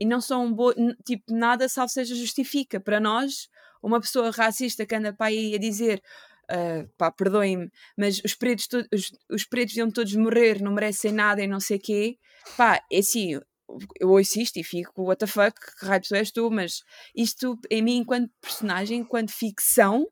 e 0.00 0.04
não 0.04 0.20
são 0.20 0.52
bo... 0.52 0.74
tipo 1.04 1.32
nada 1.32 1.68
salvo 1.68 1.90
seja 1.92 2.14
justifica. 2.14 2.80
Para 2.80 2.98
nós 2.98 3.48
uma 3.82 4.00
pessoa 4.00 4.30
racista 4.30 4.86
que 4.86 4.94
anda 4.94 5.12
para 5.12 5.26
aí 5.26 5.54
a 5.54 5.58
dizer 5.58 6.02
uh, 6.50 6.88
pá, 6.96 7.10
perdoem-me, 7.10 7.70
mas 7.96 8.20
os 8.24 8.34
pretos, 8.34 8.68
os, 8.92 9.10
os 9.30 9.44
pretos 9.44 9.76
iam 9.76 9.90
todos 9.90 10.14
morrer, 10.14 10.60
não 10.60 10.72
merecem 10.72 11.12
nada 11.12 11.42
e 11.42 11.46
não 11.46 11.60
sei 11.60 11.78
quê, 11.78 12.18
pá, 12.56 12.80
é 12.90 12.98
assim, 12.98 13.38
eu 13.98 14.10
ouço 14.10 14.40
isto 14.40 14.58
e 14.58 14.64
fico, 14.64 15.02
what 15.02 15.18
the 15.18 15.26
fuck, 15.26 15.58
que 15.78 15.86
raio 15.86 16.02
és 16.12 16.30
tu, 16.30 16.50
mas 16.50 16.82
isto, 17.14 17.58
em 17.70 17.82
mim, 17.82 17.96
enquanto 17.98 18.30
personagem, 18.40 19.00
enquanto 19.00 19.30
ficção, 19.30 20.06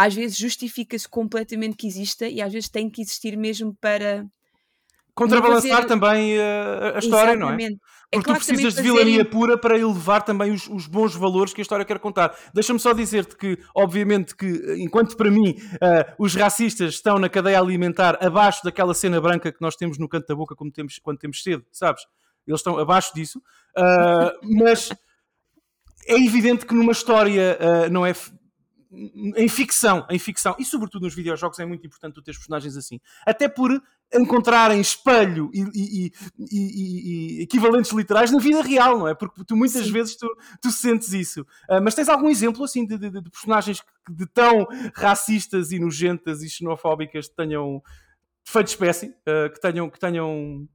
às 0.00 0.14
vezes 0.14 0.38
justifica-se 0.38 1.06
completamente 1.06 1.76
que 1.76 1.86
exista 1.86 2.26
e 2.26 2.40
às 2.40 2.50
vezes 2.50 2.70
tem 2.70 2.88
que 2.88 3.02
existir 3.02 3.36
mesmo 3.36 3.76
para 3.78 4.24
contrabalançar 5.14 5.70
fazer... 5.70 5.88
também 5.88 6.38
uh, 6.38 6.94
a 6.94 6.98
história, 6.98 7.32
Exatamente. 7.32 7.38
não 7.38 7.50
é? 7.50 7.52
é 7.52 8.16
Porque 8.16 8.16
é 8.16 8.22
claro 8.22 8.40
tu 8.40 8.46
precisas 8.46 8.74
de 8.74 8.82
vilania 8.82 9.24
pura 9.26 9.58
para 9.58 9.78
elevar 9.78 10.22
também 10.22 10.52
os, 10.52 10.66
os, 10.68 10.86
bons 10.86 11.14
valores 11.14 11.52
que 11.52 11.60
a 11.60 11.62
história 11.62 11.84
quer 11.84 11.98
contar. 11.98 12.34
Deixa-me 12.54 12.80
só 12.80 12.94
dizer-te 12.94 13.36
que, 13.36 13.58
obviamente, 13.74 14.34
que 14.34 14.74
enquanto 14.78 15.18
para 15.18 15.30
mim 15.30 15.50
uh, 15.50 16.14
os 16.18 16.34
racistas 16.34 16.94
estão 16.94 17.18
na 17.18 17.28
cadeia 17.28 17.60
alimentar 17.60 18.16
abaixo 18.24 18.64
daquela 18.64 18.94
cena 18.94 19.20
branca 19.20 19.52
que 19.52 19.60
nós 19.60 19.76
temos 19.76 19.98
no 19.98 20.08
canto 20.08 20.26
da 20.26 20.34
boca 20.34 20.56
quando 20.56 20.72
temos, 20.72 20.98
quando 20.98 21.18
temos 21.18 21.42
cedo, 21.42 21.62
sabes? 21.70 22.04
Eles 22.46 22.60
estão 22.60 22.78
abaixo 22.78 23.14
disso, 23.14 23.38
uh, 23.76 24.32
mas 24.58 24.88
é 26.06 26.14
evidente 26.14 26.64
que 26.64 26.72
numa 26.72 26.92
história 26.92 27.58
não 27.90 28.06
é 28.06 28.14
em 28.92 29.48
ficção, 29.48 30.04
em 30.10 30.18
ficção, 30.18 30.56
e 30.58 30.64
sobretudo 30.64 31.02
nos 31.02 31.14
videojogos 31.14 31.58
é 31.60 31.64
muito 31.64 31.86
importante 31.86 32.14
tu 32.14 32.22
teres 32.22 32.38
personagens 32.38 32.76
assim. 32.76 32.98
Até 33.24 33.48
por 33.48 33.80
encontrarem 34.12 34.80
espelho 34.80 35.48
e, 35.54 35.60
e, 35.72 36.12
e, 36.38 37.38
e, 37.38 37.42
equivalentes 37.42 37.92
literais 37.92 38.32
na 38.32 38.40
vida 38.40 38.62
real, 38.62 38.98
não 38.98 39.06
é? 39.06 39.14
Porque 39.14 39.44
tu 39.44 39.56
muitas 39.56 39.86
Sim. 39.86 39.92
vezes 39.92 40.16
tu, 40.16 40.26
tu 40.60 40.72
sentes 40.72 41.12
isso. 41.12 41.42
Uh, 41.68 41.80
mas 41.82 41.94
tens 41.94 42.08
algum 42.08 42.28
exemplo 42.28 42.64
assim 42.64 42.84
de, 42.84 42.98
de, 42.98 43.10
de, 43.10 43.30
personagens 43.30 43.80
de 44.10 44.26
tão 44.26 44.66
racistas 44.94 45.70
e 45.70 45.78
nojentas 45.78 46.42
e 46.42 46.50
xenofóbicas 46.50 47.28
que 47.28 47.36
tenham 47.36 47.80
feito 48.44 48.66
espécie, 48.66 49.06
uh, 49.06 49.52
que 49.52 49.60
tenham, 49.60 49.88
que 49.88 50.00
tenham 50.00 50.68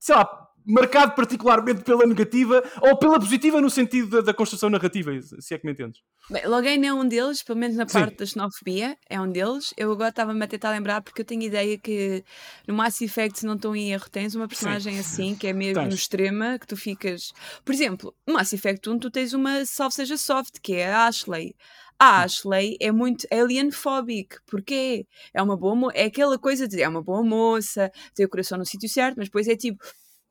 sei 0.00 0.14
lá, 0.14 0.48
marcado 0.64 1.14
particularmente 1.14 1.82
pela 1.82 2.06
negativa 2.06 2.62
ou 2.80 2.96
pela 2.96 3.18
positiva 3.18 3.60
no 3.60 3.68
sentido 3.68 4.08
da, 4.08 4.20
da 4.20 4.34
construção 4.34 4.70
narrativa, 4.70 5.10
se 5.38 5.54
é 5.54 5.58
que 5.58 5.66
me 5.66 5.72
entendes. 5.72 6.00
Bem, 6.30 6.46
Logain 6.46 6.84
é 6.86 6.92
um 6.92 7.06
deles, 7.06 7.42
pelo 7.42 7.58
menos 7.58 7.76
na 7.76 7.84
parte 7.84 8.12
Sim. 8.12 8.16
da 8.16 8.26
xenofobia, 8.26 8.96
é 9.10 9.20
um 9.20 9.30
deles. 9.30 9.74
Eu 9.76 9.92
agora 9.92 10.08
estava-me 10.08 10.42
a 10.42 10.48
tentar 10.48 10.70
lembrar 10.70 11.02
porque 11.02 11.20
eu 11.20 11.24
tenho 11.24 11.42
ideia 11.42 11.76
que 11.76 12.24
no 12.66 12.74
Mass 12.74 13.02
Effect, 13.02 13.40
se 13.40 13.46
não 13.46 13.56
estou 13.56 13.76
em 13.76 13.92
erro, 13.92 14.08
tens 14.10 14.34
uma 14.34 14.48
personagem 14.48 14.94
Sim. 14.94 15.00
assim, 15.00 15.34
que 15.34 15.46
é 15.46 15.52
mesmo 15.52 15.82
tens. 15.82 15.88
no 15.88 15.94
extrema, 15.94 16.58
que 16.58 16.66
tu 16.66 16.76
ficas. 16.76 17.32
Por 17.62 17.74
exemplo, 17.74 18.14
no 18.26 18.34
Mass 18.34 18.52
Effect 18.54 18.88
1, 18.88 18.98
tu 18.98 19.10
tens 19.10 19.34
uma 19.34 19.66
salve 19.66 19.94
seja 19.94 20.16
soft, 20.16 20.60
que 20.62 20.74
é 20.74 20.90
a 20.90 21.06
Ashley. 21.06 21.54
A 21.98 22.22
Ashley 22.22 22.76
é 22.80 22.90
muito 22.90 23.26
alienphobic, 23.30 24.36
porque 24.46 25.06
é 25.32 25.42
uma 25.42 25.56
boa 25.56 25.92
é 25.94 26.04
aquela 26.04 26.38
coisa 26.38 26.66
de 26.66 26.82
é 26.82 26.88
uma 26.88 27.02
boa 27.02 27.22
moça, 27.22 27.90
tem 28.14 28.26
o 28.26 28.28
coração 28.28 28.58
no 28.58 28.64
sítio 28.66 28.88
certo, 28.88 29.16
mas 29.16 29.28
depois 29.28 29.46
é 29.46 29.56
tipo, 29.56 29.84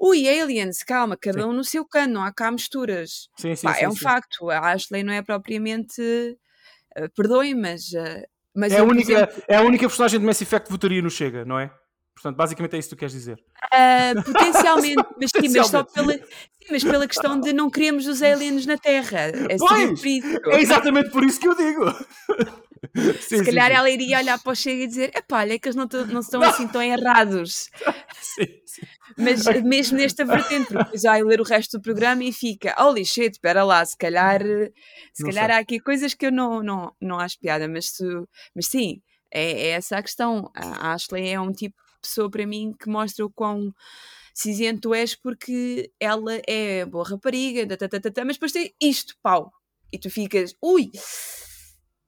Ui, 0.05 0.27
aliens, 0.27 0.83
calma, 0.83 1.15
cada 1.15 1.43
sim. 1.43 1.47
um 1.47 1.53
no 1.53 1.63
seu 1.63 1.85
cano, 1.85 2.15
não 2.15 2.23
há 2.23 2.33
cá 2.33 2.51
misturas. 2.51 3.29
Sim, 3.37 3.55
sim, 3.55 3.65
Pá, 3.65 3.73
sim, 3.75 3.85
é 3.85 3.89
um 3.89 3.95
facto, 3.95 4.49
a 4.49 4.59
Ashley 4.73 5.01
não 5.01 5.13
é 5.13 5.21
propriamente. 5.21 6.01
Uh, 6.97 7.09
Perdoem, 7.15 7.55
mas. 7.55 7.93
Uh, 7.93 8.21
mas 8.53 8.73
é, 8.73 8.79
a 8.79 8.83
única, 8.83 9.13
exemplo... 9.13 9.43
é 9.47 9.55
a 9.55 9.61
única 9.61 9.87
personagem 9.87 10.19
de 10.19 10.25
Mass 10.25 10.41
Effect 10.41 10.65
que 10.65 10.71
votaria 10.73 11.01
no 11.01 11.09
Chega, 11.09 11.45
não 11.45 11.57
é? 11.57 11.71
Portanto, 12.13 12.35
basicamente 12.35 12.75
é 12.75 12.79
isso 12.79 12.89
que 12.89 12.95
tu 12.95 12.99
queres 12.99 13.13
dizer. 13.13 13.39
Uh, 13.73 14.23
potencialmente, 14.23 15.03
mas 15.19 15.31
sim, 15.31 15.49
mas 15.49 15.67
só 15.67 15.83
pela, 15.85 16.13
sim, 16.13 16.21
mas 16.69 16.83
pela 16.83 17.07
questão 17.07 17.39
de 17.39 17.53
não 17.53 17.69
queremos 17.69 18.05
os 18.05 18.21
aliens 18.21 18.65
na 18.65 18.77
Terra. 18.77 19.21
É, 19.21 19.57
pois, 19.57 20.03
é 20.03 20.61
exatamente 20.61 21.11
por 21.11 21.23
isso 21.23 21.39
que 21.39 21.47
eu 21.47 21.55
digo. 21.55 21.85
Sim, 23.21 23.37
Se 23.37 23.45
calhar 23.45 23.71
ela 23.71 23.89
iria 23.89 24.17
olhar 24.17 24.37
para 24.37 24.51
o 24.51 24.55
Chega 24.55 24.83
e 24.83 24.87
dizer: 24.87 25.11
epá, 25.15 25.39
olha 25.39 25.57
que 25.57 25.69
eles 25.69 25.75
não, 25.75 25.87
não 26.11 26.19
estão 26.19 26.41
não. 26.41 26.49
assim 26.49 26.67
tão 26.67 26.81
errados. 26.81 27.69
Sim. 28.21 28.45
Mas 29.17 29.45
mesmo 29.63 29.97
nesta 29.97 30.25
vertente, 30.25 30.67
porque 30.67 30.83
depois 30.83 31.03
vai 31.03 31.23
ler 31.23 31.41
o 31.41 31.43
resto 31.43 31.77
do 31.77 31.81
programa 31.81 32.23
e 32.23 32.31
fica: 32.31 32.75
holy 32.79 33.05
shit, 33.05 33.33
espera 33.33 33.63
lá, 33.63 33.83
se 33.85 33.97
calhar, 33.97 34.41
se 35.13 35.23
calhar 35.23 35.51
há 35.51 35.57
aqui 35.57 35.79
coisas 35.79 36.13
que 36.13 36.25
eu 36.25 36.31
não, 36.31 36.63
não, 36.63 36.93
não 36.99 37.19
acho 37.19 37.39
piada, 37.39 37.67
mas, 37.67 37.91
tu, 37.91 38.27
mas 38.55 38.67
sim, 38.67 39.01
é, 39.31 39.51
é 39.51 39.67
essa 39.69 39.97
a 39.97 40.03
questão. 40.03 40.51
A 40.55 40.93
Ashley 40.93 41.29
é 41.29 41.39
um 41.39 41.51
tipo 41.51 41.75
de 41.75 41.99
pessoa 42.01 42.29
para 42.29 42.45
mim 42.45 42.73
que 42.77 42.89
mostra 42.89 43.25
o 43.25 43.29
quão 43.29 43.73
cinzento 44.33 44.93
és 44.93 45.15
porque 45.15 45.91
ela 45.99 46.41
é 46.47 46.85
boa 46.85 47.07
rapariga, 47.07 47.67
mas 48.25 48.35
depois 48.35 48.51
tem 48.51 48.73
isto, 48.81 49.15
pau. 49.21 49.51
E 49.91 49.99
tu 49.99 50.09
ficas, 50.09 50.55
ui, 50.61 50.89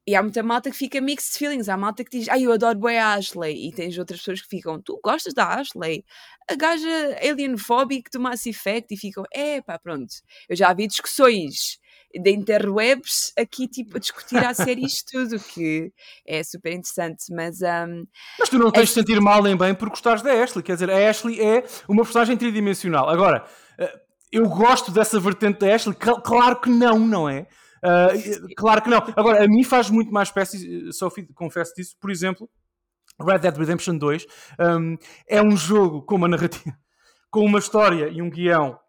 e 0.07 0.15
há 0.15 0.21
muita 0.21 0.43
malta 0.43 0.69
que 0.69 0.77
fica 0.77 1.01
mixed 1.01 1.37
feelings. 1.37 1.67
Há 1.67 1.75
malta 1.75 2.03
que 2.03 2.17
diz, 2.17 2.29
ai, 2.29 2.43
eu 2.43 2.51
adoro 2.51 2.77
bem 2.79 2.99
a 2.99 3.15
Ashley. 3.15 3.67
E 3.67 3.71
tens 3.71 3.97
outras 3.97 4.19
pessoas 4.19 4.41
que 4.41 4.47
ficam, 4.47 4.79
tu 4.79 4.99
gostas 5.03 5.33
da 5.33 5.47
Ashley? 5.47 6.05
A 6.47 6.55
gaja 6.55 7.17
alienphobic 7.27 8.11
do 8.11 8.19
Mass 8.19 8.45
Effect. 8.45 8.93
E 8.93 8.97
ficam, 8.97 9.23
é 9.33 9.61
pá, 9.61 9.79
pronto. 9.79 10.13
Eu 10.47 10.55
já 10.55 10.71
vi 10.73 10.87
discussões 10.87 11.79
de 12.13 12.31
interwebs 12.31 13.33
aqui, 13.35 13.67
tipo, 13.67 13.97
a 13.97 13.99
discutir 13.99 14.37
a 14.37 14.53
série 14.53 14.85
isto 14.85 15.11
tudo, 15.11 15.39
que 15.39 15.91
é 16.25 16.43
super 16.43 16.71
interessante. 16.71 17.25
Mas, 17.33 17.61
um, 17.61 18.05
mas 18.37 18.49
tu 18.49 18.59
não 18.59 18.71
tens 18.71 18.89
de 18.89 18.93
sentir 18.93 19.19
mal 19.19 19.41
nem 19.41 19.57
bem 19.57 19.73
por 19.73 19.89
gostares 19.89 20.21
da 20.21 20.31
Ashley. 20.31 20.63
Quer 20.63 20.73
dizer, 20.73 20.91
a 20.91 21.09
Ashley 21.09 21.41
é 21.41 21.65
uma 21.89 22.03
personagem 22.03 22.37
tridimensional. 22.37 23.09
Agora, 23.09 23.43
eh, 23.79 23.99
eu 24.31 24.47
gosto 24.47 24.91
dessa 24.91 25.19
vertente 25.19 25.61
da 25.61 25.73
Ashley? 25.73 25.95
Claro 25.95 26.61
que 26.61 26.69
não, 26.69 26.99
não 26.99 27.27
é? 27.27 27.47
Uh, 27.85 28.47
claro 28.57 28.81
que 28.81 28.89
não. 28.89 28.97
Agora, 29.15 29.43
a 29.43 29.47
mim 29.47 29.63
faz 29.63 29.91
muito 29.91 30.11
mais 30.11 30.29
espécie, 30.29 30.91
Sophie, 30.91 31.27
confesso 31.33 31.73
disso, 31.75 31.95
por 32.01 32.09
exemplo, 32.09 32.49
Red 33.21 33.39
Dead 33.39 33.55
Redemption 33.55 33.97
2 33.97 34.25
um, 34.59 34.97
é 35.27 35.41
um 35.41 35.55
jogo 35.55 36.01
com 36.01 36.15
uma 36.15 36.27
narrativa, 36.27 36.75
com 37.29 37.45
uma 37.45 37.59
história 37.59 38.09
e 38.09 38.21
um 38.21 38.29
guião 38.29 38.79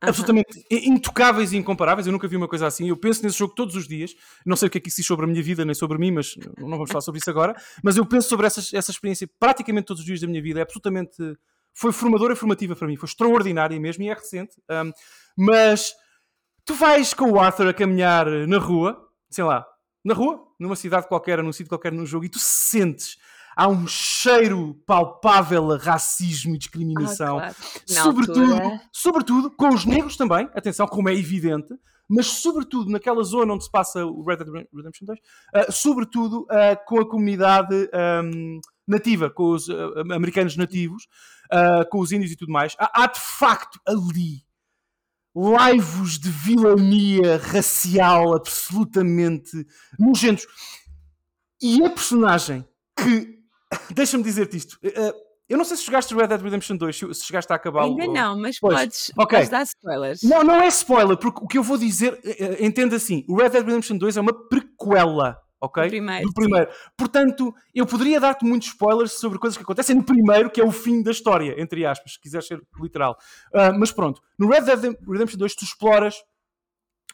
absolutamente 0.00 0.64
intocáveis 0.70 1.52
e 1.52 1.56
incomparáveis. 1.56 2.06
Eu 2.06 2.12
nunca 2.12 2.28
vi 2.28 2.36
uma 2.36 2.46
coisa 2.46 2.68
assim. 2.68 2.88
Eu 2.88 2.96
penso 2.96 3.22
nesse 3.24 3.36
jogo 3.38 3.52
todos 3.54 3.74
os 3.74 3.88
dias. 3.88 4.14
Não 4.46 4.56
sei 4.56 4.68
o 4.68 4.70
que 4.70 4.78
é 4.78 4.80
que 4.80 4.88
isso 4.88 4.98
diz 4.98 5.06
sobre 5.06 5.24
a 5.24 5.28
minha 5.28 5.42
vida, 5.42 5.64
nem 5.64 5.74
sobre 5.74 5.98
mim, 5.98 6.12
mas 6.12 6.36
não 6.56 6.70
vamos 6.70 6.90
falar 6.90 7.00
sobre 7.00 7.18
isso 7.20 7.28
agora. 7.28 7.56
Mas 7.82 7.96
eu 7.96 8.06
penso 8.06 8.28
sobre 8.28 8.46
essa, 8.46 8.60
essa 8.76 8.92
experiência 8.92 9.28
praticamente 9.40 9.86
todos 9.86 10.00
os 10.00 10.06
dias 10.06 10.20
da 10.20 10.28
minha 10.28 10.40
vida. 10.40 10.60
É 10.60 10.62
absolutamente. 10.62 11.16
Foi 11.74 11.92
formadora, 11.92 12.36
formativa 12.36 12.76
para 12.76 12.86
mim. 12.86 12.96
Foi 12.96 13.08
extraordinária 13.08 13.78
mesmo 13.80 14.04
e 14.04 14.08
é 14.08 14.14
recente. 14.14 14.54
Um, 14.70 14.92
mas 15.36 15.92
tu 16.68 16.74
vais 16.74 17.14
com 17.14 17.30
o 17.32 17.40
Arthur 17.40 17.68
a 17.68 17.72
caminhar 17.72 18.26
na 18.46 18.58
rua, 18.58 19.02
sei 19.30 19.42
lá, 19.42 19.66
na 20.04 20.12
rua, 20.12 20.46
numa 20.60 20.76
cidade 20.76 21.08
qualquer, 21.08 21.42
num 21.42 21.50
sítio 21.50 21.70
qualquer, 21.70 21.90
num 21.90 22.04
jogo, 22.04 22.26
e 22.26 22.28
tu 22.28 22.38
sentes 22.38 23.16
há 23.56 23.66
um 23.66 23.86
cheiro 23.86 24.74
palpável 24.86 25.72
a 25.72 25.78
racismo 25.78 26.54
e 26.54 26.58
discriminação, 26.58 27.38
Ah, 27.38 27.54
claro. 27.54 27.54
Sobretudo, 27.86 28.52
altura. 28.52 28.80
sobretudo 28.92 29.50
com 29.50 29.68
os 29.70 29.86
negros 29.86 30.14
também, 30.18 30.46
atenção, 30.54 30.86
como 30.86 31.08
é 31.08 31.14
evidente, 31.14 31.74
mas 32.06 32.26
sobretudo 32.26 32.90
naquela 32.90 33.22
zona 33.22 33.54
onde 33.54 33.64
se 33.64 33.70
passa 33.70 34.04
o 34.04 34.22
Red 34.22 34.36
Dead 34.36 34.66
Redemption 34.70 35.06
2, 35.06 35.18
ah, 35.54 35.72
sobretudo 35.72 36.46
ah, 36.50 36.76
com 36.76 37.00
a 37.00 37.08
comunidade 37.08 37.88
ahm, 37.94 38.60
nativa, 38.86 39.30
com 39.30 39.52
os 39.52 39.70
ah, 39.70 40.02
americanos 40.14 40.54
nativos, 40.54 41.08
com 41.90 42.00
os 42.00 42.12
índios 42.12 42.30
e 42.30 42.36
tudo 42.36 42.52
mais. 42.52 42.76
Há, 42.78 43.04
há 43.04 43.06
de 43.06 43.18
facto 43.18 43.80
ali 43.86 44.46
laivos 45.38 46.18
de 46.18 46.28
vilania 46.30 47.36
racial 47.38 48.34
absolutamente 48.34 49.50
nojentos. 49.98 50.46
E 51.62 51.84
a 51.84 51.90
personagem 51.90 52.64
que. 52.98 53.38
Deixa-me 53.94 54.22
dizer-te 54.24 54.56
isto. 54.56 54.78
eh, 54.82 55.12
Eu 55.48 55.56
não 55.58 55.64
sei 55.64 55.76
se 55.76 55.84
jogaste 55.84 56.14
Red 56.14 56.26
Dead 56.28 56.40
Redemption 56.42 56.76
2, 56.76 56.96
se 57.12 57.24
chegaste 57.24 57.52
a 57.52 57.56
acabar 57.56 57.84
Ainda 57.84 58.06
não, 58.06 58.38
mas 58.38 58.58
Pois, 58.58 58.78
podes, 58.80 59.12
ok. 59.16 59.38
podes 59.38 59.48
dar 59.50 59.62
spoilers. 59.62 60.22
Não, 60.22 60.42
não 60.42 60.54
é 60.60 60.68
spoiler, 60.68 61.16
porque 61.16 61.40
o 61.44 61.46
que 61.46 61.58
eu 61.58 61.62
vou 61.62 61.76
dizer, 61.78 62.18
eh, 62.24 62.36
eh, 62.60 62.66
entenda 62.66 62.96
assim: 62.96 63.24
o 63.28 63.36
Red 63.36 63.50
Dead 63.50 63.64
Redemption 63.64 63.96
2 63.98 64.16
é 64.16 64.20
uma 64.20 64.32
prequela, 64.48 65.38
ok? 65.60 65.84
Do 65.84 65.88
primeiro, 65.90 66.26
Do 66.28 66.32
primeiro. 66.34 66.70
Portanto, 66.96 67.54
eu 67.74 67.86
poderia 67.86 68.20
dar-te 68.20 68.44
muitos 68.44 68.68
spoilers 68.68 69.12
sobre 69.12 69.38
coisas 69.38 69.56
que 69.56 69.62
acontecem 69.62 69.96
no 69.96 70.04
primeiro, 70.04 70.50
que 70.50 70.60
é 70.60 70.64
o 70.64 70.70
fim 70.72 71.02
da 71.02 71.10
história, 71.10 71.60
entre 71.60 71.84
aspas, 71.86 72.12
se 72.12 72.20
quiser 72.20 72.42
ser 72.42 72.60
literal. 72.80 73.16
Ah, 73.54 73.72
mas 73.72 73.90
pronto, 73.92 74.20
no 74.38 74.48
Red 74.48 74.62
Dead 74.62 74.96
Redemption 75.08 75.38
2 75.38 75.54
tu 75.54 75.64
exploras 75.64 76.16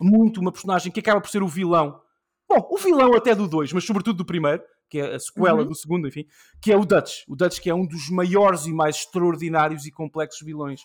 muito 0.00 0.40
uma 0.40 0.52
personagem 0.52 0.90
que 0.92 1.00
acaba 1.00 1.20
por 1.20 1.30
ser 1.30 1.42
o 1.42 1.48
vilão. 1.48 2.00
Bom, 2.48 2.66
o 2.70 2.76
vilão 2.78 3.14
até 3.14 3.34
do 3.34 3.48
2, 3.48 3.72
mas 3.72 3.84
sobretudo 3.84 4.18
do 4.18 4.24
primeiro, 4.24 4.62
que 4.90 4.98
é 4.98 5.14
a 5.14 5.18
sequela 5.18 5.62
Uhum. 5.62 5.68
do 5.68 5.74
segundo, 5.74 6.06
enfim, 6.06 6.26
que 6.60 6.70
é 6.72 6.76
o 6.76 6.84
Dutch. 6.84 7.22
O 7.26 7.34
Dutch 7.34 7.58
que 7.60 7.70
é 7.70 7.74
um 7.74 7.86
dos 7.86 8.10
maiores 8.10 8.66
e 8.66 8.72
mais 8.72 8.96
extraordinários 8.96 9.86
e 9.86 9.90
complexos 9.90 10.44
vilões 10.44 10.82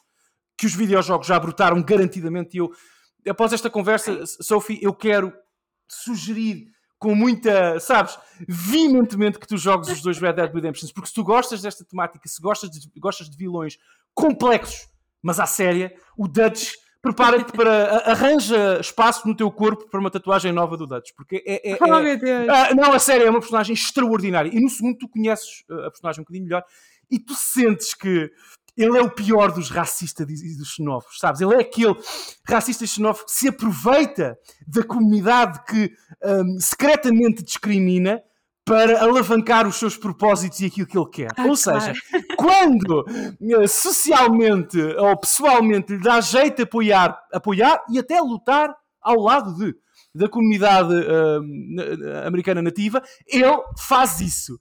que 0.57 0.65
os 0.65 0.73
videojogos 0.75 1.27
já 1.27 1.39
brotaram 1.39 1.81
garantidamente. 1.83 2.55
E 2.55 2.59
eu, 2.59 2.71
após 3.27 3.51
esta 3.53 3.69
conversa, 3.69 4.25
Sophie, 4.25 4.79
eu 4.81 4.93
quero 4.93 5.33
sugerir 5.87 6.67
com 6.99 7.15
muita, 7.15 7.79
sabes, 7.79 8.17
veementemente 8.47 9.39
que 9.39 9.47
tu 9.47 9.57
jogues 9.57 9.89
os 9.89 10.01
dois 10.01 10.19
Red 10.19 10.33
Dead 10.33 10.53
Redemptions, 10.53 10.91
porque 10.91 11.07
se 11.07 11.13
tu 11.15 11.23
gostas 11.23 11.61
desta 11.61 11.85
temática, 11.85 12.27
se 12.27 12.41
gostas 12.41 12.69
de, 12.69 12.89
gostas 12.99 13.29
de 13.29 13.37
vilões 13.37 13.77
complexos, 14.13 14.87
mas 15.21 15.39
à 15.39 15.45
séria, 15.45 15.93
o 16.17 16.27
Dutch 16.27 16.73
prepara-te 17.01 17.53
para 17.53 18.11
arranja 18.11 18.77
espaço 18.81 19.25
no 19.25 19.33
teu 19.33 19.49
corpo 19.49 19.89
para 19.89 19.99
uma 19.99 20.11
tatuagem 20.11 20.51
nova 20.51 20.75
do 20.75 20.85
Dutch, 20.85 21.11
porque 21.15 21.41
é, 21.47 21.71
é- 21.71 21.77
Oh, 21.79 21.85
é- 21.95 22.03
meu 22.03 22.19
Deus. 22.19 22.49
ah, 22.49 22.75
não, 22.75 22.91
a 22.91 22.99
sério, 22.99 23.25
é 23.25 23.29
uma 23.29 23.39
personagem 23.39 23.73
extraordinária. 23.73 24.49
E 24.53 24.59
no 24.59 24.69
segundo 24.69 24.97
tu 24.97 25.07
conheces 25.07 25.63
uh, 25.69 25.85
a 25.85 25.91
personagem 25.91 26.19
um 26.19 26.23
bocadinho 26.23 26.43
melhor 26.43 26.63
e 27.09 27.17
tu 27.17 27.33
sentes 27.33 27.93
que 27.93 28.29
ele 28.81 28.97
é 28.97 29.01
o 29.01 29.09
pior 29.11 29.51
dos 29.51 29.69
racistas 29.69 30.25
e 30.29 30.57
dos 30.57 30.69
xenófobos, 30.69 31.19
sabes? 31.19 31.41
Ele 31.41 31.53
é 31.55 31.59
aquele 31.59 31.95
racista 32.47 32.83
e 32.83 32.87
xenófobo 32.87 33.25
que 33.25 33.33
se 33.33 33.47
aproveita 33.49 34.37
da 34.67 34.83
comunidade 34.83 35.63
que 35.65 35.91
um, 36.23 36.59
secretamente 36.59 37.43
discrimina 37.43 38.21
para 38.65 39.01
alavancar 39.01 39.67
os 39.67 39.75
seus 39.77 39.97
propósitos 39.97 40.59
e 40.59 40.67
aquilo 40.67 40.85
que 40.87 40.97
ele 40.97 41.09
quer. 41.09 41.31
Ah, 41.35 41.45
Ou 41.47 41.57
claro. 41.57 41.81
seja, 41.81 41.93
quando 42.37 43.03
eh, 43.63 43.67
socialmente 43.67 44.79
ou 44.79 45.17
pessoalmente 45.17 45.93
lhe 45.93 46.01
dá 46.03 46.21
jeito 46.21 46.57
de 46.57 46.63
apoiar, 46.63 47.19
apoiar 47.33 47.83
e 47.89 47.97
até 47.97 48.21
lutar 48.21 48.73
ao 49.01 49.15
lado 49.19 49.55
de, 49.55 49.75
da 50.13 50.29
comunidade 50.29 50.93
na- 50.93 52.27
americana 52.27 52.61
nativa, 52.61 53.01
ele 53.27 53.51
faz 53.77 54.21
isso. 54.21 54.59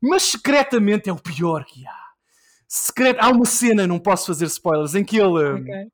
Mas 0.00 0.22
secretamente 0.22 1.10
é 1.10 1.12
o 1.12 1.16
pior 1.20 1.64
que 1.64 1.84
há. 1.86 2.07
Secret... 2.68 3.16
Há 3.18 3.30
uma 3.30 3.46
cena, 3.46 3.86
não 3.86 3.98
posso 3.98 4.26
fazer 4.26 4.44
spoilers, 4.44 4.94
em 4.94 5.02
que 5.02 5.16
ele 5.16 5.42
ah, 5.42 5.54
Ok. 5.54 5.88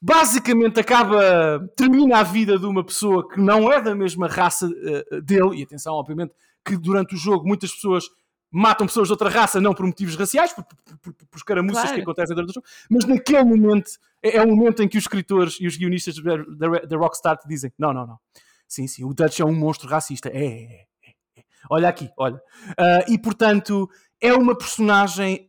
basicamente 0.00 0.78
acaba, 0.78 1.68
termina 1.76 2.18
a 2.18 2.22
vida 2.22 2.56
de 2.58 2.64
uma 2.64 2.84
pessoa 2.84 3.28
que 3.28 3.40
não 3.40 3.72
é 3.72 3.82
da 3.82 3.94
mesma 3.94 4.28
raça 4.28 4.70
eh, 4.84 5.20
dele, 5.20 5.56
e 5.56 5.62
atenção, 5.64 5.94
obviamente, 5.94 6.32
que 6.64 6.76
durante 6.76 7.14
o 7.14 7.18
jogo 7.18 7.46
muitas 7.46 7.72
pessoas 7.72 8.04
matam 8.50 8.86
pessoas 8.86 9.08
de 9.08 9.12
outra 9.12 9.28
raça, 9.28 9.60
não 9.60 9.74
por 9.74 9.84
motivos 9.84 10.14
raciais, 10.14 10.52
por, 10.52 10.64
por, 10.64 11.12
por, 11.12 11.36
escaramuças 11.36 11.82
Claro. 11.82 11.96
que 11.96 12.02
acontecem 12.02 12.34
durante 12.34 12.50
o 12.50 12.54
jogo, 12.54 12.66
mas 12.88 13.04
naquele 13.04 13.44
momento 13.44 13.90
é, 14.22 14.36
é 14.36 14.42
o 14.42 14.48
momento 14.48 14.82
em 14.82 14.88
que 14.88 14.96
os 14.96 15.04
escritores 15.04 15.58
e 15.60 15.66
os 15.66 15.76
guionistas 15.76 16.14
da, 16.16 16.96
Rockstar 16.96 17.36
te 17.36 17.48
dizem: 17.48 17.72
não, 17.78 17.92
não, 17.92 18.06
não, 18.06 18.18
sim, 18.66 18.86
sim, 18.86 19.04
o 19.04 19.12
Dutch 19.12 19.40
é 19.40 19.44
um 19.44 19.54
monstro 19.54 19.88
racista, 19.88 20.28
é, 20.28 20.44
é, 20.44 20.86
é, 21.04 21.10
é. 21.38 21.42
olha 21.68 21.88
aqui, 21.88 22.08
olha. 22.16 22.40
Ah, 22.78 23.04
e 23.08 23.18
portanto, 23.18 23.90
é 24.20 24.32
uma 24.32 24.56
personagem 24.56 25.45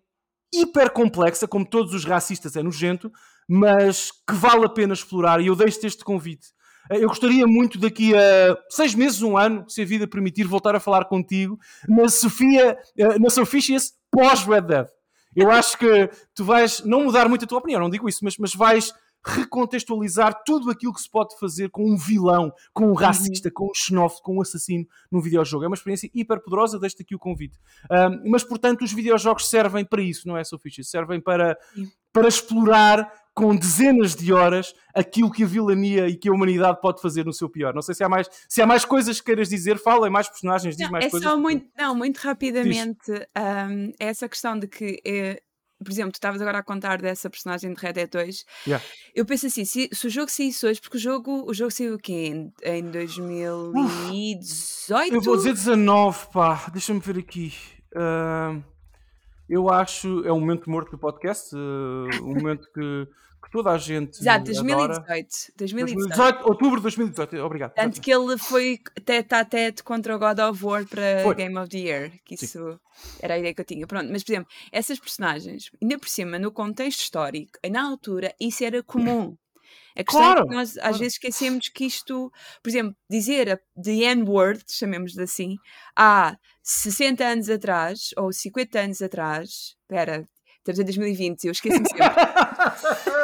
hiper 0.54 0.91
complexa, 0.91 1.48
como 1.48 1.66
todos 1.66 1.93
os 1.93 2.06
racistas 2.06 2.56
é 2.56 2.64
nojento, 2.64 3.12
mas 3.48 4.12
que 4.12 4.34
vale 4.34 4.66
a 4.66 4.70
pena 4.70 4.93
explorar. 4.93 5.41
E 5.41 5.48
eu 5.48 5.56
deixo-te 5.56 5.88
este 5.88 6.04
convite. 6.04 6.48
Eh, 6.91 7.04
Eu 7.04 7.08
gostaria 7.08 7.45
muito 7.45 7.78
daqui 7.78 8.14
a 8.16 8.58
seis 8.70 8.93
meses, 8.95 9.22
um 9.22 9.38
ano, 9.38 9.66
se 9.68 9.82
a 9.82 9.86
vida 9.86 10.08
permitir, 10.08 10.43
voltar 10.45 10.76
a 10.76 10.80
falar 10.80 11.06
contigo 11.06 11.58
na 11.88 12.08
Sofia, 12.10 12.78
eh, 12.98 13.20
na 13.20 13.30
Sophistius 13.30 13.93
pós-Red 14.12 14.62
Dead. 14.62 14.88
Eu 15.36 15.52
acho 15.52 15.78
que 15.78 16.10
tu 16.34 16.43
vais 16.43 16.84
não 16.84 17.04
mudar 17.04 17.30
muito 17.30 17.45
a 17.45 17.48
tua 17.48 17.60
opinião, 17.60 17.80
não 17.80 17.89
digo 17.89 18.10
isso, 18.10 18.20
mas, 18.24 18.38
mas 18.38 18.56
vais 18.56 18.93
recontextualizar 19.26 20.43
tudo 20.45 20.70
aquilo 20.70 20.93
que 20.93 21.01
se 21.01 21.09
pode 21.09 21.38
fazer 21.39 21.70
com 21.70 21.89
um 21.89 21.97
vilão, 21.97 22.51
com 22.74 22.91
um 22.91 22.93
racista, 22.93 23.51
com 23.51 23.65
um 23.65 23.74
xenófobo, 23.74 24.22
com 24.24 24.38
um 24.38 24.41
assassino 24.41 24.86
num 25.11 25.22
videojogo. 25.22 25.63
É 25.63 25.68
uma 25.68 25.76
experiência 25.76 26.09
hiper 26.13 26.41
poderosa, 26.41 26.80
deixo-te 26.80 27.03
aqui 27.03 27.15
o 27.15 27.20
convite. 27.20 27.57
Ahm, 27.91 28.22
mas, 28.26 28.43
portanto, 28.43 28.84
os 28.84 28.93
videojogos 28.93 29.49
servem 29.49 29.86
para 29.86 30.01
isso, 30.01 30.28
não 30.28 30.38
é, 30.38 30.43
Sofia? 30.43 30.84
Servem 30.84 31.22
para, 31.22 31.57
para 32.11 32.28
explorar 32.28 33.11
com 33.38 33.55
dezenas 33.55 34.15
de 34.15 34.34
horas 34.34 34.74
aquilo 34.95 35.32
que 35.32 35.43
a 35.43 35.45
vilania 35.45 36.07
e 36.07 36.18
que 36.18 36.28
a 36.28 36.32
humanidade 36.34 36.82
pode 36.82 36.99
fazer 36.99 37.24
no 37.24 37.32
seu 37.32 37.47
pior. 37.47 37.72
Não 37.72 37.84
sei 37.84 37.93
se 37.93 38.03
há 38.03 38.09
mais, 38.09 38.28
se 38.49 38.63
há 38.63 38.65
mais 38.65 38.84
coisas 38.84 39.20
que 39.20 39.28
queiras 39.28 39.47
dizer, 39.47 39.78
fala, 39.78 40.07
é 40.07 40.09
mais 40.09 40.28
personagens, 40.28 40.76
diz 40.76 40.86
Não, 40.86 40.91
mais 40.91 41.05
é 41.05 41.09
coisas. 41.11 41.30
só 41.30 41.38
muito, 41.38 41.70
não, 41.78 41.93
muito 41.93 42.18
rapidamente 42.18 43.11
hum, 43.11 43.93
essa 43.99 44.28
questão 44.28 44.57
de 44.57 44.68
que, 44.68 44.99
eh, 45.05 45.39
por 45.84 45.92
exemplo, 45.92 46.12
tu 46.12 46.16
estavas 46.16 46.42
agora 46.42 46.60
a 46.60 46.64
contar 46.64 47.02
dessa 47.02 47.30
personagem 47.30 47.74
de 47.74 47.80
Red 47.80 47.94
Dead 47.94 48.10
2. 48.10 48.46
Yeah. 48.66 48.84
Eu 49.14 49.26
penso 49.26 49.48
assim, 49.48 49.66
se, 49.66 49.90
se 49.92 50.08
o 50.08 50.10
jogo 50.10 50.32
saísse 50.32 50.66
hoje, 50.66 50.80
porque 50.82 50.98
o 50.98 51.00
jogo, 51.00 51.44
o 51.48 51.54
jogo 51.54 51.70
saiu 51.72 51.94
o 51.96 52.00
quê? 52.00 52.34
Em, 52.34 52.52
em 52.64 52.84
2018? 52.90 55.14
Eu 55.14 55.22
vou 55.22 55.38
dizer 55.38 55.54
19, 55.54 56.32
pá, 56.32 56.66
deixa-me 56.72 57.00
ver 57.00 57.20
aqui. 57.20 57.54
Ahm, 57.96 58.64
eu 59.48 59.70
acho, 59.70 60.26
é 60.26 60.34
um 60.34 60.40
momento 60.40 60.68
morto 60.70 60.92
do 60.92 60.98
podcast, 60.98 61.56
eh, 61.56 62.20
um 62.22 62.36
momento 62.36 62.68
que, 62.74 63.08
que 63.48 63.52
toda 63.52 63.72
a 63.72 63.78
gente 63.78 64.20
Exato, 64.20 64.52
adora. 64.52 64.88
2018. 64.88 65.30
2018. 65.58 65.95
2018, 65.95 66.48
outubro 66.48 66.78
de 66.78 66.84
2018, 66.84 67.38
obrigado. 67.38 67.74
Tanto 67.74 68.02
que 68.02 68.14
ele 68.14 68.38
foi 68.38 68.78
tete 69.06 69.34
a 69.34 69.45
tete 69.45 69.84
contra 69.84 70.16
o 70.16 70.20
God 70.20 70.39
of 70.39 70.66
War 70.66 70.86
para 70.86 71.24
Foi. 71.24 71.36
Game 71.36 71.58
of 71.58 71.70
the 71.70 71.78
Year, 71.78 72.12
que 72.26 72.36
isso 72.36 72.80
era 73.22 73.36
a 73.36 73.39
ideia 73.39 73.54
que 73.54 73.62
eu 73.62 73.66
tinha. 73.66 73.88
Pronto, 73.88 74.10
mas 74.12 74.24
por 74.24 74.34
exemplo, 74.34 74.50
essas 74.72 75.00
personagens, 75.00 75.72
ainda 75.82 75.98
por 75.98 76.10
cima, 76.10 76.38
no 76.38 76.52
contexto 76.52 77.00
histórico, 77.00 77.54
na 77.72 77.88
altura, 77.88 78.34
isso 78.39 78.64
era 78.64 78.84
comum. 78.84 79.36
A 79.95 80.04
questão 80.04 80.22
é 80.22 80.34
Claro, 80.34 80.48
que 80.48 80.56
nós 80.56 80.70
às 80.70 80.82
claro. 80.82 80.98
vezes 81.00 81.14
esquecemos 81.14 81.70
que 81.70 81.86
isto, 81.86 82.32
por 82.62 82.70
exemplo, 82.70 82.95
dizer 83.10 83.50
a 83.50 83.58
the 83.82 84.04
N-word, 84.14 84.64
chamemos-de 84.68 85.22
assim, 85.22 85.56
há 85.95 86.38
60 86.62 87.26
anos 87.26 87.50
atrás, 87.50 88.10
ou 88.18 88.32
50 88.32 88.80
anos 88.80 89.02
atrás, 89.02 89.76
espera, 89.82 90.28
estamos 90.72 90.80
em 90.80 90.84
2020, 90.86 91.43
eu 91.45 91.51
esqueço-me 91.51 91.88
sempre. 91.88 92.05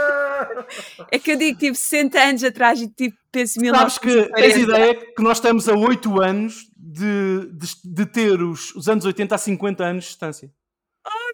É 1.11 1.19
que 1.19 1.31
eu 1.31 1.37
digo 1.37 1.57
tipo 1.57 1.75
60 1.75 2.19
anos 2.19 2.43
atrás 2.43 2.82
e 2.82 2.87
tipo 2.87 3.15
penso 3.32 3.59
Sabes 3.59 3.97
que 3.97 4.07
tens 4.33 4.57
1940. 4.57 4.59
ideia 4.59 5.13
que 5.15 5.21
nós 5.24 5.37
estamos 5.37 5.70
a 5.70 5.74
8 5.75 6.21
anos 6.21 6.70
de, 6.75 7.49
de, 7.53 7.67
de 7.83 8.05
ter 8.05 8.41
os, 8.41 8.74
os 8.75 8.87
anos 8.89 9.05
80 9.05 9.36
a 9.36 9.37
50 9.37 9.83
anos 9.83 10.03
de 10.05 10.09
distância. 10.09 10.51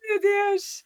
Meu 0.03 0.19
Deus! 0.19 0.83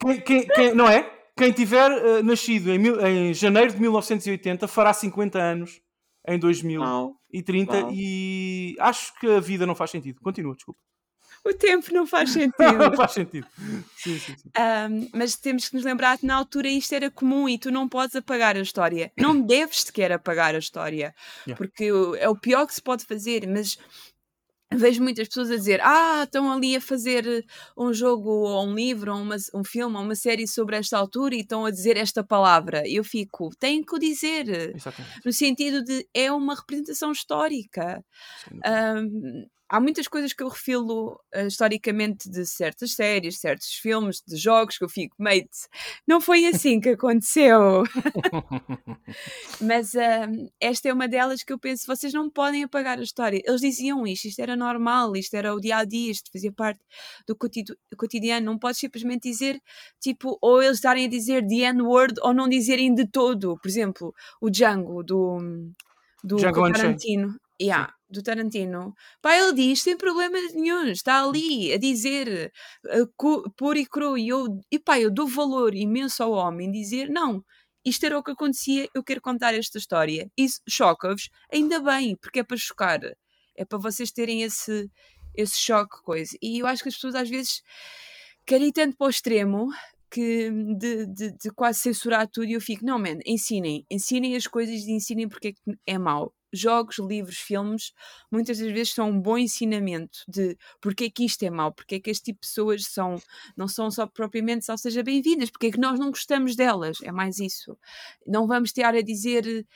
Quem, 0.00 0.20
quem- 0.20 0.46
quem- 0.48 0.74
não 0.74 0.88
é? 0.88 1.10
Quem 1.36 1.52
tiver 1.52 1.90
eh, 1.90 2.22
nascido 2.22 2.70
em, 2.70 2.78
mil- 2.78 3.00
em 3.06 3.32
janeiro 3.34 3.72
de 3.72 3.80
1980 3.80 4.68
fará 4.68 4.92
50 4.92 5.38
anos 5.38 5.80
em 6.26 6.38
2030 6.38 7.72
Uau. 7.76 7.90
e 7.92 8.76
acho 8.78 9.18
que 9.18 9.26
a 9.26 9.40
vida 9.40 9.66
não 9.66 9.74
faz 9.74 9.90
sentido. 9.90 10.20
Continua, 10.20 10.54
desculpa. 10.54 10.80
O 11.44 11.54
tempo 11.54 11.92
não 11.92 12.06
faz 12.06 12.30
Não 12.36 12.40
sentido. 12.42 12.96
faz 12.96 13.12
sentido. 13.12 13.46
Sim, 13.96 14.18
sim, 14.18 14.36
sim. 14.36 14.50
Ahm, 14.56 15.08
mas 15.14 15.36
temos 15.36 15.68
que 15.68 15.74
nos 15.74 15.84
lembrar 15.84 16.18
que 16.18 16.26
na 16.26 16.34
altura 16.34 16.68
isto 16.68 16.94
era 16.94 17.10
comum 17.10 17.48
e 17.48 17.58
tu 17.58 17.70
não 17.70 17.88
podes 17.88 18.14
apagar 18.14 18.56
a 18.56 18.60
história. 18.60 19.10
Não 19.18 19.40
deves 19.40 19.82
sequer 19.82 20.12
apagar 20.12 20.54
a 20.54 20.58
história. 20.58 21.14
Yeah. 21.46 21.56
Porque 21.56 21.90
é 22.18 22.28
o 22.28 22.36
pior 22.36 22.66
que 22.66 22.74
se 22.74 22.82
pode 22.82 23.04
fazer. 23.04 23.46
Mas 23.48 23.78
vejo 24.72 25.02
muitas 25.02 25.28
pessoas 25.28 25.50
a 25.50 25.56
dizer: 25.56 25.80
Ah, 25.82 26.24
estão 26.24 26.52
ali 26.52 26.76
a 26.76 26.80
fazer 26.80 27.44
um 27.76 27.92
jogo, 27.92 28.28
ou 28.30 28.66
um 28.66 28.74
livro, 28.74 29.12
ou 29.14 29.22
uma, 29.22 29.36
um 29.54 29.64
filme, 29.64 29.96
ou 29.96 30.02
uma 30.02 30.14
série 30.14 30.46
sobre 30.46 30.76
esta 30.76 30.98
altura 30.98 31.34
e 31.34 31.40
estão 31.40 31.64
a 31.64 31.70
dizer 31.70 31.96
esta 31.96 32.22
palavra. 32.22 32.82
Eu 32.86 33.02
fico, 33.02 33.48
têm 33.58 33.82
que 33.82 33.94
o 33.94 33.98
dizer, 33.98 34.74
Exatamente. 34.76 35.20
no 35.24 35.32
sentido 35.32 35.82
de 35.82 36.06
é 36.14 36.30
uma 36.30 36.54
representação 36.54 37.12
histórica. 37.12 38.04
Um, 38.52 39.46
há 39.70 39.80
muitas 39.80 40.08
coisas 40.08 40.32
que 40.32 40.42
eu 40.42 40.48
refilo 40.48 41.20
uh, 41.34 41.46
historicamente 41.46 42.28
de 42.28 42.44
certas 42.44 42.92
séries, 42.92 43.38
certos 43.38 43.74
filmes, 43.74 44.20
de 44.26 44.36
jogos 44.36 44.76
que 44.76 44.84
eu 44.84 44.88
fico, 44.88 45.14
mate, 45.16 45.68
não 46.06 46.20
foi 46.20 46.46
assim 46.46 46.80
que 46.80 46.90
aconteceu. 46.90 47.84
Mas 49.62 49.94
uh, 49.94 50.50
esta 50.60 50.88
é 50.88 50.92
uma 50.92 51.06
delas 51.06 51.44
que 51.44 51.52
eu 51.52 51.58
penso, 51.58 51.86
vocês 51.86 52.12
não 52.12 52.28
podem 52.28 52.64
apagar 52.64 52.98
a 52.98 53.02
história. 53.02 53.40
Eles 53.46 53.60
diziam 53.60 54.04
isto, 54.06 54.26
isto 54.26 54.40
era 54.40 54.56
normal, 54.56 55.16
isto 55.16 55.34
era 55.34 55.54
o 55.54 55.60
dia 55.60 55.76
a 55.76 55.84
dia, 55.84 56.10
isto 56.10 56.32
fazia 56.32 56.52
parte 56.52 56.80
do 57.26 57.36
cotidiano. 57.96 58.46
Não 58.46 58.58
podes 58.58 58.80
simplesmente 58.80 59.30
dizer, 59.30 59.62
tipo, 60.00 60.36
ou 60.42 60.60
eles 60.60 60.78
estarem 60.78 61.06
a 61.06 61.08
dizer 61.08 61.46
the 61.46 61.70
N-word 61.72 62.14
ou 62.22 62.34
não 62.34 62.48
dizerem 62.48 62.92
de 62.92 63.06
todo. 63.06 63.56
Por 63.58 63.68
exemplo, 63.68 64.12
o 64.40 64.50
Django 64.50 65.04
do, 65.04 65.38
do 66.24 66.36
Django 66.36 66.72
Tarantino. 66.72 67.36
Yeah 67.60 67.99
do 68.10 68.22
Tarantino, 68.22 68.94
pá, 69.22 69.36
ele 69.36 69.52
diz 69.54 69.82
sem 69.82 69.96
problemas 69.96 70.52
nenhum, 70.52 70.86
está 70.86 71.24
ali 71.24 71.72
a 71.72 71.78
dizer 71.78 72.52
uh, 72.86 73.50
puro 73.56 73.78
e 73.78 73.86
cru, 73.86 74.18
e 74.18 74.28
eu, 74.28 74.60
e 74.70 74.78
pá, 74.78 74.98
eu 74.98 75.10
dou 75.10 75.28
valor 75.28 75.74
imenso 75.74 76.22
ao 76.22 76.32
homem 76.32 76.70
dizer, 76.70 77.08
não, 77.08 77.44
isto 77.84 78.04
era 78.04 78.18
o 78.18 78.22
que 78.22 78.32
acontecia, 78.32 78.88
eu 78.94 79.02
quero 79.02 79.20
contar 79.20 79.54
esta 79.54 79.78
história. 79.78 80.30
Isso 80.36 80.60
choca-vos, 80.68 81.30
ainda 81.52 81.80
bem, 81.80 82.16
porque 82.16 82.40
é 82.40 82.44
para 82.44 82.56
chocar, 82.56 83.00
é 83.56 83.64
para 83.64 83.78
vocês 83.78 84.10
terem 84.10 84.42
esse, 84.42 84.90
esse 85.34 85.58
choque, 85.58 86.02
coisa. 86.02 86.36
E 86.42 86.58
eu 86.58 86.66
acho 86.66 86.82
que 86.82 86.88
as 86.88 86.94
pessoas 86.94 87.14
às 87.14 87.28
vezes 87.28 87.62
querem 88.44 88.68
ir 88.68 88.72
tanto 88.72 88.96
para 88.96 89.06
o 89.06 89.10
extremo 89.10 89.68
que 90.10 90.50
de, 90.76 91.06
de, 91.06 91.32
de, 91.32 91.50
quase 91.54 91.80
censurar 91.80 92.28
tudo 92.28 92.46
e 92.46 92.54
eu 92.54 92.60
fico, 92.60 92.84
não, 92.84 92.98
man, 92.98 93.18
ensinem, 93.24 93.86
ensinem 93.90 94.34
as 94.36 94.46
coisas 94.46 94.82
e 94.82 94.92
ensinem 94.92 95.28
porque 95.28 95.54
é, 95.86 95.94
é 95.94 95.98
mau 95.98 96.34
jogos, 96.52 96.98
livros, 96.98 97.38
filmes, 97.38 97.92
muitas 98.30 98.58
das 98.58 98.72
vezes 98.72 98.92
são 98.92 99.10
um 99.10 99.20
bom 99.20 99.38
ensinamento 99.38 100.20
de 100.28 100.56
porque 100.80 101.04
é 101.04 101.10
que 101.10 101.24
isto 101.24 101.42
é 101.42 101.50
mau, 101.50 101.72
porque 101.72 101.96
é 101.96 102.00
que 102.00 102.10
este 102.10 102.24
tipo 102.26 102.40
de 102.40 102.48
pessoas 102.48 102.86
são, 102.86 103.16
não 103.56 103.68
são 103.68 103.90
só 103.90 104.06
propriamente, 104.06 104.64
só 104.64 104.76
seja 104.76 105.02
bem-vindas, 105.02 105.50
porque 105.50 105.68
é 105.68 105.70
que 105.70 105.80
nós 105.80 105.98
não 105.98 106.10
gostamos 106.10 106.56
delas, 106.56 106.98
é 107.02 107.12
mais 107.12 107.38
isso. 107.38 107.76
Não 108.26 108.46
vamos 108.46 108.72
ter 108.72 108.84
a 108.84 109.00
dizer, 109.02 109.66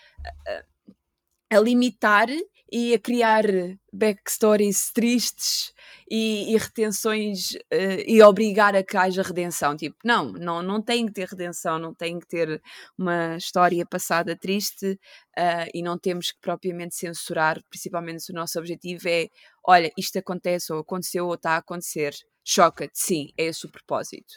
a, 1.50 1.56
a 1.56 1.60
limitar 1.60 2.28
e 2.70 2.94
a 2.94 2.98
criar 2.98 3.44
backstories 3.92 4.90
tristes 4.92 5.72
e, 6.10 6.52
e 6.52 6.56
retenções 6.56 7.52
uh, 7.54 8.02
e 8.06 8.22
obrigar 8.22 8.74
a 8.74 8.82
que 8.82 8.96
haja 8.96 9.22
redenção. 9.22 9.76
Tipo, 9.76 9.96
não, 10.04 10.32
não, 10.32 10.62
não 10.62 10.82
tem 10.82 11.06
que 11.06 11.12
ter 11.12 11.28
redenção, 11.28 11.78
não 11.78 11.94
tem 11.94 12.18
que 12.18 12.26
ter 12.26 12.62
uma 12.98 13.36
história 13.36 13.84
passada 13.86 14.36
triste 14.36 14.98
uh, 15.38 15.70
e 15.72 15.82
não 15.82 15.98
temos 15.98 16.32
que 16.32 16.40
propriamente 16.40 16.94
censurar, 16.94 17.62
principalmente 17.70 18.22
se 18.22 18.32
o 18.32 18.34
nosso 18.34 18.58
objetivo 18.58 19.08
é: 19.08 19.28
olha, 19.64 19.90
isto 19.96 20.18
acontece 20.18 20.72
ou 20.72 20.80
aconteceu 20.80 21.26
ou 21.26 21.34
está 21.34 21.52
a 21.52 21.58
acontecer, 21.58 22.14
choca-te, 22.44 22.98
sim, 22.98 23.28
é 23.38 23.44
esse 23.44 23.66
o 23.66 23.70
propósito. 23.70 24.34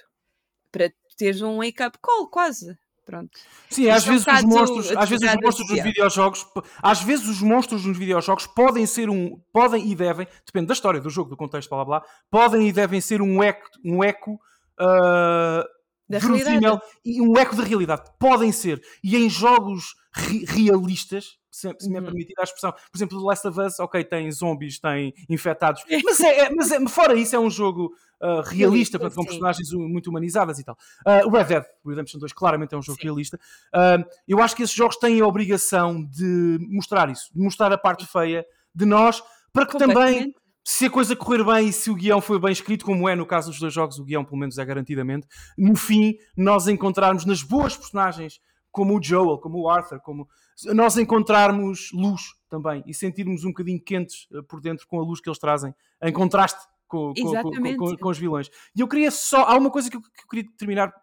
Para 0.71 0.91
teres 1.17 1.41
um 1.41 1.57
wake-up 1.57 1.97
call, 2.01 2.29
quase. 2.29 2.77
Pronto. 3.07 3.39
Sim, 3.69 3.89
às 3.89 4.03
vezes, 4.03 4.27
os 4.27 4.43
monstros, 4.43 4.91
às 4.91 5.09
vezes 5.09 5.29
os 5.29 5.41
monstros 5.41 5.67
dos 5.69 5.81
videojogos, 5.81 6.45
às 6.83 7.01
vezes 7.01 7.25
os 7.29 7.41
monstros 7.41 7.85
nos 7.85 7.97
videojogos 7.97 8.45
podem 8.47 8.85
ser 8.85 9.09
um, 9.09 9.39
podem 9.53 9.89
e 9.89 9.95
devem, 9.95 10.27
depende 10.45 10.67
da 10.67 10.73
história 10.73 10.99
do 10.99 11.09
jogo, 11.09 11.29
do 11.29 11.37
contexto, 11.37 11.69
blá 11.69 11.85
blá 11.85 11.99
blá, 12.01 12.07
podem 12.29 12.67
e 12.67 12.73
devem 12.73 12.99
ser 12.99 13.21
um 13.21 13.41
eco, 13.41 13.65
um 13.85 14.03
eco 14.03 14.33
uh, 14.33 15.63
da 16.09 16.19
verossímil 16.19 16.81
e 17.05 17.21
um 17.21 17.37
eco 17.37 17.55
da 17.55 17.63
realidade. 17.63 18.11
Podem 18.19 18.51
ser. 18.51 18.81
E 19.01 19.15
em 19.15 19.29
jogos 19.29 19.95
re 20.17 20.45
realistas, 20.45 21.37
se, 21.51 21.73
se 21.79 21.89
me 21.89 21.95
é 21.95 21.99
uhum. 21.99 22.05
permitida 22.05 22.41
a 22.41 22.43
expressão, 22.43 22.71
por 22.71 22.97
exemplo, 22.97 23.19
The 23.19 23.25
Last 23.25 23.47
of 23.47 23.59
Us, 23.59 23.79
ok, 23.79 24.03
tem 24.03 24.31
zombies, 24.31 24.79
tem 24.79 25.13
infectados, 25.29 25.83
mas, 26.03 26.19
é, 26.19 26.39
é, 26.39 26.49
mas 26.53 26.71
é, 26.71 26.87
fora 26.87 27.15
isso 27.15 27.35
é 27.35 27.39
um 27.39 27.49
jogo 27.49 27.91
uh, 28.21 28.41
realista, 28.41 28.99
portanto, 28.99 29.17
com 29.17 29.25
personagens 29.25 29.71
muito 29.71 30.09
humanizadas 30.09 30.59
e 30.59 30.63
tal. 30.63 30.77
Uh, 31.05 31.27
o 31.27 31.29
Red 31.29 31.45
Dead 31.45 31.63
Redemption 31.85 32.19
2 32.19 32.33
claramente 32.33 32.73
é 32.73 32.77
um 32.77 32.81
jogo 32.81 32.99
sim. 32.99 33.05
realista. 33.05 33.39
Uh, 33.73 34.03
eu 34.27 34.41
acho 34.41 34.55
que 34.55 34.63
esses 34.63 34.75
jogos 34.75 34.97
têm 34.97 35.21
a 35.21 35.27
obrigação 35.27 36.03
de 36.03 36.57
mostrar 36.69 37.09
isso, 37.09 37.31
de 37.33 37.41
mostrar 37.41 37.71
a 37.71 37.77
parte 37.77 38.05
feia 38.05 38.45
de 38.73 38.85
nós, 38.85 39.23
para 39.51 39.65
que 39.65 39.77
também 39.77 40.33
se 40.69 40.85
a 40.85 40.89
coisa 40.89 41.15
correr 41.15 41.45
bem 41.45 41.69
e 41.69 41.73
se 41.73 41.89
o 41.89 41.95
guião 41.95 42.19
foi 42.19 42.37
bem 42.37 42.51
escrito, 42.51 42.83
como 42.83 43.07
é 43.07 43.15
no 43.15 43.25
caso 43.25 43.49
dos 43.49 43.57
dois 43.57 43.73
jogos, 43.73 43.97
o 43.99 44.03
guião 44.03 44.25
pelo 44.25 44.37
menos 44.37 44.57
é 44.57 44.65
garantidamente, 44.65 45.25
no 45.57 45.77
fim 45.77 46.15
nós 46.35 46.67
encontrarmos 46.67 47.23
nas 47.23 47.41
boas 47.41 47.77
personagens, 47.77 48.41
como 48.71 48.97
o 48.97 49.03
Joel, 49.03 49.37
como 49.37 49.59
o 49.59 49.69
Arthur, 49.69 49.99
como 50.01 50.27
nós 50.73 50.97
encontrarmos 50.97 51.91
luz 51.93 52.33
também 52.49 52.83
e 52.85 52.93
sentirmos 52.93 53.43
um 53.43 53.49
bocadinho 53.49 53.81
quentes 53.81 54.27
por 54.47 54.61
dentro 54.61 54.87
com 54.87 54.99
a 54.99 55.03
luz 55.03 55.19
que 55.19 55.29
eles 55.29 55.39
trazem, 55.39 55.73
em 56.01 56.11
contraste 56.11 56.67
com, 56.87 57.13
com, 57.13 57.77
com, 57.77 57.97
com, 57.97 58.09
os 58.09 58.17
vilões. 58.17 58.49
E 58.75 58.79
eu 58.79 58.87
queria 58.87 59.11
só. 59.11 59.43
Há 59.43 59.57
uma 59.57 59.69
coisa 59.69 59.89
que 59.89 59.97
eu, 59.97 60.01
que 60.01 60.07
eu, 60.07 60.27
queria 60.29 60.49
terminar 60.57 60.93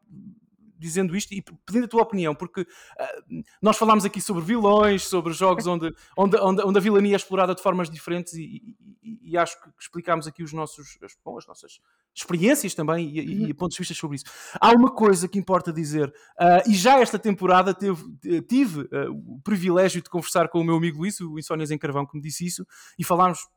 dizendo 0.85 1.17
isto 1.17 1.33
e 1.33 1.43
pedindo 1.65 1.87
a 1.87 1.89
tua 1.89 2.03
opinião, 2.03 2.35
porque 2.35 2.61
uh, 2.61 3.43
nós 3.63 3.77
falámos 3.79 4.05
aqui 4.05 4.21
sobre 4.21 4.45
vilões, 4.45 5.05
sobre 5.05 5.33
jogos 5.33 5.67
onde, 5.67 5.91
onde, 6.17 6.37
onde, 6.37 6.63
onde, 6.63 6.79
a 6.79 6.81
vilania 6.81 7.15
é 7.15 7.17
explorada 7.17 7.55
de 7.55 7.63
formas 7.63 7.89
diferentes 7.89 8.35
e, 8.35 8.77
e, 9.03 9.31
e 9.33 9.39
acho 9.39 9.59
que 9.61 9.71
explicámos 9.81 10.27
aqui 10.27 10.43
os 10.43 10.53
nossos, 10.53 10.99
as, 11.03 11.17
bom, 11.25 11.39
as 11.39 11.47
nossas 11.47 11.81
experiências 12.15 12.75
também 12.75 13.09
e, 13.09 13.21
e, 13.21 13.45
uhum. 13.47 13.55
pontos 13.55 13.77
de 13.77 13.81
vista 13.81 13.95
sobre 13.95 14.17
isso. 14.17 14.27
Há 14.61 14.73
uma 14.73 14.93
coisa 14.93 15.27
que 15.27 15.39
importa 15.39 15.73
dizer, 15.73 16.09
uh, 16.09 16.69
e 16.69 16.75
já 16.75 17.01
esta 17.01 17.19
temporada 17.19 17.73
teve, 17.73 18.05
tive 18.47 18.83
uh, 18.83 19.11
o 19.11 19.41
privilégio 19.43 20.03
de 20.03 20.11
conversar 20.11 20.49
com 20.49 20.61
o 20.61 20.65
meu 20.65 20.77
amigo 20.77 20.99
Luís, 20.99 21.19
o 21.21 21.39
Insónias 21.39 21.71
em 21.71 21.79
Carvão, 21.79 22.07
que 22.07 22.15
me 22.15 22.23
disse 22.23 22.45
isso, 22.45 22.67
e 22.99 23.05
falámos 23.05 23.49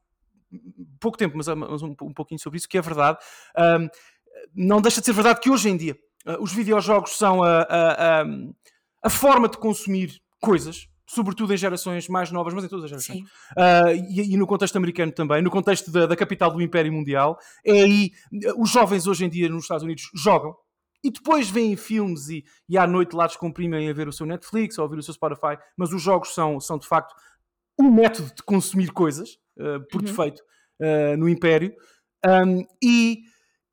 pouco 0.98 1.18
tempo, 1.18 1.36
mas, 1.36 1.50
um, 1.50 1.94
um, 2.02 2.14
pouquinho 2.14 2.40
sobre 2.40 2.58
isso, 2.58 2.70
que 2.70 2.78
é 2.78 2.82
verdade. 2.82 3.18
Um, 3.58 3.90
não 4.56 4.82
deixa 4.82 5.02
de 5.02 5.06
ser 5.06 5.14
verdade 5.14 5.42
que 5.42 5.50
hoje 5.50 5.70
em 5.70 5.76
dia 5.76 5.98
os 6.40 6.54
videojogos 6.54 7.18
são 7.18 7.44
a, 7.44 7.62
a, 7.62 8.22
a, 8.22 8.26
a, 9.04 9.10
forma 9.10 9.48
de 9.48 9.58
consumir 9.58 10.22
coisas, 10.42 10.88
sobretudo 11.06 11.54
em 11.54 11.58
gerações 11.58 12.08
mais 12.08 12.32
novas, 12.32 12.54
mas 12.54 12.66
em 12.66 12.68
todas 12.68 12.86
as 12.86 12.90
gerações. 12.90 13.22
Uh, 13.52 13.96
e, 14.10 14.34
e, 14.34 14.38
no 14.38 14.46
contexto 14.46 14.76
americano 14.76 15.12
também, 15.12 15.42
no 15.42 15.50
contexto 15.50 15.90
da, 15.92 16.06
da, 16.06 16.16
capital 16.16 16.52
do 16.52 16.62
Império 16.62 16.92
Mundial. 16.92 17.38
É 17.66 17.82
aí, 17.82 18.12
os 18.58 18.70
jovens 18.70 19.08
hoje 19.08 19.26
em 19.26 19.30
dia 19.30 19.50
nos 19.50 19.64
Estados 19.64 19.84
Unidos 19.84 20.10
jogam. 20.14 20.56
E 21.04 21.12
depois 21.12 21.50
veem 21.50 21.76
filmes 21.78 22.28
e, 22.28 22.44
e 22.68 22.78
à 22.78 22.86
noite 22.88 23.16
lá 23.16 23.28
descomprimem 23.28 23.88
a 23.90 23.94
ver 23.94 24.08
o 24.08 24.12
seu 24.12 24.26
Netflix 24.26 24.78
ou 24.78 24.82
a 24.82 24.86
ouvir 24.86 25.00
o 25.00 25.04
seu 25.04 25.14
Spotify, 25.14 25.58
mas 25.78 25.94
os 25.94 26.02
jogos 26.02 26.34
são, 26.34 26.60
são 26.60 26.78
de 26.78 26.88
facto 26.88 27.16
um 27.80 27.92
método 27.92 28.34
de 28.36 28.44
consumir 28.44 28.92
coisas 28.92 29.38
uh, 29.60 29.80
por 29.92 30.02
uhum. 30.02 30.08
defeito 30.08 30.42
uh, 30.82 31.16
no 31.16 31.30
Império. 31.30 31.74
Um, 32.26 32.66
e 32.84 33.22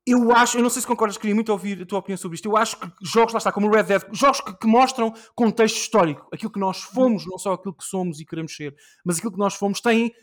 eu 0.07 0.31
acho, 0.31 0.57
eu 0.57 0.61
não 0.61 0.69
sei 0.69 0.81
se 0.81 0.87
concordas, 0.87 1.17
queria 1.17 1.33
muito 1.33 1.51
ouvir 1.51 1.81
a 1.81 1.85
tua 1.85 1.99
opinião 1.99 2.17
sobre 2.17 2.35
isto. 2.35 2.47
Eu 2.47 2.55
acho 2.55 2.77
que 2.77 2.87
jogos, 3.01 3.33
lá 3.33 3.39
está, 3.39 3.51
como 3.51 3.67
o 3.67 3.71
Red 3.71 3.83
Dead, 3.83 4.03
jogos 4.11 4.39
que, 4.39 4.53
que, 4.53 4.67
mostram 4.67 5.11
contexto 5.33 5.77
histórico, 5.77 6.27
aquilo 6.31 6.51
que 6.51 6.59
nós 6.59 6.81
fomos, 6.81 7.25
não 7.25 7.39
só 7.39 7.53
aquilo 7.53 7.73
que 7.73 7.83
somos 7.83 8.19
e 8.19 8.25
queremos 8.25 8.55
ser, 8.55 8.75
mas 9.03 9.17
aquilo 9.17 9.31
que 9.31 9.39
nós 9.39 9.55
fomos, 9.55 9.81
têm, 9.81 10.13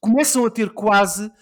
começam 0.00 0.44
a 0.44 0.50
ter 0.50 0.70
quase 0.70 1.26
uh, 1.26 1.32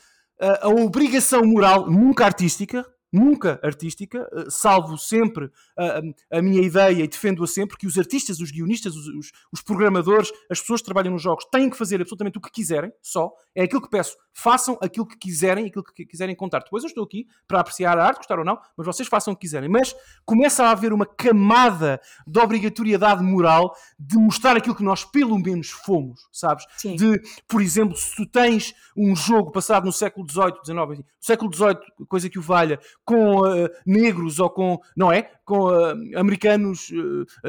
a 0.62 0.68
obrigação 0.68 1.42
moral, 1.46 1.90
nunca 1.90 2.26
artística, 2.26 2.84
nunca 3.12 3.58
artística, 3.62 4.28
eh, 4.32 4.44
salvo 4.48 4.98
sempre 4.98 5.50
a, 5.76 6.38
a 6.38 6.42
minha 6.42 6.62
ideia 6.62 7.04
e 7.04 7.08
defendo-a 7.08 7.46
sempre, 7.46 7.76
que 7.76 7.86
os 7.86 7.98
artistas, 7.98 8.40
os 8.40 8.50
guionistas, 8.50 8.94
os, 8.94 9.06
os, 9.08 9.32
os, 9.52 9.62
programadores, 9.62 10.30
as 10.50 10.60
pessoas 10.60 10.80
que 10.80 10.86
trabalham 10.86 11.12
nos 11.12 11.22
jogos 11.22 11.44
têm 11.50 11.70
que 11.70 11.76
fazer 11.76 12.00
absolutamente 12.00 12.38
o 12.38 12.40
que 12.40 12.50
quiserem, 12.50 12.92
só. 13.02 13.30
É 13.54 13.62
aquilo 13.64 13.82
que 13.82 13.90
peço. 13.90 14.16
Façam 14.32 14.78
aquilo 14.80 15.06
que 15.06 15.16
quiserem, 15.16 15.66
aquilo 15.66 15.84
que 15.84 16.06
quiserem 16.06 16.36
contar. 16.36 16.60
Depois 16.60 16.84
eu 16.84 16.88
estou 16.88 17.04
aqui 17.04 17.26
para 17.46 17.60
apreciar 17.60 17.98
a 17.98 18.04
arte, 18.04 18.18
gostar 18.18 18.38
ou 18.38 18.44
não, 18.44 18.58
mas 18.76 18.86
vocês 18.86 19.08
façam 19.08 19.32
o 19.32 19.36
que 19.36 19.42
quiserem. 19.42 19.68
Mas 19.68 19.94
começa 20.24 20.64
a 20.64 20.70
haver 20.70 20.92
uma 20.92 21.06
camada 21.06 22.00
de 22.26 22.38
obrigatoriedade 22.38 23.22
moral 23.22 23.74
de 23.98 24.16
mostrar 24.16 24.56
aquilo 24.56 24.76
que 24.76 24.82
nós 24.82 25.04
pelo 25.04 25.38
menos 25.38 25.70
fomos, 25.70 26.20
sabes? 26.32 26.64
Sim. 26.76 26.94
De, 26.94 27.20
por 27.48 27.60
exemplo, 27.60 27.96
se 27.96 28.14
tu 28.14 28.26
tens 28.26 28.74
um 28.96 29.16
jogo 29.16 29.50
passado 29.50 29.84
no 29.84 29.92
século 29.92 30.28
XVIII, 30.28 30.60
XIX, 30.64 30.98
no 30.98 31.04
século 31.20 31.52
XVIII, 31.52 32.06
coisa 32.06 32.30
que 32.30 32.38
o 32.38 32.42
valha, 32.42 32.78
com 33.08 33.40
uh, 33.40 33.70
negros 33.86 34.38
ou 34.38 34.50
com, 34.50 34.78
não 34.94 35.10
é? 35.10 35.30
Com 35.42 35.70
uh, 35.70 35.94
americanos, 36.14 36.92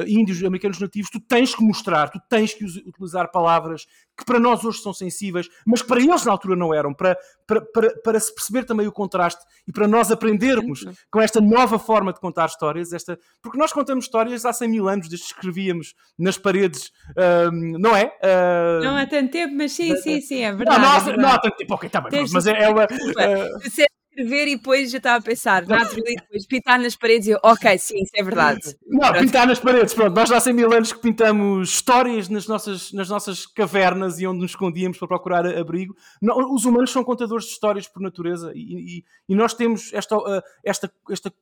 índios, 0.06 0.42
americanos 0.42 0.80
nativos, 0.80 1.10
tu 1.10 1.20
tens 1.20 1.54
que 1.54 1.62
mostrar, 1.62 2.08
tu 2.08 2.18
tens 2.30 2.54
que 2.54 2.64
utilizar 2.64 3.30
palavras 3.30 3.84
que 4.16 4.24
para 4.24 4.40
nós 4.40 4.64
hoje 4.64 4.80
são 4.80 4.94
sensíveis, 4.94 5.48
mas 5.66 5.82
que 5.82 5.88
para 5.88 6.00
eles 6.00 6.24
na 6.24 6.32
altura 6.32 6.56
não 6.56 6.72
eram, 6.72 6.94
para, 6.94 7.16
para, 7.46 7.60
para, 7.60 7.94
para 8.00 8.20
se 8.20 8.34
perceber 8.34 8.64
também 8.64 8.86
o 8.86 8.92
contraste 8.92 9.44
e 9.68 9.72
para 9.72 9.86
nós 9.86 10.10
aprendermos 10.10 10.86
com 11.10 11.20
esta 11.20 11.42
nova 11.42 11.78
forma 11.78 12.10
de 12.10 12.20
contar 12.20 12.46
histórias, 12.46 12.94
esta, 12.94 13.18
porque 13.42 13.58
nós 13.58 13.70
contamos 13.70 14.06
histórias 14.06 14.46
há 14.46 14.54
100 14.54 14.68
mil 14.68 14.88
anos, 14.88 15.08
desde 15.08 15.26
que 15.26 15.32
escrevíamos 15.34 15.94
nas 16.18 16.38
paredes, 16.38 16.90
não 17.78 17.94
é? 17.94 18.10
não 18.82 18.96
há 18.96 19.06
tanto 19.06 19.30
tempo, 19.30 19.54
mas 19.54 19.72
sim, 19.72 19.94
sim, 19.96 20.22
sim, 20.22 20.40
é 20.40 20.54
verdade. 20.54 20.80
Não, 20.80 20.88
não, 20.88 20.96
há, 20.96 21.10
é 21.10 21.16
não 21.18 21.28
há 21.28 21.38
tanto 21.38 21.56
tempo, 21.56 21.74
ok, 21.74 21.86
está 21.86 22.00
bem, 22.00 22.24
mas 22.32 22.46
é, 22.46 22.62
é 22.62 22.68
uma. 22.70 22.84
Uh 22.84 23.90
escrever 24.20 24.48
e 24.48 24.56
depois 24.56 24.90
já 24.90 24.98
estava 24.98 25.18
a 25.18 25.22
pensar, 25.22 25.66
naturally, 25.66 26.16
depois 26.16 26.46
pintar 26.46 26.78
nas 26.78 26.96
paredes 26.96 27.28
e 27.28 27.30
eu, 27.30 27.38
ok, 27.42 27.78
sim, 27.78 28.02
isso 28.02 28.12
é 28.14 28.22
verdade. 28.22 28.76
Não, 28.86 29.08
pronto. 29.08 29.20
pintar 29.20 29.46
nas 29.46 29.58
paredes, 29.58 29.94
pronto, 29.94 30.14
nós 30.14 30.28
já 30.28 30.36
há 30.36 30.40
100 30.40 30.52
mil 30.52 30.72
anos 30.72 30.92
que 30.92 31.00
pintamos 31.00 31.70
histórias 31.70 32.28
nas 32.28 32.46
nossas, 32.46 32.92
nas 32.92 33.08
nossas 33.08 33.46
cavernas 33.46 34.20
e 34.20 34.26
onde 34.26 34.40
nos 34.40 34.52
escondíamos 34.52 34.98
para 34.98 35.08
procurar 35.08 35.46
abrigo. 35.46 35.96
Não, 36.20 36.54
os 36.54 36.64
humanos 36.64 36.90
são 36.90 37.02
contadores 37.02 37.46
de 37.46 37.52
histórias 37.52 37.88
por 37.88 38.02
natureza 38.02 38.52
e, 38.54 38.98
e, 38.98 39.04
e 39.28 39.34
nós 39.34 39.54
temos 39.54 39.92
esta, 39.92 40.16
esta, 40.64 40.92
esta 41.10 41.32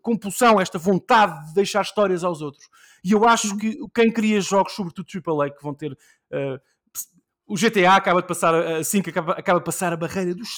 compulsão, 0.00 0.60
esta 0.60 0.78
vontade 0.78 1.48
de 1.48 1.54
deixar 1.54 1.82
histórias 1.82 2.24
aos 2.24 2.40
outros. 2.40 2.68
E 3.04 3.12
eu 3.12 3.26
acho 3.26 3.56
que 3.58 3.76
quem 3.94 4.10
cria 4.10 4.40
jogos, 4.40 4.72
sobretudo 4.72 5.06
AAA, 5.06 5.50
que 5.50 5.62
vão 5.62 5.74
ter. 5.74 5.92
Uh, 6.32 6.58
o 7.46 7.56
GTA 7.56 7.94
acaba 7.94 8.22
de 8.22 8.26
passar, 8.26 8.54
a 8.54 8.82
5 8.82 9.10
acaba, 9.10 9.32
acaba 9.34 9.58
de 9.58 9.64
passar 9.66 9.92
a 9.92 9.96
barreira 9.96 10.34
dos 10.34 10.56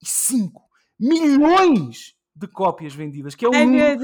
75 0.00 0.67
milhões 0.98 2.16
de 2.38 2.46
cópias 2.46 2.94
vendidas, 2.94 3.34
que 3.34 3.44
é 3.44 3.48
um 3.48 3.54
Ai, 3.54 3.66
número 3.66 3.98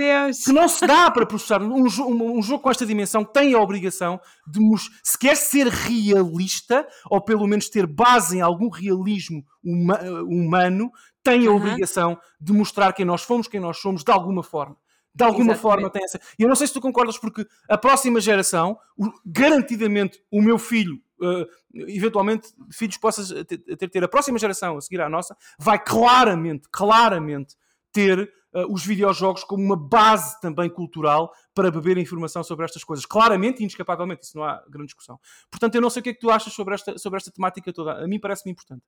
que 0.44 0.52
não 0.52 0.68
se 0.68 0.84
dá 0.84 1.08
para 1.10 1.24
processar. 1.24 1.62
Um, 1.62 1.86
um, 1.86 2.38
um, 2.38 2.42
jogo 2.42 2.64
com 2.64 2.70
esta 2.70 2.84
dimensão 2.84 3.24
tem 3.24 3.54
a 3.54 3.60
obrigação 3.60 4.20
de, 4.44 4.60
se 5.04 5.16
quer 5.16 5.36
ser 5.36 5.68
realista, 5.68 6.86
ou 7.08 7.20
pelo 7.20 7.46
menos 7.46 7.68
ter 7.68 7.86
base 7.86 8.38
em 8.38 8.40
algum 8.40 8.68
realismo 8.68 9.44
uma, 9.62 10.00
humano, 10.22 10.90
tem 11.22 11.46
a 11.46 11.50
uhum. 11.50 11.56
obrigação 11.56 12.18
de 12.40 12.52
mostrar 12.52 12.92
quem 12.92 13.04
nós 13.04 13.22
fomos, 13.22 13.46
quem 13.46 13.60
nós 13.60 13.78
somos, 13.78 14.02
de 14.02 14.10
alguma 14.10 14.42
forma. 14.42 14.76
De 15.14 15.22
alguma 15.22 15.52
Exatamente. 15.52 15.62
forma 15.62 15.90
tem 15.90 16.02
essa. 16.04 16.20
E 16.36 16.42
eu 16.42 16.48
não 16.48 16.56
sei 16.56 16.66
se 16.66 16.72
tu 16.72 16.80
concordas, 16.80 17.16
porque 17.16 17.46
a 17.70 17.78
próxima 17.78 18.20
geração, 18.20 18.76
garantidamente, 19.24 20.20
o 20.28 20.42
meu 20.42 20.58
filho, 20.58 21.00
uh, 21.20 21.46
eventualmente, 21.86 22.48
filhos 22.72 22.96
possas 22.96 23.28
ter, 23.46 23.88
ter, 23.88 24.04
a 24.04 24.08
próxima 24.08 24.38
geração 24.38 24.76
a 24.76 24.80
seguir 24.80 25.00
à 25.00 25.08
nossa, 25.08 25.36
vai 25.58 25.82
claramente, 25.82 26.68
claramente 26.70 27.56
ter 27.92 28.32
uh, 28.54 28.72
os 28.72 28.84
videojogos 28.84 29.44
como 29.44 29.62
uma 29.62 29.76
base 29.76 30.40
também 30.40 30.68
cultural 30.68 31.32
para 31.54 31.70
beber 31.70 31.96
informação 31.98 32.42
sobre 32.42 32.64
estas 32.64 32.84
coisas. 32.84 33.06
Claramente 33.06 33.60
e 33.60 33.62
inescapavelmente, 33.62 34.24
isso 34.24 34.36
não 34.36 34.44
há 34.44 34.62
grande 34.68 34.86
discussão. 34.86 35.18
Portanto, 35.50 35.74
eu 35.74 35.80
não 35.80 35.90
sei 35.90 36.00
o 36.00 36.02
que 36.02 36.10
é 36.10 36.14
que 36.14 36.20
tu 36.20 36.30
achas 36.30 36.52
sobre 36.52 36.74
esta, 36.74 36.98
sobre 36.98 37.18
esta 37.18 37.30
temática 37.30 37.72
toda. 37.72 38.04
A 38.04 38.06
mim 38.06 38.18
parece-me 38.18 38.52
importante. 38.52 38.82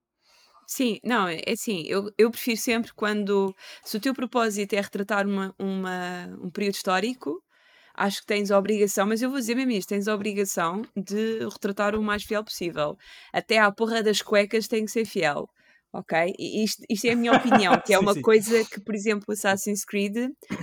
Sim, 0.67 0.99
não, 1.05 1.29
é 1.29 1.41
assim, 1.47 1.85
eu, 1.87 2.13
eu 2.19 2.29
prefiro 2.29 2.57
sempre 2.57 2.93
quando, 2.93 3.55
se 3.85 3.97
o 3.97 4.01
teu 4.01 4.13
propósito 4.13 4.73
é 4.73 4.81
retratar 4.81 5.25
uma, 5.25 5.55
uma, 5.57 6.27
um 6.43 6.51
período 6.51 6.75
histórico, 6.75 7.41
acho 7.97 8.21
que 8.21 8.27
tens 8.27 8.51
a 8.51 8.59
obrigação, 8.59 9.07
mas 9.07 9.23
eu 9.23 9.31
vou 9.31 9.39
dizer 9.39 9.55
mesmo 9.55 9.73
isto, 9.73 9.89
tens 9.89 10.09
a 10.09 10.15
obrigação 10.15 10.83
de 10.97 11.41
retratar 11.49 11.95
o 11.95 12.03
mais 12.03 12.23
fiel 12.23 12.45
possível. 12.45 12.97
Até 13.33 13.59
à 13.59 13.71
porra 13.73 14.03
das 14.03 14.23
cuecas 14.23 14.69
tem 14.69 14.85
que 14.85 14.91
ser 14.91 15.05
fiel 15.05 15.49
ok? 15.99 16.35
Isto, 16.39 16.83
isto 16.89 17.07
é 17.07 17.13
a 17.13 17.17
minha 17.17 17.33
opinião, 17.33 17.73
que 17.85 17.95
é 17.95 17.97
sim, 17.97 18.03
uma 18.03 18.15
sim. 18.15 18.23
coisa 18.23 18.65
que, 18.65 18.81
por 18.81 18.95
exemplo, 18.95 19.33
Assassin's 19.33 19.85
Creed, 19.85 20.17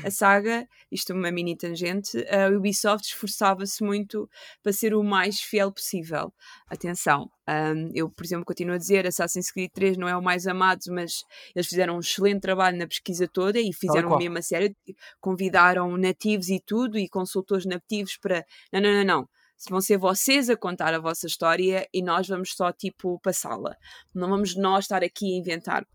a 0.03 0.11
saga, 0.11 0.67
isto 0.91 1.11
é 1.11 1.15
uma 1.15 1.31
mini 1.31 1.57
tangente, 1.57 2.17
a 2.29 2.49
Ubisoft 2.55 3.07
esforçava-se 3.07 3.83
muito 3.83 4.29
para 4.61 4.71
ser 4.71 4.93
o 4.93 5.03
mais 5.03 5.39
fiel 5.39 5.71
possível. 5.71 6.33
Atenção, 6.67 7.29
um, 7.49 7.91
eu, 7.93 8.09
por 8.09 8.23
exemplo, 8.23 8.45
continuo 8.45 8.75
a 8.75 8.77
dizer, 8.77 9.05
Assassin's 9.05 9.51
Creed 9.51 9.71
3 9.73 9.97
não 9.97 10.07
é 10.07 10.15
o 10.15 10.21
mais 10.21 10.47
amado, 10.47 10.81
mas 10.89 11.23
eles 11.55 11.67
fizeram 11.67 11.95
um 11.95 11.99
excelente 11.99 12.41
trabalho 12.41 12.77
na 12.77 12.87
pesquisa 12.87 13.27
toda 13.27 13.59
e 13.59 13.73
fizeram 13.73 14.15
a 14.15 14.41
série, 14.41 14.75
convidaram 15.19 15.97
nativos 15.97 16.49
e 16.49 16.59
tudo, 16.59 16.97
e 16.97 17.09
consultores 17.09 17.65
nativos 17.65 18.17
para, 18.17 18.45
não, 18.71 18.79
não, 18.81 18.93
não, 18.93 19.03
não, 19.03 19.29
vão 19.69 19.81
ser 19.81 19.97
vocês 19.97 20.49
a 20.49 20.57
contar 20.57 20.93
a 20.93 20.99
vossa 20.99 21.27
história 21.27 21.87
e 21.93 22.01
nós 22.01 22.27
vamos 22.27 22.53
só 22.55 22.71
tipo 22.71 23.19
passá-la. 23.19 23.75
Não 24.13 24.29
vamos 24.29 24.55
nós 24.55 24.85
estar 24.85 25.03
aqui 25.03 25.33
a 25.33 25.37
inventar. 25.37 25.87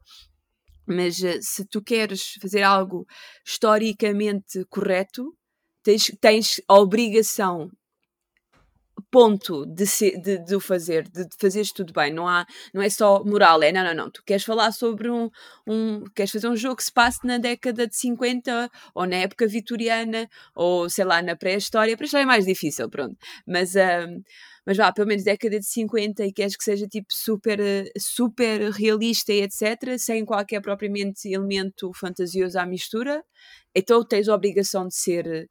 Mas 0.86 1.22
eh, 1.22 1.38
se 1.42 1.64
tu 1.66 1.82
queres 1.82 2.34
fazer 2.40 2.62
algo 2.62 3.06
historicamente 3.44 4.64
correto, 4.70 5.36
tens, 5.82 6.10
tens 6.20 6.60
a 6.66 6.78
obrigação 6.78 7.70
ponto 9.10 9.64
de, 9.66 9.86
ser, 9.86 10.20
de, 10.20 10.38
de 10.38 10.54
o 10.54 10.60
fazer, 10.60 11.04
de, 11.08 11.24
de 11.24 11.36
fazeres 11.40 11.72
tudo 11.72 11.92
bem. 11.92 12.12
Não, 12.12 12.26
há, 12.26 12.46
não 12.72 12.82
é 12.82 12.88
só 12.88 13.22
moral, 13.24 13.62
é 13.62 13.72
não, 13.72 13.84
não, 13.84 13.94
não. 13.94 14.10
Tu 14.10 14.22
queres 14.24 14.44
falar 14.44 14.72
sobre 14.72 15.10
um, 15.10 15.30
um. 15.66 16.04
Queres 16.14 16.32
fazer 16.32 16.48
um 16.48 16.56
jogo 16.56 16.76
que 16.76 16.84
se 16.84 16.92
passe 16.92 17.26
na 17.26 17.38
década 17.38 17.86
de 17.86 17.96
50 17.96 18.70
ou 18.94 19.06
na 19.06 19.16
época 19.16 19.46
vitoriana 19.46 20.28
ou 20.54 20.88
sei 20.88 21.04
lá, 21.04 21.22
na 21.22 21.36
pré-história. 21.36 21.96
Pré-história 21.96 22.24
é 22.24 22.26
mais 22.26 22.46
difícil, 22.46 22.88
pronto. 22.88 23.16
Mas. 23.46 23.74
Um, 23.74 24.22
mas 24.66 24.76
vá, 24.76 24.92
pelo 24.92 25.08
menos 25.08 25.24
década 25.24 25.58
de 25.58 25.64
50 25.64 26.26
e 26.26 26.30
queres 26.30 26.54
que 26.54 26.62
seja 26.62 26.86
tipo 26.86 27.06
super, 27.10 27.58
super 27.96 28.70
realista 28.70 29.32
e 29.32 29.40
etc., 29.40 29.96
sem 29.98 30.26
qualquer 30.26 30.60
propriamente 30.60 31.26
elemento 31.26 31.90
fantasioso 31.94 32.58
à 32.58 32.66
mistura, 32.66 33.24
então 33.74 34.04
tens 34.04 34.28
a 34.28 34.34
obrigação 34.34 34.86
de 34.86 34.94
ser 34.94 35.48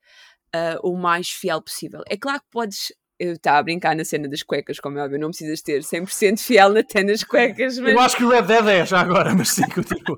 uh, 0.56 0.88
o 0.88 0.95
mais 0.95 1.30
fiel 1.30 1.61
possível. 1.64 2.02
É 2.07 2.15
claro 2.15 2.40
que 2.41 2.48
podes 2.52 2.94
estava 3.19 3.57
a 3.60 3.64
brincar 3.64 3.95
na 3.95 4.06
cena 4.06 4.27
das 4.27 4.44
cuecas, 4.44 4.80
como 4.80 4.99
é 4.99 5.03
óbvio, 5.03 5.19
não 5.19 5.30
precisas 5.30 5.61
ter 5.61 5.81
100% 5.81 6.39
fiel 6.39 6.77
até 6.77 7.03
nas 7.03 7.23
cuecas. 7.23 7.80
Mas... 7.80 7.91
Eu 7.94 7.99
acho 7.99 8.18
que 8.18 8.23
o 8.23 8.30
Red 8.30 8.44
Dead 8.44 8.68
é 8.68 8.85
já 8.85 8.99
agora, 8.99 9.34
mas 9.35 9.49
sim, 9.49 9.68
continua. 9.69 10.18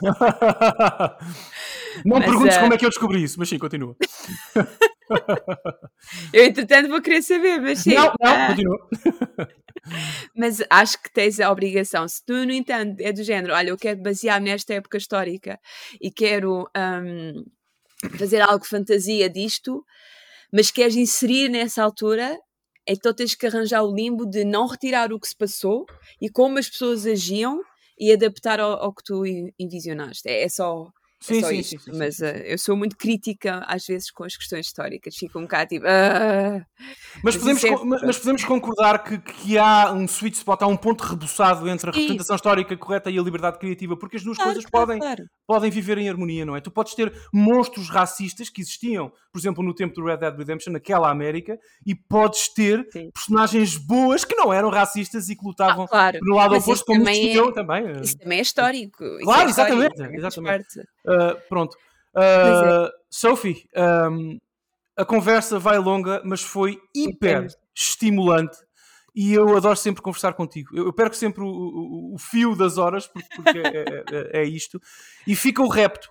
não 2.04 2.18
mas, 2.18 2.24
perguntes 2.24 2.56
uh... 2.56 2.60
como 2.60 2.74
é 2.74 2.78
que 2.78 2.84
eu 2.84 2.90
descobri 2.90 3.22
isso, 3.22 3.38
mas 3.38 3.48
sim, 3.48 3.58
continua. 3.58 3.96
eu, 6.32 6.44
entretanto, 6.44 6.88
vou 6.88 7.00
querer 7.00 7.22
saber, 7.22 7.60
mas 7.60 7.78
sim. 7.80 7.94
Não, 7.94 8.12
não, 8.20 8.44
uh... 8.44 8.46
continua. 8.48 8.88
mas 10.34 10.62
acho 10.68 11.02
que 11.02 11.12
tens 11.12 11.40
a 11.40 11.50
obrigação. 11.50 12.06
Se 12.08 12.24
tu, 12.24 12.32
no 12.32 12.52
entanto, 12.52 13.00
é 13.00 13.12
do 13.12 13.22
género, 13.22 13.54
olha, 13.54 13.70
eu 13.70 13.78
quero 13.78 14.02
basear 14.02 14.40
nesta 14.40 14.74
época 14.74 14.98
histórica 14.98 15.58
e 16.00 16.10
quero 16.10 16.68
um, 16.76 17.44
fazer 18.18 18.40
algo 18.40 18.64
fantasia 18.64 19.28
disto 19.28 19.84
mas 20.52 20.70
queres 20.70 20.96
inserir 20.96 21.48
nessa 21.48 21.82
altura, 21.82 22.38
então 22.86 23.14
tens 23.14 23.34
que 23.34 23.46
arranjar 23.46 23.82
o 23.82 23.94
limbo 23.94 24.26
de 24.26 24.44
não 24.44 24.66
retirar 24.66 25.12
o 25.12 25.20
que 25.20 25.28
se 25.28 25.36
passou 25.36 25.86
e 26.20 26.28
como 26.28 26.58
as 26.58 26.68
pessoas 26.68 27.06
agiam 27.06 27.60
e 27.98 28.12
adaptar 28.12 28.58
ao, 28.58 28.72
ao 28.82 28.94
que 28.94 29.04
tu 29.04 29.24
envisionaste. 29.58 30.28
É, 30.28 30.42
é 30.42 30.48
só 30.48 30.90
Sim, 31.20 31.38
é 31.38 31.40
só 31.40 31.48
sim, 31.48 31.58
isto. 31.58 31.70
Sim, 31.70 31.92
sim, 31.92 31.98
mas 31.98 32.18
uh, 32.20 32.24
eu 32.44 32.56
sou 32.56 32.74
muito 32.74 32.96
crítica 32.96 33.62
às 33.68 33.84
vezes 33.84 34.10
com 34.10 34.24
as 34.24 34.36
questões 34.36 34.66
históricas. 34.66 35.14
Fico 35.14 35.38
um 35.38 35.42
bocado 35.42 35.68
tipo. 35.68 35.84
Uh, 35.84 36.64
mas, 37.22 37.36
podemos, 37.36 37.62
é... 37.62 37.70
mas 37.84 38.18
podemos 38.18 38.44
concordar 38.44 39.04
que, 39.04 39.18
que 39.18 39.58
há 39.58 39.92
um 39.92 40.06
sweet 40.06 40.38
spot, 40.38 40.62
há 40.62 40.66
um 40.66 40.78
ponto 40.78 41.02
rebuçado 41.02 41.68
entre 41.68 41.90
a 41.90 41.92
representação 41.92 42.36
histórica 42.36 42.74
correta 42.76 43.10
e 43.10 43.18
a 43.18 43.22
liberdade 43.22 43.58
criativa, 43.58 43.98
porque 43.98 44.16
as 44.16 44.24
duas 44.24 44.38
claro, 44.38 44.52
coisas 44.52 44.70
claro, 44.70 44.86
podem, 44.86 45.00
claro. 45.00 45.24
podem 45.46 45.70
viver 45.70 45.98
em 45.98 46.08
harmonia, 46.08 46.46
não 46.46 46.56
é? 46.56 46.60
Tu 46.60 46.70
podes 46.70 46.94
ter 46.94 47.12
monstros 47.32 47.90
racistas 47.90 48.48
que 48.48 48.62
existiam, 48.62 49.12
por 49.30 49.38
exemplo, 49.38 49.62
no 49.62 49.74
tempo 49.74 49.94
do 49.94 50.04
Red 50.04 50.16
Dead 50.16 50.34
Redemption, 50.34 50.72
naquela 50.72 51.10
América, 51.10 51.58
e 51.86 51.94
podes 51.94 52.48
ter 52.48 52.86
personagens 53.12 53.76
boas 53.76 54.24
que 54.24 54.34
não 54.34 54.52
eram 54.52 54.70
racistas 54.70 55.28
e 55.28 55.36
que 55.36 55.44
lutavam 55.44 55.86
ah, 55.92 56.12
no 56.22 56.36
lado 56.36 56.52
mas 56.52 56.62
oposto, 56.62 56.86
como 56.86 57.04
discutiam 57.04 57.48
é, 57.50 57.52
também. 57.52 58.00
Isso 58.00 58.16
também 58.16 58.38
é 58.38 58.42
histórico. 58.42 59.04
Claro, 59.22 59.48
é 59.48 59.50
exatamente. 59.50 59.92
Histórico, 59.92 60.16
exatamente. 60.16 60.66
Uh, 61.10 61.48
pronto. 61.48 61.74
Uh, 62.14 62.86
é. 62.86 62.90
Sophie, 63.08 63.68
um, 64.10 64.38
a 64.96 65.04
conversa 65.04 65.58
vai 65.58 65.78
longa, 65.78 66.22
mas 66.24 66.42
foi 66.42 66.78
hiper 66.94 67.48
estimulante 67.74 68.58
e 69.14 69.32
eu 69.32 69.56
adoro 69.56 69.76
sempre 69.76 70.02
conversar 70.02 70.34
contigo. 70.34 70.76
Eu, 70.76 70.86
eu 70.86 70.92
perco 70.92 71.16
sempre 71.16 71.42
o, 71.42 71.46
o, 71.46 72.14
o, 72.14 72.18
fio 72.18 72.54
das 72.54 72.78
horas, 72.78 73.06
porque, 73.06 73.28
porque 73.34 73.58
é, 73.58 73.62
é, 73.62 74.04
é, 74.10 74.40
é, 74.40 74.44
isto, 74.44 74.80
e 75.26 75.34
fica 75.34 75.62
o 75.62 75.68
repto. 75.68 76.08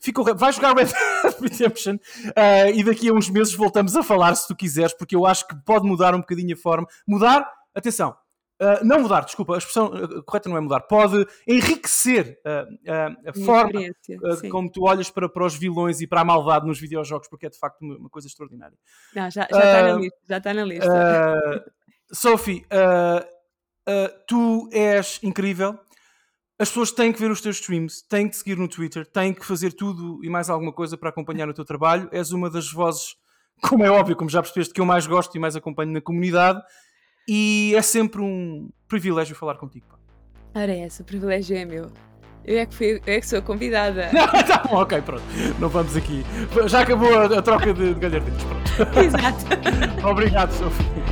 Fica 0.00 0.20
o 0.20 0.24
repto. 0.24 0.40
Vai 0.40 0.52
jogar 0.52 0.74
Red 0.74 0.86
Dead 0.86 1.40
Redemption 1.40 1.94
uh, 1.96 2.70
e 2.74 2.82
daqui 2.82 3.08
a 3.08 3.12
uns 3.12 3.28
meses 3.28 3.54
voltamos 3.54 3.96
a 3.96 4.02
falar, 4.02 4.34
se 4.34 4.48
tu 4.48 4.56
quiseres, 4.56 4.94
porque 4.94 5.14
eu 5.14 5.26
acho 5.26 5.46
que 5.46 5.54
pode 5.64 5.86
mudar 5.86 6.14
um 6.14 6.20
bocadinho 6.20 6.54
a 6.54 6.58
forma. 6.58 6.86
Mudar, 7.06 7.50
atenção, 7.74 8.16
Uh, 8.64 8.82
não 8.82 9.02
mudar, 9.02 9.26
desculpa, 9.26 9.56
a 9.56 9.58
expressão 9.58 9.88
uh, 9.88 10.22
correta 10.22 10.48
não 10.48 10.56
é 10.56 10.60
mudar, 10.60 10.80
pode 10.80 11.26
enriquecer 11.46 12.40
uh, 12.46 13.28
a 13.28 13.44
forma 13.44 13.82
como 14.50 14.72
tu 14.72 14.84
olhas 14.84 15.10
para, 15.10 15.28
para 15.28 15.44
os 15.44 15.54
vilões 15.54 16.00
e 16.00 16.06
para 16.06 16.22
a 16.22 16.24
maldade 16.24 16.66
nos 16.66 16.80
videojogos, 16.80 17.28
porque 17.28 17.44
é 17.44 17.50
de 17.50 17.58
facto 17.58 17.82
uma, 17.82 18.08
coisa 18.08 18.26
extraordinária. 18.26 18.78
Não, 19.14 19.30
já, 19.30 19.46
já 19.50 19.58
está 19.58 19.82
na 19.82 19.92
lista. 19.96 20.18
Já 20.26 20.38
está 20.38 20.54
na 20.54 20.64
lista. 20.64 21.72
Sophie, 22.10 22.64
tu 24.26 24.68
és 24.72 25.20
incrível. 25.22 25.78
as 26.58 26.68
pessoas 26.68 26.90
têm 26.90 27.12
que 27.12 27.20
ver 27.20 27.30
os 27.30 27.42
teus 27.42 27.56
streams, 27.56 28.02
têm 28.08 28.30
que 28.30 28.36
seguir 28.36 28.56
no 28.56 28.68
Twitter, 28.68 29.04
têm 29.04 29.34
que 29.34 29.44
fazer 29.44 29.74
tudo 29.74 30.24
e 30.24 30.30
mais 30.30 30.48
alguma 30.48 30.72
coisa 30.72 30.96
para 30.96 31.10
acompanhar 31.10 31.50
o 31.50 31.54
teu 31.54 31.66
trabalho. 31.66 32.08
És 32.12 32.32
uma 32.32 32.48
das 32.48 32.72
vozes, 32.72 33.14
como 33.60 33.84
é 33.84 33.90
óbvio, 33.90 34.16
como 34.16 34.30
já 34.30 34.40
percebeste, 34.40 34.72
que 34.72 34.80
eu 34.80 34.86
mais 34.86 35.06
gosto 35.06 35.36
e 35.36 35.38
mais 35.38 35.54
acompanho 35.54 35.92
na 35.92 36.00
comunidade. 36.00 36.62
E 37.26 37.74
é 37.74 37.82
sempre 37.82 38.20
um 38.20 38.68
privilégio 38.88 39.34
falar 39.34 39.56
contigo. 39.56 39.86
Pá. 39.88 39.96
Ora, 40.60 40.72
é 40.72 40.80
essa, 40.80 41.02
o 41.02 41.06
privilégio 41.06 41.56
é 41.56 41.64
meu. 41.64 41.90
Eu 42.44 42.58
é 42.58 42.66
que, 42.66 42.74
fui, 42.74 43.00
eu 43.06 43.14
é 43.14 43.20
que 43.20 43.26
sou 43.26 43.38
a 43.38 43.42
convidada. 43.42 44.10
tá 44.46 44.62
bom, 44.68 44.76
ok, 44.76 45.00
pronto. 45.00 45.22
Não 45.58 45.68
vamos 45.68 45.96
aqui. 45.96 46.24
Já 46.66 46.80
acabou 46.80 47.18
a, 47.18 47.24
a 47.38 47.42
troca 47.42 47.72
de, 47.72 47.94
de 47.94 48.00
galhardetes. 48.00 48.44
Pronto. 48.44 48.98
Exato. 49.00 49.44
Obrigado, 50.06 50.52
Sofia. 50.52 51.03